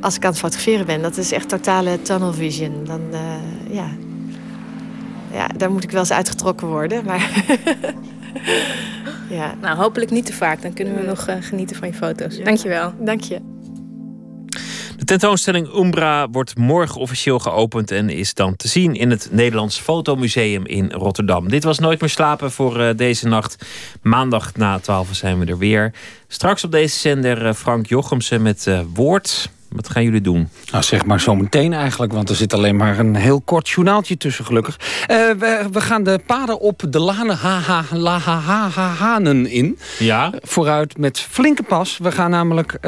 als 0.00 0.16
ik 0.16 0.24
aan 0.24 0.30
het 0.30 0.38
fotograferen 0.38 0.86
ben. 0.86 1.02
Dat 1.02 1.16
is 1.16 1.32
echt 1.32 1.48
totale 1.48 2.02
tunnel 2.02 2.32
vision. 2.32 2.84
Dan, 2.84 3.00
eh, 3.10 3.74
ja. 3.74 3.88
ja, 5.32 5.46
daar 5.56 5.70
moet 5.70 5.84
ik 5.84 5.90
wel 5.90 6.00
eens 6.00 6.12
uitgetrokken 6.12 6.68
worden. 6.68 7.04
Maar 7.04 7.44
ja. 9.38 9.54
Nou, 9.60 9.76
hopelijk 9.76 10.10
niet 10.10 10.26
te 10.26 10.32
vaak. 10.32 10.62
Dan 10.62 10.72
kunnen 10.72 10.94
we 10.94 11.02
nog 11.02 11.26
eh, 11.26 11.36
genieten 11.40 11.76
van 11.76 11.88
je 11.88 11.94
foto's. 11.94 12.38
Dankjewel. 12.42 12.92
Dank 12.98 13.20
je. 13.20 13.40
De 15.00 15.06
tentoonstelling 15.06 15.74
Umbra 15.74 16.28
wordt 16.30 16.56
morgen 16.56 17.00
officieel 17.00 17.38
geopend 17.38 17.90
en 17.90 18.10
is 18.10 18.34
dan 18.34 18.56
te 18.56 18.68
zien 18.68 18.94
in 18.94 19.10
het 19.10 19.28
Nederlands 19.30 19.78
Fotomuseum 19.78 20.66
in 20.66 20.90
Rotterdam. 20.92 21.48
Dit 21.48 21.64
was 21.64 21.78
Nooit 21.78 22.00
meer 22.00 22.10
slapen 22.10 22.50
voor 22.52 22.80
eh, 22.80 22.96
deze 22.96 23.28
nacht. 23.28 23.64
Maandag 24.02 24.54
na 24.56 24.78
12 24.78 25.08
zijn 25.14 25.38
we 25.38 25.46
er 25.46 25.58
weer. 25.58 25.92
Straks 26.28 26.64
op 26.64 26.72
deze 26.72 26.98
zender 26.98 27.46
eh, 27.46 27.54
Frank 27.54 27.86
Jochemsen 27.86 28.42
met 28.42 28.66
eh, 28.66 28.80
Woord. 28.94 29.50
Wat 29.68 29.88
gaan 29.88 30.02
jullie 30.02 30.20
doen? 30.20 30.48
Nou, 30.70 30.84
zeg 30.84 31.04
maar 31.04 31.20
zo 31.20 31.34
meteen 31.34 31.72
eigenlijk, 31.72 32.12
want 32.12 32.28
er 32.28 32.36
zit 32.36 32.54
alleen 32.54 32.76
maar 32.76 32.98
een 32.98 33.16
heel 33.16 33.40
kort 33.40 33.68
journaaltje 33.68 34.16
tussen, 34.16 34.44
gelukkig. 34.44 34.76
We, 35.06 35.68
we 35.72 35.80
gaan 35.80 36.02
de 36.02 36.20
paden 36.26 36.60
op 36.60 36.82
de 36.88 36.98
lanen 36.98 37.36
ha, 37.36 37.58
ha, 37.58 37.84
ha, 37.90 38.18
ha, 38.18 38.68
ha, 38.68 38.88
hanen 38.88 39.46
in. 39.46 39.78
Ja. 39.98 40.32
Vooruit 40.40 40.98
met 40.98 41.20
flinke 41.20 41.62
pas. 41.62 41.98
We 41.98 42.12
gaan 42.12 42.30
namelijk 42.30 42.78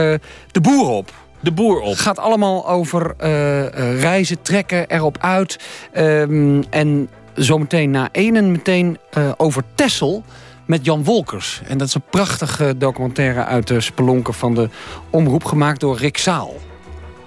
de 0.50 0.60
boer 0.60 0.88
op. 0.88 1.12
De 1.42 1.52
boer 1.52 1.80
op. 1.80 1.90
Het 1.90 2.00
gaat 2.00 2.18
allemaal 2.18 2.68
over 2.68 3.14
eh, 3.16 3.66
eh, 3.66 4.00
reizen, 4.00 4.42
trekken, 4.42 4.88
erop 4.88 5.18
uit. 5.20 5.58
Ehm, 5.92 6.62
en 6.70 7.08
zometeen 7.34 7.90
na 7.90 8.08
enen 8.12 8.50
meteen 8.50 8.98
eh, 9.10 9.32
over 9.36 9.62
Tessel 9.74 10.24
met 10.66 10.84
Jan 10.84 11.04
Wolkers. 11.04 11.62
En 11.68 11.78
dat 11.78 11.88
is 11.88 11.94
een 11.94 12.02
prachtige 12.10 12.74
documentaire 12.78 13.44
uit 13.44 13.66
de 13.66 13.80
spelonken 13.80 14.34
van 14.34 14.54
de 14.54 14.68
omroep, 15.10 15.44
gemaakt 15.44 15.80
door 15.80 15.96
Rick 15.96 16.18
Zaal. 16.18 16.54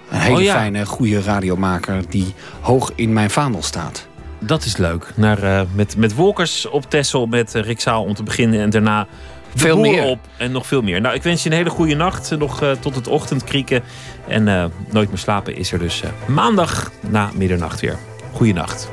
Een 0.09 0.19
hele 0.19 0.35
Oh 0.35 0.41
ja. 0.41 0.53
fijne, 0.53 0.85
goede 0.85 1.21
radiomaker 1.21 2.03
die 2.09 2.33
hoog 2.61 2.91
in 2.95 3.13
mijn 3.13 3.29
vaandel 3.29 3.63
staat. 3.63 4.07
Dat 4.39 4.65
is 4.65 4.77
leuk. 4.77 5.11
Naar, 5.15 5.65
met, 5.73 5.97
met 5.97 6.15
Wolkers 6.15 6.65
op 6.65 6.89
Tessel, 6.89 7.25
met 7.25 7.53
Rick 7.53 7.79
Zaal 7.79 8.03
om 8.03 8.13
te 8.13 8.23
beginnen. 8.23 8.59
En 8.59 8.69
daarna 8.69 9.07
Veel 9.55 9.79
meer. 9.79 10.03
op 10.03 10.19
en 10.37 10.51
nog 10.51 10.67
veel 10.67 10.81
meer. 10.81 11.01
Nou, 11.01 11.15
ik 11.15 11.23
wens 11.23 11.43
je 11.43 11.49
een 11.49 11.55
hele 11.55 11.69
goede 11.69 11.95
nacht. 11.95 12.31
eh, 12.31 12.37
Nog 12.37 12.61
eh, 12.61 12.71
tot 12.71 12.95
het 12.95 13.07
ochtendkrieken. 13.07 13.83
En 14.27 14.47
eh, 14.47 14.65
Nooit 14.91 15.09
meer 15.09 15.17
slapen 15.17 15.55
is 15.55 15.71
er 15.71 15.79
dus 15.79 16.01
eh, 16.01 16.09
maandag 16.27 16.91
na 16.99 17.29
middernacht 17.35 17.79
weer. 17.79 17.97
Goeienacht. 18.33 18.89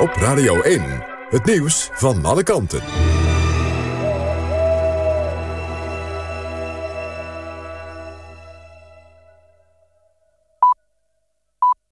Op 0.00 0.10
Radio 0.14 0.60
1. 0.60 0.82
Het 1.30 1.44
nieuws 1.44 1.88
van 1.92 2.24
alle 2.24 2.42
kanten. 2.42 2.80